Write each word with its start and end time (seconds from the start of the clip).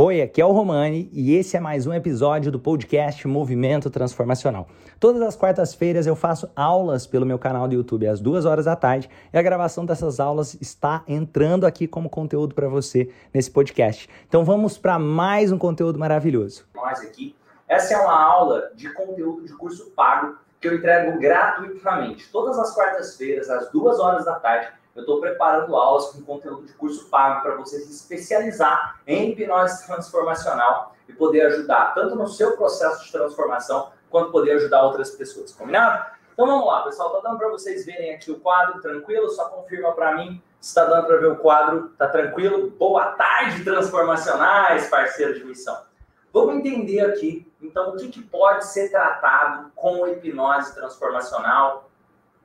Oi, 0.00 0.22
aqui 0.22 0.40
é 0.40 0.46
o 0.46 0.52
Romani 0.52 1.10
e 1.12 1.34
esse 1.34 1.56
é 1.56 1.60
mais 1.60 1.84
um 1.84 1.92
episódio 1.92 2.52
do 2.52 2.60
podcast 2.60 3.26
Movimento 3.26 3.90
Transformacional. 3.90 4.68
Todas 5.00 5.20
as 5.20 5.34
quartas-feiras 5.34 6.06
eu 6.06 6.14
faço 6.14 6.48
aulas 6.54 7.04
pelo 7.04 7.26
meu 7.26 7.36
canal 7.36 7.66
do 7.66 7.74
YouTube 7.74 8.06
às 8.06 8.20
duas 8.20 8.44
horas 8.44 8.66
da 8.66 8.76
tarde 8.76 9.10
e 9.32 9.36
a 9.36 9.42
gravação 9.42 9.84
dessas 9.84 10.20
aulas 10.20 10.56
está 10.60 11.02
entrando 11.08 11.66
aqui 11.66 11.88
como 11.88 12.08
conteúdo 12.08 12.54
para 12.54 12.68
você 12.68 13.12
nesse 13.34 13.50
podcast. 13.50 14.08
Então 14.28 14.44
vamos 14.44 14.78
para 14.78 15.00
mais 15.00 15.50
um 15.50 15.58
conteúdo 15.58 15.98
maravilhoso. 15.98 16.64
Nós 16.76 17.00
aqui, 17.00 17.34
essa 17.66 17.94
é 17.94 17.96
uma 17.96 18.22
aula 18.22 18.70
de 18.76 18.88
conteúdo 18.94 19.44
de 19.44 19.52
curso 19.54 19.90
pago 19.96 20.38
que 20.60 20.68
eu 20.68 20.76
entrego 20.76 21.18
gratuitamente 21.18 22.30
todas 22.30 22.56
as 22.56 22.72
quartas-feiras 22.72 23.50
às 23.50 23.68
duas 23.72 23.98
horas 23.98 24.24
da 24.24 24.36
tarde 24.36 24.68
eu 24.98 25.02
estou 25.02 25.20
preparando 25.20 25.76
aulas 25.76 26.06
com 26.06 26.22
conteúdo 26.22 26.66
de 26.66 26.72
curso 26.72 27.08
pago 27.08 27.40
para 27.42 27.54
você 27.54 27.78
se 27.78 27.92
especializar 27.92 29.00
em 29.06 29.30
hipnose 29.30 29.86
transformacional 29.86 30.92
e 31.08 31.12
poder 31.12 31.42
ajudar 31.42 31.94
tanto 31.94 32.16
no 32.16 32.26
seu 32.26 32.56
processo 32.56 33.04
de 33.04 33.12
transformação 33.12 33.92
quanto 34.10 34.32
poder 34.32 34.56
ajudar 34.56 34.82
outras 34.82 35.10
pessoas. 35.10 35.52
Combinado? 35.52 36.04
Então 36.32 36.46
vamos 36.46 36.66
lá, 36.66 36.82
pessoal. 36.82 37.10
Tá 37.12 37.28
dando 37.28 37.38
para 37.38 37.48
vocês 37.48 37.86
verem 37.86 38.12
aqui 38.12 38.32
o 38.32 38.40
quadro 38.40 38.82
tranquilo? 38.82 39.28
Só 39.30 39.48
confirma 39.48 39.92
para 39.92 40.16
mim 40.16 40.42
se 40.60 40.70
está 40.70 40.84
dando 40.84 41.06
para 41.06 41.16
ver 41.18 41.30
o 41.30 41.36
quadro. 41.36 41.90
Tá 41.96 42.08
tranquilo? 42.08 42.68
Boa 42.70 43.12
tarde, 43.12 43.62
transformacionais, 43.62 44.88
parceiros 44.88 45.38
de 45.38 45.44
missão. 45.44 45.80
Vamos 46.32 46.56
entender 46.56 47.02
aqui, 47.02 47.50
então, 47.62 47.90
o 47.90 47.96
que, 47.96 48.08
que 48.08 48.20
pode 48.20 48.66
ser 48.66 48.90
tratado 48.90 49.70
com 49.76 50.08
hipnose 50.08 50.74
transformacional, 50.74 51.88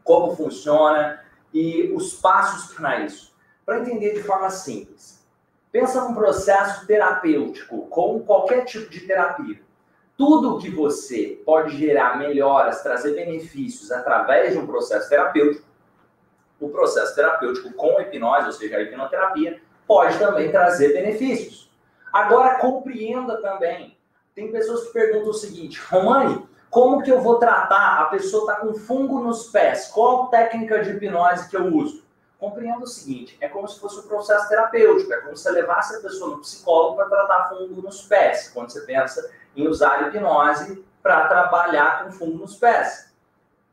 como 0.04 0.36
funciona, 0.36 1.20
e 1.54 1.92
os 1.94 2.14
passos 2.14 2.74
para 2.74 3.02
isso. 3.02 3.34
Para 3.66 3.80
entender 3.80 4.14
de 4.14 4.24
forma 4.24 4.50
simples. 4.50 5.24
Pensa 5.72 6.04
num 6.04 6.14
processo 6.14 6.86
terapêutico, 6.86 7.88
com 7.88 8.20
qualquer 8.22 8.66
tipo 8.66 8.90
de 8.90 9.02
terapia. 9.02 9.62
Tudo 10.18 10.60
que 10.60 10.70
você 10.70 11.42
pode 11.46 11.76
gerar 11.78 12.18
melhoras, 12.18 12.84
trazer 12.84 13.16
benefícios 13.16 13.92
através 13.92 14.54
de 14.54 14.60
um 14.60 14.68
processo 14.68 15.10
terapêutico, 15.10 15.66
o 16.60 16.70
processo 16.70 17.16
terapêutico 17.16 17.74
com 17.74 18.00
hipnose, 18.00 18.46
ou 18.48 18.52
seja, 18.54 18.78
a 18.78 18.82
hipnoterapia, 18.82 19.62
pode 19.88 20.18
também 20.20 20.52
trazer 20.52 20.94
benefícios. 20.94 21.72
Agora, 22.12 22.60
compreenda 22.60 23.42
também. 23.42 23.98
Tem 24.36 24.52
pessoas 24.52 24.86
que 24.86 24.94
perguntam 24.94 25.32
o 25.32 25.34
seguinte, 25.34 25.82
Romani, 25.90 26.48
como 26.74 27.04
que 27.04 27.12
eu 27.12 27.22
vou 27.22 27.38
tratar? 27.38 28.02
A 28.02 28.06
pessoa 28.06 28.52
está 28.52 28.56
com 28.56 28.74
fungo 28.74 29.20
nos 29.20 29.44
pés. 29.50 29.90
Qual 29.90 30.30
técnica 30.30 30.84
de 30.84 30.90
hipnose 30.90 31.48
que 31.48 31.56
eu 31.56 31.68
uso? 31.68 32.04
Compreenda 32.40 32.84
o 32.84 32.88
seguinte: 32.88 33.38
é 33.40 33.48
como 33.48 33.68
se 33.68 33.80
fosse 33.80 34.00
um 34.00 34.08
processo 34.08 34.50
terapêutico. 34.50 35.14
É 35.14 35.18
como 35.18 35.38
se 35.38 35.44
você 35.44 35.52
levasse 35.52 35.96
a 35.96 36.02
pessoa 36.02 36.32
no 36.32 36.40
psicólogo 36.40 36.96
para 36.96 37.06
tratar 37.06 37.50
fungo 37.50 37.80
nos 37.80 38.02
pés. 38.02 38.50
Quando 38.52 38.72
você 38.72 38.82
pensa 38.82 39.32
em 39.56 39.68
usar 39.68 40.08
hipnose 40.08 40.84
para 41.04 41.28
trabalhar 41.28 42.04
com 42.04 42.12
fungo 42.12 42.40
nos 42.40 42.56
pés. 42.56 43.13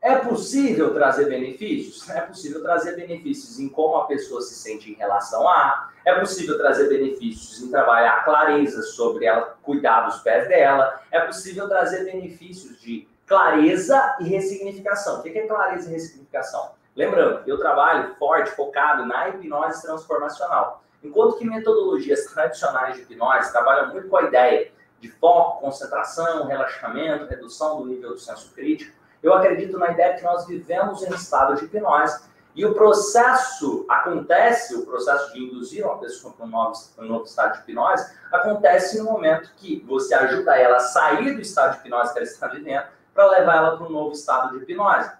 É 0.01 0.15
possível 0.15 0.95
trazer 0.95 1.25
benefícios? 1.25 2.09
É 2.09 2.21
possível 2.21 2.63
trazer 2.63 2.95
benefícios 2.95 3.59
em 3.59 3.69
como 3.69 3.97
a 3.97 4.07
pessoa 4.07 4.41
se 4.41 4.55
sente 4.55 4.91
em 4.91 4.95
relação 4.95 5.47
a. 5.47 5.91
É 6.03 6.19
possível 6.19 6.57
trazer 6.57 6.89
benefícios 6.89 7.61
em 7.61 7.69
trabalhar 7.69 8.25
clareza 8.25 8.81
sobre 8.81 9.25
ela 9.25 9.55
cuidar 9.61 10.07
dos 10.07 10.17
pés 10.21 10.47
dela. 10.47 10.99
É 11.11 11.19
possível 11.19 11.69
trazer 11.69 12.03
benefícios 12.03 12.81
de 12.81 13.07
clareza 13.27 14.17
e 14.19 14.23
ressignificação. 14.23 15.19
O 15.19 15.21
que 15.21 15.29
é 15.37 15.45
clareza 15.45 15.87
e 15.87 15.93
ressignificação? 15.93 16.71
Lembrando, 16.95 17.47
eu 17.47 17.59
trabalho 17.59 18.15
forte, 18.15 18.49
focado 18.55 19.05
na 19.05 19.29
hipnose 19.29 19.83
transformacional. 19.83 20.83
Enquanto 21.03 21.37
que 21.37 21.45
metodologias 21.45 22.25
tradicionais 22.25 22.95
de 22.95 23.03
hipnose 23.03 23.51
trabalham 23.51 23.91
muito 23.91 24.09
com 24.09 24.17
a 24.17 24.23
ideia 24.23 24.71
de 24.99 25.09
foco, 25.09 25.61
concentração, 25.61 26.47
relaxamento, 26.47 27.27
redução 27.27 27.77
do 27.77 27.85
nível 27.85 28.09
do 28.09 28.19
senso 28.19 28.51
crítico, 28.53 29.00
eu 29.21 29.33
acredito 29.33 29.77
na 29.77 29.91
ideia 29.91 30.15
que 30.15 30.23
nós 30.23 30.45
vivemos 30.47 31.03
em 31.03 31.13
estado 31.13 31.55
de 31.55 31.65
hipnose 31.65 32.21
e 32.53 32.65
o 32.65 32.73
processo 32.73 33.85
acontece, 33.87 34.75
o 34.75 34.85
processo 34.85 35.31
de 35.33 35.43
induzir 35.43 35.85
uma 35.85 35.97
pessoa 35.99 36.33
para 36.33 36.45
um 36.45 36.49
novo, 36.49 36.73
um 36.97 37.05
novo 37.05 37.25
estado 37.25 37.53
de 37.53 37.59
hipnose, 37.59 38.11
acontece 38.31 38.97
no 38.97 39.05
momento 39.05 39.51
que 39.55 39.83
você 39.87 40.13
ajuda 40.13 40.57
ela 40.57 40.77
a 40.77 40.81
sair 40.81 41.33
do 41.33 41.41
estado 41.41 41.73
de 41.73 41.79
hipnose 41.79 42.11
que 42.11 42.19
ela 42.19 42.27
está 42.27 42.47
vivendo 42.47 42.85
para 43.13 43.27
levar 43.27 43.55
ela 43.57 43.77
para 43.77 43.85
um 43.85 43.89
novo 43.89 44.11
estado 44.11 44.57
de 44.57 44.63
hipnose. 44.63 45.11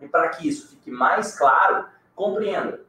E 0.00 0.08
para 0.08 0.28
que 0.30 0.48
isso 0.48 0.68
fique 0.68 0.90
mais 0.90 1.38
claro, 1.38 1.86
compreenda. 2.14 2.80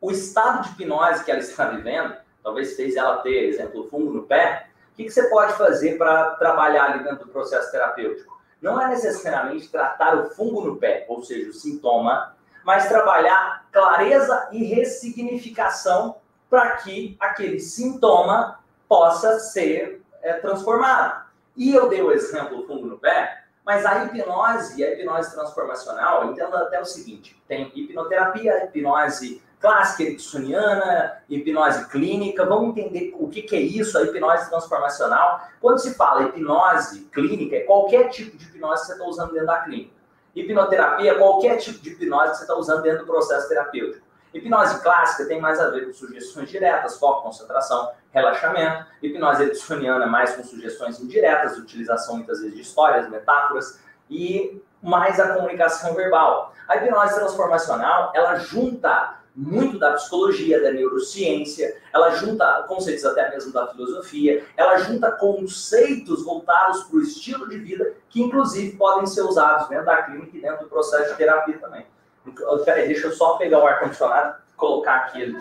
O 0.00 0.10
estado 0.10 0.62
de 0.62 0.70
hipnose 0.70 1.24
que 1.24 1.30
ela 1.30 1.40
está 1.40 1.66
vivendo, 1.66 2.16
talvez 2.42 2.74
fez 2.74 2.96
ela 2.96 3.18
ter, 3.18 3.48
exemplo, 3.48 3.88
fungo 3.88 4.12
no 4.12 4.22
pé, 4.24 4.68
o 4.92 4.96
que, 4.96 5.04
que 5.04 5.10
você 5.10 5.28
pode 5.28 5.52
fazer 5.54 5.98
para 5.98 6.34
trabalhar 6.36 6.84
ali 6.86 7.04
dentro 7.04 7.26
do 7.26 7.32
processo 7.32 7.70
terapêutico? 7.70 8.33
Não 8.64 8.80
é 8.80 8.88
necessariamente 8.88 9.68
tratar 9.68 10.16
o 10.16 10.30
fungo 10.30 10.62
no 10.62 10.76
pé, 10.76 11.04
ou 11.06 11.22
seja, 11.22 11.50
o 11.50 11.52
sintoma, 11.52 12.34
mas 12.64 12.88
trabalhar 12.88 13.66
clareza 13.70 14.48
e 14.52 14.64
ressignificação 14.64 16.16
para 16.48 16.78
que 16.78 17.14
aquele 17.20 17.60
sintoma 17.60 18.58
possa 18.88 19.38
ser 19.38 20.00
é, 20.22 20.32
transformado. 20.34 21.26
E 21.54 21.74
eu 21.74 21.90
dei 21.90 22.00
o 22.00 22.10
exemplo 22.10 22.56
do 22.56 22.66
fungo 22.66 22.86
no 22.86 22.98
pé, 22.98 23.44
mas 23.66 23.84
a 23.84 24.06
hipnose 24.06 24.82
a 24.82 24.94
hipnose 24.94 25.34
transformacional, 25.34 26.32
entenda 26.32 26.62
até 26.62 26.80
o 26.80 26.86
seguinte: 26.86 27.38
tem 27.46 27.70
hipnoterapia, 27.74 28.64
hipnose 28.64 29.42
clássica 29.64 30.02
ericksoniana, 30.02 31.22
hipnose 31.26 31.88
clínica. 31.88 32.44
Vamos 32.44 32.76
entender 32.76 33.14
o 33.18 33.30
que, 33.30 33.40
que 33.40 33.56
é 33.56 33.60
isso, 33.60 33.96
a 33.96 34.02
hipnose 34.02 34.50
transformacional. 34.50 35.40
Quando 35.58 35.78
se 35.78 35.94
fala 35.94 36.24
hipnose 36.24 37.08
clínica, 37.10 37.56
é 37.56 37.60
qualquer 37.60 38.10
tipo 38.10 38.36
de 38.36 38.44
hipnose 38.44 38.82
que 38.82 38.86
você 38.88 38.92
está 38.92 39.06
usando 39.06 39.32
dentro 39.32 39.46
da 39.46 39.60
clínica. 39.60 39.94
Hipnoterapia 40.36 41.12
é 41.12 41.14
qualquer 41.14 41.56
tipo 41.56 41.78
de 41.80 41.92
hipnose 41.92 42.32
que 42.32 42.36
você 42.36 42.42
está 42.42 42.54
usando 42.56 42.82
dentro 42.82 42.98
do 42.98 43.06
processo 43.06 43.48
terapêutico. 43.48 44.04
Hipnose 44.34 44.82
clássica 44.82 45.26
tem 45.26 45.40
mais 45.40 45.58
a 45.58 45.70
ver 45.70 45.86
com 45.86 45.94
sugestões 45.94 46.50
diretas, 46.50 46.98
foco, 46.98 47.22
concentração, 47.22 47.90
relaxamento. 48.12 48.84
Hipnose 49.02 49.44
ericksoniana 49.44 50.06
mais 50.06 50.36
com 50.36 50.44
sugestões 50.44 51.00
indiretas, 51.00 51.56
utilização 51.56 52.16
muitas 52.16 52.40
vezes 52.40 52.54
de 52.54 52.60
histórias, 52.60 53.08
metáforas 53.08 53.80
e 54.10 54.60
mais 54.82 55.18
a 55.18 55.32
comunicação 55.32 55.94
verbal. 55.94 56.52
A 56.68 56.76
hipnose 56.76 57.14
transformacional, 57.14 58.12
ela 58.14 58.36
junta 58.36 59.23
muito 59.34 59.78
da 59.78 59.92
psicologia, 59.92 60.62
da 60.62 60.70
neurociência, 60.72 61.76
ela 61.92 62.10
junta 62.10 62.64
conceitos 62.68 63.04
até 63.04 63.30
mesmo 63.30 63.52
da 63.52 63.66
filosofia, 63.66 64.44
ela 64.56 64.78
junta 64.78 65.10
conceitos 65.10 66.24
voltados 66.24 66.84
para 66.84 66.96
o 66.96 67.02
estilo 67.02 67.48
de 67.48 67.58
vida, 67.58 67.94
que 68.08 68.22
inclusive 68.22 68.76
podem 68.76 69.06
ser 69.06 69.22
usados 69.22 69.68
dentro 69.68 69.86
da 69.86 70.02
clínica 70.02 70.36
e 70.36 70.40
dentro 70.40 70.64
do 70.64 70.70
processo 70.70 71.10
de 71.10 71.16
terapia 71.16 71.58
também. 71.58 71.84
Então, 72.26 72.64
peraí, 72.64 72.86
deixa 72.86 73.08
eu 73.08 73.12
só 73.12 73.36
pegar 73.36 73.58
o 73.58 73.66
ar-condicionado 73.66 74.44
colocar 74.56 74.96
aqui 74.96 75.36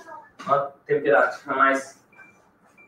uma 0.45 0.73
temperatura 0.85 1.55
mais. 1.55 2.03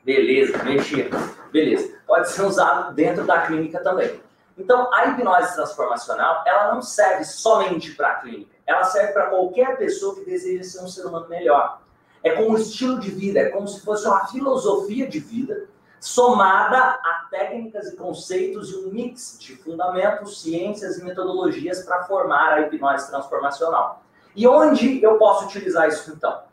Beleza, 0.03 0.61
mexer. 0.63 1.09
Beleza. 1.51 1.97
Pode 2.05 2.29
ser 2.29 2.43
usado 2.43 2.93
dentro 2.93 3.25
da 3.25 3.41
clínica 3.41 3.79
também. 3.81 4.19
Então, 4.57 4.91
a 4.93 5.07
hipnose 5.07 5.53
transformacional, 5.53 6.43
ela 6.45 6.73
não 6.73 6.81
serve 6.81 7.25
somente 7.25 7.91
para 7.93 8.09
a 8.09 8.15
clínica. 8.15 8.55
Ela 8.65 8.83
serve 8.85 9.13
para 9.13 9.27
qualquer 9.27 9.77
pessoa 9.77 10.15
que 10.15 10.23
deseja 10.23 10.63
ser 10.63 10.83
um 10.83 10.87
ser 10.87 11.05
humano 11.05 11.27
melhor. 11.27 11.81
É 12.23 12.31
como 12.31 12.51
um 12.51 12.57
estilo 12.57 12.99
de 12.99 13.11
vida, 13.11 13.39
é 13.39 13.49
como 13.49 13.67
se 13.67 13.81
fosse 13.81 14.07
uma 14.07 14.25
filosofia 14.27 15.07
de 15.07 15.19
vida 15.19 15.67
somada 15.99 16.77
a 16.77 17.27
técnicas 17.31 17.87
e 17.87 17.95
conceitos 17.95 18.71
e 18.71 18.77
um 18.77 18.91
mix 18.91 19.37
de 19.39 19.55
fundamentos, 19.55 20.41
ciências 20.41 20.97
e 20.97 21.03
metodologias 21.03 21.83
para 21.83 22.03
formar 22.03 22.53
a 22.53 22.61
hipnose 22.61 23.09
transformacional. 23.09 24.03
E 24.35 24.47
onde 24.47 25.01
eu 25.01 25.17
posso 25.17 25.45
utilizar 25.45 25.87
isso 25.87 26.11
então? 26.11 26.43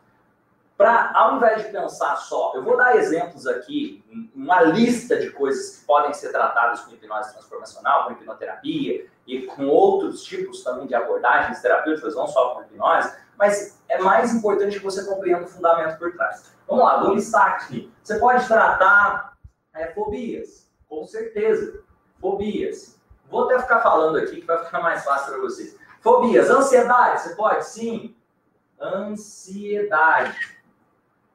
Para, 0.77 1.11
ao 1.13 1.37
invés 1.37 1.63
de 1.63 1.71
pensar 1.71 2.15
só, 2.15 2.51
eu 2.55 2.63
vou 2.63 2.75
dar 2.75 2.95
exemplos 2.95 3.45
aqui, 3.45 4.03
uma 4.35 4.61
lista 4.61 5.15
de 5.17 5.29
coisas 5.29 5.77
que 5.77 5.85
podem 5.85 6.13
ser 6.13 6.31
tratadas 6.31 6.81
com 6.81 6.93
hipnose 6.93 7.31
transformacional, 7.33 8.05
com 8.05 8.13
hipnoterapia 8.13 9.05
e 9.27 9.43
com 9.43 9.67
outros 9.67 10.23
tipos 10.23 10.63
também 10.63 10.87
de 10.87 10.95
abordagens 10.95 11.61
terapêuticas, 11.61 12.15
não 12.15 12.27
só 12.27 12.55
com 12.55 12.61
hipnose, 12.63 13.15
mas 13.37 13.81
é 13.87 13.99
mais 13.99 14.33
importante 14.33 14.79
que 14.79 14.83
você 14.83 15.05
compreenda 15.05 15.43
o 15.43 15.47
fundamento 15.47 15.97
por 15.99 16.11
trás. 16.13 16.51
Vamos 16.67 16.83
lá, 16.83 17.03
vou 17.03 17.13
listar 17.13 17.47
aqui. 17.49 17.91
Você 18.01 18.17
pode 18.17 18.47
tratar 18.47 19.37
é, 19.75 19.87
fobias, 19.87 20.69
com 20.87 21.05
certeza. 21.05 21.81
Fobias. 22.19 22.99
Vou 23.29 23.45
até 23.45 23.59
ficar 23.59 23.81
falando 23.81 24.17
aqui 24.17 24.41
que 24.41 24.47
vai 24.47 24.63
ficar 24.63 24.81
mais 24.81 25.03
fácil 25.03 25.33
para 25.33 25.41
vocês. 25.41 25.77
Fobias, 26.01 26.49
ansiedade, 26.49 27.21
você 27.21 27.35
pode? 27.35 27.65
Sim. 27.65 28.15
Ansiedade. 28.79 30.52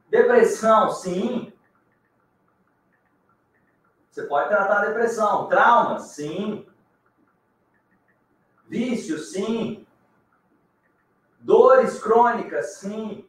Depressão, 0.08 0.90
sim. 0.90 1.52
Você 4.10 4.22
pode 4.24 4.48
tratar 4.48 4.78
a 4.78 4.86
depressão. 4.86 5.46
Trauma, 5.46 6.00
sim. 6.00 6.66
Vício, 8.66 9.18
sim. 9.18 9.86
Dores 11.40 12.00
crônicas, 12.00 12.74
sim. 12.78 13.28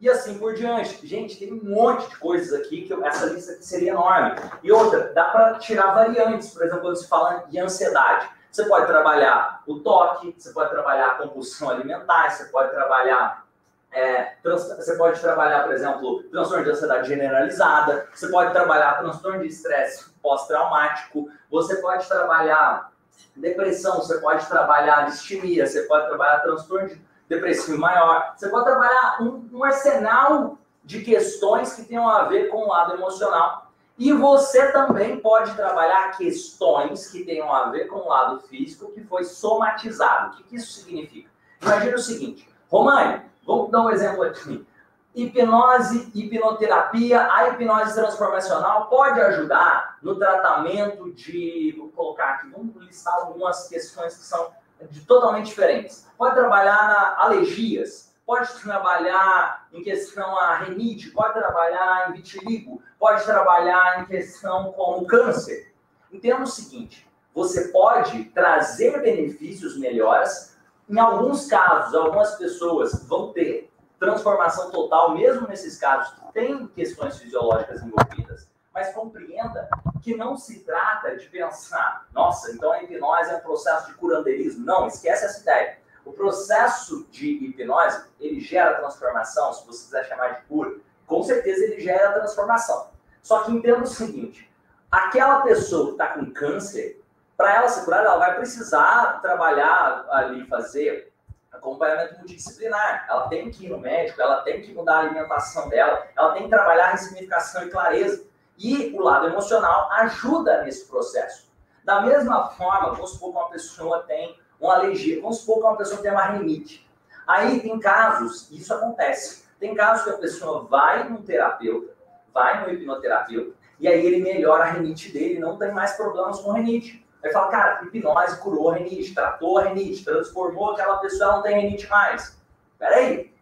e 0.00 0.08
assim 0.08 0.38
por 0.38 0.54
diante. 0.54 1.04
Gente, 1.06 1.38
tem 1.38 1.52
um 1.52 1.64
monte 1.64 2.08
de 2.08 2.16
coisas 2.18 2.58
aqui 2.58 2.82
que 2.82 2.92
eu, 2.92 3.04
essa 3.04 3.26
lista 3.26 3.60
seria 3.60 3.90
enorme. 3.90 4.36
E 4.62 4.70
outra, 4.70 5.12
dá 5.12 5.24
para 5.24 5.58
tirar 5.58 5.94
variantes, 5.94 6.50
por 6.52 6.62
exemplo, 6.62 6.82
quando 6.82 6.96
se 6.96 7.08
fala 7.08 7.46
de 7.48 7.58
ansiedade. 7.58 8.28
Você 8.50 8.64
pode 8.66 8.86
trabalhar 8.86 9.62
o 9.66 9.80
toque, 9.80 10.34
você 10.36 10.52
pode 10.52 10.70
trabalhar 10.70 11.08
a 11.08 11.14
compulsão 11.16 11.70
alimentar, 11.70 12.30
você 12.30 12.44
pode 12.46 12.70
trabalhar 12.70 13.47
é, 13.92 14.34
você 14.44 14.96
pode 14.96 15.20
trabalhar, 15.20 15.64
por 15.64 15.72
exemplo, 15.72 16.22
transtorno 16.24 16.64
de 16.64 16.70
ansiedade 16.70 17.08
generalizada, 17.08 18.08
você 18.12 18.28
pode 18.28 18.52
trabalhar 18.52 18.98
transtorno 18.98 19.40
de 19.40 19.48
estresse 19.48 20.10
pós-traumático, 20.22 21.30
você 21.50 21.76
pode 21.76 22.06
trabalhar 22.06 22.92
depressão, 23.34 23.96
você 23.96 24.18
pode 24.18 24.46
trabalhar 24.46 25.06
distimia, 25.06 25.66
você 25.66 25.82
pode 25.82 26.06
trabalhar 26.06 26.40
transtorno 26.40 26.90
depressivo 27.28 27.78
maior, 27.78 28.34
você 28.36 28.48
pode 28.48 28.64
trabalhar 28.64 29.22
um, 29.22 29.48
um 29.52 29.64
arsenal 29.64 30.58
de 30.84 31.02
questões 31.02 31.74
que 31.74 31.84
tenham 31.84 32.08
a 32.08 32.24
ver 32.24 32.48
com 32.48 32.58
o 32.58 32.68
lado 32.68 32.94
emocional. 32.94 33.68
E 33.98 34.12
você 34.12 34.70
também 34.70 35.18
pode 35.18 35.54
trabalhar 35.54 36.16
questões 36.16 37.10
que 37.10 37.24
tenham 37.24 37.52
a 37.52 37.68
ver 37.70 37.88
com 37.88 37.96
o 37.96 38.08
lado 38.08 38.40
físico 38.42 38.92
que 38.92 39.02
foi 39.02 39.24
somatizado. 39.24 40.28
O 40.28 40.36
que, 40.36 40.44
que 40.44 40.56
isso 40.56 40.80
significa? 40.80 41.28
Imagina 41.60 41.96
o 41.96 42.00
seguinte, 42.00 42.48
Romani, 42.70 43.27
vamos 43.48 43.70
dar 43.70 43.80
um 43.80 43.90
exemplo 43.90 44.22
aqui. 44.22 44.66
Hipnose, 45.14 46.12
hipnoterapia, 46.14 47.26
a 47.32 47.48
hipnose 47.48 47.94
transformacional 47.94 48.88
pode 48.88 49.18
ajudar 49.20 49.98
no 50.02 50.16
tratamento 50.16 51.10
de, 51.12 51.74
vou 51.78 51.88
colocar 51.88 52.34
aqui, 52.34 52.50
vamos 52.50 52.76
listar 52.76 53.14
algumas 53.14 53.66
questões 53.66 54.16
que 54.18 54.22
são 54.22 54.52
de 54.90 55.00
totalmente 55.00 55.46
diferentes. 55.46 56.06
Pode 56.16 56.34
trabalhar 56.34 56.88
na 56.88 57.24
alergias, 57.24 58.14
pode 58.26 58.52
trabalhar 58.60 59.66
em 59.72 59.82
questão 59.82 60.38
a 60.38 60.58
renite, 60.58 61.10
pode 61.10 61.32
trabalhar 61.32 62.10
em 62.10 62.12
vitiligo, 62.12 62.82
pode 62.98 63.24
trabalhar 63.24 64.02
em 64.02 64.04
questão 64.04 64.72
como 64.72 65.06
câncer. 65.06 65.72
Entenda 66.12 66.42
o 66.42 66.46
seguinte, 66.46 67.08
você 67.34 67.68
pode 67.68 68.24
trazer 68.26 69.00
benefícios 69.00 69.78
melhores. 69.78 70.57
Em 70.88 70.98
alguns 70.98 71.46
casos, 71.46 71.94
algumas 71.94 72.36
pessoas 72.36 73.04
vão 73.06 73.32
ter 73.32 73.70
transformação 73.98 74.70
total, 74.70 75.14
mesmo 75.14 75.46
nesses 75.46 75.76
casos 75.76 76.14
que 76.14 76.32
tem 76.32 76.66
questões 76.68 77.18
fisiológicas 77.18 77.82
envolvidas, 77.82 78.48
mas 78.72 78.94
compreenda 78.94 79.68
que 80.00 80.16
não 80.16 80.36
se 80.36 80.60
trata 80.60 81.16
de 81.16 81.26
pensar, 81.26 82.06
nossa, 82.12 82.52
então 82.52 82.72
a 82.72 82.82
hipnose 82.82 83.30
é 83.30 83.36
um 83.36 83.40
processo 83.40 83.88
de 83.88 83.94
curandeirismo. 83.94 84.64
Não, 84.64 84.86
esquece 84.86 85.24
essa 85.24 85.40
ideia. 85.40 85.78
O 86.04 86.12
processo 86.12 87.06
de 87.10 87.26
hipnose, 87.26 88.04
ele 88.18 88.40
gera 88.40 88.78
transformação, 88.78 89.52
se 89.52 89.66
você 89.66 89.84
quiser 89.84 90.08
chamar 90.08 90.28
de 90.28 90.42
cura, 90.46 90.76
com 91.06 91.22
certeza 91.22 91.64
ele 91.64 91.80
gera 91.80 92.12
transformação. 92.12 92.90
Só 93.22 93.42
que 93.42 93.52
entenda 93.52 93.82
o 93.82 93.86
seguinte, 93.86 94.50
aquela 94.90 95.42
pessoa 95.42 95.86
que 95.86 95.92
está 95.92 96.08
com 96.08 96.32
câncer, 96.32 97.04
para 97.38 97.54
ela 97.54 97.68
se 97.68 97.84
curar, 97.84 98.04
ela 98.04 98.18
vai 98.18 98.34
precisar 98.34 99.20
trabalhar 99.22 100.04
ali, 100.10 100.44
fazer 100.48 101.12
acompanhamento 101.52 102.18
multidisciplinar. 102.18 103.06
Ela 103.08 103.28
tem 103.28 103.48
que 103.48 103.66
ir 103.66 103.68
no 103.68 103.78
médico, 103.78 104.20
ela 104.20 104.42
tem 104.42 104.60
que 104.60 104.74
mudar 104.74 104.96
a 104.96 104.98
alimentação 105.02 105.68
dela, 105.68 106.04
ela 106.16 106.32
tem 106.32 106.42
que 106.42 106.48
trabalhar 106.48 106.90
ressignificação 106.90 107.62
e 107.62 107.70
clareza. 107.70 108.26
E 108.58 108.92
o 108.92 109.00
lado 109.00 109.28
emocional 109.28 109.88
ajuda 109.92 110.64
nesse 110.64 110.88
processo. 110.88 111.48
Da 111.84 112.00
mesma 112.00 112.48
forma, 112.48 112.90
vamos 112.90 113.12
supor 113.12 113.30
que 113.30 113.38
uma 113.38 113.50
pessoa 113.50 114.02
tem 114.02 114.36
uma 114.60 114.74
alergia, 114.74 115.22
vamos 115.22 115.38
supor 115.38 115.58
que 115.58 115.62
uma 115.62 115.76
pessoa 115.76 116.02
tem 116.02 116.10
uma 116.10 116.24
rinite. 116.24 116.90
Aí 117.24 117.60
tem 117.60 117.78
casos, 117.78 118.50
isso 118.50 118.74
acontece, 118.74 119.44
tem 119.60 119.76
casos 119.76 120.02
que 120.02 120.10
a 120.10 120.18
pessoa 120.18 120.64
vai 120.64 121.08
no 121.08 121.22
terapeuta, 121.22 121.94
vai 122.34 122.64
no 122.64 122.72
hipnoterapeuta, 122.72 123.56
e 123.78 123.86
aí 123.86 124.04
ele 124.04 124.22
melhora 124.22 124.64
a 124.64 124.70
rinite 124.72 125.12
dele, 125.12 125.38
não 125.38 125.56
tem 125.56 125.70
mais 125.70 125.92
problemas 125.92 126.40
com 126.40 126.50
rinite. 126.50 127.06
Aí 127.22 127.32
fala, 127.32 127.48
cara, 127.48 127.82
hipnose 127.82 128.38
curou 128.40 128.70
a 128.70 128.74
rinite, 128.74 129.14
tratou 129.14 129.58
a 129.58 129.64
rinite, 129.64 130.04
transformou 130.04 130.72
aquela 130.72 130.98
pessoa, 130.98 131.36
não 131.36 131.42
tem 131.42 131.60
rinite 131.60 131.88
mais. 131.88 132.38
Peraí, 132.78 133.34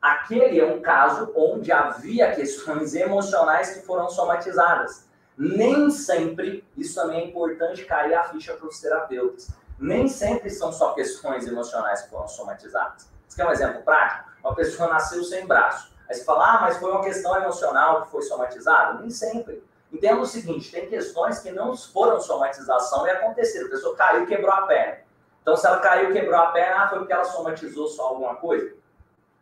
aquele 0.00 0.60
é 0.60 0.66
um 0.66 0.80
caso 0.82 1.32
onde 1.34 1.72
havia 1.72 2.34
questões 2.34 2.94
emocionais 2.94 3.74
que 3.74 3.86
foram 3.86 4.10
somatizadas. 4.10 5.08
Nem 5.36 5.90
sempre, 5.90 6.64
isso 6.76 6.94
também 6.94 7.22
é 7.22 7.24
importante 7.24 7.84
cair 7.84 8.14
a 8.14 8.24
ficha 8.24 8.54
para 8.54 8.68
os 8.68 8.80
terapeutas, 8.80 9.48
nem 9.78 10.06
sempre 10.06 10.50
são 10.50 10.72
só 10.72 10.92
questões 10.92 11.46
emocionais 11.46 12.02
que 12.02 12.10
foram 12.10 12.28
somatizadas. 12.28 13.08
Você 13.26 13.42
quer 13.42 13.48
um 13.48 13.52
exemplo 13.52 13.82
prático? 13.82 14.30
Uma 14.44 14.54
pessoa 14.54 14.88
nasceu 14.88 15.24
sem 15.24 15.46
braço. 15.46 15.92
Aí 16.08 16.14
você 16.14 16.24
fala, 16.24 16.54
ah, 16.54 16.60
mas 16.60 16.76
foi 16.76 16.90
uma 16.90 17.02
questão 17.02 17.34
emocional 17.36 18.02
que 18.02 18.10
foi 18.10 18.22
somatizada? 18.22 19.00
Nem 19.00 19.10
sempre. 19.10 19.64
Entenda 19.94 20.20
o 20.20 20.26
seguinte, 20.26 20.72
tem 20.72 20.88
questões 20.88 21.38
que 21.38 21.52
não 21.52 21.76
foram 21.76 22.20
somatização 22.20 23.06
e 23.06 23.10
aconteceram. 23.10 23.68
A 23.68 23.70
pessoa 23.70 23.94
caiu 23.94 24.24
e 24.24 24.26
quebrou 24.26 24.50
a 24.50 24.62
perna. 24.62 24.98
Então, 25.40 25.56
se 25.56 25.64
ela 25.64 25.78
caiu 25.78 26.10
e 26.10 26.12
quebrou 26.12 26.34
a 26.34 26.46
perna, 26.46 26.82
ah, 26.82 26.88
foi 26.88 26.98
porque 26.98 27.12
ela 27.12 27.24
somatizou 27.24 27.86
só 27.86 28.08
alguma 28.08 28.34
coisa? 28.34 28.74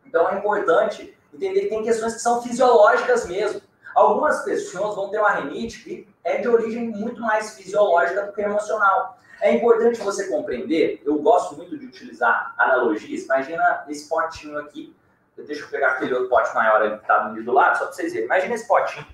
Então, 0.05 0.29
é 0.29 0.37
importante 0.37 1.17
entender 1.33 1.61
que 1.61 1.69
tem 1.69 1.83
questões 1.83 2.13
que 2.13 2.19
são 2.19 2.39
fisiológicas 2.43 3.25
mesmo. 3.25 3.61
Algumas 3.95 4.43
pessoas 4.43 4.95
vão 4.95 5.09
ter 5.09 5.17
uma 5.17 5.31
rinite 5.31 5.83
que 5.83 6.07
é 6.23 6.37
de 6.37 6.47
origem 6.47 6.87
muito 6.87 7.19
mais 7.19 7.55
fisiológica 7.55 8.27
do 8.27 8.31
que 8.31 8.41
emocional. 8.41 9.17
É 9.41 9.51
importante 9.55 9.99
você 10.01 10.27
compreender, 10.27 11.01
eu 11.03 11.17
gosto 11.17 11.55
muito 11.55 11.75
de 11.79 11.87
utilizar 11.87 12.53
analogias. 12.59 13.23
Imagina 13.23 13.85
esse 13.89 14.07
potinho 14.07 14.59
aqui. 14.59 14.95
Deixa 15.35 15.63
eu 15.63 15.69
pegar 15.69 15.93
aquele 15.93 16.13
outro 16.13 16.29
pote 16.29 16.53
maior 16.53 16.79
ali 16.79 16.95
que 16.95 17.01
está 17.01 17.27
do 17.27 17.51
lado, 17.51 17.79
só 17.79 17.85
para 17.85 17.93
vocês 17.93 18.13
verem. 18.13 18.27
Imagina 18.27 18.53
esse 18.53 18.67
potinho. 18.67 19.07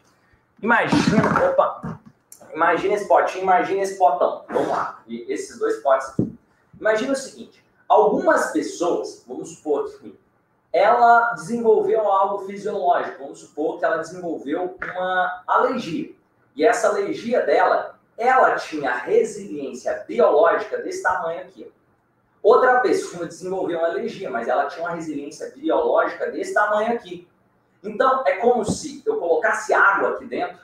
Imagina, 0.61 1.49
opa, 1.49 1.99
imagina 2.53 2.95
esse 2.95 3.07
potinho, 3.07 3.43
imagina 3.43 3.81
esse 3.81 3.97
potão. 3.97 4.43
Vamos 4.49 4.67
lá, 4.67 5.01
e 5.07 5.31
esses 5.31 5.57
dois 5.57 5.77
potes 5.77 6.09
aqui. 6.09 6.37
Imagina 6.77 7.13
o 7.13 7.15
seguinte, 7.15 7.63
algumas 7.87 8.51
pessoas, 8.51 9.23
vamos 9.25 9.49
supor 9.55 9.89
que 9.97 10.17
ela 10.73 11.31
desenvolveu 11.33 12.01
algo 12.11 12.45
fisiológico, 12.45 13.23
vamos 13.23 13.39
supor 13.39 13.79
que 13.79 13.85
ela 13.85 13.97
desenvolveu 13.97 14.77
uma 14.81 15.43
alergia. 15.47 16.13
E 16.55 16.65
essa 16.65 16.89
alergia 16.89 17.41
dela, 17.45 17.97
ela 18.17 18.55
tinha 18.55 18.93
resiliência 18.93 20.03
biológica 20.05 20.77
desse 20.79 21.01
tamanho 21.01 21.41
aqui. 21.41 21.71
Outra 22.43 22.81
pessoa 22.81 23.25
desenvolveu 23.25 23.79
uma 23.79 23.87
alergia, 23.87 24.29
mas 24.29 24.49
ela 24.49 24.65
tinha 24.65 24.85
uma 24.85 24.95
resiliência 24.95 25.53
biológica 25.55 26.29
desse 26.29 26.53
tamanho 26.53 26.93
aqui. 26.93 27.25
Então, 27.83 28.23
é 28.25 28.37
como 28.37 28.65
se 28.65 29.01
eu 29.05 29.17
colocasse 29.17 29.73
água 29.73 30.11
aqui 30.11 30.25
dentro, 30.25 30.59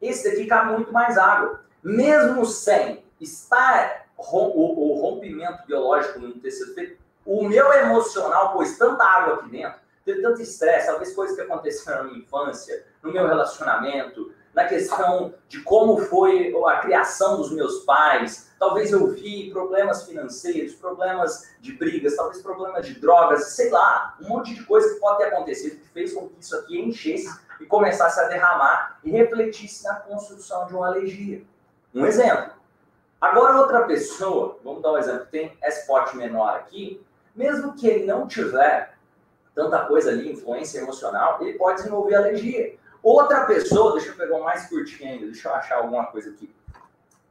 esse 0.00 0.28
daqui 0.28 0.46
cabe 0.46 0.72
muito 0.72 0.92
mais 0.92 1.16
água. 1.16 1.60
Mesmo 1.82 2.44
sem 2.44 3.02
estar 3.20 4.06
o, 4.16 5.00
rompimento 5.00 5.66
biológico 5.66 6.18
no 6.18 6.40
feito, 6.40 6.98
o 7.24 7.44
meu 7.44 7.72
emocional 7.72 8.52
pôs 8.52 8.76
tanta 8.76 9.04
água 9.04 9.34
aqui 9.34 9.50
dentro, 9.50 9.78
teve 10.04 10.22
tanto 10.22 10.40
estresse, 10.40 10.86
talvez 10.86 11.14
coisas 11.14 11.36
que 11.36 11.42
aconteceram 11.42 11.98
na 11.98 12.04
minha 12.04 12.18
infância, 12.18 12.86
no 13.02 13.12
meu 13.12 13.26
relacionamento, 13.26 14.32
na 14.58 14.64
questão 14.64 15.32
de 15.48 15.60
como 15.62 15.98
foi 15.98 16.52
a 16.66 16.78
criação 16.78 17.36
dos 17.36 17.52
meus 17.52 17.84
pais. 17.84 18.50
Talvez 18.58 18.90
eu 18.90 19.06
vi 19.06 19.52
problemas 19.52 20.02
financeiros, 20.02 20.74
problemas 20.74 21.48
de 21.60 21.74
brigas, 21.74 22.16
talvez 22.16 22.42
problemas 22.42 22.84
de 22.84 22.98
drogas, 22.98 23.50
sei 23.50 23.70
lá, 23.70 24.16
um 24.20 24.28
monte 24.28 24.52
de 24.52 24.64
coisa 24.64 24.92
que 24.92 24.98
pode 24.98 25.18
ter 25.18 25.26
acontecido 25.26 25.78
que 25.78 25.88
fez 25.90 26.12
com 26.12 26.28
que 26.28 26.40
isso 26.40 26.56
aqui 26.56 26.80
enchesse 26.80 27.32
e 27.60 27.66
começasse 27.66 28.18
a 28.18 28.24
derramar 28.24 28.98
e 29.04 29.12
refletisse 29.12 29.84
na 29.84 29.94
construção 29.94 30.66
de 30.66 30.74
uma 30.74 30.88
alergia. 30.88 31.40
Um 31.94 32.04
exemplo. 32.04 32.54
Agora 33.20 33.60
outra 33.60 33.82
pessoa, 33.82 34.58
vamos 34.64 34.82
dar 34.82 34.92
um 34.92 34.98
exemplo, 34.98 35.26
tem 35.30 35.56
esse 35.62 35.86
pote 35.86 36.16
menor 36.16 36.56
aqui, 36.56 37.00
mesmo 37.32 37.74
que 37.74 37.86
ele 37.86 38.06
não 38.06 38.26
tiver 38.26 38.92
tanta 39.54 39.84
coisa 39.84 40.10
ali, 40.10 40.32
influência 40.32 40.80
emocional, 40.80 41.38
ele 41.40 41.56
pode 41.56 41.78
desenvolver 41.78 42.16
alergia. 42.16 42.77
Outra 43.02 43.46
pessoa, 43.46 43.92
deixa 43.92 44.08
eu 44.08 44.14
pegar 44.16 44.36
um 44.36 44.44
mais 44.44 44.66
curtinho 44.68 45.10
ainda, 45.10 45.26
deixa 45.26 45.48
eu 45.48 45.54
achar 45.54 45.76
alguma 45.76 46.06
coisa 46.06 46.30
aqui. 46.30 46.52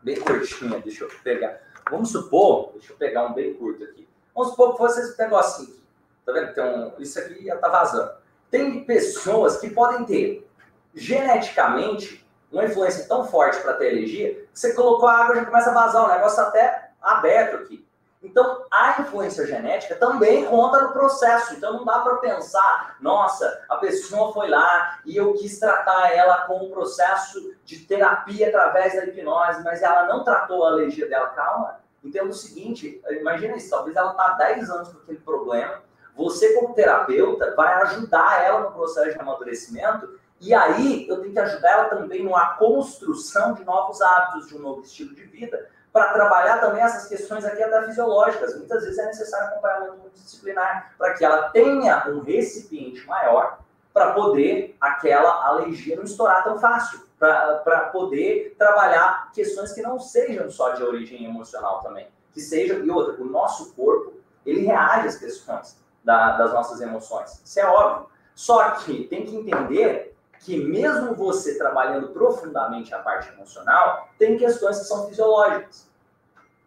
Bem 0.02 0.20
curtinha, 0.20 0.80
deixa 0.80 1.04
eu 1.04 1.10
pegar. 1.24 1.60
Vamos 1.90 2.12
supor, 2.12 2.72
deixa 2.74 2.94
eu 2.94 2.98
pegar 2.98 3.26
um 3.26 3.34
bem 3.34 3.54
curto 3.54 3.84
aqui. 3.84 4.08
Vamos 4.34 4.52
supor 4.52 4.74
que 4.74 4.78
fosse 4.78 5.02
esse 5.02 5.18
negocinho 5.18 5.70
aqui. 5.70 5.84
Tá 6.26 6.32
vendo? 6.32 6.52
Então, 6.52 6.94
isso 7.00 7.20
aqui 7.20 7.46
já 7.46 7.58
tá 7.58 7.70
vazando. 7.70 8.12
Tem 8.52 8.84
pessoas 8.84 9.58
que 9.58 9.70
podem 9.70 10.06
ter 10.06 10.50
geneticamente 10.94 12.26
uma 12.52 12.66
influência 12.66 13.08
tão 13.08 13.26
forte 13.26 13.62
para 13.62 13.74
ter 13.74 13.90
alergia 13.90 14.34
que 14.34 14.48
você 14.54 14.74
colocou 14.74 15.08
a 15.08 15.24
água 15.24 15.36
já 15.36 15.46
começa 15.46 15.70
a 15.70 15.74
vazar, 15.74 16.06
o 16.06 16.08
negócio 16.08 16.38
tá 16.38 16.48
até 16.48 16.92
aberto 17.02 17.58
aqui. 17.58 17.87
Então, 18.22 18.66
a 18.72 19.02
influência 19.02 19.46
genética 19.46 19.96
também 19.96 20.46
conta 20.46 20.82
no 20.82 20.92
processo. 20.92 21.54
Então, 21.54 21.74
não 21.74 21.86
dá 21.86 22.00
para 22.00 22.18
pensar, 22.18 22.98
nossa, 23.00 23.64
a 23.70 23.76
pessoa 23.78 24.34
foi 24.34 24.50
lá 24.50 25.00
e 25.06 25.16
eu 25.16 25.34
quis 25.34 25.60
tratar 25.60 26.12
ela 26.16 26.42
com 26.48 26.66
um 26.66 26.72
processo 26.72 27.56
de 27.64 27.80
terapia 27.80 28.48
através 28.48 28.96
da 28.96 29.06
hipnose, 29.06 29.64
mas 29.64 29.84
ela 29.84 30.08
não 30.08 30.24
tratou 30.24 30.66
a 30.66 30.70
alergia 30.70 31.08
dela. 31.08 31.28
Calma, 31.30 31.80
entenda 32.04 32.30
o 32.30 32.34
seguinte: 32.34 33.02
imagina 33.12 33.56
isso, 33.56 33.70
talvez 33.70 33.96
ela 33.96 34.12
está 34.12 34.32
há 34.32 34.34
10 34.34 34.70
anos 34.72 34.90
com 34.90 35.00
aquele 35.00 35.20
problema, 35.20 35.84
você 36.16 36.54
como 36.54 36.74
terapeuta 36.74 37.54
vai 37.56 37.72
ajudar 37.84 38.44
ela 38.44 38.62
no 38.62 38.72
processo 38.72 39.14
de 39.14 39.20
amadurecimento 39.20 40.18
e 40.40 40.54
aí 40.54 41.08
eu 41.08 41.20
tenho 41.22 41.34
que 41.34 41.40
ajudar 41.40 41.72
ela 41.72 41.86
também 41.86 42.24
numa 42.24 42.56
construção 42.56 43.54
de 43.54 43.64
novos 43.64 44.02
hábitos, 44.02 44.48
de 44.48 44.56
um 44.56 44.60
novo 44.60 44.82
estilo 44.82 45.14
de 45.16 45.24
vida, 45.24 45.70
para 45.98 46.14
trabalhar 46.14 46.60
também 46.60 46.84
essas 46.84 47.08
questões 47.08 47.44
aqui 47.44 47.64
até 47.64 47.82
fisiológicas. 47.82 48.56
Muitas 48.56 48.84
vezes 48.84 49.00
é 49.00 49.06
necessário 49.08 49.48
acompanhamento 49.48 49.98
multidisciplinar 49.98 50.94
para 50.96 51.16
que 51.16 51.26
ela 51.26 51.50
tenha 51.50 52.08
um 52.10 52.20
recipiente 52.20 53.04
maior 53.08 53.58
para 53.92 54.12
poder 54.12 54.78
aquela 54.80 55.48
alergia 55.48 55.96
não 55.96 56.04
estourar 56.04 56.44
tão 56.44 56.60
fácil, 56.60 57.00
para 57.18 57.90
poder 57.92 58.54
trabalhar 58.60 59.32
questões 59.34 59.74
que 59.74 59.82
não 59.82 60.00
sejam 60.00 60.52
só 60.52 60.74
de 60.74 60.84
origem 60.84 61.26
emocional 61.26 61.82
também, 61.82 62.08
que 62.32 62.40
sejam, 62.40 62.86
e 62.86 62.92
outra, 62.92 63.20
o 63.20 63.26
nosso 63.26 63.74
corpo, 63.74 64.14
ele 64.46 64.68
reage 64.68 65.08
às 65.08 65.18
questões 65.18 65.80
da, 66.04 66.38
das 66.38 66.54
nossas 66.54 66.80
emoções, 66.80 67.42
isso 67.44 67.60
é 67.60 67.66
óbvio. 67.66 68.08
Só 68.36 68.70
que 68.70 69.06
tem 69.06 69.26
que 69.26 69.36
entender 69.36 70.16
que 70.42 70.64
mesmo 70.64 71.16
você 71.16 71.58
trabalhando 71.58 72.10
profundamente 72.10 72.94
a 72.94 73.00
parte 73.00 73.34
emocional, 73.34 74.08
tem 74.20 74.38
questões 74.38 74.78
que 74.78 74.86
são 74.86 75.08
fisiológicas. 75.08 75.87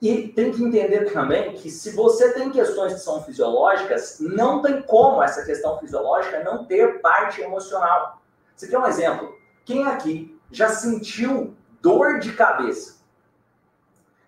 E 0.01 0.29
tem 0.29 0.51
que 0.51 0.65
entender 0.65 1.13
também 1.13 1.53
que 1.53 1.71
se 1.71 1.91
você 1.91 2.33
tem 2.33 2.51
questões 2.51 2.95
que 2.95 3.01
são 3.01 3.23
fisiológicas, 3.23 4.19
não 4.19 4.63
tem 4.63 4.81
como 4.83 5.23
essa 5.23 5.45
questão 5.45 5.79
fisiológica 5.79 6.43
não 6.43 6.65
ter 6.65 7.01
parte 7.01 7.43
emocional. 7.43 8.21
Você 8.57 8.67
quer 8.67 8.79
um 8.79 8.87
exemplo? 8.87 9.35
Quem 9.65 9.87
aqui 9.87 10.39
já 10.51 10.71
sentiu 10.71 11.55
dor 11.83 12.19
de 12.19 12.33
cabeça? 12.33 13.01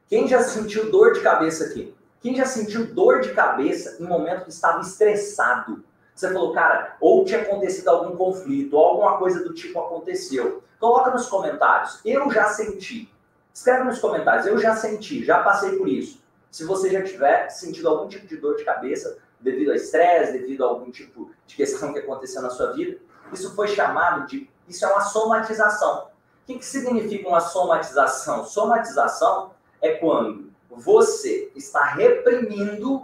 Quem 0.09 0.29
já 0.29 0.43
sentiu 0.43 0.91
dor 0.91 1.15
de 1.15 1.21
cabeça 1.21 1.65
aqui? 1.65 1.95
Quem 2.21 2.37
já 2.37 2.45
sentiu 2.45 2.95
dor 2.95 3.21
de 3.21 3.33
cabeça 3.33 3.97
em 3.99 4.07
momento 4.07 4.45
que 4.45 4.51
estava 4.51 4.83
estressado? 4.83 5.83
Você 6.15 6.31
falou, 6.31 6.53
cara, 6.53 6.97
ou 7.01 7.25
tinha 7.25 7.41
acontecido 7.41 7.89
algum 7.89 8.15
conflito, 8.15 8.77
ou 8.77 8.85
alguma 8.85 9.17
coisa 9.17 9.43
do 9.43 9.55
tipo 9.55 9.81
aconteceu. 9.81 10.63
Coloca 10.79 11.11
nos 11.11 11.27
comentários. 11.29 11.99
Eu 12.05 12.31
já 12.31 12.45
senti. 12.49 13.11
Escreve 13.53 13.85
nos 13.85 13.99
comentários, 13.99 14.47
eu 14.47 14.59
já 14.59 14.75
senti, 14.75 15.25
já 15.25 15.43
passei 15.43 15.77
por 15.77 15.89
isso. 15.89 16.23
Se 16.51 16.65
você 16.65 16.91
já 16.91 17.03
tiver 17.03 17.49
sentido 17.51 17.89
algum 17.89 18.09
tipo 18.09 18.27
de 18.27 18.37
dor 18.37 18.57
de 18.57 18.65
cabeça 18.65 19.19
devido 19.41 19.73
a 19.73 19.77
estresse, 19.77 20.33
devido 20.33 20.65
a 20.65 20.69
algum 20.69 20.91
tipo 20.91 21.31
de 21.47 21.57
questão 21.57 21.93
que 21.93 21.99
aconteceu 21.99 22.43
na 22.43 22.51
sua 22.51 22.73
vida, 22.73 22.99
isso 23.33 23.55
foi 23.55 23.69
chamado 23.69 24.27
de. 24.27 24.51
Isso 24.69 24.85
é 24.85 24.89
uma 24.89 25.01
somatização. 25.01 26.09
O 26.43 26.47
que, 26.47 26.59
que 26.59 26.65
significa 26.65 27.29
uma 27.29 27.41
somatização? 27.41 28.45
Somatização 28.45 29.53
é 29.81 29.93
quando 29.93 30.51
você 30.71 31.51
está 31.55 31.85
reprimindo 31.85 33.03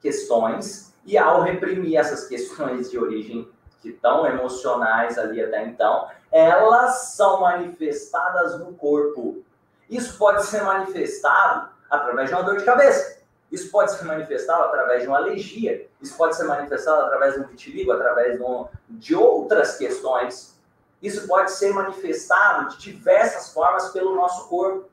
questões 0.00 0.94
e 1.04 1.18
ao 1.18 1.42
reprimir 1.42 1.96
essas 1.96 2.26
questões 2.26 2.90
de 2.90 2.98
origem 2.98 3.48
que 3.80 3.90
estão 3.90 4.26
emocionais 4.26 5.18
ali 5.18 5.42
até 5.42 5.66
então, 5.66 6.08
elas 6.32 7.12
são 7.14 7.40
manifestadas 7.40 8.58
no 8.58 8.72
corpo. 8.74 9.42
Isso 9.88 10.16
pode 10.18 10.44
ser 10.46 10.62
manifestado 10.62 11.70
através 11.90 12.28
de 12.28 12.34
uma 12.34 12.42
dor 12.42 12.56
de 12.56 12.64
cabeça. 12.64 13.18
Isso 13.50 13.70
pode 13.70 13.92
ser 13.92 14.04
manifestado 14.04 14.64
através 14.64 15.02
de 15.02 15.08
uma 15.08 15.18
alergia. 15.18 15.88
Isso 16.00 16.16
pode 16.16 16.34
ser 16.34 16.44
manifestado 16.44 17.02
através 17.02 17.34
de 17.34 17.40
um 17.40 17.44
vitiligo, 17.44 17.92
através 17.92 18.36
de, 18.36 18.42
um, 18.42 18.66
de 18.88 19.14
outras 19.14 19.76
questões. 19.76 20.58
Isso 21.00 21.28
pode 21.28 21.52
ser 21.52 21.72
manifestado 21.72 22.70
de 22.70 22.78
diversas 22.78 23.52
formas 23.52 23.90
pelo 23.90 24.16
nosso 24.16 24.48
corpo. 24.48 24.88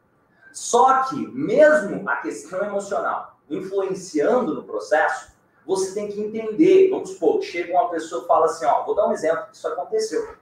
Só 0.51 1.03
que, 1.03 1.15
mesmo 1.15 2.07
a 2.09 2.17
questão 2.17 2.63
emocional 2.63 3.39
influenciando 3.49 4.53
no 4.53 4.63
processo, 4.63 5.31
você 5.65 5.93
tem 5.93 6.09
que 6.09 6.21
entender. 6.21 6.89
Vamos 6.89 7.11
supor, 7.11 7.41
chega 7.41 7.73
uma 7.73 7.89
pessoa 7.89 8.23
e 8.23 8.27
fala 8.27 8.45
assim: 8.45 8.65
Ó, 8.65 8.83
vou 8.83 8.95
dar 8.95 9.07
um 9.07 9.11
exemplo, 9.11 9.45
isso 9.51 9.67
aconteceu. 9.67 10.35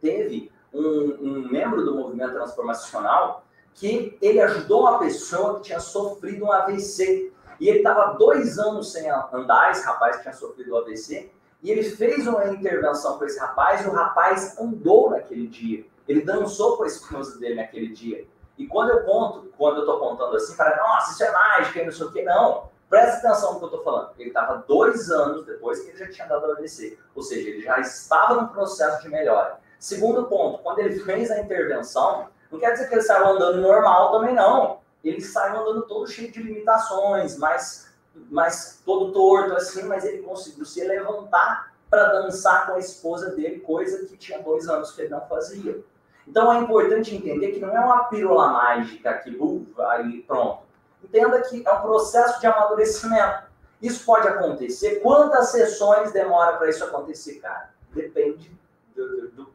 Teve 0.00 0.50
um, 0.72 1.18
um 1.20 1.48
membro 1.50 1.84
do 1.84 1.94
movimento 1.94 2.32
transformacional 2.32 3.43
que 3.74 4.16
ele 4.22 4.40
ajudou 4.40 4.82
uma 4.82 4.98
pessoa 4.98 5.56
que 5.56 5.62
tinha 5.62 5.80
sofrido 5.80 6.44
um 6.44 6.52
AVC. 6.52 7.32
E 7.60 7.68
ele 7.68 7.78
estava 7.78 8.14
dois 8.14 8.58
anos 8.58 8.92
sem 8.92 9.08
andar, 9.10 9.70
esse 9.70 9.84
rapaz 9.84 10.16
que 10.16 10.22
tinha 10.22 10.34
sofrido 10.34 10.72
o 10.72 10.78
AVC, 10.78 11.30
e 11.62 11.70
ele 11.70 11.84
fez 11.84 12.26
uma 12.26 12.46
intervenção 12.48 13.16
com 13.16 13.24
esse 13.24 13.38
rapaz, 13.38 13.84
e 13.84 13.88
o 13.88 13.92
rapaz 13.92 14.58
andou 14.58 15.10
naquele 15.10 15.46
dia. 15.46 15.84
Ele 16.06 16.20
dançou 16.20 16.76
com 16.76 16.82
a 16.82 16.86
esposa 16.86 17.38
dele 17.38 17.54
naquele 17.54 17.88
dia. 17.88 18.26
E 18.58 18.66
quando 18.66 18.90
eu 18.90 19.04
conto, 19.04 19.52
quando 19.56 19.76
eu 19.76 19.80
estou 19.80 19.98
contando 19.98 20.36
assim, 20.36 20.54
para 20.56 20.76
nossa, 20.76 21.12
isso 21.12 21.24
é 21.24 21.32
mágica, 21.32 21.84
não 21.84 21.92
sei 21.92 22.06
o 22.06 22.12
que, 22.12 22.22
não. 22.22 22.68
Presta 22.88 23.28
atenção 23.28 23.54
no 23.54 23.58
que 23.58 23.64
eu 23.64 23.68
estou 23.68 23.82
falando. 23.82 24.10
Ele 24.18 24.28
estava 24.28 24.64
dois 24.68 25.10
anos 25.10 25.46
depois 25.46 25.80
que 25.80 25.88
ele 25.88 25.98
já 25.98 26.10
tinha 26.10 26.28
dado 26.28 26.46
o 26.46 26.52
AVC. 26.52 26.98
Ou 27.14 27.22
seja, 27.22 27.48
ele 27.48 27.62
já 27.62 27.80
estava 27.80 28.42
no 28.42 28.48
processo 28.48 29.02
de 29.02 29.08
melhora. 29.08 29.58
Segundo 29.78 30.24
ponto, 30.26 30.58
quando 30.62 30.78
ele 30.80 31.00
fez 31.00 31.30
a 31.30 31.40
intervenção, 31.40 32.28
não 32.50 32.58
quer 32.58 32.72
dizer 32.72 32.88
que 32.88 32.94
ele 32.94 33.02
saiu 33.02 33.26
andando 33.26 33.60
normal 33.60 34.12
também, 34.12 34.34
não. 34.34 34.80
Ele 35.02 35.20
saiu 35.20 35.60
andando 35.60 35.82
todo 35.82 36.06
cheio 36.06 36.30
de 36.30 36.42
limitações, 36.42 37.36
mas, 37.36 37.92
mas 38.30 38.80
todo 38.84 39.12
torto 39.12 39.54
assim, 39.54 39.82
mas 39.84 40.04
ele 40.04 40.22
conseguiu 40.22 40.64
se 40.64 40.82
levantar 40.84 41.74
para 41.90 42.20
dançar 42.20 42.66
com 42.66 42.74
a 42.74 42.78
esposa 42.78 43.30
dele, 43.30 43.60
coisa 43.60 44.06
que 44.06 44.16
tinha 44.16 44.42
dois 44.42 44.68
anos 44.68 44.92
que 44.92 45.02
ele 45.02 45.10
não 45.10 45.20
fazia. 45.26 45.84
Então 46.26 46.52
é 46.52 46.58
importante 46.58 47.14
entender 47.14 47.52
que 47.52 47.60
não 47.60 47.76
é 47.76 47.80
uma 47.80 48.04
pílula 48.04 48.48
mágica 48.48 49.12
que 49.18 49.36
uh, 49.36 49.66
aí 49.88 50.22
pronto. 50.22 50.62
Entenda 51.02 51.40
que 51.42 51.62
é 51.66 51.72
um 51.72 51.82
processo 51.82 52.40
de 52.40 52.46
amadurecimento. 52.46 53.44
Isso 53.82 54.04
pode 54.06 54.26
acontecer. 54.26 55.00
Quantas 55.00 55.50
sessões 55.50 56.12
demora 56.12 56.56
para 56.56 56.70
isso 56.70 56.82
acontecer, 56.82 57.34
cara? 57.34 57.70
Depende 57.92 58.50
do, 58.96 59.28
do, 59.28 59.52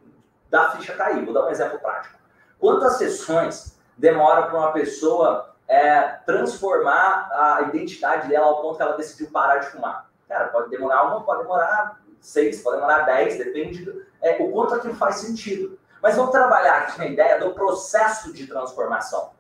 da 0.50 0.70
ficha 0.72 0.94
cair. 0.94 1.26
Vou 1.26 1.34
dar 1.34 1.48
um 1.48 1.50
exemplo 1.50 1.80
prático. 1.80 2.19
Quantas 2.60 2.98
sessões 2.98 3.78
demora 3.98 4.44
para 4.44 4.58
uma 4.58 4.72
pessoa 4.74 5.56
é, 5.68 6.02
transformar 6.26 7.30
a 7.32 7.62
identidade 7.64 8.28
dela 8.28 8.48
ao 8.48 8.62
ponto 8.62 8.78
que 8.78 8.84
ela 8.84 8.98
decidiu 8.98 9.32
parar 9.32 9.58
de 9.58 9.68
fumar? 9.68 10.10
Cara, 10.28 10.50
pode 10.50 10.70
demorar 10.70 11.06
uma, 11.06 11.24
pode 11.24 11.44
demorar 11.44 12.00
seis, 12.20 12.62
pode 12.62 12.78
demorar 12.78 13.04
dez, 13.04 13.38
depende 13.38 13.86
do 13.86 14.06
é, 14.22 14.38
o 14.42 14.52
quanto 14.52 14.76
aquilo 14.76 14.96
faz 14.96 15.16
sentido. 15.18 15.80
Mas 16.02 16.16
vamos 16.16 16.32
trabalhar 16.32 16.80
aqui 16.80 16.98
na 16.98 17.08
ideia 17.08 17.40
do 17.40 17.54
processo 17.54 18.34
de 18.34 18.48
transformação. 18.48 19.32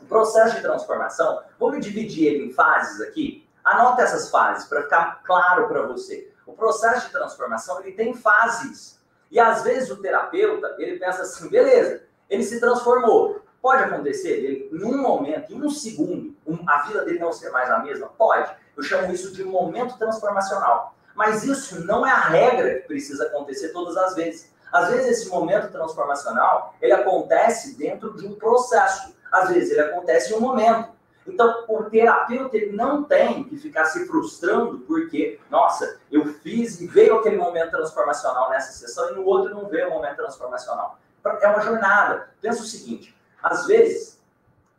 O 0.00 0.04
processo 0.04 0.56
de 0.56 0.62
transformação, 0.62 1.42
vamos 1.58 1.84
dividir 1.84 2.26
ele 2.26 2.46
em 2.46 2.52
fases 2.52 3.00
aqui. 3.00 3.48
Anota 3.64 4.02
essas 4.02 4.30
fases 4.30 4.66
para 4.66 4.82
ficar 4.82 5.22
claro 5.24 5.68
para 5.68 5.82
você. 5.82 6.32
O 6.46 6.52
processo 6.52 7.06
de 7.06 7.12
transformação 7.12 7.80
ele 7.80 7.92
tem 7.92 8.14
fases. 8.14 8.98
E 9.30 9.38
às 9.38 9.62
vezes 9.62 9.90
o 9.90 10.00
terapeuta 10.00 10.74
ele 10.78 10.98
pensa 10.98 11.22
assim, 11.22 11.48
beleza, 11.48 12.02
ele 12.30 12.44
se 12.44 12.60
transformou. 12.60 13.42
Pode 13.60 13.84
acontecer 13.84 14.30
ele, 14.30 14.68
num 14.72 15.02
momento, 15.02 15.52
em 15.52 15.60
um 15.60 15.68
segundo, 15.68 16.34
um, 16.46 16.58
a 16.66 16.82
vida 16.82 17.04
dele 17.04 17.18
não 17.18 17.32
ser 17.32 17.50
mais 17.50 17.68
a 17.68 17.80
mesma? 17.80 18.06
Pode. 18.06 18.50
Eu 18.74 18.82
chamo 18.82 19.12
isso 19.12 19.34
de 19.34 19.44
momento 19.44 19.98
transformacional. 19.98 20.94
Mas 21.14 21.44
isso 21.44 21.84
não 21.84 22.06
é 22.06 22.10
a 22.10 22.20
regra 22.20 22.76
que 22.76 22.86
precisa 22.86 23.26
acontecer 23.26 23.70
todas 23.70 23.96
as 23.98 24.14
vezes. 24.14 24.50
Às 24.72 24.88
vezes 24.88 25.18
esse 25.18 25.28
momento 25.28 25.70
transformacional, 25.70 26.74
ele 26.80 26.92
acontece 26.92 27.76
dentro 27.76 28.16
de 28.16 28.26
um 28.26 28.34
processo. 28.36 29.14
Às 29.30 29.50
vezes 29.50 29.72
ele 29.72 29.80
acontece 29.80 30.32
em 30.32 30.36
um 30.36 30.40
momento. 30.40 30.88
Então, 31.26 31.64
o 31.68 31.84
terapeuta 31.84 32.56
ele 32.56 32.74
não 32.74 33.04
tem 33.04 33.44
que 33.44 33.58
ficar 33.58 33.84
se 33.84 34.06
frustrando 34.06 34.78
porque, 34.80 35.38
nossa, 35.50 36.00
eu 36.10 36.24
fiz 36.24 36.80
e 36.80 36.86
veio 36.86 37.16
aquele 37.16 37.36
momento 37.36 37.72
transformacional 37.72 38.48
nessa 38.48 38.72
sessão 38.72 39.10
e 39.10 39.14
no 39.14 39.24
outro 39.26 39.54
não 39.54 39.68
veio 39.68 39.88
o 39.88 39.90
momento 39.90 40.16
transformacional 40.16 40.98
é 41.24 41.48
uma 41.48 41.60
jornada. 41.60 42.30
Pensa 42.40 42.62
o 42.62 42.66
seguinte: 42.66 43.16
às 43.42 43.66
vezes, 43.66 44.20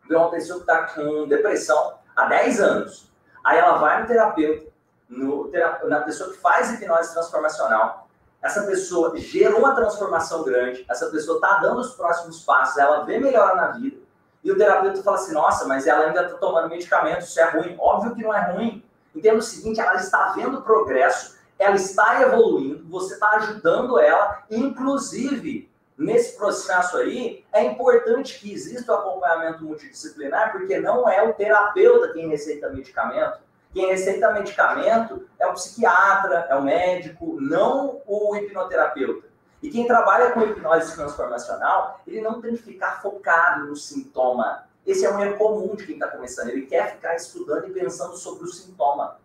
uma 0.09 0.29
pessoa 0.29 0.59
que 0.59 0.71
está 0.71 0.83
com 0.87 1.27
depressão 1.27 1.95
há 2.15 2.25
10 2.25 2.61
anos, 2.61 3.11
aí 3.43 3.57
ela 3.57 3.77
vai 3.77 4.01
no 4.01 4.07
terapeuta, 4.07 4.71
no, 5.09 5.51
na 5.83 6.01
pessoa 6.01 6.31
que 6.31 6.37
faz 6.37 6.71
hipnose 6.71 7.13
transformacional, 7.13 8.07
essa 8.41 8.63
pessoa 8.63 9.15
gerou 9.17 9.59
uma 9.59 9.75
transformação 9.75 10.43
grande, 10.43 10.85
essa 10.89 11.07
pessoa 11.07 11.35
está 11.35 11.59
dando 11.59 11.79
os 11.79 11.93
próximos 11.93 12.43
passos, 12.43 12.77
ela 12.77 13.05
vê 13.05 13.19
melhora 13.19 13.55
na 13.55 13.67
vida, 13.67 13.97
e 14.43 14.51
o 14.51 14.57
terapeuta 14.57 15.03
fala 15.03 15.17
assim: 15.17 15.33
nossa, 15.33 15.67
mas 15.67 15.85
ela 15.85 16.05
ainda 16.05 16.23
está 16.23 16.37
tomando 16.37 16.69
medicamento, 16.69 17.21
isso 17.21 17.39
é 17.39 17.49
ruim. 17.49 17.75
Óbvio 17.79 18.15
que 18.15 18.23
não 18.23 18.33
é 18.33 18.51
ruim. 18.51 18.83
Entenda 19.15 19.37
o 19.37 19.41
seguinte: 19.41 19.79
ela 19.79 19.95
está 19.95 20.31
vendo 20.31 20.61
progresso, 20.61 21.37
ela 21.59 21.75
está 21.75 22.21
evoluindo, 22.21 22.87
você 22.89 23.13
está 23.13 23.29
ajudando 23.31 23.99
ela, 23.99 24.43
inclusive 24.49 25.70
nesse 26.01 26.35
processo 26.35 26.97
aí, 26.97 27.45
é 27.53 27.63
importante 27.63 28.39
que 28.39 28.51
exista 28.51 28.91
o 28.91 28.95
acompanhamento 28.95 29.63
multidisciplinar, 29.63 30.51
porque 30.51 30.79
não 30.79 31.07
é 31.07 31.21
o 31.21 31.33
terapeuta 31.33 32.13
quem 32.13 32.27
receita 32.27 32.69
medicamento. 32.69 33.39
Quem 33.73 33.87
receita 33.87 34.33
medicamento 34.33 35.25
é 35.39 35.47
o 35.47 35.53
psiquiatra, 35.53 36.47
é 36.49 36.55
o 36.55 36.63
médico, 36.63 37.39
não 37.39 38.01
o 38.05 38.35
hipnoterapeuta. 38.35 39.27
E 39.61 39.69
quem 39.69 39.85
trabalha 39.85 40.31
com 40.31 40.41
hipnose 40.41 40.95
transformacional, 40.95 42.01
ele 42.05 42.19
não 42.19 42.41
tem 42.41 42.55
que 42.55 42.63
ficar 42.63 43.01
focado 43.01 43.67
no 43.67 43.75
sintoma. 43.75 44.63
Esse 44.85 45.05
é 45.05 45.13
um 45.13 45.21
erro 45.21 45.37
comum 45.37 45.75
de 45.75 45.85
quem 45.85 45.95
está 45.95 46.07
começando. 46.07 46.49
Ele 46.49 46.65
quer 46.65 46.95
ficar 46.95 47.15
estudando 47.15 47.67
e 47.67 47.71
pensando 47.71 48.17
sobre 48.17 48.43
o 48.43 48.47
sintoma. 48.47 49.17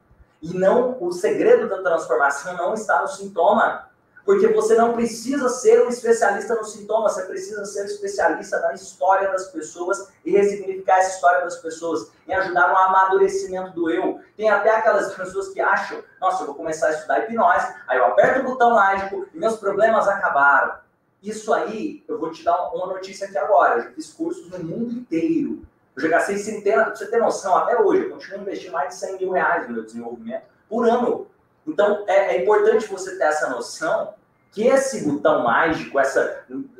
E 0.43 0.53
não, 0.53 0.97
o 1.01 1.11
segredo 1.11 1.69
da 1.69 1.83
transformação 1.83 2.55
não 2.55 2.75
está 2.75 3.01
no 3.01 3.09
sintoma. 3.09 3.89
Porque 4.27 4.49
você 4.49 4.75
não 4.75 4.93
precisa 4.93 5.49
ser 5.49 5.87
um 5.87 5.89
especialista 5.89 6.57
no 6.57 6.65
sintoma, 6.65 7.09
você 7.09 7.23
precisa 7.23 7.65
ser 7.65 7.83
um 7.83 7.87
especialista 7.87 8.59
na 8.59 8.75
história 8.75 9.31
das 9.31 9.53
pessoas 9.53 10.09
e 10.25 10.33
ressignificar 10.33 10.99
essa 10.99 11.15
história 11.15 11.45
das 11.45 11.59
pessoas, 11.59 12.11
em 12.27 12.35
ajudar 12.35 12.69
no 12.69 12.77
amadurecimento 12.77 13.71
do 13.71 13.89
eu. 13.89 14.21
Tem 14.37 14.51
até 14.51 14.75
aquelas 14.75 15.15
pessoas 15.15 15.51
que 15.51 15.61
acham, 15.61 16.03
nossa, 16.21 16.43
eu 16.43 16.47
vou 16.49 16.57
começar 16.57 16.89
a 16.89 16.91
estudar 16.91 17.21
hipnose, 17.21 17.73
aí 17.87 17.99
eu 17.99 18.07
aperto 18.07 18.41
o 18.41 18.43
botão 18.43 18.73
mágico 18.73 19.29
e 19.33 19.39
meus 19.39 19.57
problemas 19.59 20.09
acabaram. 20.09 20.75
Isso 21.23 21.55
aí, 21.55 22.05
eu 22.09 22.19
vou 22.19 22.33
te 22.33 22.43
dar 22.43 22.71
uma 22.75 22.87
notícia 22.89 23.29
aqui 23.29 23.39
agora. 23.39 23.81
Eu 23.81 23.93
fiz 23.93 24.13
cursos 24.13 24.51
no 24.51 24.59
mundo 24.59 24.93
inteiro. 24.93 25.63
Eu 25.95 26.03
já 26.03 26.09
gastei 26.09 26.37
centenas, 26.37 26.85
pra 26.85 26.97
você 26.97 27.07
ter 27.07 27.19
noção, 27.19 27.57
até 27.57 27.81
hoje, 27.81 28.03
eu 28.03 28.11
continuo 28.11 28.41
investindo 28.41 28.73
mais 28.73 28.89
de 28.89 28.97
100 28.97 29.19
mil 29.19 29.31
reais 29.31 29.69
no 29.69 29.75
meu 29.75 29.85
desenvolvimento 29.85 30.43
por 30.69 30.89
ano. 30.89 31.29
Então, 31.67 32.05
é, 32.07 32.37
é 32.37 32.43
importante 32.43 32.87
você 32.87 33.17
ter 33.17 33.25
essa 33.25 33.51
noção 33.51 34.15
que 34.53 34.67
esse 34.67 35.05
botão 35.07 35.43
mágico, 35.43 36.01
esse 36.01 36.19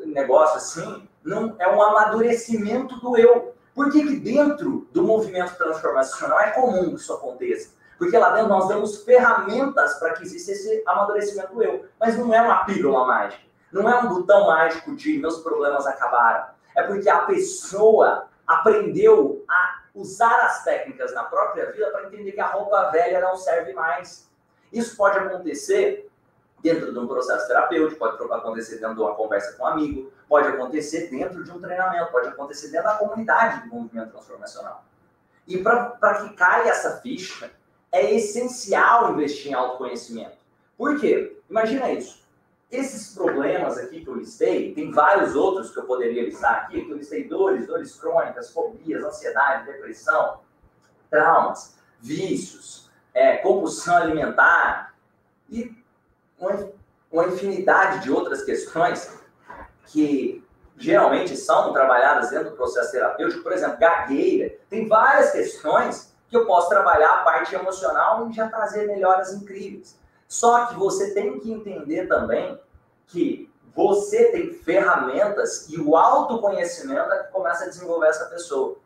negócio 0.07 0.57
assim, 0.57 1.09
não 1.23 1.55
é 1.59 1.69
um 1.69 1.83
amadurecimento 1.83 2.99
do 3.01 3.19
eu. 3.19 3.55
Por 3.75 3.91
que, 3.91 4.03
que 4.07 4.17
dentro 4.17 4.89
do 4.93 5.03
movimento 5.03 5.55
transformacional 5.57 6.41
é 6.41 6.53
comum 6.53 6.91
que 6.91 7.01
isso 7.01 7.13
aconteça? 7.13 7.75
Porque 7.99 8.17
lá 8.17 8.31
dentro 8.31 8.49
nós 8.49 8.69
damos 8.69 9.03
ferramentas 9.03 9.99
para 9.99 10.15
que 10.15 10.23
exista 10.23 10.53
esse 10.53 10.83
amadurecimento 10.87 11.55
do 11.55 11.63
eu. 11.63 11.85
Mas 12.01 12.17
não 12.17 12.33
é 12.33 12.41
uma 12.41 12.65
pílula 12.65 13.07
mágica. 13.07 13.43
Não 13.73 13.89
é 13.89 13.99
um 13.99 14.09
botão 14.09 14.47
mágico 14.47 14.95
de 14.95 15.19
meus 15.19 15.39
problemas 15.39 15.87
acabaram. 15.87 16.47
É 16.75 16.83
porque 16.83 17.09
a 17.09 17.21
pessoa 17.21 18.29
aprendeu 18.47 19.45
a 19.49 19.81
usar 19.95 20.47
as 20.47 20.63
técnicas 20.63 21.13
na 21.15 21.25
própria 21.25 21.73
vida 21.73 21.91
para 21.91 22.05
entender 22.07 22.33
que 22.33 22.41
a 22.41 22.47
roupa 22.47 22.91
velha 22.91 23.21
não 23.21 23.37
serve 23.37 23.73
mais. 23.73 24.31
Isso 24.73 24.97
pode 24.97 25.19
acontecer 25.19 26.09
dentro 26.63 26.93
de 26.93 26.99
um 26.99 27.07
processo 27.07 27.47
terapêutico, 27.47 27.99
pode 27.99 28.23
acontecer 28.33 28.77
dentro 28.77 28.95
de 28.95 29.01
uma 29.01 29.15
conversa 29.15 29.57
com 29.57 29.65
um 29.65 29.67
amigo, 29.67 30.13
pode 30.29 30.49
acontecer 30.49 31.09
dentro 31.09 31.45
de 31.45 31.51
um 31.51 31.61
treinamento, 31.61 32.11
pode 32.11 32.29
acontecer 32.29 32.69
dentro 32.69 32.89
da 32.89 32.97
comunidade 32.97 33.69
do 33.69 33.75
movimento 33.75 34.11
transformacional. 34.11 34.85
E 35.47 35.59
para 35.59 36.23
que 36.23 36.35
caia 36.35 36.71
essa 36.71 37.01
ficha, 37.01 37.51
é 37.93 38.15
essencial 38.15 39.13
investir 39.13 39.53
em 39.53 39.55
autoconhecimento. 39.55 40.37
Por 40.77 40.99
quê? 41.01 41.41
Imagina 41.49 41.91
isso. 41.93 42.27
Esses 42.71 43.15
problemas 43.15 43.79
aqui 43.79 44.05
que 44.05 44.09
eu 44.09 44.17
listei, 44.17 44.75
tem 44.75 44.91
vários 44.91 45.37
outros 45.37 45.71
que 45.71 45.79
eu 45.79 45.85
poderia 45.85 46.25
listar 46.25 46.65
aqui, 46.65 46.85
que 46.85 46.91
eu 46.91 46.97
listei 46.97 47.29
dores, 47.29 47.67
dores 47.67 47.95
crônicas, 47.95 48.51
fobias, 48.51 49.05
ansiedade, 49.05 49.67
depressão, 49.67 50.41
traumas, 51.09 51.77
vícios, 52.01 52.86
é, 53.17 53.39
compulsão 53.39 53.97
alimentar 53.97 54.95
e 55.49 55.75
uma, 56.39 56.71
uma 57.11 57.27
infinidade 57.29 58.03
de 58.03 58.13
outras 58.13 58.45
questões 58.45 59.11
que 59.87 60.47
geralmente 60.77 61.35
são 61.35 61.73
trabalhadas 61.73 62.29
dentro 62.29 62.51
do 62.51 62.57
processo 62.57 62.93
terapêutico, 62.93 63.43
por 63.43 63.53
exemplo, 63.53 63.79
gagueira, 63.79 64.55
tem 64.69 64.87
várias 64.87 65.33
questões 65.33 66.15
que 66.29 66.37
eu 66.37 66.45
posso 66.45 66.69
trabalhar 66.69 67.15
a 67.15 67.23
parte 67.23 67.55
emocional 67.55 68.29
e 68.29 68.35
já 68.35 68.49
trazer 68.49 68.87
melhoras 68.87 69.33
incríveis. 69.33 69.99
Só 70.29 70.67
que 70.67 70.75
você 70.75 71.15
tem 71.15 71.41
que 71.41 71.51
entender 71.51 72.07
também 72.09 72.61
que 73.07 73.51
você 73.75 74.27
tem 74.27 74.53
ferramentas 74.53 75.71
e 75.71 75.81
o 75.81 75.97
autoconhecimento 75.97 77.13
é 77.13 77.23
que 77.23 77.33
começa 77.33 77.65
a 77.65 77.69
desenvolver 77.69 78.09
essa 78.09 78.27
pessoa. 78.27 78.77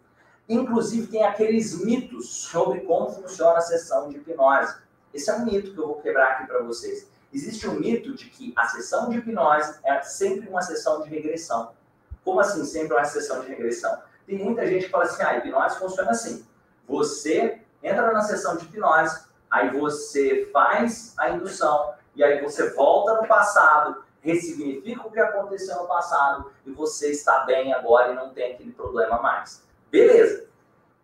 Inclusive, 0.51 1.07
tem 1.07 1.23
aqueles 1.23 1.79
mitos 1.85 2.29
sobre 2.29 2.81
como 2.81 3.09
funciona 3.09 3.59
a 3.59 3.61
sessão 3.61 4.09
de 4.09 4.17
hipnose. 4.17 4.75
Esse 5.15 5.31
é 5.31 5.35
um 5.35 5.45
mito 5.45 5.73
que 5.73 5.79
eu 5.79 5.87
vou 5.87 6.01
quebrar 6.03 6.33
aqui 6.33 6.49
para 6.49 6.61
vocês. 6.65 7.09
Existe 7.33 7.69
um 7.69 7.79
mito 7.79 8.17
de 8.17 8.25
que 8.25 8.53
a 8.57 8.67
sessão 8.67 9.09
de 9.09 9.19
hipnose 9.19 9.79
é 9.85 10.03
sempre 10.03 10.49
uma 10.49 10.61
sessão 10.61 11.03
de 11.03 11.09
regressão. 11.09 11.71
Como 12.25 12.41
assim 12.41 12.65
sempre 12.65 12.95
uma 12.95 13.05
sessão 13.05 13.43
de 13.43 13.47
regressão? 13.47 13.97
Tem 14.27 14.39
muita 14.39 14.67
gente 14.67 14.87
que 14.87 14.91
fala 14.91 15.05
assim, 15.05 15.23
ah, 15.23 15.29
a 15.29 15.37
hipnose 15.37 15.79
funciona 15.79 16.11
assim. 16.11 16.45
Você 16.89 17.63
entra 17.81 18.11
na 18.11 18.23
sessão 18.23 18.57
de 18.57 18.65
hipnose, 18.65 19.21
aí 19.49 19.71
você 19.71 20.51
faz 20.53 21.15
a 21.17 21.31
indução, 21.31 21.95
e 22.17 22.25
aí 22.25 22.43
você 22.43 22.71
volta 22.71 23.23
no 23.23 23.29
passado, 23.29 24.03
ressignifica 24.21 25.07
o 25.07 25.13
que 25.13 25.21
aconteceu 25.21 25.77
no 25.77 25.87
passado, 25.87 26.51
e 26.67 26.73
você 26.73 27.13
está 27.13 27.45
bem 27.45 27.73
agora 27.73 28.11
e 28.11 28.17
não 28.17 28.31
tem 28.35 28.55
aquele 28.55 28.73
problema 28.73 29.23
mais. 29.23 29.70
Beleza. 29.91 30.49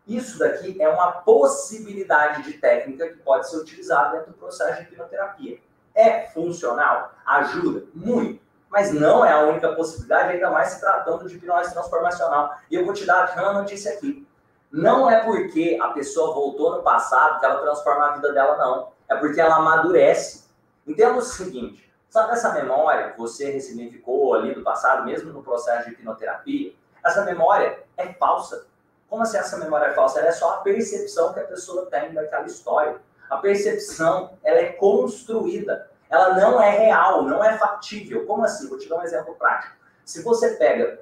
Isso 0.06 0.38
daqui 0.38 0.80
é 0.80 0.88
uma 0.88 1.12
possibilidade 1.12 2.42
de 2.44 2.54
técnica 2.54 3.08
que 3.08 3.16
pode 3.16 3.50
ser 3.50 3.56
utilizada 3.56 4.18
dentro 4.18 4.32
do 4.32 4.38
processo 4.38 4.82
de 4.82 4.88
hipnoterapia. 4.88 5.58
É 5.94 6.28
funcional? 6.28 7.12
Ajuda? 7.26 7.84
Muito. 7.92 8.40
Mas 8.70 8.92
não 8.92 9.24
é 9.24 9.32
a 9.32 9.40
única 9.40 9.72
possibilidade, 9.74 10.34
ainda 10.34 10.50
mais 10.50 10.68
se 10.68 10.80
tratando 10.80 11.28
de 11.28 11.34
hipnose 11.36 11.72
transformacional. 11.72 12.56
E 12.70 12.76
eu 12.76 12.84
vou 12.84 12.94
te 12.94 13.04
dar 13.04 13.34
uma 13.36 13.54
notícia 13.54 13.92
aqui. 13.92 14.26
Não 14.70 15.10
é 15.10 15.24
porque 15.24 15.78
a 15.80 15.88
pessoa 15.88 16.34
voltou 16.34 16.76
no 16.76 16.82
passado 16.82 17.40
que 17.40 17.46
ela 17.46 17.60
transforma 17.60 18.06
a 18.06 18.12
vida 18.12 18.32
dela, 18.32 18.56
não. 18.56 18.92
É 19.08 19.16
porque 19.16 19.40
ela 19.40 19.56
amadurece. 19.56 20.44
Entenda 20.86 21.14
o 21.14 21.22
seguinte: 21.22 21.92
sabe 22.08 22.32
essa 22.32 22.52
memória 22.52 23.10
que 23.10 23.18
você 23.18 23.50
ressignificou 23.50 24.34
ali 24.34 24.54
do 24.54 24.62
passado, 24.62 25.04
mesmo 25.04 25.32
no 25.32 25.42
processo 25.42 25.86
de 25.86 25.94
hipnoterapia? 25.94 26.74
Essa 27.04 27.24
memória 27.24 27.82
é 27.96 28.12
falsa. 28.14 28.66
Como 29.08 29.22
assim 29.22 29.38
essa 29.38 29.56
memória 29.58 29.86
é 29.86 29.94
falsa? 29.94 30.20
Ela 30.20 30.28
é 30.28 30.32
só 30.32 30.54
a 30.54 30.56
percepção 30.58 31.32
que 31.32 31.40
a 31.40 31.44
pessoa 31.44 31.86
tem 31.86 32.12
daquela 32.12 32.46
história. 32.46 32.96
A 33.30 33.36
percepção, 33.36 34.30
ela 34.42 34.58
é 34.58 34.72
construída. 34.72 35.90
Ela 36.08 36.34
não 36.38 36.60
é 36.60 36.70
real, 36.70 37.22
não 37.22 37.42
é 37.42 37.56
factível. 37.58 38.26
Como 38.26 38.44
assim? 38.44 38.68
Vou 38.68 38.78
te 38.78 38.88
dar 38.88 38.96
um 38.96 39.02
exemplo 39.02 39.34
prático. 39.34 39.74
Se 40.04 40.22
você 40.22 40.50
pega 40.50 41.00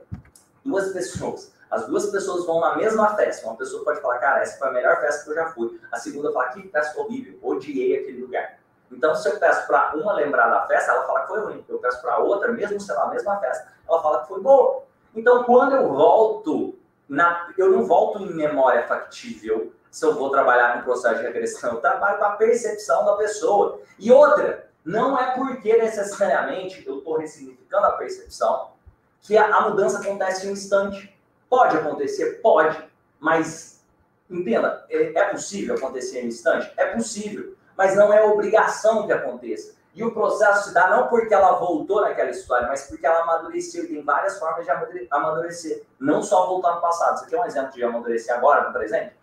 duas 0.65 0.93
pessoas 0.93 1.55
as 1.75 1.87
duas 1.87 2.07
pessoas 2.07 2.47
vão 2.47 2.61
na 2.61 2.77
mesma 2.77 3.17
festa. 3.17 3.47
Uma 3.47 3.57
pessoa 3.57 3.85
pode 3.85 4.01
falar, 4.01 4.19
cara, 4.19 4.41
essa 4.41 4.57
foi 4.59 4.69
a 4.69 4.71
melhor 4.71 5.01
festa 5.01 5.25
que 5.25 5.31
eu 5.31 5.35
já 5.35 5.47
fui. 5.49 5.81
A 5.91 5.99
segunda 5.99 6.33
fala, 6.33 6.51
que 6.51 6.69
festa 6.69 7.01
horrível, 7.01 7.37
odiei 7.43 7.99
aquele 7.99 8.23
lugar. 8.23 8.59
Então, 8.93 9.13
se 9.17 9.29
eu 9.29 9.39
peço 9.41 9.67
para 9.67 9.97
uma 9.97 10.13
lembrar 10.13 10.49
da 10.49 10.67
festa, 10.69 10.93
ela 10.93 11.05
fala 11.05 11.23
que 11.23 11.29
foi 11.29 11.41
ruim. 11.41 11.65
Eu 11.69 11.79
peço 11.79 12.01
para 12.01 12.19
outra, 12.19 12.53
mesmo 12.53 12.81
sendo 12.81 13.01
a 13.01 13.09
mesma 13.09 13.37
festa, 13.41 13.73
ela 13.89 14.01
fala 14.01 14.21
que 14.23 14.29
foi 14.29 14.41
boa. 14.41 14.85
Então, 15.17 15.43
quando 15.43 15.75
eu 15.75 15.89
volto, 15.89 16.79
na, 17.09 17.53
eu 17.57 17.71
não 17.71 17.85
volto 17.85 18.23
em 18.23 18.33
memória 18.33 18.87
factível 18.87 19.73
se 19.91 20.05
eu 20.05 20.15
vou 20.15 20.31
trabalhar 20.31 20.77
no 20.77 20.83
processo 20.83 21.17
de 21.17 21.23
regressão. 21.23 21.75
Eu 21.75 21.81
trabalho 21.81 22.19
com 22.19 22.25
a 22.25 22.31
percepção 22.31 23.05
da 23.05 23.17
pessoa. 23.17 23.81
E 23.99 24.11
outra, 24.11 24.69
não 24.85 25.19
é 25.19 25.35
porque 25.35 25.77
necessariamente 25.77 26.85
eu 26.87 26.99
estou 26.99 27.17
ressignificando 27.17 27.87
a 27.87 27.93
percepção 27.93 28.73
que 29.21 29.37
a, 29.37 29.55
a 29.55 29.69
mudança 29.69 30.01
acontece 30.01 30.47
em 30.47 30.51
um 30.51 30.53
instante. 30.53 31.17
Pode 31.49 31.77
acontecer? 31.77 32.41
Pode. 32.43 32.83
Mas, 33.19 33.83
entenda, 34.29 34.85
é, 34.91 35.19
é 35.19 35.25
possível 35.31 35.77
acontecer 35.77 36.21
em 36.21 36.25
um 36.25 36.29
instante? 36.29 36.71
É 36.77 36.87
possível. 36.87 37.55
Mas 37.77 37.97
não 37.97 38.13
é 38.13 38.23
obrigação 38.25 39.07
que 39.07 39.13
aconteça. 39.13 39.75
E 39.95 40.03
o 40.03 40.13
processo 40.13 40.69
se 40.69 40.75
dá 40.75 40.91
não 40.91 41.07
porque 41.07 41.33
ela 41.33 41.53
voltou 41.53 42.01
naquela 42.01 42.31
história, 42.31 42.67
mas 42.67 42.89
porque 42.89 43.07
ela 43.07 43.23
amadureceu. 43.23 43.85
E 43.85 43.89
tem 43.89 44.03
várias 44.03 44.39
formas 44.39 44.65
de 44.65 44.71
amadurecer. 45.11 45.85
Não 46.01 46.23
só 46.23 46.47
voltar 46.47 46.75
no 46.75 46.81
passado. 46.81 47.19
Você 47.19 47.27
quer 47.27 47.41
um 47.41 47.45
exemplo 47.45 47.73
de 47.73 47.85
amadurecer 47.85 48.35
agora, 48.35 48.67
no 48.67 48.73
presente? 48.73 49.15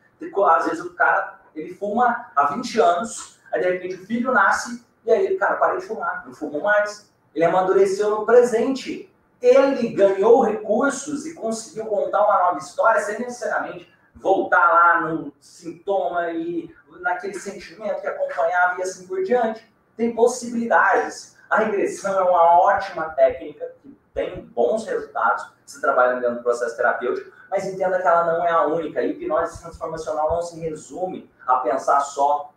Às 0.48 0.66
vezes 0.66 0.86
o 0.86 0.94
cara, 0.94 1.40
ele 1.54 1.74
fuma 1.74 2.32
há 2.36 2.46
20 2.54 2.80
anos, 2.80 3.40
aí 3.52 3.62
de 3.62 3.70
repente 3.72 3.96
o 3.96 4.06
filho 4.06 4.32
nasce, 4.32 4.86
e 5.04 5.12
aí, 5.12 5.36
cara, 5.36 5.56
parei 5.56 5.80
de 5.80 5.86
fumar, 5.86 6.24
não 6.26 6.34
fumo 6.34 6.62
mais. 6.62 7.12
Ele 7.34 7.44
amadureceu 7.44 8.12
no 8.12 8.26
presente 8.26 9.12
ele 9.42 9.90
ganhou 9.90 10.42
recursos 10.42 11.26
e 11.26 11.34
conseguiu 11.34 11.86
contar 11.88 12.24
uma 12.24 12.38
nova 12.38 12.60
história 12.60 13.02
sem 13.02 13.20
necessariamente 13.20 13.92
voltar 14.16 14.72
lá 14.72 15.02
no 15.02 15.34
sintoma 15.40 16.30
e 16.32 16.74
naquele 17.00 17.34
sentimento 17.34 18.02
que 18.02 18.08
acompanhava 18.08 18.80
e 18.80 18.84
assim 18.84 19.08
por 19.08 19.24
diante. 19.24 19.68
Tem 19.96 20.16
possibilidades. 20.16 21.38
A 21.50 21.58
regressão 21.58 22.20
é 22.20 22.24
uma 22.24 22.60
ótima 22.62 23.10
técnica 23.10 23.72
que 23.82 23.98
tem 24.14 24.42
bons 24.46 24.86
resultados 24.86 25.52
se 25.66 25.80
trabalhando 25.80 26.22
dentro 26.22 26.38
do 26.38 26.44
processo 26.44 26.76
terapêutico, 26.76 27.32
mas 27.50 27.66
entenda 27.66 28.02
que 28.02 28.08
ela 28.08 28.26
não 28.26 28.46
é 28.46 28.52
a 28.52 28.66
única. 28.66 29.00
A 29.00 29.04
hipnose 29.04 29.62
transformacional 29.62 30.30
não 30.30 30.42
se 30.42 30.60
resume 30.60 31.30
a 31.48 31.58
pensar 31.58 32.02
só 32.02 32.54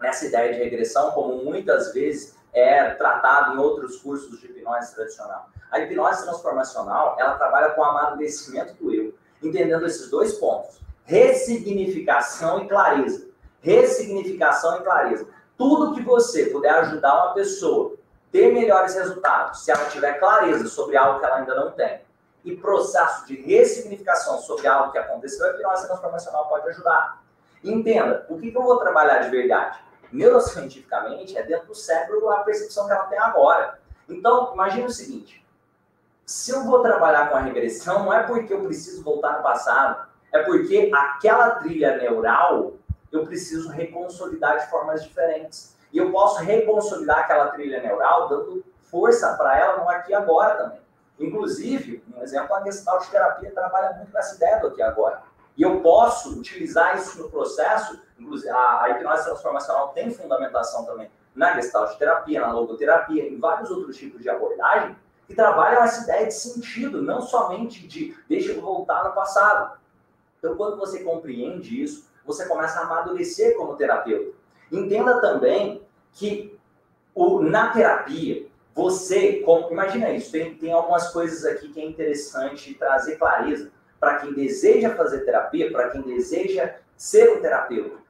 nessa 0.00 0.26
ideia 0.26 0.52
de 0.52 0.58
regressão, 0.58 1.12
como 1.12 1.44
muitas 1.44 1.92
vezes 1.92 2.36
é 2.52 2.90
tratado 2.90 3.54
em 3.54 3.58
outros 3.58 3.96
cursos 3.96 4.40
de 4.40 4.46
hipnose 4.46 4.94
tradicional. 4.94 5.48
A 5.70 5.80
hipnose 5.80 6.24
transformacional, 6.24 7.16
ela 7.18 7.36
trabalha 7.36 7.70
com 7.70 7.80
o 7.80 7.84
amadurecimento 7.84 8.74
do 8.74 8.92
eu, 8.92 9.14
entendendo 9.42 9.86
esses 9.86 10.10
dois 10.10 10.34
pontos: 10.34 10.80
ressignificação 11.04 12.64
e 12.64 12.68
clareza. 12.68 13.28
Ressignificação 13.60 14.78
e 14.78 14.82
clareza. 14.82 15.26
Tudo 15.56 15.94
que 15.94 16.02
você 16.02 16.46
puder 16.46 16.74
ajudar 16.74 17.26
uma 17.26 17.34
pessoa 17.34 17.94
ter 18.30 18.52
melhores 18.52 18.94
resultados, 18.94 19.64
se 19.64 19.70
ela 19.70 19.84
tiver 19.86 20.18
clareza 20.18 20.66
sobre 20.66 20.96
algo 20.96 21.20
que 21.20 21.26
ela 21.26 21.36
ainda 21.36 21.54
não 21.54 21.70
tem, 21.72 22.00
e 22.44 22.56
processo 22.56 23.26
de 23.26 23.36
ressignificação 23.36 24.38
sobre 24.38 24.66
algo 24.66 24.90
que 24.90 24.98
aconteceu, 24.98 25.46
a 25.46 25.50
hipnose 25.50 25.86
transformacional 25.86 26.48
pode 26.48 26.68
ajudar. 26.70 27.22
Entenda, 27.62 28.26
o 28.28 28.38
que, 28.38 28.50
que 28.50 28.56
eu 28.56 28.62
vou 28.62 28.78
trabalhar 28.78 29.18
de 29.18 29.30
verdade? 29.30 29.78
neurocientificamente, 30.12 31.36
é 31.36 31.42
dentro 31.42 31.68
do 31.68 31.74
cérebro 31.74 32.30
a 32.30 32.42
percepção 32.42 32.86
que 32.86 32.92
ela 32.92 33.04
tem 33.04 33.18
agora. 33.18 33.78
Então, 34.08 34.52
imagine 34.52 34.84
o 34.84 34.90
seguinte: 34.90 35.44
se 36.26 36.50
eu 36.50 36.64
vou 36.64 36.82
trabalhar 36.82 37.30
com 37.30 37.36
a 37.36 37.40
regressão, 37.40 38.04
não 38.04 38.12
é 38.12 38.22
porque 38.24 38.52
eu 38.52 38.62
preciso 38.64 39.02
voltar 39.02 39.38
no 39.38 39.42
passado, 39.42 40.06
é 40.30 40.42
porque 40.42 40.90
aquela 40.94 41.52
trilha 41.56 41.96
neural 41.96 42.74
eu 43.12 43.24
preciso 43.24 43.68
reconsolidar 43.68 44.58
de 44.58 44.70
formas 44.70 45.04
diferentes. 45.04 45.76
E 45.92 45.98
eu 45.98 46.10
posso 46.10 46.42
reconsolidar 46.42 47.20
aquela 47.20 47.48
trilha 47.48 47.82
neural 47.82 48.28
dando 48.28 48.64
força 48.84 49.34
para 49.36 49.58
ela 49.58 49.82
no 49.82 49.88
aqui 49.88 50.12
e 50.12 50.14
agora 50.14 50.56
também. 50.56 50.80
Inclusive, 51.20 52.02
um 52.16 52.22
exemplo, 52.22 52.54
a 52.54 52.64
gestalt 52.64 53.06
terapia 53.08 53.50
trabalha 53.50 53.92
muito 53.96 54.12
nessa 54.12 54.34
ideia 54.36 54.58
do 54.60 54.68
aqui 54.68 54.80
e 54.80 54.82
agora. 54.82 55.22
E 55.56 55.62
eu 55.62 55.80
posso 55.80 56.38
utilizar 56.38 56.96
isso 56.96 57.22
no 57.22 57.30
processo, 57.30 58.00
inclusive 58.18 58.48
a, 58.48 58.82
a 58.82 58.90
hipnose 58.90 59.24
transformacional 59.24 59.88
tem 59.88 60.10
fundamentação 60.10 60.84
também 60.86 61.10
na 61.34 61.54
gestalt 61.54 61.96
terapia, 61.98 62.40
na 62.40 62.52
logoterapia, 62.52 63.28
em 63.28 63.38
vários 63.38 63.70
outros 63.70 63.96
tipos 63.96 64.22
de 64.22 64.30
abordagem, 64.30 64.96
que 65.26 65.34
trabalham 65.34 65.82
essa 65.82 66.02
ideia 66.02 66.26
de 66.26 66.34
sentido, 66.34 67.02
não 67.02 67.20
somente 67.20 67.86
de 67.86 68.16
deixa 68.28 68.52
eu 68.52 68.60
voltar 68.60 69.04
no 69.04 69.12
passado. 69.12 69.78
Então, 70.38 70.56
quando 70.56 70.76
você 70.76 71.02
compreende 71.02 71.82
isso, 71.82 72.10
você 72.24 72.46
começa 72.46 72.80
a 72.80 72.82
amadurecer 72.84 73.56
como 73.56 73.76
terapeuta. 73.76 74.32
Entenda 74.70 75.20
também 75.20 75.82
que 76.12 76.58
o, 77.14 77.40
na 77.40 77.68
terapia, 77.68 78.46
você, 78.74 79.42
como, 79.44 79.70
imagina 79.70 80.10
isso, 80.10 80.32
tem, 80.32 80.54
tem 80.54 80.72
algumas 80.72 81.08
coisas 81.12 81.44
aqui 81.44 81.68
que 81.68 81.80
é 81.80 81.84
interessante 81.84 82.74
trazer 82.74 83.16
clareza 83.16 83.70
para 84.00 84.16
quem 84.16 84.32
deseja 84.32 84.96
fazer 84.96 85.20
terapia, 85.20 85.70
para 85.70 85.90
quem 85.90 86.02
deseja 86.02 86.74
ser 86.96 87.36
um 87.36 87.40
terapeuta. 87.40 88.02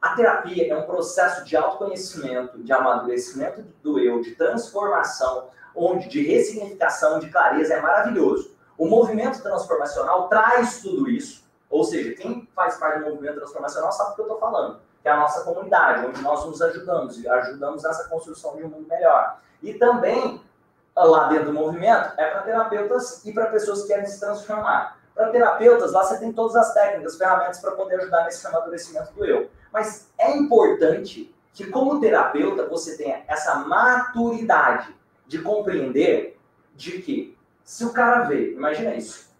A 0.00 0.14
terapia 0.14 0.72
é 0.72 0.76
um 0.76 0.86
processo 0.86 1.44
de 1.44 1.56
autoconhecimento, 1.56 2.62
de 2.62 2.72
amadurecimento 2.72 3.64
do 3.82 3.98
eu, 3.98 4.20
de 4.20 4.34
transformação, 4.34 5.48
onde 5.74 6.08
de 6.08 6.22
ressignificação, 6.22 7.18
de 7.18 7.28
clareza 7.28 7.74
é 7.74 7.80
maravilhoso. 7.80 8.54
O 8.78 8.86
movimento 8.86 9.42
transformacional 9.42 10.28
traz 10.28 10.80
tudo 10.80 11.08
isso, 11.08 11.44
ou 11.70 11.84
seja, 11.84 12.14
quem 12.14 12.48
faz 12.54 12.76
parte 12.76 13.00
do 13.00 13.10
movimento 13.10 13.36
transformacional 13.36 13.92
sabe 13.92 14.12
o 14.12 14.14
que 14.14 14.20
eu 14.20 14.26
estou 14.26 14.38
falando, 14.38 14.80
que 15.02 15.08
é 15.08 15.12
a 15.12 15.16
nossa 15.16 15.44
comunidade, 15.44 16.06
onde 16.06 16.22
nós 16.22 16.44
nos 16.44 16.62
ajudamos 16.62 17.18
e 17.18 17.28
ajudamos 17.28 17.82
nessa 17.82 18.08
construção 18.08 18.56
de 18.56 18.64
um 18.64 18.68
mundo 18.68 18.88
melhor. 18.88 19.40
E 19.62 19.74
também, 19.74 20.40
lá 20.96 21.28
dentro 21.28 21.46
do 21.46 21.52
movimento, 21.52 22.12
é 22.16 22.30
para 22.30 22.42
terapeutas 22.42 23.24
e 23.24 23.32
para 23.32 23.46
pessoas 23.46 23.82
que 23.82 23.88
querem 23.88 24.06
se 24.06 24.20
transformar. 24.20 24.98
Para 25.14 25.30
terapeutas, 25.30 25.92
lá 25.92 26.04
você 26.04 26.18
tem 26.18 26.32
todas 26.32 26.54
as 26.56 26.74
técnicas, 26.74 27.16
ferramentas 27.16 27.58
para 27.58 27.72
poder 27.72 27.96
ajudar 27.96 28.24
nesse 28.24 28.46
amadurecimento 28.46 29.12
do 29.12 29.24
eu. 29.24 29.50
Mas 29.72 30.10
é 30.18 30.36
importante 30.36 31.34
que, 31.52 31.66
como 31.70 32.00
terapeuta, 32.00 32.66
você 32.66 32.96
tenha 32.96 33.24
essa 33.26 33.54
maturidade 33.56 34.94
de 35.26 35.40
compreender 35.40 36.38
de 36.74 37.00
que, 37.00 37.36
se 37.64 37.84
o 37.84 37.92
cara 37.92 38.24
vê, 38.24 38.52
imagina 38.52 38.94
isso, 38.94 39.30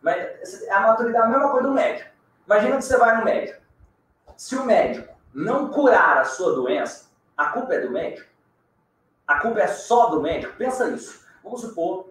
a 0.70 0.80
maturidade 0.80 1.24
é 1.24 1.28
a 1.28 1.28
mesma 1.28 1.50
coisa 1.50 1.68
do 1.68 1.74
médico. 1.74 2.15
Imagina 2.46 2.76
que 2.76 2.84
você 2.84 2.96
vai 2.96 3.18
no 3.18 3.24
médico. 3.24 3.60
Se 4.36 4.54
o 4.56 4.64
médico 4.64 5.14
não 5.34 5.68
curar 5.68 6.18
a 6.18 6.24
sua 6.24 6.54
doença, 6.54 7.10
a 7.36 7.46
culpa 7.46 7.74
é 7.74 7.80
do 7.80 7.90
médico? 7.90 8.28
A 9.26 9.40
culpa 9.40 9.60
é 9.60 9.66
só 9.66 10.06
do 10.06 10.22
médico? 10.22 10.56
Pensa 10.56 10.88
isso. 10.88 11.26
Vamos 11.42 11.60
supor 11.60 12.10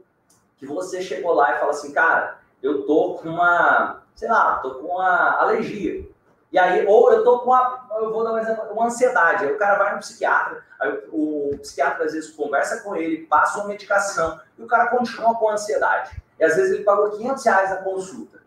que 0.58 0.66
você 0.66 1.02
chegou 1.02 1.34
lá 1.34 1.56
e 1.56 1.60
fala 1.60 1.72
assim, 1.72 1.94
cara, 1.94 2.40
eu 2.62 2.86
tô 2.86 3.16
com 3.16 3.30
uma, 3.30 4.04
sei 4.16 4.30
lá, 4.30 4.58
tô 4.58 4.76
com 4.76 4.88
uma 4.88 5.38
alergia. 5.40 6.08
E 6.52 6.60
aí, 6.60 6.86
ou 6.86 7.12
eu 7.12 7.24
tô 7.24 7.40
com 7.40 7.52
uma, 7.52 7.88
eu 7.98 8.12
vou 8.12 8.24
dar 8.24 8.34
um 8.34 8.38
exemplo, 8.38 8.66
uma 8.72 8.86
ansiedade. 8.86 9.46
Aí 9.46 9.54
o 9.54 9.58
cara 9.58 9.78
vai 9.78 9.94
no 9.94 10.00
psiquiatra, 10.00 10.64
aí 10.80 11.04
o, 11.12 11.54
o 11.54 11.58
psiquiatra 11.60 12.06
às 12.06 12.14
vezes 12.14 12.32
conversa 12.32 12.82
com 12.82 12.96
ele, 12.96 13.26
passa 13.26 13.60
uma 13.60 13.68
medicação, 13.68 14.40
e 14.58 14.64
o 14.64 14.68
cara 14.68 14.88
continua 14.88 15.36
com 15.36 15.50
ansiedade. 15.50 16.22
E 16.40 16.44
às 16.44 16.56
vezes 16.56 16.74
ele 16.74 16.84
pagou 16.84 17.12
500 17.12 17.46
reais 17.46 17.70
na 17.72 17.78
consulta. 17.78 18.45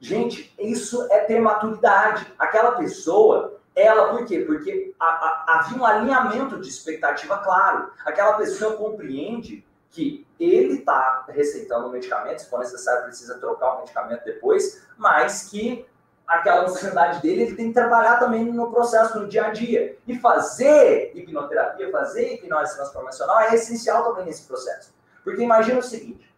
Gente, 0.00 0.54
isso 0.58 1.06
é 1.10 1.18
ter 1.20 1.40
maturidade. 1.40 2.32
Aquela 2.38 2.72
pessoa, 2.72 3.60
ela, 3.74 4.10
por 4.10 4.24
quê? 4.24 4.40
Porque 4.40 4.94
havia 4.98 5.78
um 5.78 5.84
alinhamento 5.84 6.60
de 6.60 6.68
expectativa 6.68 7.38
claro. 7.38 7.90
Aquela 8.04 8.34
pessoa 8.34 8.76
compreende 8.76 9.66
que 9.90 10.26
ele 10.38 10.74
está 10.74 11.24
receitando 11.28 11.88
o 11.88 11.90
medicamento, 11.90 12.40
se 12.40 12.48
for 12.48 12.60
necessário, 12.60 13.04
precisa 13.04 13.38
trocar 13.38 13.74
o 13.74 13.80
medicamento 13.80 14.24
depois, 14.24 14.86
mas 14.96 15.48
que 15.48 15.84
aquela 16.26 16.64
ansiedade 16.64 17.22
dele, 17.22 17.42
ele 17.42 17.56
tem 17.56 17.68
que 17.68 17.74
trabalhar 17.74 18.18
também 18.18 18.44
no 18.44 18.70
processo, 18.70 19.18
no 19.18 19.26
dia 19.26 19.46
a 19.46 19.50
dia. 19.50 19.96
E 20.06 20.18
fazer 20.18 21.12
hipnoterapia, 21.14 21.90
fazer 21.90 22.34
hipnose 22.34 22.76
transformacional 22.76 23.40
é 23.40 23.54
essencial 23.54 24.04
também 24.04 24.26
nesse 24.26 24.46
processo. 24.46 24.94
Porque 25.24 25.42
imagina 25.42 25.78
o 25.78 25.82
seguinte, 25.82 26.32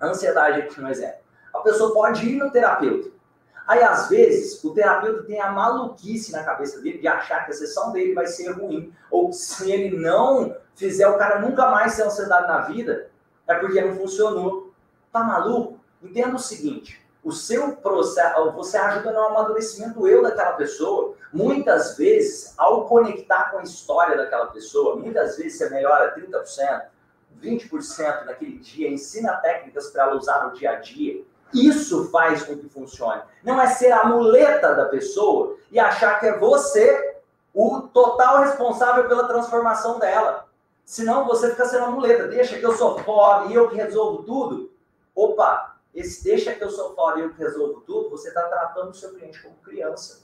a 0.00 0.06
ansiedade 0.06 0.62
aqui 0.62 0.80
no 0.80 0.88
exemplo. 0.88 1.25
Pessoa 1.66 1.92
pode 1.92 2.24
ir 2.28 2.36
no 2.36 2.48
terapeuta. 2.48 3.10
Aí, 3.66 3.82
às 3.82 4.08
vezes, 4.08 4.62
o 4.62 4.72
terapeuta 4.72 5.24
tem 5.24 5.40
a 5.40 5.50
maluquice 5.50 6.30
na 6.30 6.44
cabeça 6.44 6.80
dele 6.80 6.98
de 6.98 7.08
achar 7.08 7.44
que 7.44 7.50
a 7.50 7.54
sessão 7.54 7.90
dele 7.90 8.14
vai 8.14 8.28
ser 8.28 8.52
ruim. 8.52 8.94
Ou 9.10 9.32
se 9.32 9.68
ele 9.72 9.98
não 9.98 10.56
fizer 10.76 11.08
o 11.08 11.18
cara 11.18 11.40
nunca 11.40 11.68
mais 11.68 11.96
ter 11.96 12.02
ansiedade 12.02 12.46
na 12.46 12.60
vida, 12.60 13.10
é 13.48 13.54
porque 13.56 13.80
não 13.80 13.96
funcionou. 13.96 14.72
Tá 15.10 15.24
maluco? 15.24 15.80
Entenda 16.00 16.36
o 16.36 16.38
seguinte: 16.38 17.04
o 17.24 17.32
seu 17.32 17.74
processo, 17.74 18.52
você 18.52 18.78
ajuda 18.78 19.10
no 19.10 19.18
amadurecimento 19.18 20.06
eu 20.06 20.22
daquela 20.22 20.52
pessoa. 20.52 21.16
Muitas 21.32 21.96
vezes, 21.96 22.54
ao 22.56 22.86
conectar 22.86 23.50
com 23.50 23.58
a 23.58 23.64
história 23.64 24.16
daquela 24.16 24.46
pessoa, 24.46 24.94
muitas 24.94 25.36
vezes 25.36 25.58
você 25.58 25.68
melhora 25.68 26.14
30%, 26.14 26.84
20% 27.42 28.24
naquele 28.24 28.58
dia, 28.58 28.88
ensina 28.88 29.32
técnicas 29.38 29.90
para 29.90 30.04
ela 30.04 30.14
usar 30.14 30.46
no 30.46 30.52
dia 30.52 30.70
a 30.70 30.74
dia. 30.76 31.24
Isso 31.52 32.10
faz 32.10 32.42
com 32.42 32.56
que 32.56 32.68
funcione. 32.68 33.22
Não 33.42 33.60
é 33.60 33.66
ser 33.68 33.92
a 33.92 34.04
muleta 34.04 34.74
da 34.74 34.86
pessoa 34.86 35.56
e 35.70 35.78
achar 35.78 36.18
que 36.18 36.26
é 36.26 36.38
você 36.38 37.16
o 37.54 37.82
total 37.82 38.40
responsável 38.40 39.08
pela 39.08 39.28
transformação 39.28 39.98
dela. 39.98 40.46
Senão 40.84 41.26
você 41.26 41.50
fica 41.50 41.64
sendo 41.64 41.86
a 41.86 41.90
muleta. 41.90 42.28
Deixa 42.28 42.58
que 42.58 42.66
eu 42.66 42.76
sou 42.76 42.98
foda 43.00 43.50
e 43.50 43.54
eu 43.54 43.68
que 43.68 43.76
resolvo 43.76 44.22
tudo. 44.24 44.70
Opa, 45.14 45.76
esse 45.94 46.22
deixa 46.22 46.54
que 46.54 46.62
eu 46.62 46.70
sou 46.70 46.94
foda 46.94 47.18
e 47.18 47.22
eu 47.22 47.30
que 47.30 47.38
resolvo 47.38 47.80
tudo, 47.80 48.10
você 48.10 48.28
está 48.28 48.42
tratando 48.42 48.90
o 48.90 48.94
seu 48.94 49.14
cliente 49.14 49.42
como 49.42 49.56
criança. 49.56 50.20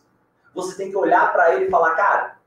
Você 0.54 0.76
tem 0.76 0.90
que 0.90 0.96
olhar 0.96 1.32
para 1.32 1.54
ele 1.54 1.64
e 1.64 1.70
falar, 1.70 1.94
cara, 1.94 2.38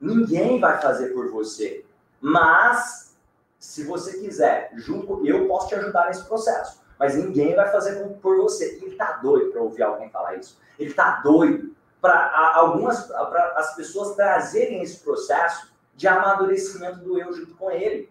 ninguém 0.00 0.58
vai 0.58 0.80
fazer 0.82 1.10
por 1.10 1.30
você. 1.30 1.84
Mas, 2.20 3.16
se 3.58 3.84
você 3.84 4.18
quiser, 4.18 4.72
junto, 4.74 5.24
eu 5.24 5.46
posso 5.46 5.68
te 5.68 5.76
ajudar 5.76 6.06
nesse 6.06 6.24
processo. 6.24 6.80
Mas 6.98 7.14
ninguém 7.14 7.54
vai 7.54 7.70
fazer 7.70 8.02
por 8.22 8.36
você. 8.36 8.78
Ele 8.82 8.92
está 8.92 9.12
doido 9.12 9.50
para 9.52 9.62
ouvir 9.62 9.82
alguém 9.82 10.10
falar 10.10 10.36
isso. 10.36 10.58
Ele 10.78 10.90
está 10.90 11.20
doido 11.20 11.74
para 12.00 12.52
algumas 12.54 13.04
para 13.06 13.54
as 13.56 13.74
pessoas 13.74 14.14
trazerem 14.14 14.82
esse 14.82 14.98
processo 15.02 15.74
de 15.94 16.06
amadurecimento 16.06 16.98
do 16.98 17.18
eu 17.18 17.32
junto 17.32 17.54
com 17.54 17.70
ele. 17.70 18.10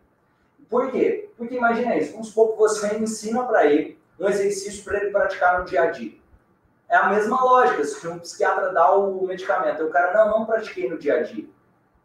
Por 0.69 0.91
quê? 0.91 1.29
Porque 1.37 1.55
imagina 1.55 1.95
isso, 1.95 2.11
vamos 2.11 2.29
supor 2.29 2.53
que 2.53 2.57
você 2.57 2.97
ensina 2.97 3.43
para 3.43 3.65
ele 3.65 3.99
um 4.19 4.27
exercício 4.27 4.83
para 4.83 4.97
ele 4.97 5.11
praticar 5.11 5.59
no 5.59 5.65
dia 5.65 5.83
a 5.83 5.91
dia. 5.91 6.17
É 6.89 6.95
a 6.95 7.09
mesma 7.09 7.43
lógica, 7.43 7.83
se 7.83 8.07
um 8.07 8.19
psiquiatra 8.19 8.71
dá 8.71 8.93
o 8.93 9.25
medicamento, 9.25 9.83
o 9.83 9.89
cara, 9.89 10.13
não, 10.13 10.39
não 10.39 10.45
pratiquei 10.45 10.89
no 10.89 10.97
dia 10.97 11.19
a 11.19 11.23
dia. 11.23 11.45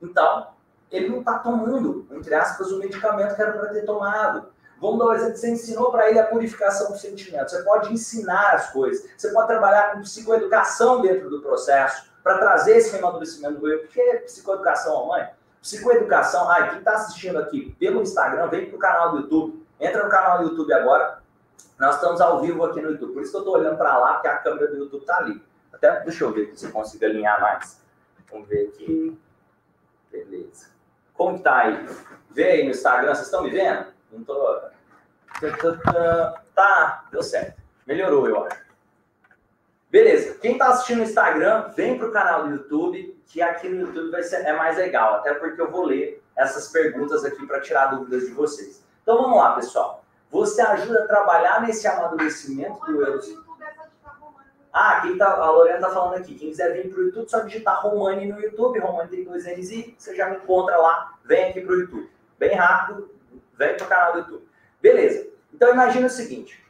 Então, 0.00 0.48
ele 0.90 1.08
não 1.08 1.20
está 1.20 1.38
tomando, 1.38 2.06
entre 2.10 2.34
aspas, 2.34 2.72
o 2.72 2.78
medicamento 2.78 3.34
que 3.34 3.42
era 3.42 3.52
para 3.52 3.68
ter 3.68 3.84
tomado. 3.84 4.48
Vamos 4.80 4.98
dar 4.98 5.06
um 5.06 5.12
exemplo, 5.12 5.36
você 5.36 5.50
ensinou 5.50 5.90
para 5.90 6.08
ele 6.08 6.18
a 6.18 6.26
purificação 6.26 6.90
dos 6.90 7.02
sentimentos. 7.02 7.52
Você 7.52 7.62
pode 7.62 7.92
ensinar 7.92 8.54
as 8.54 8.72
coisas. 8.72 9.06
Você 9.16 9.30
pode 9.30 9.48
trabalhar 9.48 9.92
com 9.92 10.00
psicoeducação 10.00 11.02
dentro 11.02 11.28
do 11.28 11.42
processo 11.42 12.10
para 12.22 12.38
trazer 12.38 12.78
esse 12.78 12.96
amadurecimento 12.96 13.60
do 13.60 13.68
eu. 13.68 13.84
O 13.84 13.88
que 13.88 14.00
é 14.00 14.16
psicoeducação, 14.20 15.06
mãe? 15.06 15.28
Psicoeducação, 15.60 16.50
ah, 16.50 16.68
quem 16.68 16.78
está 16.78 16.92
assistindo 16.92 17.38
aqui 17.38 17.76
pelo 17.78 18.00
Instagram, 18.00 18.48
vem 18.48 18.68
para 18.68 18.76
o 18.76 18.78
canal 18.78 19.12
do 19.12 19.18
YouTube. 19.18 19.66
Entra 19.78 20.04
no 20.04 20.10
canal 20.10 20.38
do 20.38 20.44
YouTube 20.44 20.72
agora. 20.72 21.20
Nós 21.78 21.96
estamos 21.96 22.20
ao 22.20 22.40
vivo 22.40 22.64
aqui 22.64 22.80
no 22.80 22.92
YouTube. 22.92 23.12
Por 23.12 23.22
isso 23.22 23.30
que 23.30 23.36
eu 23.36 23.40
estou 23.42 23.56
olhando 23.56 23.76
para 23.76 23.98
lá, 23.98 24.14
porque 24.14 24.28
a 24.28 24.38
câmera 24.38 24.68
do 24.68 24.78
YouTube 24.78 25.02
está 25.02 25.18
ali. 25.18 25.42
Até 25.72 26.00
deixa 26.00 26.24
eu 26.24 26.32
ver 26.32 26.52
se 26.54 26.64
eu 26.64 26.72
consigo 26.72 27.04
alinhar 27.04 27.38
mais. 27.40 27.80
Vamos 28.30 28.48
ver 28.48 28.68
aqui. 28.68 29.18
Beleza. 30.10 30.68
Como 31.14 31.36
que 31.36 31.44
tá 31.44 31.56
aí? 31.56 31.86
Vê 32.30 32.44
aí 32.44 32.64
no 32.64 32.70
Instagram, 32.70 33.14
vocês 33.14 33.26
estão 33.26 33.42
me 33.42 33.50
vendo? 33.50 33.86
Não 34.12 34.24
tô. 34.24 34.60
Tá, 36.54 37.04
deu 37.10 37.22
certo. 37.22 37.60
Melhorou, 37.86 38.28
eu 38.28 38.44
acho. 38.44 38.60
Beleza. 39.90 40.38
Quem 40.38 40.52
está 40.52 40.68
assistindo 40.68 40.98
no 40.98 41.04
Instagram, 41.04 41.68
vem 41.74 41.98
para 41.98 42.08
o 42.08 42.12
canal 42.12 42.44
do 42.44 42.54
YouTube, 42.54 43.20
que 43.26 43.42
aqui 43.42 43.68
no 43.68 43.86
YouTube 43.86 44.10
vai 44.10 44.22
ser, 44.22 44.44
é 44.46 44.52
mais 44.52 44.76
legal, 44.76 45.16
até 45.16 45.34
porque 45.34 45.60
eu 45.60 45.70
vou 45.70 45.84
ler 45.84 46.22
essas 46.36 46.68
perguntas 46.68 47.24
aqui 47.24 47.44
para 47.46 47.60
tirar 47.60 47.86
dúvidas 47.86 48.26
de 48.26 48.32
vocês. 48.32 48.84
Então 49.02 49.22
vamos 49.22 49.38
lá, 49.38 49.54
pessoal. 49.54 50.04
Você 50.30 50.60
ajuda 50.60 51.04
a 51.04 51.06
trabalhar 51.08 51.62
nesse 51.62 51.86
amadurecimento 51.88 52.78
do 52.86 53.04
eu. 53.04 53.20
Ah, 54.72 54.98
Ah, 54.98 55.00
quem 55.00 55.18
tá, 55.18 55.32
a 55.32 55.50
Lorena 55.50 55.80
tá 55.80 55.90
falando 55.90 56.14
aqui, 56.14 56.36
quem 56.36 56.50
quiser 56.50 56.72
vir 56.72 56.90
pro 56.92 57.02
YouTube, 57.02 57.28
só 57.28 57.40
digitar 57.40 57.82
Romani 57.82 58.26
no 58.26 58.40
YouTube, 58.40 58.78
Romani 58.78 59.10
tem 59.10 59.24
dois 59.24 59.44
N's 59.44 59.70
e 59.72 59.94
você 59.98 60.14
já 60.14 60.30
me 60.30 60.36
encontra 60.36 60.76
lá, 60.76 61.18
vem 61.24 61.50
aqui 61.50 61.60
pro 61.60 61.80
YouTube. 61.80 62.08
Bem 62.38 62.54
rápido, 62.54 63.10
vem 63.60 63.76
pro 63.76 63.86
canal 63.86 64.14
do 64.14 64.18
YouTube. 64.20 64.48
Beleza. 64.80 65.28
Então 65.52 65.70
imagina 65.70 66.06
o 66.06 66.10
seguinte, 66.10 66.64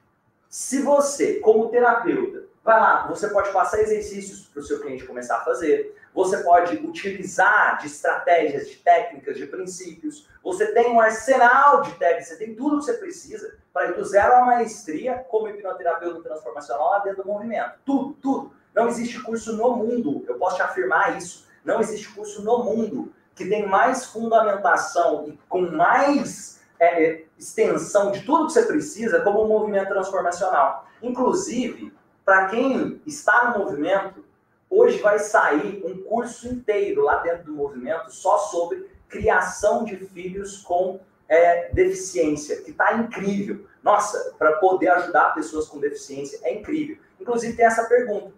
se 0.48 0.83
você, 0.83 1.35
como 1.35 1.68
terapeuta, 1.68 2.44
vai 2.64 2.81
lá, 2.81 3.07
você 3.07 3.29
pode 3.29 3.53
passar 3.53 3.81
exercícios 3.81 4.48
para 4.48 4.61
o 4.61 4.64
seu 4.64 4.81
cliente 4.81 5.07
começar 5.07 5.37
a 5.37 5.44
fazer, 5.44 5.96
você 6.12 6.38
pode 6.38 6.76
utilizar 6.79 7.79
de 7.79 7.87
estratégias, 7.87 8.68
de 8.68 8.76
técnicas, 8.76 9.37
de 9.37 9.46
princípios, 9.46 10.29
você 10.42 10.72
tem 10.72 10.90
um 10.90 11.00
arsenal 11.00 11.83
de 11.83 11.92
técnicas, 11.92 12.29
você 12.29 12.37
tem 12.37 12.55
tudo 12.57 12.81
que 12.81 12.87
você 12.87 12.94
precisa 12.94 13.57
para 13.72 13.90
ir 13.90 13.94
do 13.94 14.05
zero 14.05 14.35
à 14.35 14.44
maestria 14.44 15.24
como 15.29 15.48
hipnoterapeuta 15.48 16.20
transformacional 16.22 16.90
lá 16.90 16.98
dentro 16.98 17.22
do 17.22 17.29
movimento. 17.29 17.74
Tudo, 17.85 18.14
tudo. 18.14 18.53
Não 18.74 18.88
existe 18.88 19.22
curso 19.22 19.57
no 19.57 19.76
mundo, 19.76 20.24
eu 20.26 20.35
posso 20.37 20.57
te 20.57 20.62
afirmar 20.62 21.16
isso, 21.16 21.46
não 21.64 21.81
existe 21.81 22.09
curso 22.12 22.42
no 22.42 22.64
mundo 22.64 23.12
que 23.37 23.48
tem 23.48 23.66
mais 23.66 24.07
fundamentação 24.07 25.29
e 25.29 25.38
com 25.48 25.62
mais 25.62 26.60
é, 26.81 27.05
é 27.05 27.25
extensão 27.38 28.11
de 28.11 28.23
tudo 28.23 28.47
que 28.47 28.55
você 28.55 28.62
precisa 28.64 29.21
como 29.21 29.45
um 29.45 29.49
movimento 29.49 29.88
transformacional. 29.88 30.87
Inclusive, 31.03 31.93
para 32.25 32.47
quem 32.47 33.01
está 33.07 33.51
no 33.51 33.64
movimento, 33.64 34.25
hoje 34.69 34.99
vai 34.99 35.19
sair 35.19 35.83
um 35.85 36.03
curso 36.03 36.49
inteiro 36.49 37.03
lá 37.03 37.19
dentro 37.19 37.45
do 37.45 37.53
movimento 37.53 38.11
só 38.11 38.38
sobre 38.38 38.88
criação 39.09 39.85
de 39.85 39.97
filhos 39.97 40.59
com 40.59 41.01
é, 41.29 41.71
deficiência, 41.73 42.62
que 42.62 42.71
está 42.71 42.95
incrível. 42.95 43.66
Nossa, 43.83 44.35
para 44.38 44.53
poder 44.53 44.88
ajudar 44.88 45.35
pessoas 45.35 45.69
com 45.69 45.79
deficiência 45.79 46.38
é 46.43 46.55
incrível. 46.55 46.97
Inclusive 47.21 47.57
tem 47.57 47.66
essa 47.66 47.85
pergunta. 47.85 48.33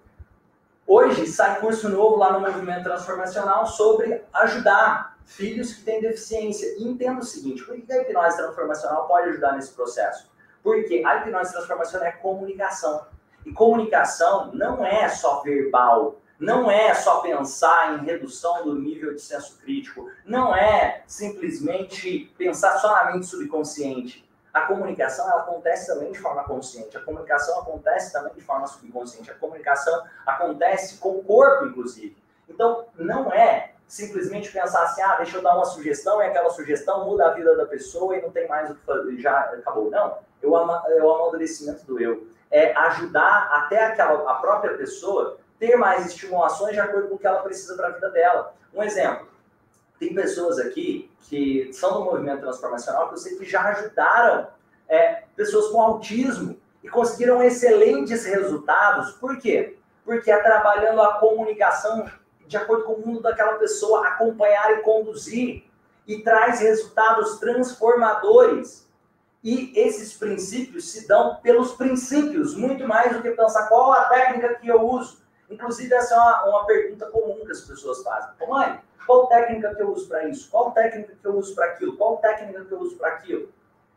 Hoje 0.87 1.27
sai 1.27 1.61
curso 1.61 1.89
novo 1.89 2.17
lá 2.17 2.33
no 2.33 2.41
Movimento 2.41 2.85
Transformacional 2.85 3.67
sobre 3.67 4.23
ajudar 4.33 5.17
filhos 5.25 5.75
que 5.75 5.83
têm 5.83 6.01
deficiência. 6.01 6.77
E 6.79 6.85
entenda 6.85 7.21
o 7.21 7.25
seguinte, 7.25 7.65
por 7.65 7.81
que 7.81 7.93
a 7.93 8.03
hipnose 8.03 8.37
transformacional 8.37 9.07
pode 9.07 9.31
ajudar 9.31 9.53
nesse 9.53 9.73
processo? 9.73 10.32
Porque 10.63 11.03
a 11.05 11.17
hipnose 11.17 11.53
transformacional 11.53 12.09
é 12.09 12.13
comunicação. 12.13 13.07
E 13.45 13.53
comunicação 13.53 14.53
não 14.53 14.85
é 14.85 15.09
só 15.09 15.43
verbal, 15.43 16.21
não 16.39 16.71
é 16.71 16.95
só 16.95 17.21
pensar 17.21 17.99
em 17.99 18.05
redução 18.05 18.65
do 18.65 18.75
nível 18.75 19.15
de 19.15 19.21
senso 19.21 19.59
crítico, 19.59 20.11
não 20.25 20.55
é 20.55 21.03
simplesmente 21.07 22.33
pensar 22.37 22.79
só 22.79 22.93
na 22.93 23.13
mente 23.13 23.27
subconsciente. 23.27 24.29
A 24.53 24.63
comunicação 24.63 25.31
ela 25.31 25.43
acontece 25.43 25.87
também 25.87 26.13
de 26.13 26.19
forma 26.19 26.45
consciente, 26.45 26.97
a 26.97 27.01
comunicação 27.01 27.61
acontece 27.61 28.13
também 28.13 28.35
de 28.35 28.43
forma 28.43 28.67
subconsciente, 28.67 29.31
a 29.31 29.35
comunicação 29.35 30.05
acontece 30.27 30.99
com 30.99 31.17
o 31.17 31.25
corpo, 31.25 31.67
inclusive. 31.67 32.17
Então, 32.49 32.87
não 32.97 33.33
é 33.33 33.73
simplesmente 33.87 34.51
pensar 34.51 34.83
assim, 34.83 35.01
ah, 35.03 35.17
deixa 35.17 35.37
eu 35.37 35.43
dar 35.43 35.55
uma 35.55 35.65
sugestão 35.65 36.21
e 36.23 36.27
aquela 36.27 36.51
sugestão 36.51 37.05
muda 37.05 37.29
a 37.29 37.35
vida 37.35 37.57
da 37.57 37.67
pessoa 37.67 38.17
e 38.17 38.23
não 38.23 38.31
tem 38.31 38.49
mais 38.49 38.71
o 38.71 38.75
que 38.75 38.85
fazer, 38.85 39.17
já 39.19 39.39
acabou. 39.41 39.91
Não, 39.91 40.19
é 40.47 41.03
o 41.03 41.15
amadurecimento 41.15 41.85
do 41.87 42.01
eu. 42.01 42.27
É 42.51 42.75
ajudar 42.77 43.49
até 43.53 43.87
aquela, 43.87 44.31
a 44.31 44.35
própria 44.35 44.77
pessoa 44.77 45.39
ter 45.59 45.77
mais 45.77 46.07
estimulações 46.07 46.75
de 46.75 46.81
acordo 46.81 47.09
com 47.09 47.15
o 47.15 47.19
que 47.19 47.27
ela 47.27 47.41
precisa 47.41 47.77
para 47.77 47.89
a 47.89 47.91
vida 47.91 48.11
dela. 48.11 48.55
Um 48.75 48.83
exemplo, 48.83 49.29
tem 49.99 50.15
pessoas 50.15 50.59
aqui 50.59 51.11
que 51.29 51.73
são 51.73 51.93
do 51.95 52.05
movimento 52.05 52.41
transformacional 52.41 53.09
que 53.09 53.15
eu 53.15 53.19
sei 53.19 53.37
que 53.37 53.45
já 53.45 53.63
ajudaram 53.71 54.49
é, 54.89 55.23
pessoas 55.37 55.69
com 55.69 55.81
autismo 55.81 56.59
e 56.83 56.89
conseguiram 56.89 57.43
excelentes 57.43 58.25
resultados. 58.25 59.13
Por 59.13 59.39
quê? 59.39 59.79
Porque 60.05 60.31
é 60.31 60.39
trabalhando 60.39 61.01
a 61.01 61.15
comunicação 61.15 62.11
de 62.47 62.57
acordo 62.57 62.85
com 62.85 62.93
o 62.95 63.07
mundo 63.07 63.23
daquela 63.23 63.55
pessoa, 63.55 64.07
acompanhar 64.07 64.73
e 64.73 64.83
conduzir, 64.83 65.65
e 66.07 66.23
traz 66.23 66.61
resultados 66.61 67.39
transformadores. 67.39 68.87
E 69.43 69.73
esses 69.75 70.15
princípios 70.15 70.91
se 70.93 71.09
dão 71.09 71.37
pelos 71.37 71.73
princípios, 71.73 72.55
muito 72.55 72.87
mais 72.87 73.17
do 73.17 73.23
que 73.23 73.31
pensar 73.31 73.69
qual 73.69 73.93
a 73.93 74.05
técnica 74.05 74.55
que 74.55 74.69
eu 74.69 74.81
uso. 74.81 75.21
Inclusive, 75.51 75.93
essa 75.93 76.15
é 76.15 76.19
uma, 76.19 76.45
uma 76.45 76.67
pergunta 76.67 77.11
comum 77.11 77.45
que 77.45 77.51
as 77.51 77.63
pessoas 77.63 78.03
fazem. 78.03 78.31
Mãe, 78.49 78.81
qual 79.05 79.27
técnica 79.27 79.75
que 79.75 79.83
eu 79.83 79.93
uso 79.93 80.09
para 80.09 80.29
isso? 80.29 80.49
Qual 80.51 80.71
técnica 80.71 81.15
que 81.21 81.27
eu 81.27 81.37
uso 81.37 81.55
para 81.55 81.67
aquilo? 81.67 81.97
Qual 81.97 82.19
técnica 82.19 82.65
que 82.65 82.73
eu 82.73 82.79
uso 82.79 82.97
para 82.97 83.09
aquilo? 83.09 83.49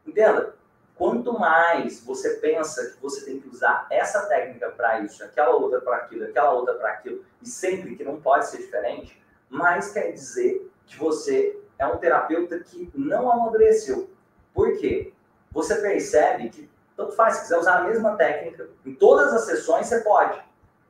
Entenda? 0.05 0.55
Quanto 0.95 1.37
mais 1.37 1.99
você 2.03 2.35
pensa 2.37 2.91
que 2.91 3.01
você 3.01 3.25
tem 3.25 3.39
que 3.39 3.49
usar 3.49 3.85
essa 3.89 4.25
técnica 4.27 4.69
para 4.69 5.01
isso, 5.01 5.23
aquela 5.23 5.53
outra 5.55 5.81
para 5.81 5.97
aquilo, 5.97 6.23
aquela 6.23 6.53
outra 6.53 6.73
para 6.75 6.89
aquilo, 6.89 7.23
e 7.41 7.47
sempre 7.47 7.95
que 7.95 8.03
não 8.03 8.21
pode 8.21 8.47
ser 8.47 8.57
diferente, 8.57 9.21
mais 9.49 9.91
quer 9.91 10.11
dizer 10.11 10.71
que 10.85 10.97
você 10.97 11.59
é 11.77 11.85
um 11.85 11.97
terapeuta 11.97 12.59
que 12.59 12.89
não 12.95 13.29
amadureceu. 13.29 14.09
Por 14.53 14.77
quê? 14.77 15.11
Você 15.55 15.75
percebe 15.75 16.49
que, 16.49 16.69
tanto 16.97 17.13
faz, 17.13 17.35
se 17.35 17.41
quiser 17.43 17.57
usar 17.57 17.77
a 17.77 17.83
mesma 17.83 18.17
técnica, 18.17 18.67
em 18.85 18.93
todas 18.93 19.33
as 19.33 19.45
sessões 19.45 19.87
você 19.87 20.01
pode. 20.01 20.37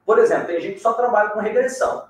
Por 0.04 0.18
exemplo, 0.18 0.48
tem 0.48 0.60
gente 0.60 0.74
que 0.74 0.82
só 0.82 0.94
trabalha 0.94 1.30
com 1.30 1.40
regressão 1.40 2.10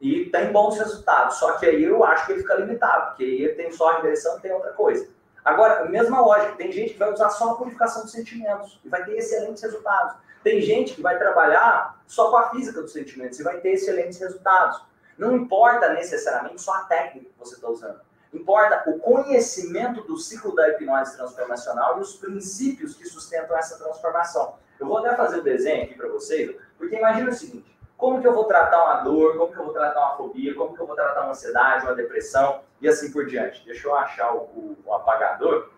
e 0.00 0.24
tem 0.30 0.50
bons 0.50 0.78
resultados. 0.78 1.36
Só 1.36 1.52
que 1.58 1.66
aí 1.66 1.84
eu 1.84 2.02
acho 2.02 2.24
que 2.24 2.32
ele 2.32 2.40
fica 2.40 2.54
limitado, 2.54 3.08
porque 3.08 3.24
aí 3.24 3.54
tem 3.54 3.70
só 3.70 3.90
a 3.90 3.96
regressão 3.96 4.38
e 4.38 4.40
tem 4.40 4.50
outra 4.50 4.72
coisa. 4.72 5.06
Agora, 5.44 5.84
mesma 5.90 6.22
lógica, 6.22 6.56
tem 6.56 6.72
gente 6.72 6.94
que 6.94 6.98
vai 6.98 7.12
usar 7.12 7.28
só 7.28 7.50
a 7.50 7.54
purificação 7.56 8.02
dos 8.02 8.12
sentimentos 8.12 8.80
e 8.82 8.88
vai 8.88 9.04
ter 9.04 9.18
excelentes 9.18 9.62
resultados. 9.62 10.16
Tem 10.42 10.58
gente 10.62 10.94
que 10.94 11.02
vai 11.02 11.18
trabalhar 11.18 12.02
só 12.06 12.30
com 12.30 12.36
a 12.38 12.48
física 12.48 12.80
dos 12.80 12.94
sentimentos 12.94 13.38
e 13.38 13.42
vai 13.42 13.60
ter 13.60 13.72
excelentes 13.72 14.18
resultados. 14.18 14.82
Não 15.18 15.36
importa 15.36 15.92
necessariamente 15.92 16.62
só 16.62 16.72
a 16.72 16.84
técnica 16.84 17.28
que 17.28 17.38
você 17.38 17.56
está 17.56 17.68
usando. 17.68 18.00
Importa 18.32 18.88
o 18.88 18.98
conhecimento 18.98 20.02
do 20.02 20.16
ciclo 20.16 20.54
da 20.54 20.68
hipnose 20.68 21.16
transformacional 21.16 21.98
e 21.98 22.00
os 22.00 22.14
princípios 22.14 22.94
que 22.94 23.06
sustentam 23.06 23.56
essa 23.56 23.76
transformação. 23.76 24.54
Eu 24.78 24.86
vou 24.86 24.98
até 24.98 25.16
fazer 25.16 25.38
o 25.38 25.40
um 25.40 25.44
desenho 25.44 25.84
aqui 25.84 25.94
para 25.94 26.08
vocês, 26.08 26.56
porque 26.78 26.96
imagina 26.96 27.30
o 27.30 27.34
seguinte: 27.34 27.76
como 27.96 28.20
que 28.20 28.26
eu 28.26 28.32
vou 28.32 28.44
tratar 28.44 28.82
uma 28.82 29.02
dor, 29.02 29.36
como 29.36 29.52
que 29.52 29.58
eu 29.58 29.64
vou 29.64 29.74
tratar 29.74 30.00
uma 30.00 30.16
fobia, 30.16 30.54
como 30.54 30.74
que 30.74 30.80
eu 30.80 30.86
vou 30.86 30.96
tratar 30.96 31.22
uma 31.22 31.32
ansiedade, 31.32 31.84
uma 31.84 31.94
depressão 31.94 32.62
e 32.80 32.88
assim 32.88 33.12
por 33.12 33.26
diante. 33.26 33.64
Deixa 33.66 33.86
eu 33.86 33.94
achar 33.94 34.34
o, 34.34 34.38
o, 34.38 34.78
o 34.86 34.94
apagador. 34.94 35.70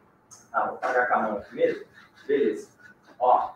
Ah, 0.53 0.67
vou 0.67 0.77
apagar 0.77 1.09
com 1.09 1.15
a 1.15 1.19
mão 1.19 1.39
aqui 1.39 1.55
mesmo. 1.55 1.85
Beleza. 2.27 2.69
Ó. 3.19 3.51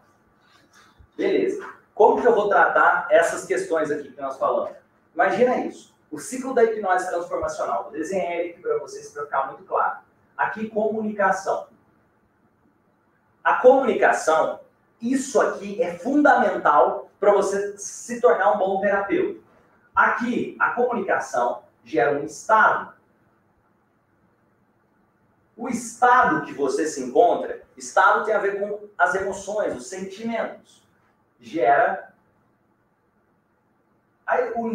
Beleza. 1.16 1.64
Como 1.94 2.20
que 2.20 2.26
eu 2.26 2.34
vou 2.34 2.48
tratar 2.48 3.06
essas 3.10 3.46
questões 3.46 3.90
aqui 3.90 4.10
que 4.10 4.20
nós 4.20 4.36
falamos? 4.36 4.76
Imagina 5.14 5.58
isso. 5.60 5.95
O 6.10 6.18
ciclo 6.18 6.54
da 6.54 6.64
hipnose 6.64 7.08
transformacional. 7.08 7.90
Desenhar 7.90 8.32
ele 8.32 8.50
aqui 8.50 8.60
para 8.60 8.78
vocês 8.78 9.10
para 9.10 9.24
ficar 9.24 9.46
muito 9.48 9.64
claro. 9.64 9.98
Aqui, 10.36 10.68
comunicação. 10.68 11.68
A 13.42 13.54
comunicação, 13.54 14.60
isso 15.00 15.40
aqui 15.40 15.80
é 15.80 15.96
fundamental 15.98 17.10
para 17.18 17.32
você 17.32 17.76
se 17.78 18.20
tornar 18.20 18.52
um 18.52 18.58
bom 18.58 18.80
terapeuta. 18.80 19.40
Aqui, 19.94 20.56
a 20.60 20.70
comunicação 20.70 21.62
gera 21.84 22.18
um 22.18 22.24
estado. 22.24 22.94
O 25.56 25.68
estado 25.68 26.44
que 26.44 26.52
você 26.52 26.86
se 26.86 27.02
encontra, 27.02 27.62
estado 27.76 28.24
tem 28.24 28.34
a 28.34 28.38
ver 28.38 28.60
com 28.60 28.88
as 28.98 29.14
emoções, 29.14 29.74
os 29.74 29.86
sentimentos. 29.86 30.82
Gera 31.40 32.12
aí, 34.26 34.52
o, 34.54 34.68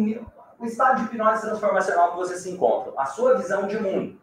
o 0.62 0.66
estado 0.66 1.00
de 1.00 1.06
hipnose 1.06 1.42
transformacional 1.42 2.12
que 2.12 2.16
você 2.18 2.38
se 2.38 2.48
encontra, 2.48 2.92
a 2.96 3.04
sua 3.06 3.36
visão 3.36 3.66
de 3.66 3.78
mundo. 3.80 4.16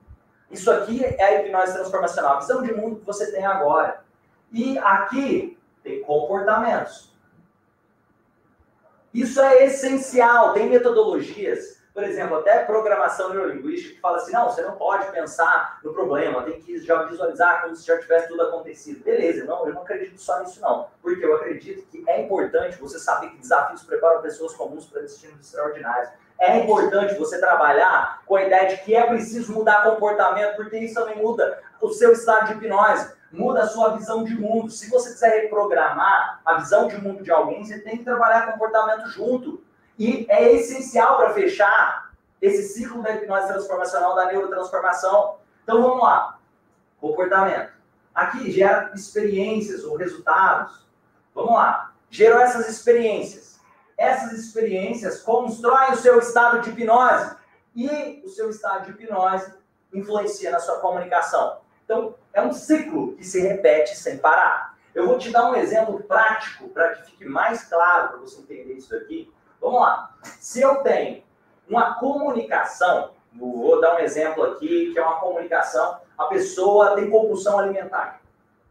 Isso 0.50 0.72
aqui 0.72 1.04
é 1.04 1.24
a 1.24 1.42
hipnose 1.42 1.74
transformacional, 1.74 2.38
a 2.38 2.40
visão 2.40 2.64
de 2.64 2.74
mundo 2.74 2.96
que 3.02 3.06
você 3.06 3.30
tem 3.30 3.46
agora. 3.46 4.02
E 4.52 4.80
aqui 4.80 5.60
tem 5.84 6.02
comportamentos. 6.02 7.14
Isso 9.14 9.42
é 9.42 9.66
essencial. 9.66 10.54
Tem 10.54 10.70
metodologias, 10.70 11.84
por 11.94 12.04
exemplo, 12.04 12.38
até 12.38 12.64
programação 12.64 13.32
neurolinguística, 13.32 13.96
que 13.96 14.00
fala 14.00 14.18
assim: 14.18 14.32
não, 14.32 14.50
você 14.50 14.62
não 14.62 14.78
pode 14.78 15.12
pensar 15.12 15.80
no 15.84 15.94
problema, 15.94 16.44
tem 16.44 16.62
que 16.62 16.80
já 16.80 17.04
visualizar 17.04 17.64
como 17.64 17.76
se 17.76 17.86
já 17.86 18.00
tivesse 18.00 18.30
tudo 18.30 18.44
acontecido. 18.44 19.04
Beleza, 19.04 19.44
não, 19.44 19.68
eu 19.68 19.74
não 19.74 19.82
acredito 19.82 20.20
só 20.22 20.40
nisso, 20.40 20.62
não. 20.62 20.88
Porque 21.02 21.26
eu 21.26 21.36
acredito 21.36 21.86
que 21.88 22.04
é 22.08 22.22
importante 22.22 22.78
você 22.78 22.98
saber 22.98 23.30
que 23.32 23.38
desafios 23.38 23.84
preparam 23.84 24.22
pessoas 24.22 24.54
comuns 24.54 24.86
para 24.86 25.02
destinos 25.02 25.40
extraordinários. 25.42 26.10
É 26.40 26.58
importante 26.60 27.16
você 27.16 27.40
trabalhar 27.40 28.22
com 28.26 28.36
a 28.36 28.44
ideia 28.44 28.70
de 28.70 28.78
que 28.84 28.96
é 28.96 29.06
preciso 29.06 29.52
mudar 29.54 29.84
comportamento, 29.84 30.56
porque 30.56 30.78
isso 30.78 30.96
também 30.96 31.18
muda 31.18 31.60
o 31.82 31.90
seu 31.90 32.14
estado 32.14 32.48
de 32.48 32.54
hipnose 32.54 33.20
muda 33.32 33.64
a 33.64 33.68
sua 33.68 33.96
visão 33.96 34.24
de 34.24 34.36
mundo. 34.36 34.72
Se 34.72 34.90
você 34.90 35.12
quiser 35.12 35.44
reprogramar 35.44 36.42
a 36.46 36.56
visão 36.56 36.88
de 36.88 36.98
mundo 36.98 37.24
de 37.24 37.32
alguém, 37.32 37.64
você 37.64 37.80
tem 37.80 37.98
que 37.98 38.04
trabalhar 38.04 38.52
comportamento 38.52 39.08
junto. 39.10 39.64
E 39.98 40.26
é 40.30 40.54
essencial 40.54 41.18
para 41.18 41.34
fechar 41.34 42.12
esse 42.42 42.74
ciclo 42.74 43.02
da 43.02 43.14
hipnose 43.14 43.48
transformacional, 43.48 44.16
da 44.16 44.28
neurotransformação. 44.28 45.36
Então 45.64 45.82
vamos 45.82 46.02
lá. 46.02 46.38
Comportamento. 47.00 47.72
Aqui 48.14 48.52
gera 48.52 48.92
experiências 48.96 49.84
ou 49.84 49.96
resultados. 49.96 50.88
Vamos 51.36 51.54
lá. 51.54 51.94
Gerou 52.10 52.40
essas 52.40 52.68
experiências. 52.68 53.49
Essas 54.00 54.32
experiências 54.32 55.22
constroem 55.22 55.92
o 55.92 55.98
seu 55.98 56.20
estado 56.20 56.62
de 56.62 56.70
hipnose. 56.70 57.36
E 57.76 58.24
o 58.26 58.30
seu 58.30 58.50
estado 58.50 58.86
de 58.86 58.92
hipnose 58.92 59.54
influencia 59.94 60.50
na 60.52 60.60
sua 60.60 60.80
comunicação. 60.80 61.58
Então, 61.84 62.16
é 62.32 62.42
um 62.42 62.54
ciclo 62.54 63.18
que 63.18 63.26
se 63.26 63.42
repete 63.42 63.98
sem 63.98 64.18
parar. 64.18 64.78
Eu 64.96 65.06
vou 65.06 65.18
te 65.18 65.30
dar 65.32 65.52
um 65.52 65.56
exemplo 65.56 66.02
prático 66.04 66.70
para 66.70 66.96
que 66.96 67.12
fique 67.12 67.26
mais 67.26 67.66
claro 67.66 68.10
para 68.10 68.18
você 68.20 68.40
entender 68.40 68.74
isso 68.76 68.96
aqui. 68.96 69.30
Vamos 69.60 69.82
lá. 69.82 70.16
Se 70.40 70.62
eu 70.62 70.78
tenho 70.78 71.22
uma 71.68 71.96
comunicação, 71.96 73.12
vou 73.34 73.82
dar 73.82 73.96
um 73.96 74.00
exemplo 74.00 74.44
aqui, 74.46 74.94
que 74.94 74.98
é 74.98 75.04
uma 75.04 75.20
comunicação, 75.20 76.00
a 76.18 76.26
pessoa 76.26 76.96
tem 76.96 77.10
compulsão 77.10 77.60
alimentar. 77.60 78.22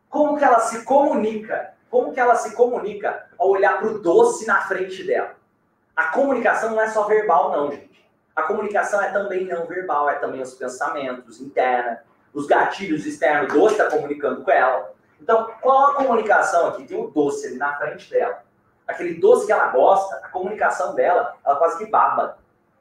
Como 0.09 0.39
que 0.39 0.45
ela 0.45 0.61
se 0.61 0.85
comunica? 0.85 1.75
Como 1.91 2.15
que 2.15 2.21
ela 2.21 2.35
se 2.35 2.55
comunica 2.55 3.28
ao 3.39 3.51
olhar 3.51 3.79
para 3.79 3.89
o 3.89 3.99
doce 3.99 4.47
na 4.47 4.61
frente 4.63 5.05
dela? 5.05 5.37
A 5.95 6.09
comunicação 6.09 6.71
não 6.71 6.81
é 6.81 6.89
só 6.89 7.05
verbal, 7.05 7.53
não, 7.53 7.71
gente. 7.71 8.09
A 8.35 8.43
comunicação 8.45 9.03
é 9.03 9.11
também 9.11 9.47
não 9.47 9.67
verbal, 9.67 10.09
é 10.09 10.15
também 10.15 10.41
os 10.41 10.55
pensamentos 10.55 11.41
interna, 11.41 12.03
os 12.33 12.47
gatilhos 12.47 13.05
externos, 13.05 13.53
o 13.53 13.59
doce 13.59 13.75
está 13.75 13.91
comunicando 13.91 14.43
com 14.43 14.51
ela. 14.51 14.93
Então, 15.21 15.51
qual 15.61 15.91
a 15.91 15.95
comunicação 15.97 16.69
aqui? 16.69 16.85
Tem 16.85 16.99
o 16.99 17.09
doce 17.09 17.49
ali 17.49 17.57
na 17.57 17.77
frente 17.77 18.09
dela. 18.11 18.45
Aquele 18.87 19.15
doce 19.15 19.47
que 19.47 19.53
ela 19.53 19.67
gosta, 19.69 20.17
a 20.17 20.29
comunicação 20.29 20.95
dela, 20.95 21.35
ela 21.45 21.57
quase 21.57 21.79
que 21.79 21.91
baba. 21.91 22.39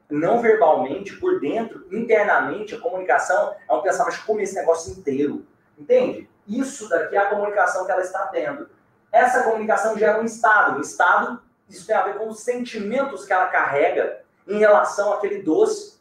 Não 0.10 0.40
verbalmente, 0.40 1.16
por 1.18 1.40
dentro, 1.40 1.86
internamente, 1.92 2.76
a 2.76 2.80
comunicação 2.80 3.56
é 3.68 3.74
um 3.74 3.82
pensamento 3.82 4.16
de 4.16 4.24
comer 4.24 4.44
esse 4.44 4.56
negócio 4.56 4.94
inteiro. 4.94 5.46
Entende? 5.78 6.30
Isso 6.48 6.88
daqui 6.88 7.16
é 7.16 7.20
a 7.20 7.30
comunicação 7.30 7.86
que 7.86 7.92
ela 7.92 8.02
está 8.02 8.28
tendo. 8.28 8.70
Essa 9.18 9.44
comunicação 9.44 9.98
gera 9.98 10.22
um 10.22 10.26
estado. 10.26 10.78
Um 10.78 10.82
estado, 10.82 11.42
isso 11.70 11.86
tem 11.86 11.96
a 11.96 12.04
ver 12.04 12.18
com 12.18 12.30
os 12.30 12.40
sentimentos 12.40 13.26
que 13.26 13.34
ela 13.34 13.48
carrega 13.48 14.22
em 14.48 14.60
relação 14.60 15.14
àquele 15.14 15.42
doce 15.42 15.98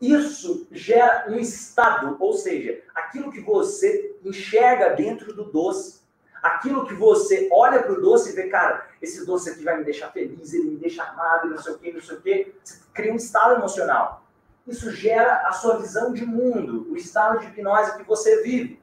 isso 0.00 0.66
gera 0.70 1.26
um 1.28 1.38
estado, 1.38 2.16
ou 2.20 2.34
seja, 2.34 2.82
aquilo 2.94 3.32
que 3.32 3.40
você 3.40 4.14
enxerga 4.22 4.90
dentro 4.90 5.32
do 5.32 5.44
doce, 5.44 6.00
aquilo 6.42 6.86
que 6.86 6.92
você 6.92 7.48
olha 7.50 7.82
para 7.82 7.92
o 7.92 8.00
doce 8.00 8.30
e 8.30 8.32
vê, 8.34 8.48
cara, 8.48 8.86
esse 9.00 9.24
doce 9.24 9.50
aqui 9.50 9.64
vai 9.64 9.78
me 9.78 9.84
deixar 9.84 10.12
feliz, 10.12 10.52
ele 10.52 10.70
me 10.70 10.76
deixa 10.76 11.02
amado, 11.02 11.48
não 11.48 11.58
sei 11.58 11.72
o 11.72 11.78
quê, 11.78 11.92
não 11.92 12.02
sei 12.02 12.16
o 12.16 12.20
quê. 12.20 12.54
Você 12.62 12.78
cria 12.92 13.12
um 13.12 13.16
estado 13.16 13.54
emocional. 13.54 14.22
Isso 14.66 14.90
gera 14.90 15.48
a 15.48 15.52
sua 15.52 15.78
visão 15.78 16.12
de 16.12 16.26
mundo, 16.26 16.86
o 16.90 16.96
estado 16.96 17.38
de 17.38 17.46
hipnose 17.46 17.96
que 17.96 18.02
você 18.02 18.42
vive. 18.42 18.78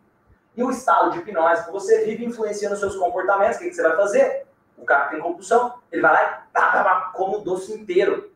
E 0.55 0.63
o 0.63 0.69
estado 0.69 1.11
de 1.11 1.19
hipnose 1.19 1.65
que 1.65 1.71
você 1.71 2.05
vive 2.05 2.25
influencia 2.25 2.69
nos 2.69 2.79
seus 2.79 2.95
comportamentos. 2.95 3.57
O 3.57 3.59
que, 3.59 3.69
que 3.69 3.75
você 3.75 3.83
vai 3.83 3.95
fazer? 3.95 4.45
O 4.77 4.85
cara 4.85 5.05
que 5.05 5.11
tem 5.11 5.21
compulsão, 5.21 5.73
ele 5.91 6.01
vai 6.01 6.13
lá 6.13 6.21
e 6.21 6.53
pá, 6.53 6.71
pá, 6.71 6.83
pá, 6.83 7.11
come 7.13 7.37
o 7.37 7.39
doce 7.39 7.73
inteiro. 7.73 8.31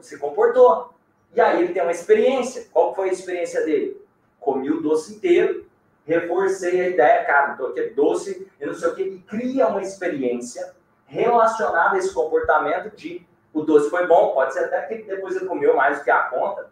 Se 0.00 0.18
comportou. 0.18 0.92
E 1.34 1.40
aí 1.40 1.62
ele 1.62 1.72
tem 1.72 1.82
uma 1.82 1.92
experiência. 1.92 2.66
Qual 2.72 2.94
foi 2.94 3.10
a 3.10 3.12
experiência 3.12 3.64
dele? 3.64 4.00
Comi 4.40 4.70
o 4.70 4.82
doce 4.82 5.14
inteiro, 5.14 5.66
reforcei 6.04 6.80
a 6.80 6.88
ideia, 6.88 7.24
cara, 7.24 7.54
tô 7.54 7.66
aqui 7.66 7.90
doce 7.90 8.50
e 8.60 8.66
não 8.66 8.74
sei 8.74 8.88
o 8.88 8.94
que, 8.94 9.02
e 9.02 9.18
cria 9.20 9.68
uma 9.68 9.80
experiência 9.80 10.74
relacionada 11.06 11.94
a 11.94 11.98
esse 11.98 12.12
comportamento 12.12 12.94
de 12.96 13.24
o 13.52 13.62
doce 13.62 13.90
foi 13.90 14.06
bom, 14.06 14.32
pode 14.32 14.54
ser 14.54 14.64
até 14.64 14.82
que 14.82 15.02
depois 15.02 15.36
ele 15.36 15.46
comeu 15.46 15.76
mais 15.76 15.98
do 15.98 16.04
que 16.04 16.10
a 16.10 16.22
conta, 16.22 16.70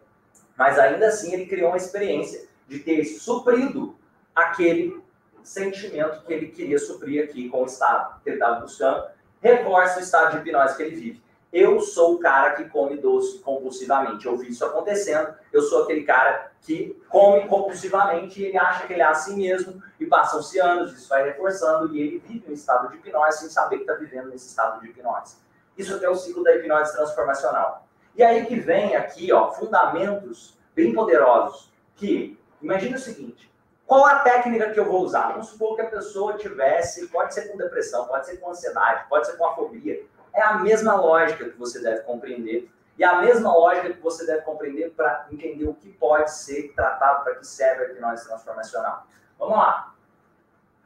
mas 0.57 0.79
ainda 0.79 1.07
assim 1.07 1.33
ele 1.33 1.45
criou 1.45 1.69
uma 1.69 1.77
experiência 1.77 2.47
de 2.67 2.79
ter 2.79 3.05
suprido 3.05 3.95
aquele 4.35 5.01
sentimento 5.43 6.23
que 6.23 6.33
ele 6.33 6.47
queria 6.47 6.79
suprir 6.79 7.23
aqui 7.23 7.49
com 7.49 7.63
o 7.63 7.65
estado 7.65 8.21
que 8.23 8.29
ele 8.29 8.37
estava 8.37 8.59
buscando, 8.59 9.05
reforça 9.41 9.99
o 9.99 10.01
estado 10.01 10.31
de 10.31 10.37
hipnose 10.37 10.77
que 10.77 10.83
ele 10.83 10.95
vive. 10.95 11.23
Eu 11.51 11.81
sou 11.81 12.15
o 12.15 12.19
cara 12.19 12.53
que 12.53 12.63
come 12.69 12.95
doce 12.95 13.39
compulsivamente. 13.39 14.25
Eu 14.25 14.37
vi 14.37 14.49
isso 14.49 14.63
acontecendo. 14.63 15.35
Eu 15.51 15.61
sou 15.61 15.83
aquele 15.83 16.03
cara 16.03 16.49
que 16.61 16.97
come 17.09 17.45
compulsivamente 17.45 18.41
e 18.41 18.45
ele 18.45 18.57
acha 18.57 18.87
que 18.87 18.93
ele 18.93 19.01
é 19.01 19.05
assim 19.05 19.35
mesmo. 19.35 19.83
E 19.99 20.05
passam-se 20.05 20.59
anos, 20.59 20.93
isso 20.93 21.09
vai 21.09 21.25
reforçando 21.25 21.93
e 21.93 21.99
ele 21.99 22.23
vive 22.25 22.49
um 22.49 22.53
estado 22.53 22.89
de 22.89 22.95
hipnose 22.95 23.39
sem 23.39 23.49
saber 23.49 23.77
que 23.77 23.83
está 23.83 23.95
vivendo 23.95 24.29
nesse 24.29 24.47
estado 24.47 24.79
de 24.79 24.87
hipnose. 24.87 25.35
Isso 25.77 26.01
é 26.03 26.09
o 26.09 26.15
ciclo 26.15 26.41
da 26.41 26.55
hipnose 26.55 26.93
transformacional. 26.93 27.85
E 28.15 28.23
aí 28.23 28.45
que 28.45 28.55
vem 28.55 28.95
aqui, 28.95 29.33
ó, 29.33 29.51
fundamentos 29.51 30.57
bem 30.73 30.93
poderosos. 30.93 31.69
Que, 31.97 32.39
imagine 32.61 32.95
o 32.95 32.99
seguinte, 32.99 33.50
qual 33.91 34.05
a 34.05 34.19
técnica 34.19 34.69
que 34.69 34.79
eu 34.79 34.85
vou 34.85 35.01
usar? 35.01 35.31
Vamos 35.31 35.47
supor 35.47 35.75
que 35.75 35.81
a 35.81 35.89
pessoa 35.89 36.37
tivesse, 36.37 37.09
pode 37.09 37.33
ser 37.33 37.49
com 37.49 37.57
depressão, 37.57 38.07
pode 38.07 38.25
ser 38.25 38.37
com 38.37 38.49
ansiedade, 38.49 39.03
pode 39.09 39.27
ser 39.27 39.35
com 39.35 39.45
a 39.45 39.53
fobia, 39.53 40.01
é 40.33 40.41
a 40.41 40.59
mesma 40.59 40.95
lógica 40.95 41.49
que 41.49 41.59
você 41.59 41.81
deve 41.81 41.99
compreender 42.03 42.71
e 42.97 43.03
a 43.03 43.19
mesma 43.19 43.53
lógica 43.53 43.91
que 43.91 43.99
você 43.99 44.25
deve 44.25 44.43
compreender 44.43 44.91
para 44.91 45.27
entender 45.29 45.65
o 45.65 45.73
que 45.73 45.91
pode 45.91 46.31
ser 46.31 46.71
tratado, 46.73 47.25
para 47.25 47.35
que 47.35 47.45
serve 47.45 47.83
a 47.83 47.87
hipnose 47.89 48.25
transformacional. 48.25 49.05
Vamos 49.37 49.57
lá. 49.57 49.93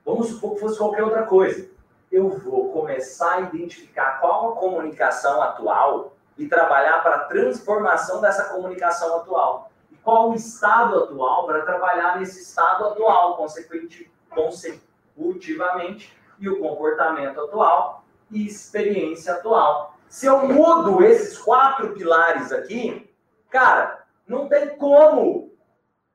Vamos 0.03 0.29
supor 0.29 0.55
que 0.55 0.61
fosse 0.61 0.79
qualquer 0.79 1.03
outra 1.03 1.27
coisa. 1.27 1.69
Eu 2.11 2.29
vou 2.29 2.73
começar 2.73 3.33
a 3.35 3.41
identificar 3.41 4.19
qual 4.19 4.53
a 4.53 4.55
comunicação 4.55 5.43
atual 5.43 6.15
e 6.39 6.47
trabalhar 6.47 7.03
para 7.03 7.17
a 7.17 7.25
transformação 7.25 8.19
dessa 8.19 8.45
comunicação 8.45 9.17
atual. 9.17 9.69
Qual 10.05 10.29
o 10.29 10.35
estado 10.35 11.03
atual 11.03 11.45
para 11.45 11.63
trabalhar 11.63 12.19
nesse 12.19 12.41
estado 12.41 12.85
atual, 12.85 13.35
consecutivamente, 13.35 16.15
e 16.39 16.49
o 16.49 16.59
comportamento 16.59 17.39
atual 17.41 18.03
e 18.29 18.45
experiência 18.45 19.33
atual. 19.33 19.97
Se 20.07 20.25
eu 20.25 20.47
mudo 20.47 21.03
esses 21.03 21.37
quatro 21.37 21.93
pilares 21.93 22.51
aqui, 22.51 23.13
cara, 23.49 24.03
não 24.27 24.47
tem 24.47 24.77
como 24.77 25.53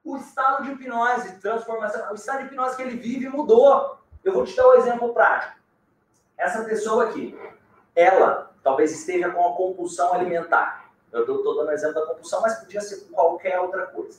o 0.05 0.17
estado 0.17 0.65
de 0.65 0.73
hipnose, 0.73 1.41
transformação, 1.41 2.11
o 2.11 2.15
estado 2.15 2.41
de 2.41 2.47
hipnose 2.47 2.77
que 2.77 2.83
ele 2.83 2.97
vive 2.97 3.29
mudou. 3.29 3.99
Eu 4.25 4.33
vou 4.33 4.45
te 4.45 4.57
dar 4.57 4.69
um 4.69 4.75
exemplo 4.75 5.13
prático. 5.13 5.59
Essa 6.37 6.65
pessoa 6.65 7.05
aqui, 7.05 7.39
ela 7.95 8.51
talvez 8.63 8.93
esteja 8.93 9.31
com 9.31 9.47
a 9.47 9.57
compulsão 9.57 10.15
alimentar. 10.15 10.80
Eu 11.13 11.23
estou 11.23 11.57
dando 11.57 11.73
exemplo 11.73 11.95
da 11.95 12.07
compulsão, 12.07 12.41
mas 12.41 12.59
podia 12.59 12.81
ser 12.81 13.09
qualquer 13.11 13.59
outra 13.61 13.87
coisa. 13.87 14.19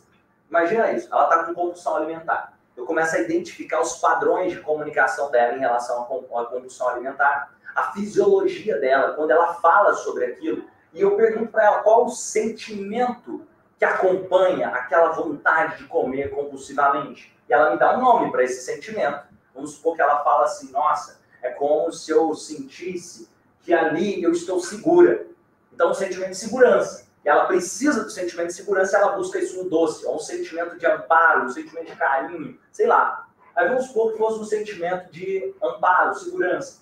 Imagina 0.49 0.91
isso, 0.91 1.07
ela 1.11 1.23
está 1.23 1.43
com 1.45 1.53
compulsão 1.53 1.95
alimentar. 1.95 2.53
Eu 2.75 2.85
começo 2.85 3.15
a 3.15 3.19
identificar 3.19 3.79
os 3.81 3.97
padrões 3.97 4.51
de 4.51 4.59
comunicação 4.59 5.31
dela 5.31 5.55
em 5.55 5.59
relação 5.59 6.03
à 6.03 6.05
compulsão 6.45 6.89
alimentar 6.89 7.53
a 7.75 7.91
fisiologia 7.93 8.77
dela, 8.79 9.13
quando 9.13 9.31
ela 9.31 9.53
fala 9.55 9.93
sobre 9.93 10.25
aquilo. 10.25 10.65
E 10.93 11.01
eu 11.01 11.15
pergunto 11.15 11.51
para 11.51 11.65
ela 11.65 11.79
qual 11.83 12.05
o 12.05 12.09
sentimento 12.09 13.47
que 13.79 13.85
acompanha 13.85 14.67
aquela 14.69 15.11
vontade 15.11 15.77
de 15.77 15.85
comer 15.85 16.29
compulsivamente. 16.29 17.35
E 17.49 17.53
ela 17.53 17.71
me 17.71 17.79
dá 17.79 17.97
um 17.97 18.01
nome 18.01 18.31
para 18.31 18.43
esse 18.43 18.61
sentimento. 18.61 19.23
Vamos 19.55 19.71
supor 19.71 19.95
que 19.95 20.01
ela 20.01 20.23
fala 20.23 20.45
assim, 20.45 20.71
nossa, 20.71 21.19
é 21.41 21.49
como 21.49 21.91
se 21.91 22.11
eu 22.11 22.33
sentisse 22.35 23.29
que 23.61 23.73
ali 23.73 24.21
eu 24.21 24.31
estou 24.31 24.59
segura. 24.59 25.25
Então, 25.73 25.91
um 25.91 25.93
sentimento 25.93 26.31
de 26.31 26.37
segurança. 26.37 27.11
E 27.23 27.29
ela 27.29 27.45
precisa 27.45 28.03
do 28.03 28.09
sentimento 28.09 28.47
de 28.47 28.53
segurança, 28.53 28.97
ela 28.97 29.15
busca 29.15 29.39
isso 29.39 29.63
no 29.63 29.69
doce, 29.69 30.05
ou 30.05 30.15
um 30.15 30.19
sentimento 30.19 30.77
de 30.77 30.85
amparo, 30.85 31.45
um 31.45 31.49
sentimento 31.49 31.85
de 31.85 31.95
carinho, 31.95 32.57
sei 32.71 32.87
lá. 32.87 33.27
Aí 33.55 33.67
vamos 33.67 33.85
supor 33.85 34.11
que 34.11 34.17
fosse 34.17 34.39
um 34.39 34.45
sentimento 34.45 35.11
de 35.11 35.53
amparo, 35.61 36.15
segurança. 36.15 36.81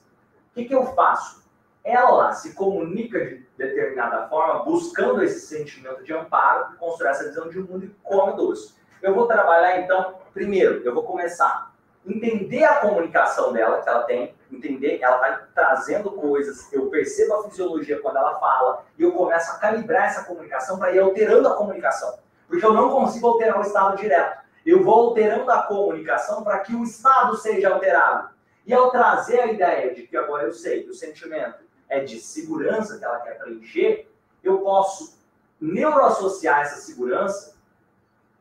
O 0.52 0.54
que, 0.56 0.66
que 0.66 0.76
eu 0.76 0.86
faço? 0.94 1.44
Ela 1.84 2.32
se 2.34 2.54
comunica 2.54 3.20
de 3.20 3.46
determinada 3.58 4.28
forma, 4.28 4.64
buscando 4.64 5.24
esse 5.24 5.42
sentimento 5.42 6.04
de 6.04 6.14
amparo, 6.14 6.78
construir 6.78 7.10
essa 7.10 7.28
visão 7.28 7.50
de 7.50 7.60
mundo 7.60 7.86
e 7.86 7.96
come 8.04 8.36
doce. 8.36 8.76
Eu 9.02 9.16
vou 9.16 9.28
trabalhar, 9.28 9.80
então, 9.80 10.16
primeiro, 10.34 10.82
eu 10.84 10.94
vou 10.94 11.04
começar 11.04 11.46
a 11.48 11.72
entender 12.06 12.64
a 12.64 12.76
comunicação 12.76 13.52
dela, 13.52 13.82
que 13.82 13.90
ela 13.90 14.04
tem, 14.04 14.36
entender, 14.52 15.00
ela 15.02 15.18
vai 15.18 15.40
trazendo 15.54 16.12
coisas, 16.12 16.72
eu 16.74 16.88
percebo 16.88 17.36
a 17.36 17.44
fisiologia 17.44 18.00
quando 18.02 18.18
ela 18.18 18.40
fala, 18.40 18.84
e 18.98 19.04
eu 19.04 19.12
começo 19.12 19.52
a 19.52 19.58
calibrar 19.58 20.06
essa 20.06 20.24
comunicação 20.24 20.78
para 20.78 20.92
ir 20.92 21.00
alterando 21.00 21.48
a 21.48 21.56
comunicação. 21.56 22.18
Porque 22.48 22.66
eu 22.66 22.74
não 22.74 22.90
consigo 22.90 23.28
alterar 23.28 23.60
o 23.60 23.62
estado 23.62 23.98
direto. 23.98 24.40
Eu 24.66 24.84
vou 24.84 25.10
alterando 25.10 25.50
a 25.52 25.64
comunicação 25.64 26.44
para 26.44 26.60
que 26.60 26.76
o 26.76 26.84
estado 26.84 27.38
seja 27.38 27.70
alterado. 27.70 28.30
E 28.66 28.74
ao 28.74 28.92
trazer 28.92 29.40
a 29.40 29.48
ideia 29.48 29.94
de 29.94 30.04
que 30.04 30.18
agora 30.18 30.44
eu 30.44 30.54
sei 30.54 30.84
que 30.84 30.90
o 30.90 30.94
sentimento 30.94 31.64
é 31.88 32.02
de 32.02 32.20
segurança 32.20 32.98
que 32.98 33.06
ela 33.06 33.20
quer 33.20 33.38
preencher, 33.38 34.12
eu 34.44 34.60
posso 34.60 35.18
neuroassociar 35.60 36.62
essa 36.62 36.82
segurança 36.82 37.58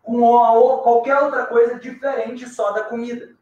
com 0.03 0.21
qualquer 0.83 1.19
outra 1.23 1.47
coisa 1.47 1.79
diferente 1.79 2.49
só 2.49 2.73
da 2.73 2.85
comida. 2.85 3.37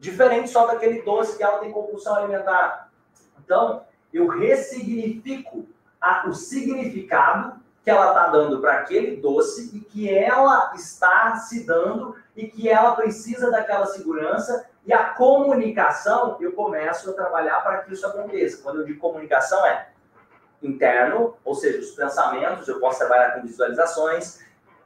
Diferente 0.00 0.48
só 0.48 0.66
daquele 0.66 1.02
doce 1.02 1.36
que 1.36 1.44
ela 1.44 1.58
tem 1.58 1.70
compulsão 1.70 2.16
alimentar. 2.16 2.90
Então, 3.38 3.84
eu 4.12 4.26
ressignifico 4.26 5.66
a, 6.00 6.26
o 6.26 6.32
significado 6.32 7.60
que 7.84 7.90
ela 7.90 8.08
está 8.08 8.28
dando 8.28 8.60
para 8.60 8.78
aquele 8.78 9.16
doce 9.16 9.76
e 9.76 9.80
que 9.80 10.12
ela 10.12 10.72
está 10.74 11.36
se 11.36 11.64
dando 11.66 12.16
e 12.34 12.46
que 12.46 12.68
ela 12.68 12.96
precisa 12.96 13.50
daquela 13.50 13.86
segurança 13.86 14.66
e 14.86 14.92
a 14.92 15.04
comunicação 15.10 16.38
eu 16.40 16.52
começo 16.52 17.10
a 17.10 17.12
trabalhar 17.12 17.60
para 17.60 17.82
que 17.82 17.92
isso 17.92 18.06
aconteça. 18.06 18.62
Quando 18.62 18.80
eu 18.80 18.86
digo 18.86 18.98
comunicação 18.98 19.64
é 19.66 19.90
interno, 20.62 21.36
ou 21.44 21.54
seja, 21.54 21.78
os 21.78 21.90
pensamentos, 21.90 22.66
eu 22.66 22.80
posso 22.80 22.98
trabalhar 22.98 23.32
com 23.32 23.42
visualizações, 23.42 24.40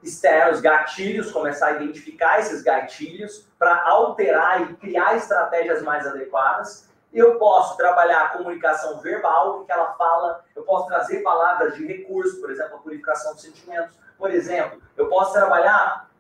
externos, 0.05 0.61
gatilhos, 0.61 1.33
começar 1.33 1.69
a 1.69 1.73
identificar 1.73 2.39
esses 2.39 2.63
gatilhos 2.63 3.49
para 3.59 3.83
alterar 3.89 4.63
e 4.63 4.75
criar 4.75 5.17
estratégias 5.17 5.83
mais 5.83 6.07
adequadas 6.07 6.89
eu 7.15 7.39
posso 7.39 7.77
trabalhar 7.77 8.25
a 8.25 8.29
comunicação 8.31 8.99
verbal, 8.99 9.61
o 9.61 9.65
que 9.65 9.71
ela 9.71 9.93
fala, 9.93 10.45
eu 10.57 10.65
posso 10.65 10.89
trazer 10.89 11.23
palavras 11.23 11.77
de 11.77 11.87
recurso, 11.87 12.41
por 12.41 12.51
exemplo, 12.51 12.75
a 12.75 12.79
purificação 12.81 13.33
dos 13.33 13.43
sentimentos. 13.43 13.97
Por 14.19 14.33
exemplo, 14.33 14.83
eu 14.97 15.09
posso 15.09 15.33
trabalhar 15.33 16.11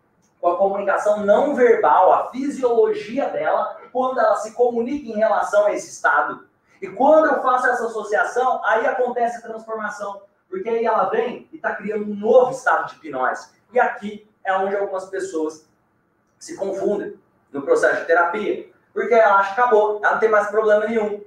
com 0.40 0.50
a 0.50 0.56
comunicação 0.56 1.26
não 1.26 1.56
verbal, 1.56 2.12
a 2.12 2.30
fisiologia 2.30 3.28
dela, 3.28 3.80
quando 3.92 4.20
ela 4.20 4.36
se 4.36 4.52
comunica 4.52 5.08
em 5.08 5.16
relação 5.16 5.66
a 5.66 5.72
esse 5.72 5.90
estado. 5.90 6.46
E 6.80 6.88
quando 6.88 7.26
eu 7.26 7.42
faço 7.42 7.66
essa 7.66 7.86
associação, 7.86 8.60
aí 8.64 8.86
acontece 8.86 9.38
a 9.38 9.42
transformação. 9.42 10.22
Porque 10.48 10.68
aí 10.68 10.84
ela 10.84 11.06
vem 11.06 11.48
e 11.50 11.56
está 11.56 11.74
criando 11.74 12.04
um 12.04 12.14
novo 12.14 12.52
estado 12.52 12.88
de 12.90 12.96
hipnose. 12.96 13.52
E 13.74 13.80
aqui 13.80 14.30
é 14.44 14.56
onde 14.56 14.76
algumas 14.76 15.06
pessoas 15.06 15.66
se 16.38 16.56
confundem 16.56 17.18
no 17.52 17.62
processo 17.62 18.02
de 18.02 18.06
terapia. 18.06 18.68
Porque 18.92 19.12
ela 19.12 19.40
acha 19.40 19.54
que 19.54 19.60
acabou, 19.60 20.00
ela 20.02 20.12
não 20.12 20.20
tem 20.20 20.28
mais 20.28 20.48
problema 20.48 20.86
nenhum. 20.86 21.22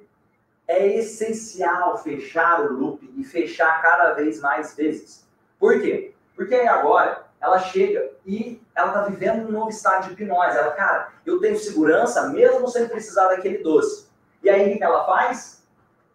É 0.65 0.87
essencial 0.87 1.97
fechar 1.97 2.61
o 2.61 2.73
loop 2.73 3.13
e 3.17 3.23
fechar 3.25 3.81
cada 3.81 4.13
vez 4.13 4.39
mais 4.39 4.75
vezes. 4.75 5.27
Por 5.59 5.81
quê? 5.81 6.13
Porque 6.35 6.55
aí 6.55 6.67
agora 6.67 7.25
ela 7.41 7.59
chega 7.59 8.11
e 8.25 8.61
ela 8.73 8.87
está 8.87 9.01
vivendo 9.03 9.47
um 9.47 9.51
novo 9.51 9.69
estado 9.69 10.07
de 10.07 10.13
hipnose. 10.13 10.57
Ela, 10.57 10.71
cara, 10.71 11.09
eu 11.25 11.39
tenho 11.41 11.57
segurança 11.57 12.29
mesmo 12.29 12.67
sem 12.69 12.87
precisar 12.87 13.27
daquele 13.27 13.57
doce. 13.57 14.07
E 14.41 14.49
aí 14.49 14.73
o 14.73 14.77
que 14.77 14.83
ela 14.83 15.05
faz? 15.05 15.63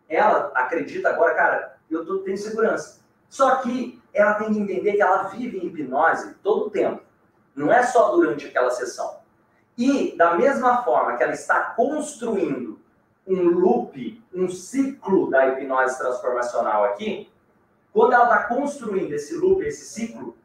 Ela 0.08 0.50
acredita 0.54 1.10
agora, 1.10 1.34
cara, 1.34 1.76
eu 1.90 2.06
tô, 2.06 2.18
tenho 2.20 2.38
segurança. 2.38 3.00
Só 3.28 3.56
que 3.56 4.01
ela 4.12 4.34
tem 4.34 4.52
que 4.52 4.60
entender 4.60 4.92
que 4.92 5.02
ela 5.02 5.24
vive 5.24 5.58
em 5.58 5.66
hipnose 5.66 6.34
todo 6.42 6.66
o 6.66 6.70
tempo. 6.70 7.02
Não 7.54 7.72
é 7.72 7.82
só 7.82 8.10
durante 8.12 8.46
aquela 8.46 8.70
sessão. 8.70 9.20
E, 9.76 10.16
da 10.16 10.34
mesma 10.34 10.82
forma 10.82 11.16
que 11.16 11.22
ela 11.22 11.32
está 11.32 11.60
construindo 11.74 12.78
um 13.26 13.42
loop, 13.48 14.22
um 14.34 14.48
ciclo 14.48 15.30
da 15.30 15.46
hipnose 15.48 15.98
transformacional 15.98 16.84
aqui, 16.84 17.30
quando 17.92 18.14
ela 18.14 18.24
está 18.24 18.44
construindo 18.44 19.12
esse 19.12 19.34
loop, 19.36 19.64
esse 19.64 19.84
ciclo, 19.86 20.36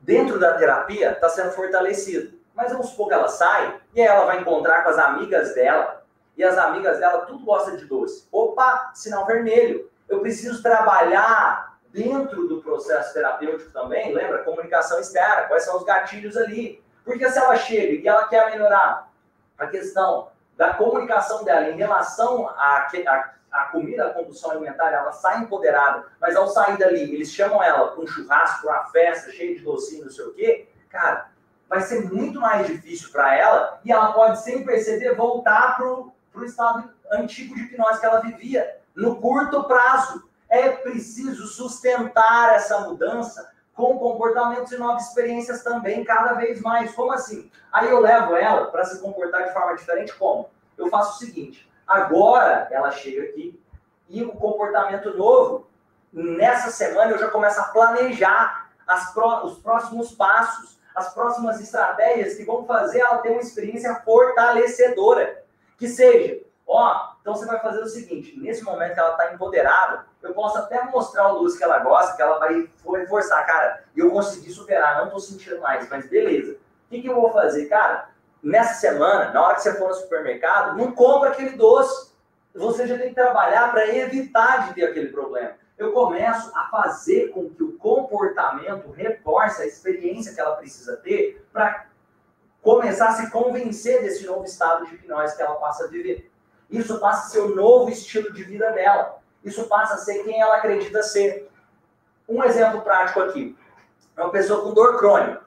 dentro 0.00 0.38
da 0.38 0.54
terapia 0.54 1.12
está 1.12 1.28
sendo 1.28 1.52
fortalecido. 1.52 2.38
Mas 2.54 2.72
vamos 2.72 2.88
supor 2.88 3.08
que 3.08 3.14
ela 3.14 3.28
sai 3.28 3.80
e 3.94 4.00
aí 4.00 4.06
ela 4.06 4.24
vai 4.24 4.40
encontrar 4.40 4.82
com 4.82 4.90
as 4.90 4.98
amigas 4.98 5.54
dela. 5.54 6.04
E 6.36 6.42
as 6.42 6.56
amigas 6.56 6.98
dela 6.98 7.26
tudo 7.26 7.44
gosta 7.44 7.76
de 7.76 7.84
doce. 7.84 8.26
Opa, 8.30 8.92
sinal 8.94 9.26
vermelho. 9.26 9.90
Eu 10.08 10.20
preciso 10.20 10.62
trabalhar 10.62 11.67
dentro 11.92 12.46
do 12.46 12.62
processo 12.62 13.14
terapêutico 13.14 13.70
também. 13.70 14.12
Lembra? 14.12 14.44
Comunicação 14.44 15.00
externa. 15.00 15.42
Quais 15.42 15.64
são 15.64 15.76
os 15.76 15.84
gatilhos 15.84 16.36
ali? 16.36 16.82
Porque 17.04 17.28
se 17.30 17.38
ela 17.38 17.56
chega 17.56 17.92
e 17.92 18.06
ela 18.06 18.28
quer 18.28 18.50
melhorar 18.50 19.10
a 19.58 19.66
questão 19.66 20.28
da 20.56 20.74
comunicação 20.74 21.44
dela 21.44 21.70
em 21.70 21.76
relação 21.76 22.48
à, 22.48 22.88
à, 23.52 23.64
comida, 23.64 24.08
à 24.08 24.10
compulsão 24.12 24.50
alimentar, 24.50 24.90
ela 24.90 25.12
sai 25.12 25.40
empoderada, 25.40 26.04
mas 26.20 26.36
ao 26.36 26.48
sair 26.48 26.76
dali, 26.76 27.14
eles 27.14 27.32
chamam 27.32 27.62
ela 27.62 27.88
para 27.88 28.00
um 28.00 28.06
churrasco, 28.06 28.66
para 28.66 28.80
uma 28.80 28.84
festa 28.90 29.30
cheia 29.30 29.54
de 29.54 29.62
docinho, 29.62 30.04
não 30.04 30.10
sei 30.10 30.24
o 30.24 30.34
quê, 30.34 30.68
cara, 30.90 31.30
vai 31.68 31.80
ser 31.80 32.12
muito 32.12 32.40
mais 32.40 32.66
difícil 32.66 33.10
para 33.12 33.36
ela 33.36 33.80
e 33.84 33.92
ela 33.92 34.12
pode, 34.12 34.42
sem 34.42 34.64
perceber, 34.64 35.14
voltar 35.14 35.76
para 35.76 35.86
o 35.86 36.44
estado 36.44 36.90
antigo 37.12 37.54
de 37.54 37.62
hipnose 37.62 38.00
que 38.00 38.06
ela 38.06 38.20
vivia, 38.20 38.78
no 38.94 39.20
curto 39.20 39.64
prazo. 39.64 40.27
É 40.48 40.70
preciso 40.70 41.46
sustentar 41.46 42.54
essa 42.54 42.80
mudança 42.80 43.50
com 43.74 43.98
comportamentos 43.98 44.72
e 44.72 44.78
novas 44.78 45.08
experiências 45.08 45.62
também, 45.62 46.02
cada 46.04 46.32
vez 46.32 46.60
mais. 46.60 46.92
Como 46.94 47.12
assim? 47.12 47.50
Aí 47.72 47.88
eu 47.88 48.00
levo 48.00 48.34
ela 48.34 48.66
para 48.66 48.84
se 48.84 49.00
comportar 49.00 49.46
de 49.46 49.52
forma 49.52 49.76
diferente, 49.76 50.14
como? 50.14 50.50
Eu 50.76 50.88
faço 50.88 51.14
o 51.14 51.18
seguinte: 51.26 51.70
agora 51.86 52.66
ela 52.70 52.90
chega 52.90 53.22
aqui 53.22 53.62
e 54.08 54.22
o 54.22 54.32
comportamento 54.32 55.16
novo, 55.16 55.68
nessa 56.12 56.70
semana 56.70 57.12
eu 57.12 57.18
já 57.18 57.28
começo 57.28 57.60
a 57.60 57.64
planejar 57.64 58.68
pro, 59.12 59.44
os 59.44 59.58
próximos 59.58 60.12
passos, 60.12 60.78
as 60.94 61.12
próximas 61.12 61.60
estratégias 61.60 62.34
que 62.34 62.44
vão 62.44 62.64
fazer 62.64 63.00
ela 63.00 63.18
ter 63.18 63.30
uma 63.30 63.40
experiência 63.40 63.94
fortalecedora. 64.04 65.44
Que 65.76 65.86
seja, 65.86 66.40
ó, 66.68 67.14
então 67.20 67.34
você 67.34 67.46
vai 67.46 67.58
fazer 67.60 67.80
o 67.80 67.88
seguinte: 67.88 68.38
nesse 68.38 68.62
momento 68.62 68.94
que 68.94 69.00
ela 69.00 69.12
está 69.12 69.32
empoderada, 69.32 70.06
eu 70.22 70.34
posso 70.34 70.58
até 70.58 70.84
mostrar 70.84 71.32
o 71.32 71.38
doce 71.40 71.56
que 71.56 71.64
ela 71.64 71.78
gosta, 71.78 72.14
que 72.14 72.22
ela 72.22 72.38
vai 72.38 72.68
reforçar, 72.94 73.44
cara, 73.46 73.84
e 73.96 74.00
eu 74.00 74.10
consegui 74.10 74.50
superar, 74.50 74.98
não 74.98 75.06
estou 75.06 75.20
sentindo 75.20 75.60
mais, 75.60 75.88
mas 75.88 76.08
beleza. 76.08 76.52
O 76.52 76.90
que, 76.90 77.02
que 77.02 77.08
eu 77.08 77.14
vou 77.14 77.32
fazer, 77.32 77.66
cara? 77.66 78.10
Nessa 78.42 78.74
semana, 78.74 79.32
na 79.32 79.42
hora 79.42 79.54
que 79.56 79.62
você 79.62 79.74
for 79.76 79.88
no 79.88 79.94
supermercado, 79.94 80.76
não 80.76 80.92
compra 80.92 81.30
aquele 81.30 81.56
doce. 81.56 82.12
Você 82.54 82.86
já 82.86 82.96
tem 82.98 83.10
que 83.10 83.14
trabalhar 83.14 83.70
para 83.70 83.86
evitar 83.88 84.68
de 84.68 84.74
ter 84.74 84.84
aquele 84.84 85.08
problema. 85.08 85.54
Eu 85.76 85.92
começo 85.92 86.50
a 86.56 86.64
fazer 86.64 87.28
com 87.28 87.50
que 87.50 87.62
o 87.62 87.76
comportamento 87.78 88.90
reforce 88.90 89.62
a 89.62 89.66
experiência 89.66 90.34
que 90.34 90.40
ela 90.40 90.56
precisa 90.56 90.96
ter 90.96 91.46
para 91.52 91.86
começar 92.62 93.08
a 93.08 93.12
se 93.12 93.30
convencer 93.30 94.02
desse 94.02 94.26
novo 94.26 94.44
estado 94.44 94.86
de 94.86 94.94
hipnose 94.94 95.36
que 95.36 95.42
ela 95.42 95.54
passa 95.56 95.84
a 95.84 95.88
viver. 95.88 96.30
Isso 96.70 96.98
passa 97.00 97.26
a 97.26 97.30
ser 97.30 97.40
o 97.40 97.54
novo 97.54 97.90
estilo 97.90 98.32
de 98.32 98.44
vida 98.44 98.70
dela 98.72 99.18
isso 99.44 99.64
passa 99.66 99.94
a 99.94 99.98
ser 99.98 100.24
quem 100.24 100.40
ela 100.40 100.56
acredita 100.56 101.02
ser. 101.02 101.50
Um 102.28 102.42
exemplo 102.44 102.82
prático 102.82 103.20
aqui. 103.20 103.56
É 104.16 104.22
uma 104.22 104.30
pessoa 104.30 104.62
com 104.62 104.74
dor 104.74 104.98
crônica. 104.98 105.42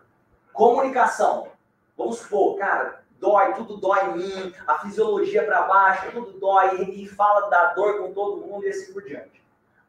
Comunicação. 0.54 1.50
Vamos 1.98 2.18
supor, 2.18 2.58
cara, 2.58 3.04
dói, 3.20 3.54
tudo 3.54 3.78
dói 3.78 4.06
em 4.06 4.18
mim, 4.18 4.56
a 4.66 4.80
fisiologia 4.80 5.44
para 5.46 5.62
baixo, 5.64 6.12
tudo 6.12 6.40
dói, 6.40 6.82
e 6.84 7.08
fala 7.08 7.50
da 7.50 7.74
dor 7.74 8.00
com 8.00 8.12
todo 8.12 8.42
mundo 8.42 8.66
e 8.66 8.70
assim 8.70 8.92
por 8.92 9.04
diante. 9.04 9.42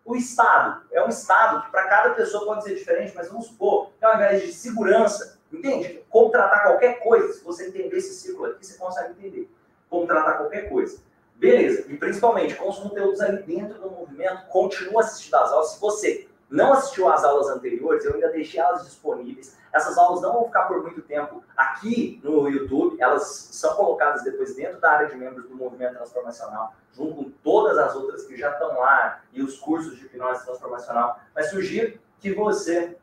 O 0.04 0.14
estado 0.14 0.82
é 0.90 1.02
um 1.02 1.08
estado 1.08 1.62
que 1.62 1.70
para 1.70 1.88
cada 1.88 2.10
pessoa 2.14 2.44
pode 2.44 2.64
ser 2.64 2.74
diferente, 2.74 3.14
mas 3.14 3.28
vamos 3.28 3.46
supor 3.46 3.90
que 3.98 4.04
ao 4.04 4.16
invés 4.16 4.42
de 4.42 4.52
segurança, 4.52 5.38
entende? 5.50 6.04
Como 6.10 6.30
tratar 6.30 6.64
qualquer 6.64 6.98
coisa, 7.02 7.32
se 7.32 7.42
você 7.42 7.68
entender 7.68 7.96
esse 7.96 8.12
ciclo 8.14 8.44
aqui, 8.46 8.66
você 8.66 8.76
consegue 8.76 9.12
entender 9.12 9.50
como 9.88 10.06
tratar 10.06 10.34
qualquer 10.34 10.68
coisa. 10.68 11.00
Beleza. 11.36 11.90
E 11.90 11.96
principalmente 11.96 12.54
com 12.54 12.68
os 12.68 12.78
conteúdos 12.78 13.20
ali 13.20 13.42
dentro 13.42 13.80
do 13.80 13.90
movimento, 13.90 14.46
continua 14.48 15.00
assistindo 15.00 15.34
as 15.34 15.50
aulas. 15.50 15.70
Se 15.70 15.80
você 15.80 16.28
não 16.48 16.72
assistiu 16.72 17.08
às 17.08 17.24
aulas 17.24 17.48
anteriores, 17.48 18.04
eu 18.04 18.14
ainda 18.14 18.28
deixei 18.28 18.60
elas 18.60 18.84
disponíveis. 18.84 19.56
Essas 19.72 19.96
aulas 19.96 20.20
não 20.20 20.34
vão 20.34 20.44
ficar 20.44 20.64
por 20.64 20.82
muito 20.82 21.00
tempo 21.00 21.42
aqui 21.56 22.20
no 22.22 22.46
YouTube, 22.46 23.00
elas 23.00 23.48
são 23.52 23.74
colocadas 23.74 24.22
depois 24.22 24.54
dentro 24.54 24.78
da 24.78 24.90
área 24.90 25.08
de 25.08 25.16
membros 25.16 25.48
do 25.48 25.56
Movimento 25.56 25.94
Transformacional, 25.94 26.74
junto 26.92 27.14
com 27.14 27.30
todas 27.42 27.78
as 27.78 27.94
outras 27.96 28.24
que 28.24 28.36
já 28.36 28.50
estão 28.50 28.78
lá 28.78 29.22
e 29.32 29.42
os 29.42 29.58
cursos 29.58 29.96
de 29.96 30.04
hipnose 30.04 30.44
transformacional. 30.44 31.18
Mas 31.34 31.48
sugiro 31.48 31.98
que 32.20 32.34
você 32.34 32.98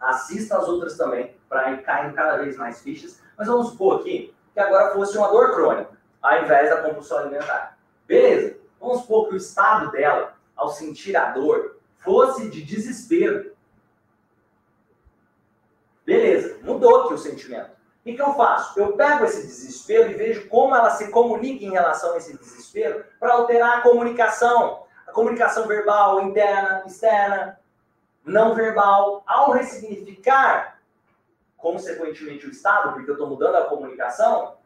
assista 0.00 0.58
as 0.58 0.68
outras 0.68 0.96
também, 0.96 1.36
para 1.48 1.70
ir 1.72 1.82
caindo 1.82 2.14
cada 2.14 2.36
vez 2.38 2.56
mais 2.56 2.82
fichas. 2.82 3.20
Mas 3.36 3.46
vamos 3.46 3.68
supor 3.68 4.00
aqui 4.00 4.34
que 4.52 4.60
agora 4.60 4.92
fosse 4.92 5.16
uma 5.16 5.28
dor 5.28 5.52
crônica, 5.52 5.90
ao 6.22 6.42
invés 6.42 6.70
da 6.70 6.82
compulsão 6.82 7.18
alimentar. 7.18 7.78
Beleza, 8.06 8.56
vamos 8.80 9.02
supor 9.02 9.28
que 9.28 9.34
o 9.34 9.36
estado 9.36 9.90
dela, 9.90 10.34
ao 10.56 10.70
sentir 10.70 11.16
a 11.16 11.30
dor, 11.30 11.76
fosse 11.98 12.48
de 12.48 12.62
desespero. 12.62 13.52
Beleza, 16.04 16.58
mudou 16.62 17.04
aqui 17.04 17.14
o 17.14 17.18
sentimento. 17.18 17.70
O 18.00 18.14
que 18.14 18.22
eu 18.22 18.32
faço? 18.32 18.80
Eu 18.80 18.92
pego 18.92 19.24
esse 19.24 19.46
desespero 19.46 20.10
e 20.10 20.14
vejo 20.14 20.48
como 20.48 20.74
ela 20.74 20.90
se 20.90 21.10
comunica 21.10 21.64
em 21.64 21.70
relação 21.70 22.14
a 22.14 22.16
esse 22.16 22.36
desespero 22.38 23.04
para 23.20 23.34
alterar 23.34 23.78
a 23.78 23.80
comunicação. 23.82 24.84
A 25.06 25.12
comunicação 25.12 25.66
verbal, 25.66 26.22
interna, 26.22 26.84
externa, 26.86 27.60
não 28.24 28.54
verbal. 28.54 29.22
Ao 29.26 29.50
ressignificar, 29.50 30.80
consequentemente, 31.58 32.46
o 32.46 32.50
estado, 32.50 32.94
porque 32.94 33.10
eu 33.10 33.14
estou 33.14 33.28
mudando 33.28 33.56
a 33.56 33.64
comunicação, 33.64 34.56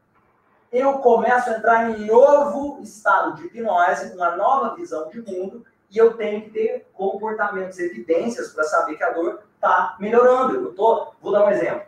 eu 0.73 0.95
começo 1.01 1.51
a 1.51 1.59
entrar 1.59 1.91
em 1.91 2.07
novo 2.07 2.81
estado 2.83 3.37
de 3.37 3.47
hipnose, 3.47 4.14
uma 4.14 4.35
nova 4.37 4.75
visão 4.75 5.11
de 5.11 5.20
mundo, 5.20 5.64
e 5.91 5.99
eu 5.99 6.14
tenho 6.14 6.41
que 6.43 6.51
ter 6.51 6.89
comportamentos, 6.95 7.79
evidências 7.79 8.53
para 8.53 8.64
saber 8.64 8.97
que 8.97 9.05
a 9.05 9.11
dor 9.11 9.43
está 9.55 9.95
melhorando. 10.01 10.55
Eu 10.55 10.73
tô, 10.73 11.12
vou 11.20 11.31
dar 11.31 11.45
um 11.45 11.51
exemplo. 11.51 11.83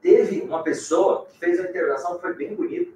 Teve 0.00 0.40
uma 0.40 0.62
pessoa 0.62 1.26
que 1.26 1.38
fez 1.38 1.60
uma 1.60 1.68
intervenção 1.68 2.14
que 2.14 2.22
foi 2.22 2.32
bem 2.32 2.54
bonita, 2.54 2.90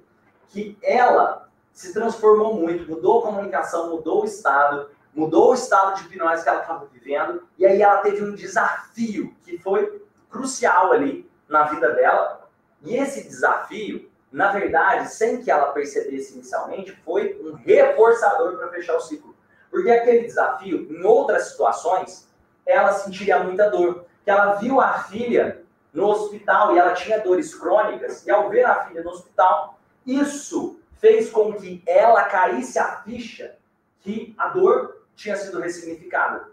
que 0.49 0.75
ela 0.81 1.47
se 1.71 1.93
transformou 1.93 2.55
muito, 2.55 2.89
mudou 2.89 3.19
a 3.19 3.21
comunicação, 3.23 3.91
mudou 3.91 4.23
o 4.23 4.25
estado, 4.25 4.89
mudou 5.13 5.51
o 5.51 5.53
estado 5.53 5.95
de 5.97 6.05
hipnose 6.05 6.43
que 6.43 6.49
ela 6.49 6.61
estava 6.61 6.85
vivendo, 6.91 7.43
e 7.57 7.65
aí 7.67 7.81
ela 7.81 7.97
teve 7.97 8.23
um 8.23 8.33
desafio 8.33 9.35
que 9.43 9.59
foi 9.59 10.03
crucial 10.31 10.91
ali 10.91 11.29
na 11.47 11.63
vida 11.65 11.91
dela. 11.93 12.49
E 12.81 12.95
esse 12.95 13.23
desafio, 13.23 14.09
na 14.33 14.51
verdade, 14.51 15.13
sem 15.13 15.43
que 15.43 15.51
ela 15.51 15.71
percebesse 15.71 16.33
inicialmente, 16.33 16.91
foi 17.05 17.39
um 17.39 17.53
reforçador 17.53 18.57
para 18.57 18.69
fechar 18.69 18.97
o 18.97 18.99
ciclo. 18.99 19.35
Porque 19.69 19.91
aquele 19.91 20.25
desafio, 20.25 20.87
em 20.89 21.03
outras 21.03 21.49
situações, 21.49 22.27
ela 22.65 22.93
sentiria 22.93 23.43
muita 23.43 23.69
dor. 23.69 24.05
Que 24.23 24.31
ela 24.31 24.55
viu 24.55 24.81
a 24.81 25.03
filha 25.03 25.61
no 25.93 26.07
hospital 26.07 26.75
e 26.75 26.79
ela 26.79 26.93
tinha 26.93 27.19
dores 27.19 27.53
crônicas, 27.53 28.25
e 28.25 28.31
ao 28.31 28.49
ver 28.49 28.65
a 28.65 28.85
filha 28.85 29.03
no 29.03 29.11
hospital, 29.11 29.77
isso 30.03 30.79
fez 30.99 31.29
com 31.29 31.53
que 31.53 31.83
ela 31.85 32.23
caísse 32.23 32.79
a 32.79 33.03
ficha 33.03 33.55
que 33.99 34.33
a 34.35 34.47
dor 34.47 35.03
tinha 35.15 35.35
sido 35.35 35.59
ressignificada. 35.59 36.47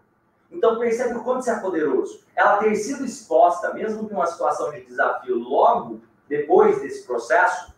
Então 0.51 0.79
percebe 0.79 1.15
o 1.15 1.25
quanto 1.25 1.41
isso 1.41 1.51
é 1.51 1.61
poderoso. 1.61 2.25
Ela 2.37 2.59
ter 2.59 2.75
sido 2.75 3.07
exposta, 3.07 3.73
mesmo 3.73 4.07
que 4.07 4.13
uma 4.13 4.27
situação 4.27 4.71
de 4.71 4.83
desafio, 4.83 5.39
logo 5.39 6.01
depois 6.29 6.81
desse 6.81 7.05
processo, 7.05 7.70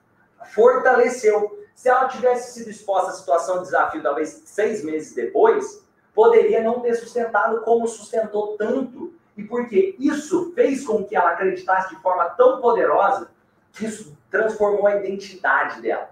fortaleceu 0.46 1.62
se 1.74 1.88
ela 1.88 2.06
tivesse 2.08 2.54
sido 2.54 2.70
exposta 2.70 3.10
à 3.10 3.14
situação 3.14 3.58
de 3.58 3.64
desafio, 3.64 4.02
talvez 4.02 4.42
seis 4.44 4.84
meses 4.84 5.14
depois, 5.14 5.84
poderia 6.14 6.62
não 6.62 6.80
ter 6.80 6.94
sustentado 6.94 7.62
como 7.62 7.88
sustentou 7.88 8.56
tanto. 8.56 9.12
E 9.36 9.42
porque 9.42 9.96
isso 9.98 10.52
fez 10.54 10.84
com 10.86 11.04
que 11.04 11.16
ela 11.16 11.30
acreditasse 11.30 11.94
de 11.94 12.00
forma 12.02 12.26
tão 12.30 12.60
poderosa 12.60 13.30
que 13.72 13.86
isso 13.86 14.16
transformou 14.30 14.86
a 14.86 14.96
identidade 14.96 15.80
dela. 15.80 16.10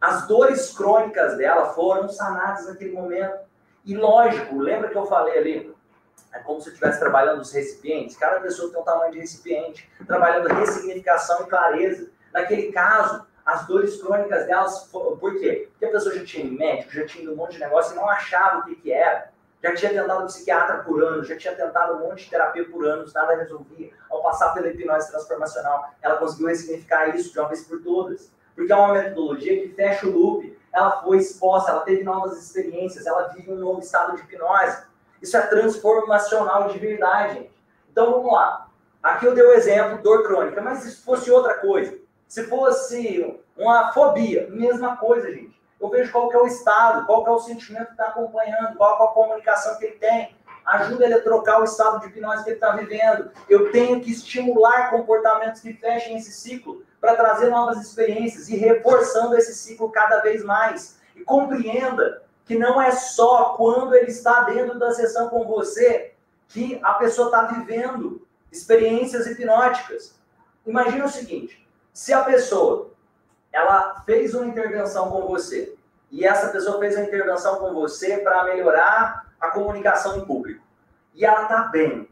As 0.00 0.26
dores 0.26 0.72
crônicas 0.72 1.36
dela 1.36 1.66
foram 1.74 2.08
sanadas 2.08 2.66
naquele 2.66 2.92
momento. 2.92 3.38
E 3.84 3.94
lógico, 3.94 4.58
lembra 4.58 4.88
que 4.88 4.96
eu 4.96 5.06
falei 5.06 5.38
ali? 5.38 5.74
É 6.32 6.38
como 6.40 6.60
se 6.60 6.68
eu 6.68 6.72
estivesse 6.72 6.98
trabalhando 6.98 7.40
os 7.40 7.52
recipientes. 7.52 8.16
Cada 8.16 8.40
pessoa 8.40 8.70
tem 8.70 8.80
um 8.80 8.84
tamanho 8.84 9.12
de 9.12 9.20
recipiente, 9.20 9.88
trabalhando 10.06 10.48
ressignificação 10.48 11.42
e 11.42 11.46
clareza. 11.46 12.10
Naquele 12.32 12.72
caso, 12.72 13.24
as 13.44 13.66
dores 13.66 14.00
crônicas 14.00 14.46
delas, 14.46 14.88
por 14.90 15.38
quê? 15.38 15.68
Porque 15.70 15.84
a 15.84 15.90
pessoa 15.90 16.14
já 16.14 16.24
tinha 16.24 16.50
médico, 16.50 16.92
já 16.92 17.04
tinha 17.04 17.30
um 17.30 17.36
monte 17.36 17.54
de 17.54 17.60
negócio 17.60 17.92
e 17.92 17.96
não 17.96 18.08
achava 18.08 18.60
o 18.60 18.64
que, 18.64 18.74
que 18.76 18.92
era. 18.92 19.32
Já 19.62 19.74
tinha 19.74 19.92
tentado 19.92 20.26
psiquiatra 20.26 20.78
por 20.78 21.02
anos, 21.02 21.26
já 21.26 21.36
tinha 21.36 21.54
tentado 21.54 21.94
um 21.94 22.00
monte 22.00 22.24
de 22.24 22.30
terapia 22.30 22.68
por 22.68 22.86
anos, 22.86 23.14
nada 23.14 23.34
resolvia. 23.34 23.90
Ao 24.10 24.22
passar 24.22 24.52
pela 24.52 24.68
hipnose 24.68 25.10
transformacional, 25.10 25.90
ela 26.02 26.16
conseguiu 26.16 26.48
ressignificar 26.48 27.14
isso 27.16 27.32
de 27.32 27.38
uma 27.38 27.48
vez 27.48 27.66
por 27.66 27.82
todas. 27.82 28.30
Porque 28.54 28.72
é 28.72 28.76
uma 28.76 28.92
metodologia 28.92 29.62
que 29.62 29.74
fecha 29.74 30.06
o 30.06 30.10
loop. 30.10 30.58
Ela 30.72 31.02
foi 31.02 31.18
exposta, 31.18 31.70
ela 31.70 31.80
teve 31.80 32.04
novas 32.04 32.38
experiências, 32.38 33.06
ela 33.06 33.28
vive 33.28 33.52
um 33.52 33.56
novo 33.56 33.80
estado 33.80 34.16
de 34.16 34.22
hipnose. 34.22 34.84
Isso 35.22 35.36
é 35.36 35.40
transformacional 35.46 36.68
de 36.68 36.78
verdade. 36.78 37.50
Então 37.90 38.10
vamos 38.10 38.32
lá. 38.32 38.68
Aqui 39.02 39.26
eu 39.26 39.34
dei 39.34 39.44
o 39.44 39.52
exemplo, 39.52 40.02
dor 40.02 40.24
crônica, 40.24 40.60
mas 40.60 40.80
se 40.80 41.02
fosse 41.02 41.30
outra 41.30 41.54
coisa, 41.54 41.98
se 42.34 42.42
fosse 42.48 43.40
uma 43.56 43.92
fobia, 43.92 44.48
mesma 44.50 44.96
coisa, 44.96 45.30
gente. 45.30 45.56
Eu 45.80 45.88
vejo 45.88 46.10
qual 46.10 46.28
que 46.28 46.34
é 46.34 46.40
o 46.40 46.48
estado, 46.48 47.06
qual 47.06 47.22
que 47.22 47.30
é 47.30 47.32
o 47.32 47.38
sentimento 47.38 47.86
que 47.86 47.92
está 47.92 48.06
acompanhando, 48.06 48.76
qual 48.76 48.96
que 48.96 49.02
é 49.02 49.06
a 49.06 49.10
comunicação 49.10 49.78
que 49.78 49.84
ele 49.84 49.96
tem. 49.98 50.36
Ajuda 50.66 51.04
ele 51.04 51.14
a 51.14 51.22
trocar 51.22 51.60
o 51.60 51.64
estado 51.64 52.00
de 52.00 52.08
hipnose 52.08 52.42
que 52.42 52.50
ele 52.50 52.56
está 52.56 52.72
vivendo. 52.72 53.30
Eu 53.48 53.70
tenho 53.70 54.00
que 54.00 54.10
estimular 54.10 54.90
comportamentos 54.90 55.60
que 55.60 55.74
fechem 55.74 56.16
esse 56.16 56.32
ciclo 56.32 56.82
para 57.00 57.14
trazer 57.14 57.50
novas 57.50 57.80
experiências 57.80 58.48
e 58.48 58.56
reforçando 58.56 59.36
esse 59.36 59.54
ciclo 59.54 59.92
cada 59.92 60.18
vez 60.18 60.42
mais. 60.42 60.98
E 61.14 61.22
compreenda 61.22 62.20
que 62.44 62.58
não 62.58 62.82
é 62.82 62.90
só 62.90 63.54
quando 63.56 63.94
ele 63.94 64.10
está 64.10 64.40
dentro 64.40 64.76
da 64.76 64.90
sessão 64.90 65.28
com 65.28 65.44
você 65.44 66.14
que 66.48 66.80
a 66.82 66.94
pessoa 66.94 67.26
está 67.26 67.42
vivendo 67.44 68.26
experiências 68.50 69.24
hipnóticas. 69.28 70.18
Imagina 70.66 71.04
o 71.04 71.08
seguinte: 71.08 71.63
se 71.94 72.12
a 72.12 72.24
pessoa 72.24 72.90
ela 73.52 74.02
fez 74.04 74.34
uma 74.34 74.44
intervenção 74.44 75.10
com 75.10 75.28
você 75.28 75.74
e 76.10 76.26
essa 76.26 76.48
pessoa 76.48 76.80
fez 76.80 76.96
uma 76.96 77.04
intervenção 77.04 77.60
com 77.60 77.72
você 77.72 78.18
para 78.18 78.44
melhorar 78.44 79.32
a 79.40 79.50
comunicação 79.50 80.18
em 80.18 80.24
público 80.24 80.62
e 81.14 81.24
ela 81.24 81.44
tá 81.44 81.62
bem, 81.62 82.08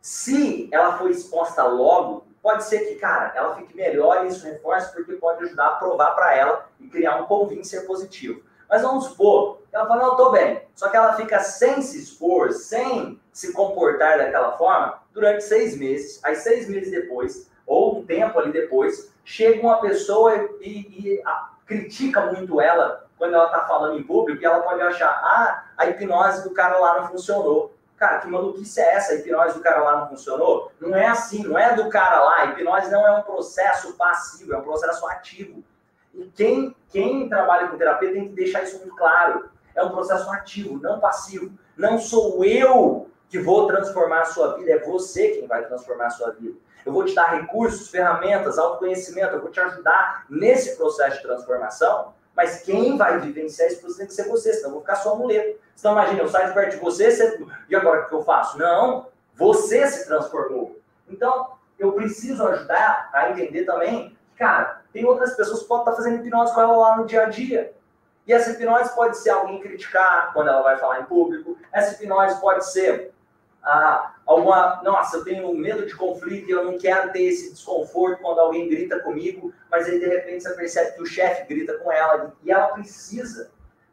se 0.00 0.70
ela 0.72 0.96
foi 0.96 1.10
exposta 1.10 1.62
logo, 1.64 2.26
pode 2.42 2.64
ser 2.64 2.86
que, 2.86 2.94
cara, 2.94 3.32
ela 3.36 3.54
fique 3.56 3.76
melhor 3.76 4.24
e 4.24 4.28
isso 4.28 4.46
reforce 4.46 4.92
porque 4.94 5.12
pode 5.14 5.44
ajudar 5.44 5.66
a 5.66 5.76
provar 5.76 6.12
para 6.12 6.34
ela 6.34 6.68
e 6.80 6.88
criar 6.88 7.16
um 7.16 7.26
convincer 7.26 7.86
positivo. 7.86 8.42
Mas 8.68 8.80
vamos 8.82 9.04
supor, 9.04 9.60
ela 9.70 9.86
fala, 9.86 10.02
não, 10.02 10.10
eu 10.12 10.16
tô 10.16 10.30
bem. 10.30 10.62
Só 10.74 10.88
que 10.88 10.96
ela 10.96 11.12
fica 11.14 11.40
sem 11.40 11.82
se 11.82 11.98
expor, 11.98 12.52
sem 12.52 13.20
se 13.32 13.52
comportar 13.52 14.16
daquela 14.16 14.56
forma, 14.56 15.02
durante 15.12 15.44
seis 15.44 15.76
meses. 15.76 16.18
Aí, 16.24 16.34
seis 16.34 16.68
meses 16.68 16.90
depois, 16.90 17.50
ou 17.66 17.98
um 17.98 18.06
tempo 18.06 18.38
ali 18.38 18.52
depois, 18.52 19.12
chega 19.24 19.60
uma 19.60 19.80
pessoa 19.80 20.34
e, 20.60 20.68
e 20.68 21.22
a, 21.24 21.50
critica 21.66 22.26
muito 22.26 22.60
ela 22.60 23.04
quando 23.18 23.34
ela 23.34 23.46
está 23.46 23.62
falando 23.62 23.98
em 23.98 24.02
público 24.02 24.40
e 24.40 24.44
ela 24.44 24.60
pode 24.60 24.80
achar, 24.82 25.08
ah, 25.08 25.64
a 25.76 25.86
hipnose 25.86 26.44
do 26.44 26.54
cara 26.54 26.78
lá 26.78 27.00
não 27.00 27.08
funcionou. 27.08 27.74
Cara, 27.96 28.18
que 28.18 28.28
maluquice 28.28 28.78
é 28.78 28.94
essa? 28.94 29.14
A 29.14 29.16
hipnose 29.16 29.54
do 29.54 29.60
cara 29.60 29.82
lá 29.82 30.00
não 30.00 30.08
funcionou? 30.08 30.70
Não 30.78 30.94
é 30.94 31.06
assim, 31.06 31.42
não 31.42 31.58
é 31.58 31.74
do 31.74 31.88
cara 31.88 32.20
lá. 32.22 32.36
A 32.36 32.44
hipnose 32.46 32.90
não 32.90 33.06
é 33.06 33.12
um 33.12 33.22
processo 33.22 33.94
passivo, 33.94 34.52
é 34.52 34.58
um 34.58 34.62
processo 34.62 35.06
ativo. 35.08 35.64
E 36.14 36.26
quem, 36.26 36.76
quem 36.90 37.28
trabalha 37.28 37.68
com 37.68 37.78
terapia 37.78 38.12
tem 38.12 38.28
que 38.28 38.34
deixar 38.34 38.62
isso 38.62 38.78
muito 38.78 38.94
claro. 38.94 39.48
É 39.74 39.82
um 39.82 39.90
processo 39.90 40.30
ativo, 40.30 40.78
não 40.78 41.00
passivo. 41.00 41.50
Não 41.76 41.98
sou 41.98 42.44
eu 42.44 43.10
que 43.28 43.38
vou 43.38 43.66
transformar 43.66 44.20
a 44.20 44.26
sua 44.26 44.56
vida, 44.56 44.72
é 44.72 44.78
você 44.78 45.30
quem 45.30 45.46
vai 45.46 45.64
transformar 45.66 46.06
a 46.06 46.10
sua 46.10 46.30
vida 46.30 46.54
eu 46.86 46.92
vou 46.92 47.04
te 47.04 47.14
dar 47.14 47.40
recursos, 47.40 47.88
ferramentas, 47.88 48.58
autoconhecimento, 48.58 49.34
eu 49.34 49.40
vou 49.40 49.50
te 49.50 49.58
ajudar 49.58 50.24
nesse 50.30 50.76
processo 50.76 51.16
de 51.16 51.22
transformação, 51.24 52.14
mas 52.34 52.62
quem 52.62 52.96
vai 52.96 53.18
vivenciar 53.18 53.66
esse 53.66 53.80
processo 53.80 53.98
tem 53.98 54.06
que 54.06 54.14
ser 54.14 54.28
você, 54.28 54.52
senão 54.52 54.68
eu 54.68 54.72
vou 54.74 54.80
ficar 54.82 54.94
só 54.94 55.16
muleta. 55.16 55.58
Então 55.76 55.92
imagina, 55.92 56.20
eu 56.20 56.28
saio 56.28 56.48
de 56.48 56.54
perto 56.54 56.70
de 56.70 56.76
você, 56.76 57.10
você, 57.10 57.44
e 57.68 57.74
agora 57.74 58.02
o 58.02 58.08
que 58.08 58.14
eu 58.14 58.22
faço? 58.22 58.56
Não, 58.56 59.08
você 59.34 59.84
se 59.88 60.06
transformou. 60.06 60.78
Então, 61.08 61.56
eu 61.76 61.92
preciso 61.92 62.46
ajudar 62.46 63.10
a 63.12 63.30
entender 63.30 63.64
também, 63.64 64.16
cara, 64.36 64.82
tem 64.92 65.04
outras 65.04 65.34
pessoas 65.34 65.62
que 65.62 65.68
podem 65.68 65.82
estar 65.82 65.96
fazendo 65.96 66.24
hipnose 66.24 66.54
com 66.54 66.60
ela 66.60 66.76
lá 66.76 66.96
no 66.96 67.06
dia 67.06 67.24
a 67.24 67.28
dia. 67.28 67.74
E 68.28 68.32
essa 68.32 68.50
hipnose 68.50 68.94
pode 68.94 69.18
ser 69.18 69.30
alguém 69.30 69.60
criticar 69.60 70.32
quando 70.32 70.48
ela 70.48 70.62
vai 70.62 70.78
falar 70.78 71.00
em 71.00 71.04
público, 71.04 71.58
essa 71.72 71.94
hipnose 71.94 72.40
pode 72.40 72.64
ser 72.64 73.12
ah, 73.66 74.14
alguma, 74.24 74.80
nossa, 74.84 75.16
eu 75.16 75.24
tenho 75.24 75.52
medo 75.52 75.84
de 75.86 75.96
conflito 75.96 76.48
e 76.48 76.52
eu 76.52 76.64
não 76.64 76.78
quero 76.78 77.10
ter 77.10 77.24
esse 77.24 77.52
desconforto 77.52 78.22
quando 78.22 78.38
alguém 78.38 78.68
grita 78.68 79.00
comigo, 79.00 79.52
mas 79.68 79.88
aí 79.88 79.98
de 79.98 80.06
repente 80.06 80.44
você 80.44 80.54
percebe 80.54 80.92
que 80.92 81.02
o 81.02 81.06
chefe 81.06 81.52
grita 81.52 81.76
com 81.78 81.90
ela 81.90 82.32
e 82.44 82.52
ela 82.52 82.68
precisa 82.68 83.50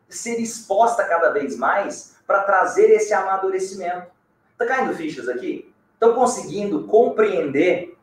ser 0.08 0.40
exposta 0.40 1.04
cada 1.06 1.32
vez 1.32 1.58
mais 1.58 2.16
para 2.28 2.44
trazer 2.44 2.92
esse 2.92 3.16
amadurecimento. 3.16 4.12
Tá 4.60 4.68
caindo 4.68 4.94
fichas 4.94 5.28
aqui? 5.28 5.74
Estão 5.96 6.14
conseguindo 6.14 6.84
compreender? 6.84 7.98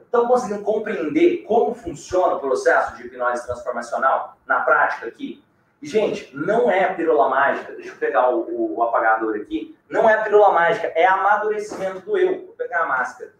Estão 0.00 0.26
conseguindo 0.26 0.62
compreender 0.62 1.42
como 1.42 1.74
funciona 1.74 2.36
o 2.36 2.40
processo 2.40 2.96
de 2.96 3.06
hipnose 3.06 3.44
transformacional 3.44 4.38
na 4.46 4.60
prática 4.60 5.08
aqui? 5.08 5.44
E, 5.82 5.86
gente, 5.86 6.34
não 6.36 6.70
é 6.70 6.84
a 6.84 6.94
pílula 6.94 7.28
mágica. 7.28 7.72
Deixa 7.72 7.90
eu 7.90 7.96
pegar 7.96 8.30
o, 8.30 8.76
o, 8.76 8.82
apagador 8.82 9.36
aqui. 9.36 9.76
Não 9.88 10.08
é 10.08 10.14
a 10.14 10.22
pílula 10.22 10.52
mágica, 10.52 10.88
é 10.88 11.06
amadurecimento 11.06 12.00
do 12.00 12.18
eu. 12.18 12.46
Vou 12.46 12.54
pegar 12.54 12.82
a 12.82 12.86
máscara. 12.86 13.32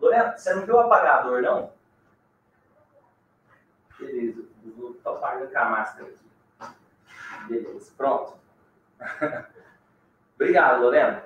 Lorena, 0.00 0.36
você 0.36 0.52
não 0.54 0.66
viu 0.66 0.74
o 0.74 0.80
apagador, 0.80 1.40
não? 1.40 1.72
Beleza, 3.98 4.42
vou 4.76 4.96
apagando 5.04 5.52
com 5.52 5.58
a 5.58 5.64
máscara 5.64 6.08
aqui. 6.08 6.74
Beleza, 7.48 7.92
pronto. 7.96 8.34
Obrigado, 10.34 10.82
Lorena. 10.82 11.22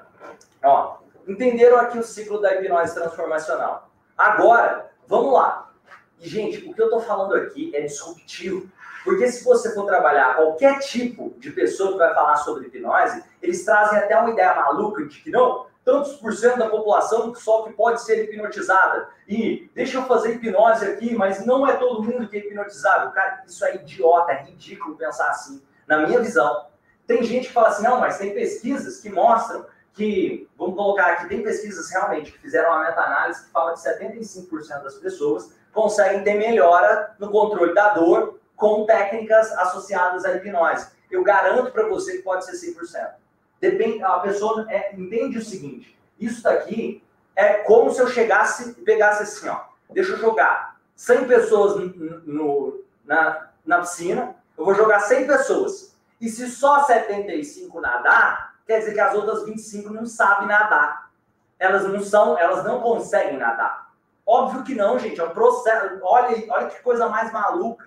Ó, 0.63 0.99
entenderam 1.27 1.79
aqui 1.79 1.99
o 1.99 2.03
ciclo 2.03 2.41
da 2.41 2.55
hipnose 2.55 2.95
transformacional. 2.95 3.91
Agora, 4.17 4.91
vamos 5.07 5.33
lá. 5.33 5.73
E, 6.21 6.29
gente, 6.29 6.69
o 6.69 6.75
que 6.75 6.83
eu 6.83 6.87
estou 6.87 7.01
falando 7.01 7.35
aqui 7.35 7.75
é 7.75 7.81
disruptivo. 7.83 8.71
Porque 9.09 9.27
se 9.33 9.43
você 9.43 9.73
for 9.75 9.87
trabalhar 9.87 10.37
qualquer 10.37 10.81
tipo 10.81 11.35
de 11.39 11.51
pessoa 11.51 11.93
que 11.93 11.97
vai 11.97 12.13
falar 12.13 12.37
sobre 12.37 12.67
hipnose, 12.67 13.25
eles 13.41 13.65
trazem 13.65 13.99
até 13.99 14.15
uma 14.19 14.29
ideia 14.29 14.55
maluca 14.55 15.03
de 15.07 15.19
que 15.23 15.31
não, 15.31 15.65
tantos 15.83 16.17
por 16.17 16.35
cento 16.35 16.59
da 16.59 16.69
população 16.69 17.35
só 17.35 17.63
que 17.63 17.73
pode 17.73 18.03
ser 18.03 18.25
hipnotizada. 18.25 19.09
E 19.27 19.71
deixa 19.75 19.97
eu 19.97 20.03
fazer 20.03 20.35
hipnose 20.35 20.85
aqui, 20.85 21.15
mas 21.15 21.43
não 21.47 21.67
é 21.67 21.73
todo 21.79 22.03
mundo 22.03 22.29
que 22.29 22.37
é 22.37 22.41
hipnotizado. 22.41 23.11
Cara, 23.13 23.45
isso 23.47 23.65
é 23.65 23.77
idiota, 23.77 24.33
é 24.33 24.43
ridículo 24.43 24.95
pensar 24.95 25.31
assim. 25.31 25.63
Na 25.87 26.07
minha 26.07 26.21
visão, 26.21 26.67
tem 27.07 27.23
gente 27.23 27.47
que 27.49 27.55
fala 27.55 27.69
assim, 27.69 27.85
não, 27.85 27.99
mas 28.01 28.19
tem 28.19 28.35
pesquisas 28.35 29.01
que 29.01 29.09
mostram 29.09 29.65
que, 29.95 30.47
vamos 30.59 30.77
colocar 30.77 31.13
aqui, 31.13 31.29
tem 31.29 31.43
pesquisas 31.43 31.91
realmente 31.91 32.31
que 32.31 32.39
fizeram 32.41 32.73
uma 32.73 32.81
meta-análise 32.81 33.47
que 33.47 33.51
fala 33.51 33.73
que 33.73 33.81
75% 33.81 34.83
das 34.83 34.97
pessoas 34.97 35.51
conseguem 35.73 36.23
ter 36.23 36.35
melhora 36.35 37.15
no 37.19 37.31
controle 37.31 37.73
da 37.73 37.95
dor 37.95 38.39
com 38.59 38.85
técnicas 38.85 39.51
associadas 39.53 40.25
à 40.27 40.35
hipnose. 40.35 40.89
Eu 41.11 41.23
garanto 41.23 41.71
para 41.71 41.89
você 41.89 42.19
que 42.19 42.23
pode 42.23 42.45
ser 42.45 42.75
100%. 42.75 43.13
Depende, 43.61 44.03
a 44.03 44.19
pessoa 44.19 44.67
é, 44.69 44.95
entende 44.95 45.39
o 45.39 45.45
seguinte: 45.45 45.99
isso 46.19 46.43
daqui 46.43 47.03
é 47.35 47.55
como 47.55 47.91
se 47.91 48.01
eu 48.01 48.09
chegasse 48.09 48.71
e 48.71 48.75
pegasse 48.83 49.23
assim, 49.23 49.49
ó. 49.49 49.63
Deixa 49.91 50.13
eu 50.13 50.19
jogar 50.19 50.77
100 50.97 51.27
pessoas 51.27 51.77
no, 51.77 52.21
no, 52.27 52.85
na, 53.05 53.49
na 53.65 53.79
piscina, 53.79 54.35
eu 54.57 54.65
vou 54.65 54.75
jogar 54.75 55.01
100 55.01 55.27
pessoas. 55.27 55.97
E 56.21 56.29
se 56.29 56.51
só 56.51 56.83
75 56.85 57.81
nadar, 57.81 58.57
quer 58.67 58.81
dizer 58.81 58.93
que 58.93 59.01
as 59.01 59.15
outras 59.15 59.45
25 59.45 59.93
não 59.93 60.05
sabem 60.05 60.49
nadar. 60.49 61.11
Elas 61.59 61.85
não 61.85 62.01
são, 62.01 62.37
elas 62.37 62.65
não 62.65 62.81
conseguem 62.81 63.39
nadar. 63.39 63.93
Óbvio 64.27 64.65
que 64.65 64.75
não, 64.75 64.99
gente. 64.99 65.21
É 65.21 65.25
um 65.25 65.31
processo. 65.31 65.99
Olha, 66.03 66.45
olha 66.51 66.67
que 66.67 66.83
coisa 66.83 67.09
mais 67.09 67.33
maluca. 67.33 67.87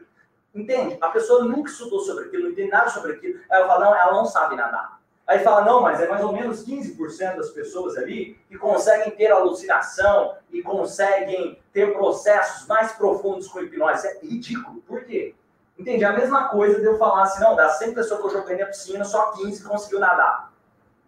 Entende? 0.54 0.98
A 1.00 1.10
pessoa 1.10 1.46
nunca 1.46 1.72
estudou 1.72 2.02
sobre 2.02 2.26
aquilo, 2.26 2.44
não 2.44 2.52
entende 2.52 2.70
nada 2.70 2.90
sobre 2.90 3.14
aquilo. 3.14 3.40
Aí 3.50 3.62
eu 3.62 3.68
falo, 3.68 3.86
não, 3.86 3.96
ela 3.96 4.14
não 4.14 4.26
sabe 4.26 4.56
nadar. 4.56 5.00
Aí 5.26 5.40
fala, 5.40 5.64
não, 5.64 5.82
mas 5.82 6.02
é 6.02 6.10
mais 6.10 6.22
ou 6.24 6.34
menos 6.34 6.66
15% 6.66 7.38
das 7.38 7.52
pessoas 7.52 7.96
ali 7.98 8.38
que 8.50 8.58
conseguem 8.58 9.12
ter 9.12 9.32
alucinação 9.32 10.36
e 10.52 10.62
conseguem 10.62 11.58
ter 11.72 11.94
processos 11.94 12.68
mais 12.68 12.92
profundos 12.92 13.48
com 13.48 13.62
hipnose. 13.62 14.08
É 14.08 14.20
ridículo. 14.20 14.82
Por 14.82 15.06
quê? 15.06 15.34
Entende? 15.80 16.04
É 16.04 16.08
a 16.08 16.14
mesma 16.14 16.50
coisa 16.50 16.82
de 16.82 16.86
eu 16.86 16.98
falar 16.98 17.24
assim, 17.24 17.42
não, 17.42 17.56
das 17.56 17.78
100 17.78 17.94
pessoas 17.94 18.20
que 18.20 18.28
eu 18.28 18.32
joguei 18.32 18.58
na 18.58 18.66
piscina, 18.66 19.06
só 19.06 19.32
15 19.32 19.64
conseguiu 19.64 20.00
nadar. 20.00 20.52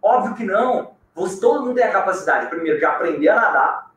Óbvio 0.02 0.36
que 0.36 0.46
não. 0.46 0.94
Você, 1.14 1.42
todo 1.42 1.66
mundo 1.66 1.76
tem 1.76 1.84
a 1.84 1.92
capacidade, 1.92 2.48
primeiro, 2.48 2.80
de 2.80 2.86
aprender 2.86 3.28
a 3.28 3.36
nadar. 3.36 3.92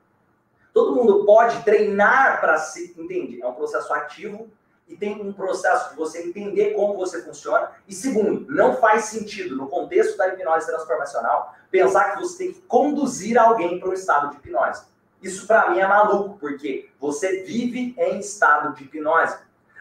Todo 0.75 0.95
mundo 0.95 1.25
pode 1.25 1.63
treinar 1.63 2.41
para 2.41 2.59
se... 2.59 2.95
Entende? 2.99 3.41
É 3.41 3.47
um 3.47 3.55
processo 3.55 3.93
ativo 3.95 4.51
e 4.89 4.97
tem 4.97 5.21
um 5.21 5.33
processo 5.33 5.91
de 5.91 5.97
você 5.97 6.23
entender 6.23 6.75
como 6.75 6.97
você 6.97 7.23
funciona. 7.23 7.73
E 7.89 7.95
segundo, 7.95 8.47
não 8.53 8.77
faz 8.77 9.07
sentido, 9.07 9.57
no 9.57 9.69
contexto 9.69 10.17
da 10.17 10.29
hipnose 10.29 10.67
transformacional, 10.67 11.55
pensar 11.71 12.13
que 12.13 12.21
você 12.21 12.45
tem 12.45 12.53
que 12.53 12.61
conduzir 12.63 13.37
alguém 13.39 13.81
para 13.81 13.89
um 13.89 13.93
estado 13.93 14.31
de 14.31 14.37
hipnose. 14.37 14.85
Isso 15.21 15.47
para 15.47 15.71
mim 15.71 15.81
é 15.81 15.87
maluco, 15.87 16.39
porque 16.39 16.89
você 17.01 17.43
vive 17.43 17.95
em 17.99 18.21
estado 18.21 18.75
de 18.75 18.85
hipnose. 18.85 19.39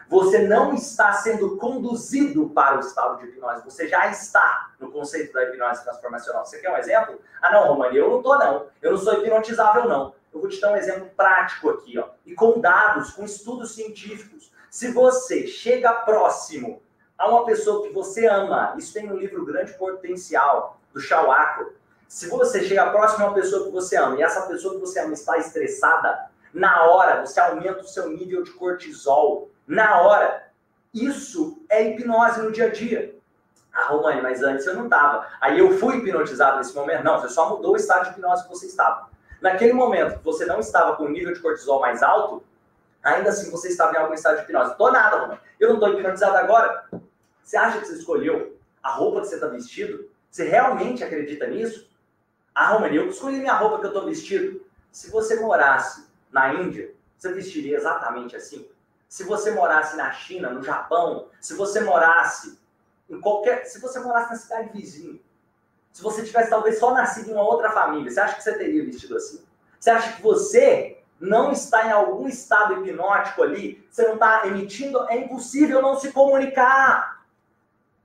Você 0.08 0.46
não 0.46 0.72
está 0.72 1.12
sendo 1.14 1.56
conduzido 1.56 2.48
para 2.50 2.76
o 2.76 2.80
estado 2.80 3.18
de 3.18 3.26
hipnose, 3.26 3.64
você 3.64 3.88
já 3.88 4.08
está 4.08 4.70
no 4.78 4.90
conceito 4.90 5.32
da 5.32 5.44
hipnose 5.44 5.82
transformacional. 5.82 6.44
Você 6.44 6.58
quer 6.58 6.70
um 6.70 6.76
exemplo? 6.76 7.20
Ah, 7.42 7.52
não, 7.52 7.68
Romani, 7.68 7.96
eu 7.96 8.10
não 8.10 8.22
tô 8.22 8.36
não. 8.38 8.66
Eu 8.80 8.92
não 8.92 8.98
sou 8.98 9.14
hipnotizável, 9.14 9.88
não. 9.88 10.14
Eu 10.32 10.40
vou 10.40 10.48
te 10.48 10.60
dar 10.60 10.72
um 10.72 10.76
exemplo 10.76 11.10
prático 11.16 11.70
aqui, 11.70 11.98
ó. 11.98 12.08
E 12.24 12.34
com 12.34 12.60
dados, 12.60 13.10
com 13.10 13.24
estudos 13.24 13.74
científicos. 13.74 14.52
Se 14.76 14.92
você 14.92 15.46
chega 15.46 15.90
próximo 15.90 16.82
a 17.16 17.30
uma 17.30 17.46
pessoa 17.46 17.82
que 17.82 17.94
você 17.94 18.26
ama, 18.26 18.74
isso 18.76 18.92
tem 18.92 19.06
no 19.06 19.16
livro 19.16 19.42
Grande 19.42 19.72
Potencial, 19.72 20.78
do 20.92 21.00
Shawako. 21.00 21.72
Se 22.06 22.28
você 22.28 22.62
chega 22.62 22.90
próximo 22.90 23.24
a 23.24 23.28
uma 23.28 23.34
pessoa 23.34 23.64
que 23.64 23.70
você 23.70 23.96
ama 23.96 24.18
e 24.18 24.22
essa 24.22 24.42
pessoa 24.42 24.74
que 24.74 24.80
você 24.80 25.00
ama 25.00 25.14
está 25.14 25.38
estressada, 25.38 26.28
na 26.52 26.90
hora 26.90 27.24
você 27.24 27.40
aumenta 27.40 27.80
o 27.80 27.88
seu 27.88 28.10
nível 28.10 28.42
de 28.42 28.50
cortisol. 28.50 29.48
Na 29.66 30.02
hora. 30.02 30.46
Isso 30.92 31.58
é 31.70 31.82
hipnose 31.82 32.42
no 32.42 32.52
dia 32.52 32.66
a 32.66 32.70
dia. 32.70 33.14
Ah, 33.72 33.86
Romani, 33.86 34.20
mas 34.20 34.42
antes 34.42 34.66
eu 34.66 34.74
não 34.74 34.84
estava. 34.84 35.26
Aí 35.40 35.58
eu 35.58 35.78
fui 35.78 35.96
hipnotizado 35.96 36.58
nesse 36.58 36.74
momento. 36.74 37.02
Não, 37.02 37.18
você 37.18 37.30
só 37.30 37.48
mudou 37.48 37.72
o 37.72 37.76
estado 37.76 38.04
de 38.04 38.10
hipnose 38.10 38.42
que 38.42 38.50
você 38.50 38.66
estava. 38.66 39.08
Naquele 39.40 39.72
momento 39.72 40.18
que 40.18 40.24
você 40.24 40.44
não 40.44 40.60
estava 40.60 40.96
com 40.96 41.04
o 41.04 41.08
nível 41.08 41.32
de 41.32 41.40
cortisol 41.40 41.80
mais 41.80 42.02
alto, 42.02 42.44
ainda 43.06 43.30
assim 43.30 43.50
você 43.50 43.68
estava 43.68 43.94
em 43.94 43.98
algum 43.98 44.14
estado 44.14 44.36
de 44.36 44.42
hipnose. 44.42 44.76
Tô 44.76 44.90
nada, 44.90 45.18
mano. 45.18 45.40
Eu 45.58 45.68
não 45.68 45.76
estou 45.76 45.92
hipnotizado 45.92 46.36
agora. 46.36 46.88
Você 47.42 47.56
acha 47.56 47.80
que 47.80 47.86
você 47.86 47.94
escolheu 47.94 48.58
a 48.82 48.90
roupa 48.90 49.20
que 49.20 49.28
você 49.28 49.36
está 49.36 49.46
vestido? 49.46 50.10
Você 50.30 50.44
realmente 50.44 51.04
acredita 51.04 51.46
nisso? 51.46 51.88
Ah, 52.54 52.72
Romani, 52.72 52.96
eu 52.96 53.08
escolhi 53.08 53.38
minha 53.38 53.54
roupa 53.54 53.78
que 53.78 53.86
eu 53.86 53.90
estou 53.90 54.04
vestido. 54.06 54.64
Se 54.90 55.10
você 55.10 55.36
morasse 55.36 56.06
na 56.30 56.54
Índia, 56.54 56.92
você 57.16 57.32
vestiria 57.32 57.76
exatamente 57.76 58.34
assim? 58.34 58.68
Se 59.08 59.24
você 59.24 59.52
morasse 59.52 59.96
na 59.96 60.10
China, 60.12 60.50
no 60.50 60.62
Japão, 60.62 61.28
se 61.40 61.54
você 61.54 61.80
morasse 61.80 62.58
em 63.08 63.20
qualquer. 63.20 63.64
Se 63.66 63.80
você 63.80 64.00
morasse 64.00 64.30
na 64.30 64.36
cidade 64.36 64.70
vizinha, 64.72 65.18
se 65.92 66.02
você 66.02 66.24
tivesse 66.24 66.50
talvez 66.50 66.78
só 66.78 66.92
nascido 66.92 67.30
em 67.30 67.32
uma 67.32 67.44
outra 67.44 67.70
família, 67.70 68.10
você 68.10 68.20
acha 68.20 68.36
que 68.36 68.42
você 68.42 68.52
teria 68.58 68.84
vestido 68.84 69.16
assim? 69.16 69.44
Você 69.78 69.90
acha 69.90 70.16
que 70.16 70.22
você 70.22 70.95
não 71.20 71.50
está 71.50 71.86
em 71.86 71.92
algum 71.92 72.28
estado 72.28 72.74
hipnótico 72.74 73.42
ali, 73.42 73.86
você 73.90 74.06
não 74.06 74.14
está 74.14 74.46
emitindo, 74.46 75.08
é 75.08 75.16
impossível 75.16 75.80
não 75.80 75.98
se 75.98 76.12
comunicar. 76.12 77.24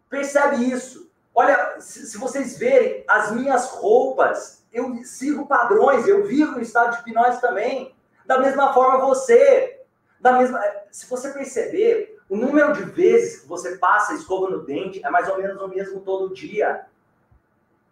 Percebe 0.10 0.70
isso. 0.72 1.12
Olha, 1.34 1.80
se, 1.80 2.18
vocês 2.18 2.58
verem 2.58 3.04
as 3.08 3.32
minhas 3.32 3.70
roupas, 3.70 4.66
eu 4.72 5.04
sigo 5.04 5.48
padrões, 5.48 6.08
eu 6.08 6.26
vivo 6.26 6.54
no 6.54 6.62
estado 6.62 6.96
de 6.96 7.10
hipnose 7.10 7.42
também. 7.42 7.96
Da 8.26 8.40
mesma 8.40 8.74
forma 8.74 9.06
você. 9.06 9.82
Da 10.20 10.34
mesma, 10.34 10.62
se 10.92 11.10
você 11.10 11.32
perceber, 11.32 12.20
o 12.30 12.36
número 12.36 12.74
de 12.74 12.84
vezes 12.84 13.42
que 13.42 13.48
você 13.48 13.78
passa 13.78 14.14
a 14.14 14.16
escova 14.16 14.50
no 14.50 14.64
dente 14.64 15.04
é 15.04 15.10
mais 15.10 15.28
ou 15.28 15.38
menos 15.38 15.62
o 15.62 15.68
mesmo 15.68 16.02
todo 16.02 16.34
dia. 16.34 16.86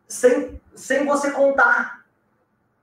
Sem, 0.08 0.62
sem 0.76 1.06
você 1.06 1.32
contar. 1.32 1.99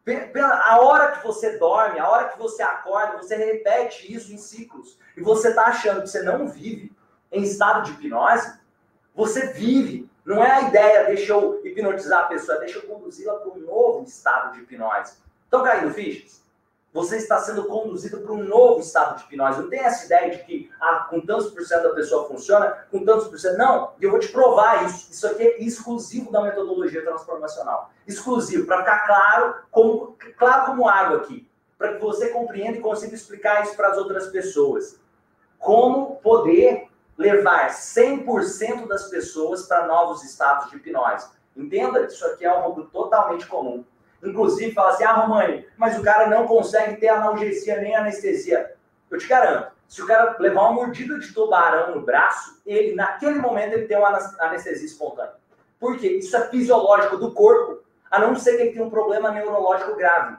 A 0.06 0.80
hora 0.80 1.12
que 1.12 1.26
você 1.26 1.58
dorme, 1.58 1.98
a 1.98 2.08
hora 2.08 2.28
que 2.28 2.38
você 2.38 2.62
acorda, 2.62 3.16
você 3.16 3.34
repete 3.34 4.12
isso 4.12 4.32
em 4.32 4.38
ciclos. 4.38 4.96
E 5.16 5.20
você 5.20 5.48
está 5.48 5.64
achando 5.64 6.02
que 6.02 6.08
você 6.08 6.22
não 6.22 6.46
vive 6.46 6.92
em 7.32 7.42
estado 7.42 7.82
de 7.82 7.92
hipnose? 7.92 8.56
Você 9.14 9.52
vive. 9.52 10.08
Não 10.24 10.44
é 10.44 10.50
a 10.50 10.60
ideia, 10.62 11.06
deixa 11.06 11.32
eu 11.32 11.60
hipnotizar 11.64 12.24
a 12.24 12.26
pessoa, 12.26 12.58
deixa 12.58 12.78
eu 12.78 12.82
conduzi-la 12.82 13.34
para 13.34 13.50
um 13.50 13.58
novo 13.58 14.04
estado 14.04 14.52
de 14.52 14.60
hipnose. 14.60 15.16
Estão 15.44 15.64
caindo 15.64 15.92
fichas? 15.92 16.40
Você 16.96 17.18
está 17.18 17.38
sendo 17.40 17.66
conduzido 17.66 18.22
para 18.22 18.32
um 18.32 18.42
novo 18.42 18.80
estado 18.80 19.18
de 19.18 19.24
hipnose. 19.24 19.60
Não 19.60 19.68
tem 19.68 19.80
essa 19.80 20.06
ideia 20.06 20.30
de 20.30 20.42
que 20.44 20.70
ah, 20.80 21.06
com 21.10 21.20
tantos 21.20 21.50
por 21.50 21.62
cento 21.62 21.88
a 21.88 21.94
pessoa 21.94 22.26
funciona, 22.26 22.70
com 22.90 23.04
tantos 23.04 23.28
por 23.28 23.38
cento. 23.38 23.58
Não, 23.58 23.92
eu 24.00 24.10
vou 24.10 24.18
te 24.18 24.28
provar 24.28 24.86
isso. 24.86 25.12
Isso 25.12 25.26
aqui 25.26 25.42
é 25.42 25.62
exclusivo 25.62 26.32
da 26.32 26.40
metodologia 26.40 27.04
transformacional. 27.04 27.90
Exclusivo, 28.06 28.66
para 28.66 28.78
ficar 28.78 29.06
claro 29.06 29.56
como, 29.70 30.16
claro 30.38 30.64
como 30.64 30.88
água 30.88 31.18
aqui. 31.18 31.46
Para 31.76 31.92
que 31.92 32.00
você 32.00 32.30
compreenda 32.30 32.78
e 32.78 32.80
consiga 32.80 33.14
explicar 33.14 33.62
isso 33.62 33.76
para 33.76 33.88
as 33.88 33.98
outras 33.98 34.28
pessoas. 34.28 34.98
Como 35.58 36.16
poder 36.22 36.88
levar 37.18 37.72
100% 37.72 38.88
das 38.88 39.10
pessoas 39.10 39.64
para 39.66 39.86
novos 39.86 40.24
estados 40.24 40.70
de 40.70 40.76
hipnose. 40.76 41.28
Entenda 41.54 42.06
que 42.06 42.12
isso 42.14 42.24
aqui 42.24 42.46
é 42.46 42.48
algo 42.48 42.84
totalmente 42.84 43.46
comum. 43.46 43.84
Inclusive, 44.22 44.72
fala 44.72 44.90
assim: 44.90 45.04
ah, 45.04 45.12
Romani, 45.12 45.66
mas 45.76 45.98
o 45.98 46.02
cara 46.02 46.28
não 46.28 46.46
consegue 46.46 46.96
ter 46.96 47.08
analgesia 47.08 47.80
nem 47.80 47.94
anestesia. 47.94 48.74
Eu 49.10 49.18
te 49.18 49.26
garanto, 49.26 49.72
se 49.88 50.02
o 50.02 50.06
cara 50.06 50.36
levar 50.38 50.62
uma 50.62 50.72
mordida 50.72 51.18
de 51.18 51.32
tubarão 51.32 51.94
no 51.94 52.02
braço, 52.02 52.60
ele, 52.66 52.94
naquele 52.94 53.38
momento, 53.38 53.74
ele 53.74 53.86
tem 53.86 53.96
uma 53.96 54.18
anestesia 54.40 54.86
espontânea. 54.86 55.34
Por 55.78 55.98
quê? 55.98 56.08
Isso 56.08 56.36
é 56.36 56.48
fisiológico 56.48 57.16
do 57.16 57.32
corpo. 57.32 57.84
A 58.10 58.18
não 58.18 58.34
ser 58.36 58.56
que 58.56 58.62
ele 58.62 58.72
tenha 58.72 58.84
um 58.84 58.90
problema 58.90 59.30
neurológico 59.30 59.96
grave. 59.96 60.36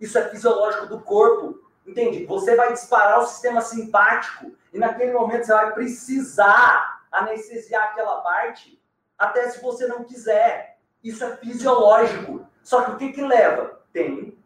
Isso 0.00 0.18
é 0.18 0.28
fisiológico 0.28 0.86
do 0.86 1.00
corpo. 1.00 1.60
Entende? 1.86 2.24
Você 2.24 2.54
vai 2.54 2.72
disparar 2.72 3.20
o 3.20 3.26
sistema 3.26 3.60
simpático 3.60 4.52
e 4.72 4.78
naquele 4.78 5.12
momento 5.12 5.44
você 5.44 5.52
vai 5.52 5.72
precisar 5.72 7.02
anestesiar 7.10 7.90
aquela 7.90 8.20
parte 8.20 8.80
até 9.18 9.48
se 9.50 9.60
você 9.60 9.86
não 9.86 10.04
quiser. 10.04 10.78
Isso 11.02 11.24
é 11.24 11.36
fisiológico. 11.36 12.46
Só 12.62 12.82
que 12.82 12.90
o 12.92 12.96
que, 12.96 13.12
que 13.12 13.22
leva? 13.22 13.80
Tem 13.92 14.16
que 14.16 14.38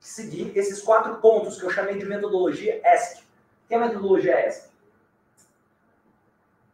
seguir 0.00 0.52
esses 0.56 0.82
quatro 0.82 1.16
pontos 1.16 1.58
que 1.58 1.64
eu 1.64 1.70
chamei 1.70 1.96
de 1.96 2.04
metodologia 2.04 2.80
ESC. 2.84 3.20
O 3.20 3.68
que 3.68 3.74
é 3.74 3.78
metodologia 3.78 4.46
ESC? 4.46 4.70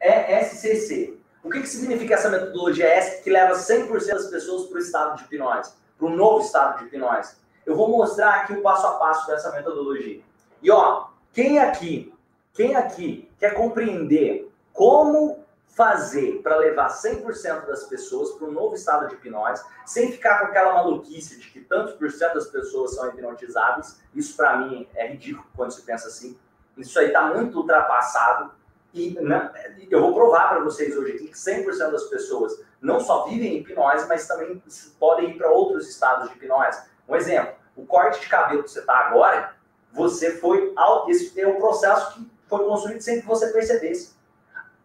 É 0.00 0.44
SCC. 0.44 1.18
O 1.42 1.50
que, 1.50 1.60
que 1.60 1.68
significa 1.68 2.14
essa 2.14 2.30
metodologia 2.30 2.98
ESC 2.98 3.22
que 3.22 3.30
leva 3.30 3.54
100% 3.54 4.06
das 4.06 4.26
pessoas 4.26 4.66
para 4.66 4.76
o 4.76 4.80
estado 4.80 5.16
de 5.16 5.24
hipnose, 5.24 5.72
para 5.96 6.06
o 6.06 6.10
novo 6.10 6.44
estado 6.44 6.78
de 6.78 6.84
hipnose? 6.86 7.36
Eu 7.64 7.76
vou 7.76 7.88
mostrar 7.88 8.40
aqui 8.40 8.54
o 8.54 8.62
passo 8.62 8.86
a 8.86 8.92
passo 8.94 9.26
dessa 9.26 9.52
metodologia. 9.52 10.22
E 10.62 10.70
ó, 10.70 11.08
quem 11.32 11.58
aqui, 11.58 12.12
quem 12.54 12.74
aqui 12.74 13.30
quer 13.38 13.54
compreender 13.54 14.50
como 14.72 15.37
fazer 15.78 16.42
para 16.42 16.56
levar 16.56 16.88
100% 16.88 17.66
das 17.66 17.84
pessoas 17.84 18.32
para 18.32 18.48
um 18.48 18.50
novo 18.50 18.74
estado 18.74 19.06
de 19.06 19.14
hipnose, 19.14 19.62
sem 19.86 20.10
ficar 20.10 20.40
com 20.40 20.46
aquela 20.46 20.74
maluquice 20.74 21.38
de 21.38 21.48
que 21.50 21.60
tantos 21.60 21.94
por 21.94 22.10
cento 22.10 22.34
das 22.34 22.48
pessoas 22.48 22.96
são 22.96 23.08
hipnotizáveis, 23.08 24.00
isso 24.12 24.36
para 24.36 24.56
mim 24.56 24.88
é 24.96 25.06
ridículo 25.06 25.46
quando 25.54 25.70
se 25.70 25.82
pensa 25.82 26.08
assim. 26.08 26.36
Isso 26.76 26.98
aí 26.98 27.06
está 27.06 27.32
muito 27.32 27.58
ultrapassado. 27.58 28.50
E 28.92 29.10
né, 29.20 29.52
eu 29.88 30.00
vou 30.00 30.12
provar 30.12 30.48
para 30.48 30.64
vocês 30.64 30.96
hoje 30.96 31.12
aqui 31.12 31.28
que 31.28 31.38
100% 31.38 31.92
das 31.92 32.04
pessoas 32.06 32.60
não 32.82 32.98
só 32.98 33.26
vivem 33.26 33.54
em 33.54 33.60
hipnose, 33.60 34.08
mas 34.08 34.26
também 34.26 34.60
podem 34.98 35.30
ir 35.30 35.38
para 35.38 35.48
outros 35.48 35.88
estados 35.88 36.28
de 36.28 36.34
hipnose. 36.34 36.82
Um 37.08 37.14
exemplo, 37.14 37.54
o 37.76 37.86
corte 37.86 38.20
de 38.20 38.26
cabelo 38.26 38.64
que 38.64 38.70
você 38.72 38.80
está 38.80 38.96
agora, 38.98 39.54
você 39.92 40.38
foi. 40.38 40.74
Esse 41.08 41.40
é 41.40 41.46
um 41.46 41.60
processo 41.60 42.14
que 42.14 42.28
foi 42.48 42.64
construído 42.64 43.00
sem 43.00 43.20
que 43.20 43.26
você 43.28 43.52
percebesse. 43.52 44.18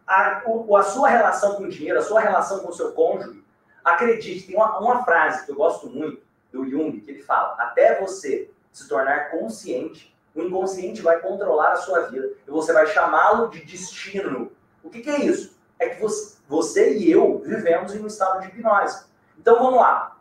A, 0.06 0.42
o, 0.46 0.76
a 0.76 0.82
sua 0.82 1.08
relação 1.08 1.54
com 1.56 1.64
o 1.64 1.68
dinheiro, 1.68 1.98
a 1.98 2.02
sua 2.02 2.20
relação 2.20 2.60
com 2.60 2.68
o 2.68 2.74
seu 2.74 2.92
cônjuge, 2.92 3.42
acredite, 3.82 4.46
tem 4.46 4.56
uma, 4.56 4.78
uma 4.78 5.04
frase 5.04 5.44
que 5.44 5.52
eu 5.52 5.56
gosto 5.56 5.88
muito 5.88 6.22
do 6.52 6.68
Jung, 6.68 7.00
que 7.00 7.10
ele 7.10 7.22
fala: 7.22 7.54
até 7.58 8.00
você 8.00 8.50
se 8.72 8.88
tornar 8.88 9.30
consciente, 9.30 10.14
o 10.34 10.42
inconsciente 10.42 11.00
vai 11.00 11.20
controlar 11.20 11.72
a 11.72 11.76
sua 11.76 12.00
vida 12.08 12.32
e 12.46 12.50
você 12.50 12.72
vai 12.72 12.86
chamá-lo 12.86 13.48
de 13.48 13.64
destino. 13.64 14.50
O 14.82 14.90
que, 14.90 15.00
que, 15.00 15.10
é 15.10 15.24
isso? 15.24 15.56
É 15.78 15.90
que 15.90 16.00
você, 16.00 16.36
você 16.48 16.96
e 16.98 17.10
eu 17.10 17.38
vivemos 17.38 17.94
em 17.94 18.00
um 18.00 18.06
estado 18.06 18.40
de 18.40 18.48
hipnose. 18.48 19.04
Então 19.38 19.58
vamos 19.58 19.80
lá. 19.80 20.18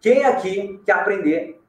Quem 0.00 0.24
aqui 0.24 0.80
quer 0.84 0.92
aprender 0.92 1.62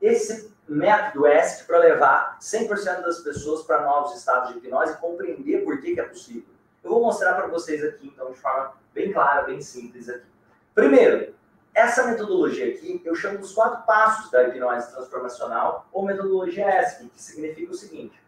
esse 0.00 0.49
método 0.74 1.26
ESC 1.26 1.64
para 1.66 1.78
levar 1.78 2.38
100% 2.40 3.02
das 3.02 3.18
pessoas 3.20 3.62
para 3.62 3.82
novos 3.82 4.16
estados 4.16 4.52
de 4.52 4.58
hipnose 4.58 4.92
e 4.92 4.96
compreender 4.96 5.64
por 5.64 5.80
que, 5.80 5.94
que 5.94 6.00
é 6.00 6.04
possível. 6.04 6.48
Eu 6.82 6.90
vou 6.90 7.02
mostrar 7.02 7.34
para 7.34 7.48
vocês 7.48 7.84
aqui, 7.84 8.06
então, 8.06 8.30
de 8.30 8.38
forma 8.38 8.72
bem 8.94 9.12
clara, 9.12 9.42
bem 9.42 9.60
simples 9.60 10.08
aqui. 10.08 10.26
Primeiro, 10.74 11.34
essa 11.74 12.04
metodologia 12.06 12.72
aqui 12.72 13.00
eu 13.04 13.14
chamo 13.14 13.38
dos 13.38 13.52
quatro 13.52 13.84
passos 13.84 14.30
da 14.30 14.44
hipnose 14.44 14.92
transformacional 14.92 15.86
ou 15.92 16.04
metodologia 16.04 16.82
ESC, 16.82 17.08
que 17.08 17.22
significa 17.22 17.72
o 17.72 17.76
seguinte: 17.76 18.20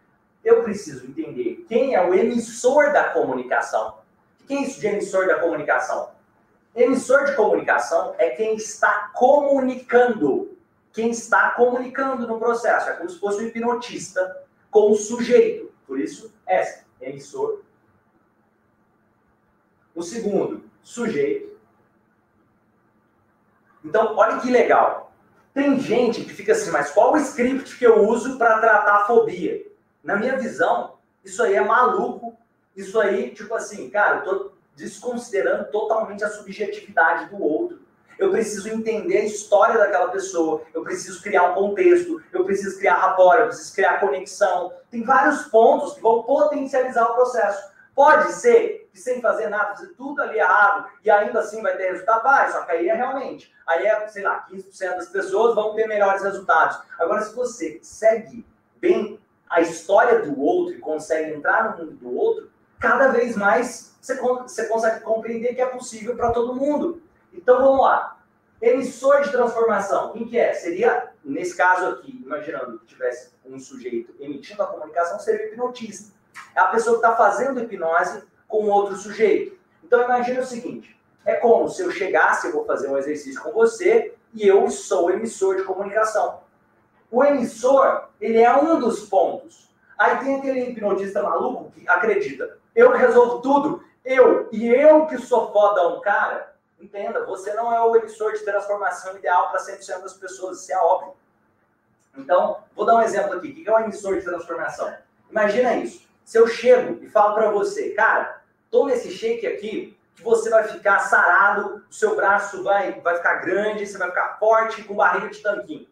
eu 0.45 0.63
preciso 0.63 1.07
entender 1.07 1.65
quem 1.69 1.95
é 1.95 2.05
o 2.05 2.13
emissor 2.13 2.93
da 2.93 3.05
comunicação. 3.11 3.99
O 4.41 4.45
que 4.45 4.55
é 4.55 4.63
isso 4.63 4.81
de 4.81 4.87
emissor 4.89 5.27
da 5.27 5.39
comunicação? 5.39 6.11
Emissor 6.75 7.25
de 7.25 7.37
comunicação 7.37 8.15
é 8.19 8.31
quem 8.31 8.57
está 8.57 9.11
comunicando 9.15 10.52
quem 10.93 11.11
está 11.11 11.51
comunicando 11.51 12.27
no 12.27 12.39
processo. 12.39 12.91
É 12.91 12.93
como 12.95 13.09
se 13.09 13.19
fosse 13.19 13.43
um 13.43 13.47
hipnotista 13.47 14.45
com 14.71 14.91
o 14.91 14.97
sujeito. 14.97 15.73
Por 15.87 15.99
isso, 15.99 16.33
S, 16.47 16.85
emissor. 17.01 17.63
O 19.95 20.03
segundo, 20.03 20.65
sujeito. 20.83 21.53
Então, 23.85 24.17
olha 24.17 24.39
que 24.41 24.51
legal. 24.51 25.13
Tem 25.53 25.79
gente 25.81 26.25
que 26.25 26.33
fica 26.33 26.53
assim, 26.53 26.71
mas 26.71 26.91
qual 26.93 27.13
o 27.13 27.19
script 27.19 27.77
que 27.77 27.87
eu 27.87 28.07
uso 28.09 28.39
para 28.39 28.59
tratar 28.59 28.97
a 28.97 29.07
fobia? 29.07 29.67
Na 30.03 30.17
minha 30.17 30.39
visão, 30.39 30.99
isso 31.25 31.43
aí 31.43 31.55
é 31.55 31.61
maluco. 31.61 32.37
Isso 32.75 32.99
aí, 32.99 33.35
tipo 33.35 33.55
assim, 33.55 33.91
cara, 33.91 34.19
eu 34.19 34.25
tô 34.25 34.53
desconsiderando 34.75 35.71
totalmente 35.71 36.25
a 36.25 36.31
subjetividade 36.31 37.29
do 37.29 37.43
outro 37.43 37.82
eu 38.19 38.31
preciso 38.31 38.69
entender 38.69 39.19
a 39.19 39.25
história 39.25 39.79
daquela 39.79 40.09
pessoa, 40.09 40.63
eu 40.73 40.83
preciso 40.83 41.23
criar 41.23 41.51
um 41.51 41.55
contexto, 41.55 42.23
eu 42.33 42.45
preciso 42.45 42.79
criar 42.79 42.97
rapport, 42.97 43.41
eu 43.41 43.47
preciso 43.47 43.75
criar 43.75 44.01
conexão. 44.01 44.73
Tem 44.91 45.03
vários 45.03 45.43
pontos 45.45 45.95
que 45.95 46.01
vão 46.01 46.23
potencializar 46.23 47.05
o 47.05 47.15
processo. 47.15 47.73
Pode 47.95 48.33
ser 48.33 48.89
que 48.93 48.99
sem 48.99 49.21
fazer 49.21 49.49
nada, 49.49 49.75
fazer 49.75 49.89
tudo 49.95 50.23
ali 50.23 50.39
errado 50.39 50.87
e 51.05 51.11
ainda 51.11 51.41
assim 51.41 51.63
vai 51.63 51.77
ter 51.77 51.91
resultado? 51.91 52.23
Vai, 52.23 52.51
só 52.51 52.63
que 52.63 52.73
aí 52.73 52.89
é 52.89 52.95
realmente. 52.95 53.53
Aí 53.67 53.87
é, 53.87 54.09
sei 54.09 54.23
lá, 54.23 54.47
15% 54.51 54.97
das 54.97 55.09
pessoas 55.09 55.55
vão 55.55 55.75
ter 55.75 55.87
melhores 55.87 56.23
resultados. 56.23 56.79
Agora, 56.99 57.23
se 57.23 57.35
você 57.35 57.79
segue 57.83 58.47
bem 58.81 59.19
a 59.49 59.61
história 59.61 60.23
do 60.23 60.41
outro 60.41 60.75
e 60.75 60.79
consegue 60.79 61.35
entrar 61.35 61.77
no 61.77 61.85
mundo 61.85 61.97
do 61.97 62.17
outro, 62.17 62.51
cada 62.79 63.09
vez 63.09 63.37
mais 63.37 63.95
você, 64.01 64.17
você 64.17 64.67
consegue 64.67 65.01
compreender 65.01 65.55
que 65.55 65.61
é 65.61 65.67
possível 65.67 66.17
para 66.17 66.33
todo 66.33 66.55
mundo. 66.55 67.01
Então 67.33 67.59
vamos 67.59 67.83
lá. 67.83 68.19
Emissor 68.61 69.23
de 69.23 69.33
transformação, 69.33 70.13
quem 70.13 70.27
que 70.27 70.39
é? 70.39 70.53
Seria, 70.53 71.11
nesse 71.25 71.57
caso 71.57 71.87
aqui, 71.87 72.23
imaginando 72.25 72.79
que 72.79 72.87
tivesse 72.87 73.33
um 73.45 73.59
sujeito 73.59 74.15
emitindo 74.21 74.63
a 74.63 74.67
comunicação, 74.67 75.19
seria 75.19 75.47
o 75.47 75.49
hipnotista. 75.49 76.13
É 76.55 76.61
a 76.61 76.67
pessoa 76.67 77.01
que 77.01 77.05
está 77.05 77.17
fazendo 77.17 77.61
hipnose 77.61 78.23
com 78.47 78.69
outro 78.69 78.97
sujeito. 78.97 79.59
Então 79.83 80.05
imagine 80.05 80.39
o 80.39 80.47
seguinte: 80.47 80.97
é 81.25 81.35
como 81.35 81.69
se 81.69 81.83
eu 81.83 81.91
chegasse, 81.91 82.47
eu 82.47 82.53
vou 82.53 82.65
fazer 82.65 82.89
um 82.89 82.97
exercício 82.97 83.43
com 83.43 83.51
você 83.51 84.15
e 84.33 84.47
eu 84.47 84.71
sou 84.71 85.11
emissor 85.11 85.57
de 85.57 85.65
comunicação. 85.65 86.41
O 87.11 87.25
emissor, 87.25 88.09
ele 88.21 88.39
é 88.39 88.57
um 88.57 88.79
dos 88.79 89.09
pontos. 89.09 89.71
Aí 89.99 90.19
tem 90.19 90.37
aquele 90.37 90.71
hipnotista 90.71 91.23
maluco 91.23 91.71
que 91.73 91.89
acredita, 91.89 92.59
eu 92.75 92.93
resolvo 92.93 93.41
tudo, 93.41 93.85
eu, 94.05 94.49
e 94.51 94.67
eu 94.67 95.07
que 95.07 95.19
sou 95.19 95.53
foda 95.53 95.89
um 95.89 96.01
cara, 96.01 96.52
Entenda, 96.83 97.25
você 97.25 97.55
não 97.55 97.73
é 97.73 97.81
o 97.81 97.95
emissor 97.95 98.33
de 98.33 98.41
transformação 98.41 99.17
ideal 99.17 99.51
para 99.51 99.61
100% 99.61 100.03
das 100.03 100.15
pessoas, 100.15 100.61
isso 100.61 100.73
é 100.73 100.77
óbvio. 100.77 101.15
Então, 102.19 102.59
vou 102.75 102.85
dar 102.85 102.97
um 102.97 103.03
exemplo 103.03 103.35
aqui. 103.35 103.51
O 103.51 103.55
que 103.55 103.69
é 103.69 103.73
um 103.73 103.85
emissor 103.85 104.17
de 104.17 104.25
transformação? 104.25 104.93
Imagina 105.31 105.77
isso. 105.77 106.05
Se 106.25 106.37
eu 106.37 106.49
chego 106.49 107.03
e 107.03 107.09
falo 107.09 107.35
para 107.35 107.53
você, 107.53 107.91
cara, 107.91 108.43
toma 108.69 108.93
esse 108.93 109.13
shake 109.13 109.47
aqui, 109.47 109.97
que 110.17 110.25
você 110.25 110.51
vai 110.51 110.65
ficar 110.65 110.99
sarado, 110.99 111.85
o 111.89 111.95
seu 111.95 112.17
braço 112.17 112.65
vai, 112.65 113.01
vai 113.01 113.17
ficar 113.17 113.37
grande, 113.37 113.87
você 113.87 113.97
vai 113.97 114.09
ficar 114.09 114.37
forte 114.41 114.83
com 114.83 114.97
barriga 114.97 115.29
de 115.29 115.41
tanquinho. 115.41 115.87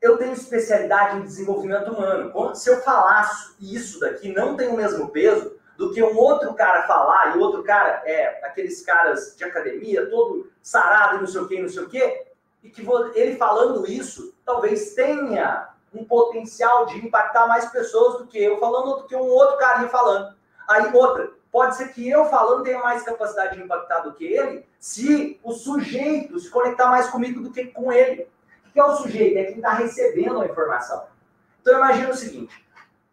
Eu 0.00 0.16
tenho 0.16 0.32
especialidade 0.32 1.16
em 1.16 1.22
desenvolvimento 1.22 1.90
humano. 1.90 2.54
Se 2.54 2.70
eu 2.70 2.80
falasse 2.82 3.54
isso 3.60 3.98
daqui 3.98 4.32
não 4.32 4.56
tem 4.56 4.68
o 4.68 4.76
mesmo 4.76 5.08
peso, 5.08 5.53
do 5.76 5.92
que 5.92 6.02
um 6.02 6.16
outro 6.16 6.54
cara 6.54 6.86
falar, 6.86 7.34
e 7.34 7.38
o 7.38 7.42
outro 7.42 7.62
cara 7.62 8.02
é 8.04 8.44
aqueles 8.44 8.84
caras 8.84 9.34
de 9.36 9.44
academia, 9.44 10.08
todo 10.08 10.50
sarado, 10.62 11.18
não 11.18 11.26
sei 11.26 11.40
o 11.40 11.48
que, 11.48 11.60
não 11.60 11.68
sei 11.68 11.82
o 11.82 11.88
que, 11.88 12.26
e 12.62 12.70
que 12.70 12.86
ele 13.14 13.36
falando 13.36 13.86
isso 13.86 14.34
talvez 14.44 14.94
tenha 14.94 15.68
um 15.92 16.04
potencial 16.04 16.86
de 16.86 16.98
impactar 17.04 17.46
mais 17.46 17.66
pessoas 17.66 18.18
do 18.18 18.26
que 18.26 18.42
eu 18.42 18.58
falando, 18.58 19.02
do 19.02 19.06
que 19.06 19.14
um 19.14 19.28
outro 19.28 19.58
carinha 19.58 19.88
falando. 19.88 20.34
Aí 20.68 20.92
outra, 20.92 21.30
pode 21.52 21.76
ser 21.76 21.92
que 21.92 22.08
eu 22.08 22.24
falando 22.26 22.64
tenha 22.64 22.80
mais 22.80 23.02
capacidade 23.02 23.56
de 23.56 23.62
impactar 23.62 24.00
do 24.00 24.12
que 24.14 24.24
ele, 24.24 24.66
se 24.78 25.38
o 25.42 25.52
sujeito 25.52 26.38
se 26.40 26.50
conectar 26.50 26.88
mais 26.88 27.08
comigo 27.08 27.40
do 27.40 27.52
que 27.52 27.66
com 27.66 27.92
ele. 27.92 28.28
O 28.66 28.72
que 28.72 28.80
é 28.80 28.84
o 28.84 28.96
sujeito? 28.96 29.38
É 29.38 29.44
quem 29.44 29.56
está 29.56 29.72
recebendo 29.72 30.40
a 30.40 30.46
informação. 30.46 31.04
Então 31.60 31.76
imagina 31.76 32.10
o 32.10 32.16
seguinte: 32.16 32.66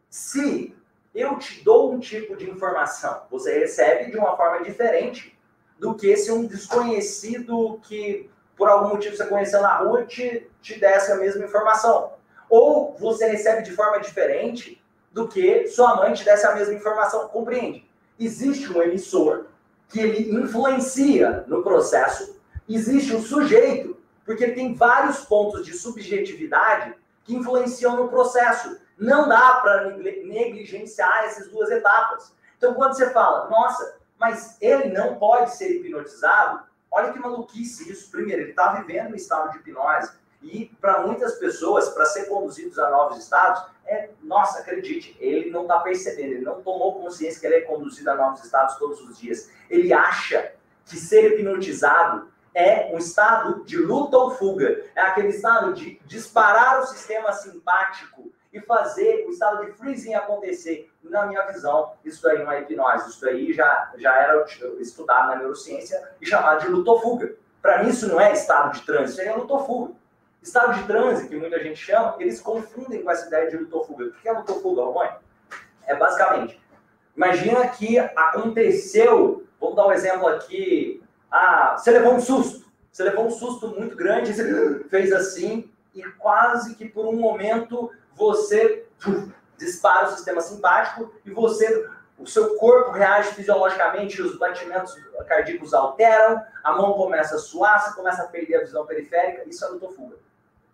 se 0.09 0.75
eu 1.13 1.37
te 1.37 1.63
dou 1.63 1.93
um 1.93 1.99
tipo 1.99 2.35
de 2.35 2.49
informação, 2.49 3.23
você 3.29 3.59
recebe 3.59 4.11
de 4.11 4.17
uma 4.17 4.35
forma 4.35 4.63
diferente 4.63 5.37
do 5.77 5.95
que 5.95 6.15
se 6.15 6.31
um 6.31 6.45
desconhecido 6.45 7.79
que 7.83 8.29
por 8.55 8.69
algum 8.69 8.89
motivo 8.89 9.15
você 9.15 9.25
conheceu 9.25 9.61
na 9.61 9.77
rua 9.77 10.05
te, 10.05 10.47
te 10.61 10.79
desse 10.79 11.11
a 11.11 11.15
mesma 11.15 11.43
informação. 11.43 12.13
Ou 12.49 12.95
você 12.99 13.27
recebe 13.27 13.63
de 13.63 13.71
forma 13.71 13.99
diferente 13.99 14.81
do 15.11 15.27
que 15.27 15.67
sua 15.67 15.95
mãe 15.95 16.13
te 16.13 16.23
desse 16.23 16.45
a 16.45 16.53
mesma 16.53 16.73
informação. 16.75 17.27
Compreende? 17.29 17.89
Existe 18.19 18.71
um 18.71 18.81
emissor 18.81 19.47
que 19.89 19.99
ele 19.99 20.31
influencia 20.31 21.43
no 21.47 21.63
processo, 21.63 22.39
existe 22.69 23.13
um 23.13 23.21
sujeito, 23.21 23.97
porque 24.25 24.43
ele 24.43 24.53
tem 24.53 24.73
vários 24.73 25.25
pontos 25.25 25.65
de 25.65 25.73
subjetividade 25.73 26.93
que 27.23 27.35
influenciam 27.35 27.97
no 27.97 28.07
processo. 28.07 28.79
Não 29.01 29.27
dá 29.27 29.55
para 29.55 29.89
negligenciar 29.97 31.25
essas 31.25 31.49
duas 31.49 31.69
etapas. 31.69 32.33
Então, 32.57 32.73
quando 32.73 32.93
você 32.93 33.09
fala, 33.09 33.49
nossa, 33.49 33.99
mas 34.19 34.57
ele 34.61 34.93
não 34.93 35.15
pode 35.15 35.55
ser 35.55 35.71
hipnotizado, 35.71 36.63
Olha 36.91 37.13
que 37.13 37.19
maluquice 37.19 37.89
isso. 37.89 38.11
Primeiro, 38.11 38.41
ele 38.41 38.49
está 38.49 38.73
vivendo 38.73 39.13
um 39.13 39.15
estado 39.15 39.51
de 39.51 39.59
hipnose. 39.59 40.11
E 40.43 40.65
para 40.81 41.01
muitas 41.03 41.35
pessoas, 41.35 41.89
para 41.89 42.05
ser 42.05 42.25
conduzidos 42.25 42.77
a 42.77 42.89
novos 42.89 43.17
estados, 43.17 43.63
é, 43.85 44.09
nossa, 44.21 44.59
acredite, 44.59 45.15
ele 45.19 45.49
não 45.51 45.61
está 45.61 45.79
percebendo, 45.79 46.33
ele 46.33 46.45
não 46.45 46.61
tomou 46.61 46.99
consciência 46.99 47.39
que 47.39 47.45
ele 47.45 47.55
é 47.55 47.61
conduzido 47.61 48.09
a 48.09 48.15
novos 48.15 48.43
estados 48.43 48.75
todos 48.75 48.99
os 49.01 49.17
dias. 49.17 49.49
Ele 49.69 49.93
acha 49.93 50.53
que 50.85 50.97
ser 50.97 51.33
hipnotizado 51.33 52.29
é 52.53 52.91
um 52.93 52.97
estado 52.97 53.63
de 53.63 53.77
luta 53.77 54.17
ou 54.17 54.31
fuga. 54.31 54.83
É 54.93 55.01
aquele 55.01 55.29
estado 55.29 55.73
de 55.73 56.01
disparar 56.05 56.81
o 56.81 56.87
sistema 56.87 57.31
simpático 57.31 58.31
e 58.53 58.59
fazer 58.61 59.25
o 59.27 59.31
estado 59.31 59.65
de 59.65 59.71
freezing 59.73 60.13
acontecer. 60.13 60.91
Na 61.03 61.25
minha 61.25 61.41
visão, 61.47 61.93
isso 62.03 62.27
aí 62.27 62.43
não 62.43 62.51
é 62.51 62.61
hipnose. 62.61 63.09
Isso 63.09 63.27
aí 63.27 63.53
já, 63.53 63.91
já 63.97 64.15
era 64.15 64.45
estudado 64.79 65.29
na 65.29 65.35
neurociência 65.37 66.11
e 66.19 66.25
chamado 66.25 66.61
de 66.61 66.67
luta 66.67 66.91
ou 66.91 67.01
fuga. 67.01 67.35
Para 67.61 67.83
mim, 67.83 67.89
isso 67.89 68.07
não 68.07 68.19
é 68.19 68.33
estado 68.33 68.73
de 68.73 68.85
trânsito, 68.85 69.21
isso 69.21 69.29
é 69.29 69.35
luta 69.35 69.53
ou 69.53 69.65
fuga. 69.65 69.93
Estado 70.41 70.73
de 70.73 70.83
transe, 70.87 71.29
que 71.29 71.35
muita 71.35 71.59
gente 71.59 71.77
chama, 71.77 72.15
eles 72.19 72.41
confundem 72.41 73.03
com 73.03 73.11
essa 73.11 73.27
ideia 73.27 73.49
de 73.49 73.57
luta 73.57 73.75
ou 73.75 73.83
fuga. 73.85 74.05
O 74.05 74.11
que 74.13 74.27
é 74.27 74.31
luta 74.31 74.51
ou 74.53 74.59
fuga, 74.59 74.81
Romani? 74.81 75.15
É 75.85 75.95
basicamente, 75.95 76.59
imagina 77.15 77.67
que 77.67 77.99
aconteceu, 77.99 79.45
vamos 79.59 79.75
dar 79.75 79.87
um 79.87 79.91
exemplo 79.91 80.27
aqui, 80.27 81.03
ah, 81.29 81.75
você 81.77 81.91
levou 81.91 82.15
um 82.15 82.19
susto, 82.19 82.65
você 82.91 83.03
levou 83.03 83.27
um 83.27 83.29
susto 83.29 83.67
muito 83.67 83.95
grande, 83.95 84.33
você 84.33 84.83
fez 84.89 85.13
assim, 85.13 85.69
e 85.93 86.01
quase 86.13 86.75
que 86.75 86.87
por 86.87 87.05
um 87.05 87.15
momento 87.15 87.91
você 88.15 88.85
dispara 89.57 90.07
o 90.07 90.11
sistema 90.11 90.41
simpático 90.41 91.13
e 91.25 91.31
você, 91.31 91.87
o 92.17 92.25
seu 92.25 92.55
corpo 92.55 92.91
reage 92.91 93.33
fisiologicamente, 93.33 94.21
os 94.21 94.37
batimentos 94.37 94.97
cardíacos 95.27 95.73
alteram, 95.73 96.41
a 96.63 96.73
mão 96.73 96.93
começa 96.93 97.35
a 97.35 97.39
suar, 97.39 97.81
você 97.81 97.95
começa 97.95 98.23
a 98.23 98.27
perder 98.27 98.55
a 98.55 98.61
visão 98.61 98.85
periférica, 98.85 99.47
isso 99.47 99.63
é 99.63 99.67
lutofuga. 99.69 100.17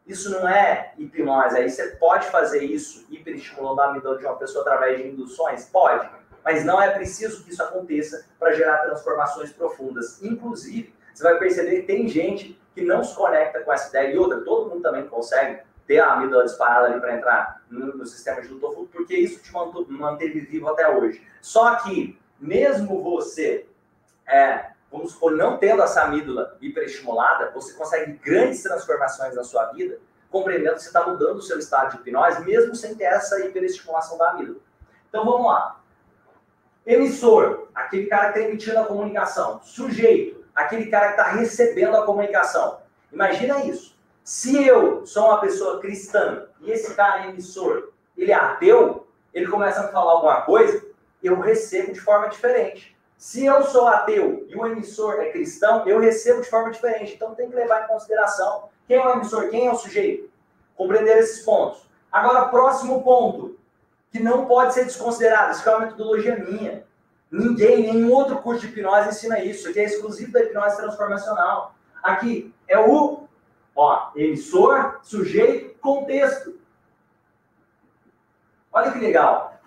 Isso 0.05 0.29
não 0.29 0.47
é 0.47 0.93
hipnose, 0.97 1.57
aí 1.57 1.69
você 1.69 1.87
pode 1.97 2.27
fazer 2.27 2.63
isso, 2.63 3.05
hiperestimulando 3.09 3.81
a 3.81 3.89
amígdala 3.89 4.17
de 4.17 4.25
uma 4.25 4.37
pessoa 4.37 4.61
através 4.61 4.97
de 4.97 5.09
induções? 5.09 5.65
Pode, 5.65 6.09
mas 6.45 6.63
não 6.63 6.81
é 6.81 6.91
preciso 6.91 7.43
que 7.43 7.51
isso 7.51 7.61
aconteça 7.61 8.25
para 8.39 8.53
gerar 8.53 8.77
transformações 8.77 9.51
profundas. 9.51 10.23
Inclusive, 10.23 10.95
você 11.13 11.23
vai 11.23 11.37
perceber 11.37 11.81
que 11.81 11.87
tem 11.87 12.07
gente 12.07 12.57
que 12.73 12.83
não 12.83 13.03
se 13.03 13.13
conecta 13.15 13.59
com 13.61 13.73
essa 13.73 13.89
ideia, 13.89 14.13
e 14.13 14.17
outra, 14.17 14.39
todo 14.41 14.69
mundo 14.69 14.81
também 14.81 15.05
consegue, 15.07 15.61
ter 15.87 15.99
a 15.99 16.13
amígdala 16.13 16.43
disparada 16.43 16.87
ali 16.87 16.99
para 16.99 17.15
entrar 17.15 17.61
no, 17.69 17.95
no, 17.95 18.05
sistema 18.05 18.41
de 18.41 18.49
luto 18.49 18.89
porque 18.91 19.15
isso 19.15 19.41
te 19.41 19.51
manteve 19.89 20.41
vivo 20.41 20.67
até 20.67 20.87
hoje. 20.89 21.25
Só 21.41 21.75
que, 21.77 22.19
mesmo 22.39 23.01
você, 23.01 23.65
é, 24.27 24.71
vamos 24.91 25.13
supor, 25.13 25.31
não 25.31 25.57
tendo 25.57 25.81
essa 25.81 26.03
amígdala 26.03 26.57
hiperestimulada, 26.61 27.51
você 27.51 27.73
consegue 27.73 28.13
grandes 28.13 28.61
transformações 28.61 29.33
na 29.33 29.43
sua 29.43 29.71
vida, 29.71 29.97
compreendendo 30.29 30.75
que 30.75 30.81
você 30.81 30.87
está 30.87 31.07
mudando 31.07 31.37
o 31.37 31.41
seu 31.41 31.57
estado 31.57 31.91
de 31.91 31.97
hipnose, 31.97 32.43
mesmo 32.43 32.75
sem 32.75 32.93
ter 32.93 33.05
essa 33.05 33.39
hiperestimulação 33.45 34.17
da 34.17 34.31
amígdala. 34.31 34.59
Então, 35.07 35.23
vamos 35.23 35.47
lá. 35.47 35.79
Emissor, 36.85 37.69
aquele 37.73 38.07
cara 38.07 38.31
que 38.31 38.39
está 38.39 38.49
emitindo 38.49 38.79
a 38.79 38.85
comunicação. 38.85 39.61
Sujeito, 39.63 40.45
aquele 40.53 40.87
cara 40.87 41.13
que 41.13 41.21
está 41.21 41.31
recebendo 41.31 41.95
a 41.95 42.05
comunicação. 42.05 42.79
Imagina 43.11 43.63
isso. 43.65 43.96
Se 44.27 44.67
eu 44.67 45.05
sou 45.05 45.27
uma 45.27 45.39
pessoa 45.39 45.79
cristã 45.79 46.47
e 46.59 46.69
esse 46.69 46.93
cara 46.95 47.23
é 47.23 47.29
emissor, 47.29 47.93
ele 48.17 48.33
é 48.33 48.35
ateu, 48.35 49.07
ele 49.33 49.47
começa 49.47 49.79
a 49.79 49.85
me 49.85 49.91
falar 49.93 50.11
alguma 50.11 50.41
coisa, 50.41 50.85
eu 51.23 51.39
recebo 51.39 51.93
de 51.93 52.01
forma 52.01 52.27
diferente. 52.27 52.93
Se 53.17 53.45
eu 53.45 53.63
sou 53.63 53.87
ateu 53.87 54.45
e 54.49 54.53
o 54.53 54.67
emissor 54.67 55.21
é 55.21 55.31
cristão, 55.31 55.87
eu 55.87 55.97
recebo 56.01 56.41
de 56.41 56.49
forma 56.49 56.71
diferente. 56.71 57.13
Então 57.13 57.35
tem 57.35 57.49
que 57.49 57.55
levar 57.55 57.85
em 57.85 57.87
consideração 57.87 58.67
quem 58.85 58.97
é 58.97 59.07
o 59.07 59.13
emissor, 59.13 59.47
quem 59.47 59.67
é 59.67 59.71
o 59.71 59.75
sujeito. 59.75 60.29
Compreender 60.75 61.19
esses 61.19 61.45
pontos. 61.45 61.89
Agora, 62.11 62.49
próximo 62.49 63.01
ponto, 63.05 63.57
que 64.11 64.21
não 64.21 64.45
pode 64.45 64.73
ser 64.73 64.83
desconsiderado, 64.83 65.53
isso 65.53 65.69
é 65.69 65.73
uma 65.73 65.85
metodologia 65.85 66.35
minha. 66.35 66.85
Ninguém, 67.31 67.93
nenhum 67.93 68.11
outro 68.11 68.39
curso 68.39 68.67
de 68.67 68.73
hipnose 68.73 69.07
ensina 69.07 69.39
isso. 69.39 69.69
Aqui 69.69 69.79
é 69.79 69.85
exclusivo 69.85 70.33
da 70.33 70.43
hipnose 70.43 70.75
transformacional. 70.75 71.73
Aqui 72.03 72.53
é 72.67 72.77
o 72.77 73.26
Ó, 73.77 74.11
emissor, 74.15 74.99
sujeito, 75.03 75.77
contexto. 75.77 76.59
Olha 78.73 78.91
que 78.91 78.97
legal. 78.97 79.61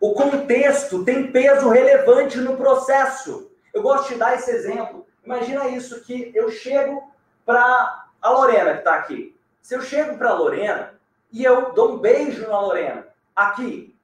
O 0.00 0.12
contexto 0.12 1.04
tem 1.04 1.30
peso 1.30 1.68
relevante 1.68 2.36
no 2.38 2.56
processo. 2.56 3.48
Eu 3.72 3.80
gosto 3.80 4.08
de 4.08 4.18
dar 4.18 4.34
esse 4.34 4.50
exemplo. 4.50 5.06
Imagina 5.24 5.68
isso 5.68 6.02
que 6.02 6.32
eu 6.34 6.50
chego 6.50 7.14
para 7.46 8.08
a 8.20 8.30
Lorena 8.30 8.72
que 8.72 8.78
está 8.78 8.94
aqui. 8.96 9.38
Se 9.62 9.76
eu 9.76 9.82
chego 9.82 10.18
para 10.18 10.30
a 10.30 10.34
Lorena 10.34 11.00
e 11.30 11.44
eu 11.44 11.72
dou 11.74 11.92
um 11.92 11.98
beijo 11.98 12.48
na 12.48 12.60
Lorena, 12.60 13.06
aqui, 13.36 13.96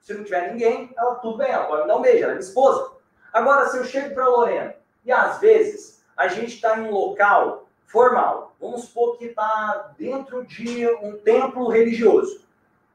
se 0.00 0.14
não 0.14 0.24
tiver 0.24 0.50
ninguém, 0.50 0.92
ela 0.96 1.16
tudo 1.16 1.36
bem, 1.36 1.50
ela 1.50 1.66
pode 1.66 1.82
me 1.82 1.88
dar 1.88 1.96
um 1.96 2.02
beijo, 2.02 2.24
ela 2.24 2.32
é 2.32 2.36
minha 2.36 2.48
esposa. 2.48 2.90
Agora, 3.34 3.68
se 3.68 3.76
eu 3.76 3.84
chego 3.84 4.14
para 4.14 4.24
a 4.24 4.28
Lorena 4.28 4.74
e 5.04 5.12
às 5.12 5.38
vezes 5.40 6.02
a 6.16 6.26
gente 6.26 6.54
está 6.54 6.78
em 6.78 6.86
um 6.86 6.90
local 6.90 7.61
formal. 7.92 8.56
Vamos 8.58 8.86
supor 8.86 9.18
que 9.18 9.26
está 9.26 9.92
dentro 9.98 10.44
de 10.46 10.88
um 11.02 11.18
templo 11.18 11.68
religioso. 11.68 12.42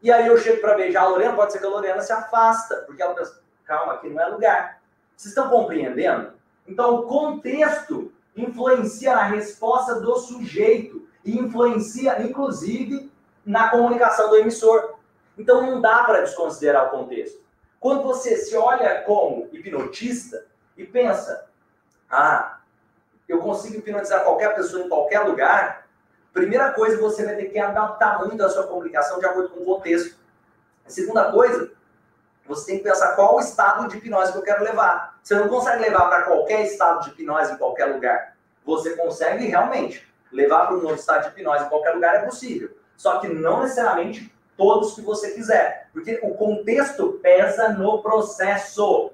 E 0.01 0.11
aí 0.11 0.27
eu 0.27 0.37
chego 0.37 0.59
para 0.59 0.75
beijar 0.75 1.03
a 1.03 1.07
Lorena, 1.07 1.35
pode 1.35 1.53
ser 1.53 1.59
que 1.59 1.65
a 1.65 1.69
Lorena 1.69 2.01
se 2.01 2.11
afasta, 2.11 2.77
porque 2.87 3.01
ela 3.01 3.13
pensa, 3.13 3.39
calma, 3.63 3.93
aqui 3.93 4.09
não 4.09 4.21
é 4.21 4.27
lugar. 4.27 4.81
Vocês 5.15 5.31
estão 5.31 5.49
compreendendo? 5.49 6.33
Então, 6.67 6.95
o 6.95 7.03
contexto 7.03 8.11
influencia 8.35 9.15
na 9.15 9.23
resposta 9.23 9.99
do 9.99 10.15
sujeito 10.17 11.07
e 11.23 11.37
influencia, 11.37 12.21
inclusive, 12.21 13.11
na 13.45 13.69
comunicação 13.69 14.29
do 14.29 14.37
emissor. 14.37 14.95
Então, 15.37 15.61
não 15.61 15.81
dá 15.81 16.03
para 16.03 16.21
desconsiderar 16.21 16.87
o 16.87 16.89
contexto. 16.89 17.41
Quando 17.79 18.03
você 18.03 18.37
se 18.37 18.55
olha 18.55 19.01
como 19.01 19.47
hipnotista 19.51 20.45
e 20.75 20.85
pensa, 20.85 21.47
ah, 22.09 22.56
eu 23.27 23.39
consigo 23.39 23.77
hipnotizar 23.77 24.23
qualquer 24.23 24.55
pessoa 24.55 24.85
em 24.85 24.89
qualquer 24.89 25.19
lugar, 25.19 25.87
primeira 26.33 26.71
coisa, 26.71 26.97
você 26.97 27.25
vai 27.25 27.35
ter 27.35 27.45
que 27.45 27.59
adaptar 27.59 28.19
muito 28.19 28.43
a 28.43 28.49
sua 28.49 28.67
comunicação 28.67 29.19
de 29.19 29.25
acordo 29.25 29.49
com 29.49 29.61
o 29.61 29.65
contexto. 29.65 30.15
A 30.85 30.89
segunda 30.89 31.31
coisa, 31.31 31.71
você 32.47 32.67
tem 32.67 32.77
que 32.77 32.83
pensar 32.83 33.15
qual 33.15 33.35
o 33.35 33.39
estado 33.39 33.87
de 33.87 33.97
hipnose 33.97 34.31
que 34.31 34.37
eu 34.37 34.43
quero 34.43 34.63
levar. 34.63 35.19
Você 35.21 35.35
não 35.35 35.49
consegue 35.49 35.81
levar 35.81 36.07
para 36.07 36.23
qualquer 36.23 36.65
estado 36.65 37.03
de 37.03 37.09
hipnose 37.09 37.53
em 37.53 37.57
qualquer 37.57 37.85
lugar. 37.85 38.37
Você 38.65 38.95
consegue 38.95 39.45
realmente 39.47 40.07
levar 40.31 40.67
para 40.67 40.77
um 40.77 40.81
novo 40.81 40.95
estado 40.95 41.23
de 41.23 41.29
hipnose 41.29 41.65
em 41.65 41.69
qualquer 41.69 41.95
lugar, 41.95 42.15
é 42.15 42.19
possível. 42.19 42.69
Só 42.95 43.19
que 43.19 43.27
não 43.27 43.61
necessariamente 43.61 44.33
todos 44.55 44.95
que 44.95 45.01
você 45.01 45.31
quiser. 45.31 45.89
Porque 45.91 46.19
o 46.23 46.35
contexto 46.35 47.19
pesa 47.21 47.69
no 47.69 48.01
processo 48.01 49.11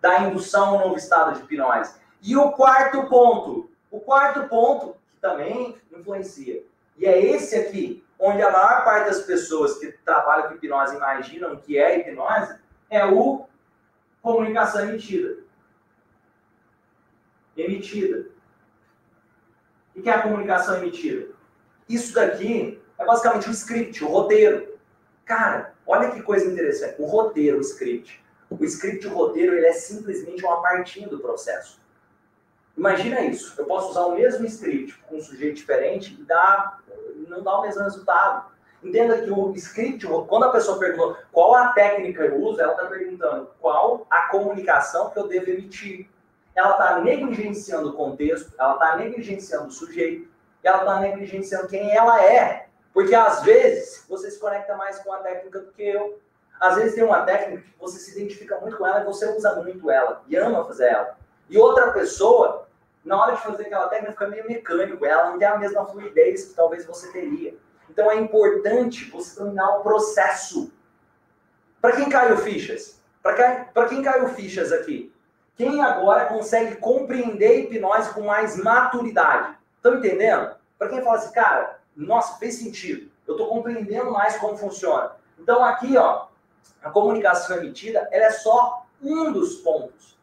da 0.00 0.20
indução 0.20 0.74
ao 0.74 0.80
novo 0.80 0.96
estado 0.96 1.34
de 1.34 1.42
hipnose. 1.42 1.94
E 2.22 2.36
o 2.36 2.52
quarto 2.52 3.08
ponto, 3.08 3.70
o 3.90 4.00
quarto 4.00 4.48
ponto 4.48 4.96
que 5.10 5.20
também 5.20 5.76
influencia, 5.92 6.64
e 6.96 7.06
é 7.06 7.20
esse 7.24 7.56
aqui, 7.56 8.04
onde 8.18 8.42
a 8.42 8.50
maior 8.50 8.84
parte 8.84 9.06
das 9.06 9.20
pessoas 9.20 9.78
que 9.78 9.92
trabalham 10.04 10.48
com 10.48 10.54
hipnose 10.54 10.96
imaginam 10.96 11.56
que 11.56 11.78
é 11.78 11.98
hipnose, 11.98 12.58
é 12.90 13.04
o 13.06 13.46
comunicação 14.20 14.88
emitida. 14.88 15.38
Emitida. 17.56 18.26
O 19.94 20.02
que 20.02 20.08
é 20.08 20.12
a 20.12 20.22
comunicação 20.22 20.78
emitida? 20.78 21.28
Isso 21.88 22.14
daqui 22.14 22.80
é 22.98 23.04
basicamente 23.04 23.48
o 23.48 23.52
script, 23.52 24.04
o 24.04 24.08
roteiro. 24.08 24.76
Cara, 25.24 25.74
olha 25.86 26.10
que 26.10 26.22
coisa 26.22 26.50
interessante. 26.50 27.00
O 27.00 27.06
roteiro, 27.06 27.58
o 27.58 27.60
script. 27.60 28.22
O 28.50 28.64
script, 28.64 29.06
o 29.06 29.14
roteiro, 29.14 29.54
ele 29.54 29.66
é 29.66 29.72
simplesmente 29.72 30.44
uma 30.44 30.60
partinha 30.62 31.08
do 31.08 31.18
processo. 31.18 31.80
Imagina 32.78 33.20
isso. 33.22 33.54
Eu 33.58 33.66
posso 33.66 33.90
usar 33.90 34.02
o 34.02 34.14
mesmo 34.14 34.46
script 34.46 34.96
com 35.08 35.16
um 35.16 35.20
sujeito 35.20 35.56
diferente 35.56 36.16
e 36.18 36.22
dar, 36.22 36.80
não 37.26 37.42
dá 37.42 37.58
o 37.58 37.62
mesmo 37.62 37.82
resultado. 37.82 38.52
Entenda 38.80 39.20
que 39.20 39.28
o 39.28 39.52
script, 39.56 40.06
quando 40.28 40.44
a 40.44 40.52
pessoa 40.52 40.78
perguntou 40.78 41.16
qual 41.32 41.56
a 41.56 41.72
técnica 41.72 42.22
eu 42.22 42.40
uso, 42.40 42.60
ela 42.60 42.74
está 42.74 42.86
perguntando 42.86 43.50
qual 43.60 44.06
a 44.08 44.28
comunicação 44.28 45.10
que 45.10 45.18
eu 45.18 45.26
devo 45.26 45.50
emitir. 45.50 46.08
Ela 46.54 46.70
está 46.70 47.00
negligenciando 47.00 47.90
o 47.90 47.92
contexto, 47.94 48.52
ela 48.56 48.74
está 48.74 48.96
negligenciando 48.96 49.66
o 49.66 49.72
sujeito, 49.72 50.28
ela 50.62 50.78
está 50.78 51.00
negligenciando 51.00 51.66
quem 51.66 51.90
ela 51.90 52.24
é. 52.24 52.68
Porque 52.94 53.14
às 53.14 53.42
vezes 53.42 54.06
você 54.08 54.30
se 54.30 54.38
conecta 54.38 54.76
mais 54.76 55.00
com 55.00 55.12
a 55.12 55.18
técnica 55.18 55.58
do 55.58 55.72
que 55.72 55.82
eu. 55.82 56.20
Às 56.60 56.76
vezes 56.76 56.94
tem 56.94 57.02
uma 57.02 57.22
técnica 57.22 57.62
que 57.62 57.78
você 57.78 57.98
se 57.98 58.12
identifica 58.12 58.56
muito 58.60 58.76
com 58.76 58.86
ela 58.86 59.00
e 59.00 59.04
você 59.04 59.28
usa 59.36 59.56
muito 59.56 59.90
ela 59.90 60.22
e 60.28 60.36
ama 60.36 60.64
fazer 60.64 60.86
ela. 60.86 61.16
E 61.50 61.58
outra 61.58 61.92
pessoa 61.92 62.67
na 63.08 63.20
hora 63.20 63.36
de 63.36 63.42
fazer 63.42 63.64
aquela 63.64 63.88
técnica 63.88 64.12
fica 64.12 64.28
meio 64.28 64.46
mecânico, 64.46 65.04
ela 65.04 65.30
não 65.30 65.38
tem 65.38 65.48
a 65.48 65.56
mesma 65.56 65.86
fluidez 65.86 66.44
que 66.44 66.54
talvez 66.54 66.84
você 66.84 67.10
teria. 67.10 67.56
Então 67.88 68.10
é 68.10 68.16
importante 68.16 69.10
você 69.10 69.40
dominar 69.40 69.78
o 69.78 69.82
processo. 69.82 70.70
Para 71.80 71.96
quem 71.96 72.10
caiu 72.10 72.36
fichas? 72.36 73.00
Para 73.22 73.88
quem, 73.88 74.02
caiu 74.02 74.28
fichas 74.28 74.72
aqui? 74.72 75.12
Quem 75.56 75.82
agora 75.82 76.26
consegue 76.26 76.76
compreender 76.76 77.64
hipnose 77.64 78.12
com 78.12 78.20
mais 78.20 78.56
maturidade? 78.56 79.56
Estão 79.76 79.96
entendendo? 79.96 80.54
Para 80.78 80.88
quem 80.88 81.02
fala 81.02 81.16
assim, 81.16 81.32
cara, 81.32 81.78
nossa, 81.96 82.38
fez 82.38 82.56
sentido. 82.56 83.10
Eu 83.26 83.34
estou 83.34 83.48
compreendendo 83.48 84.12
mais 84.12 84.36
como 84.36 84.56
funciona. 84.56 85.12
Então 85.38 85.64
aqui, 85.64 85.96
ó, 85.96 86.26
a 86.82 86.90
comunicação 86.90 87.56
emitida, 87.56 88.06
ela 88.12 88.26
é 88.26 88.30
só 88.30 88.86
um 89.02 89.32
dos 89.32 89.56
pontos. 89.56 90.18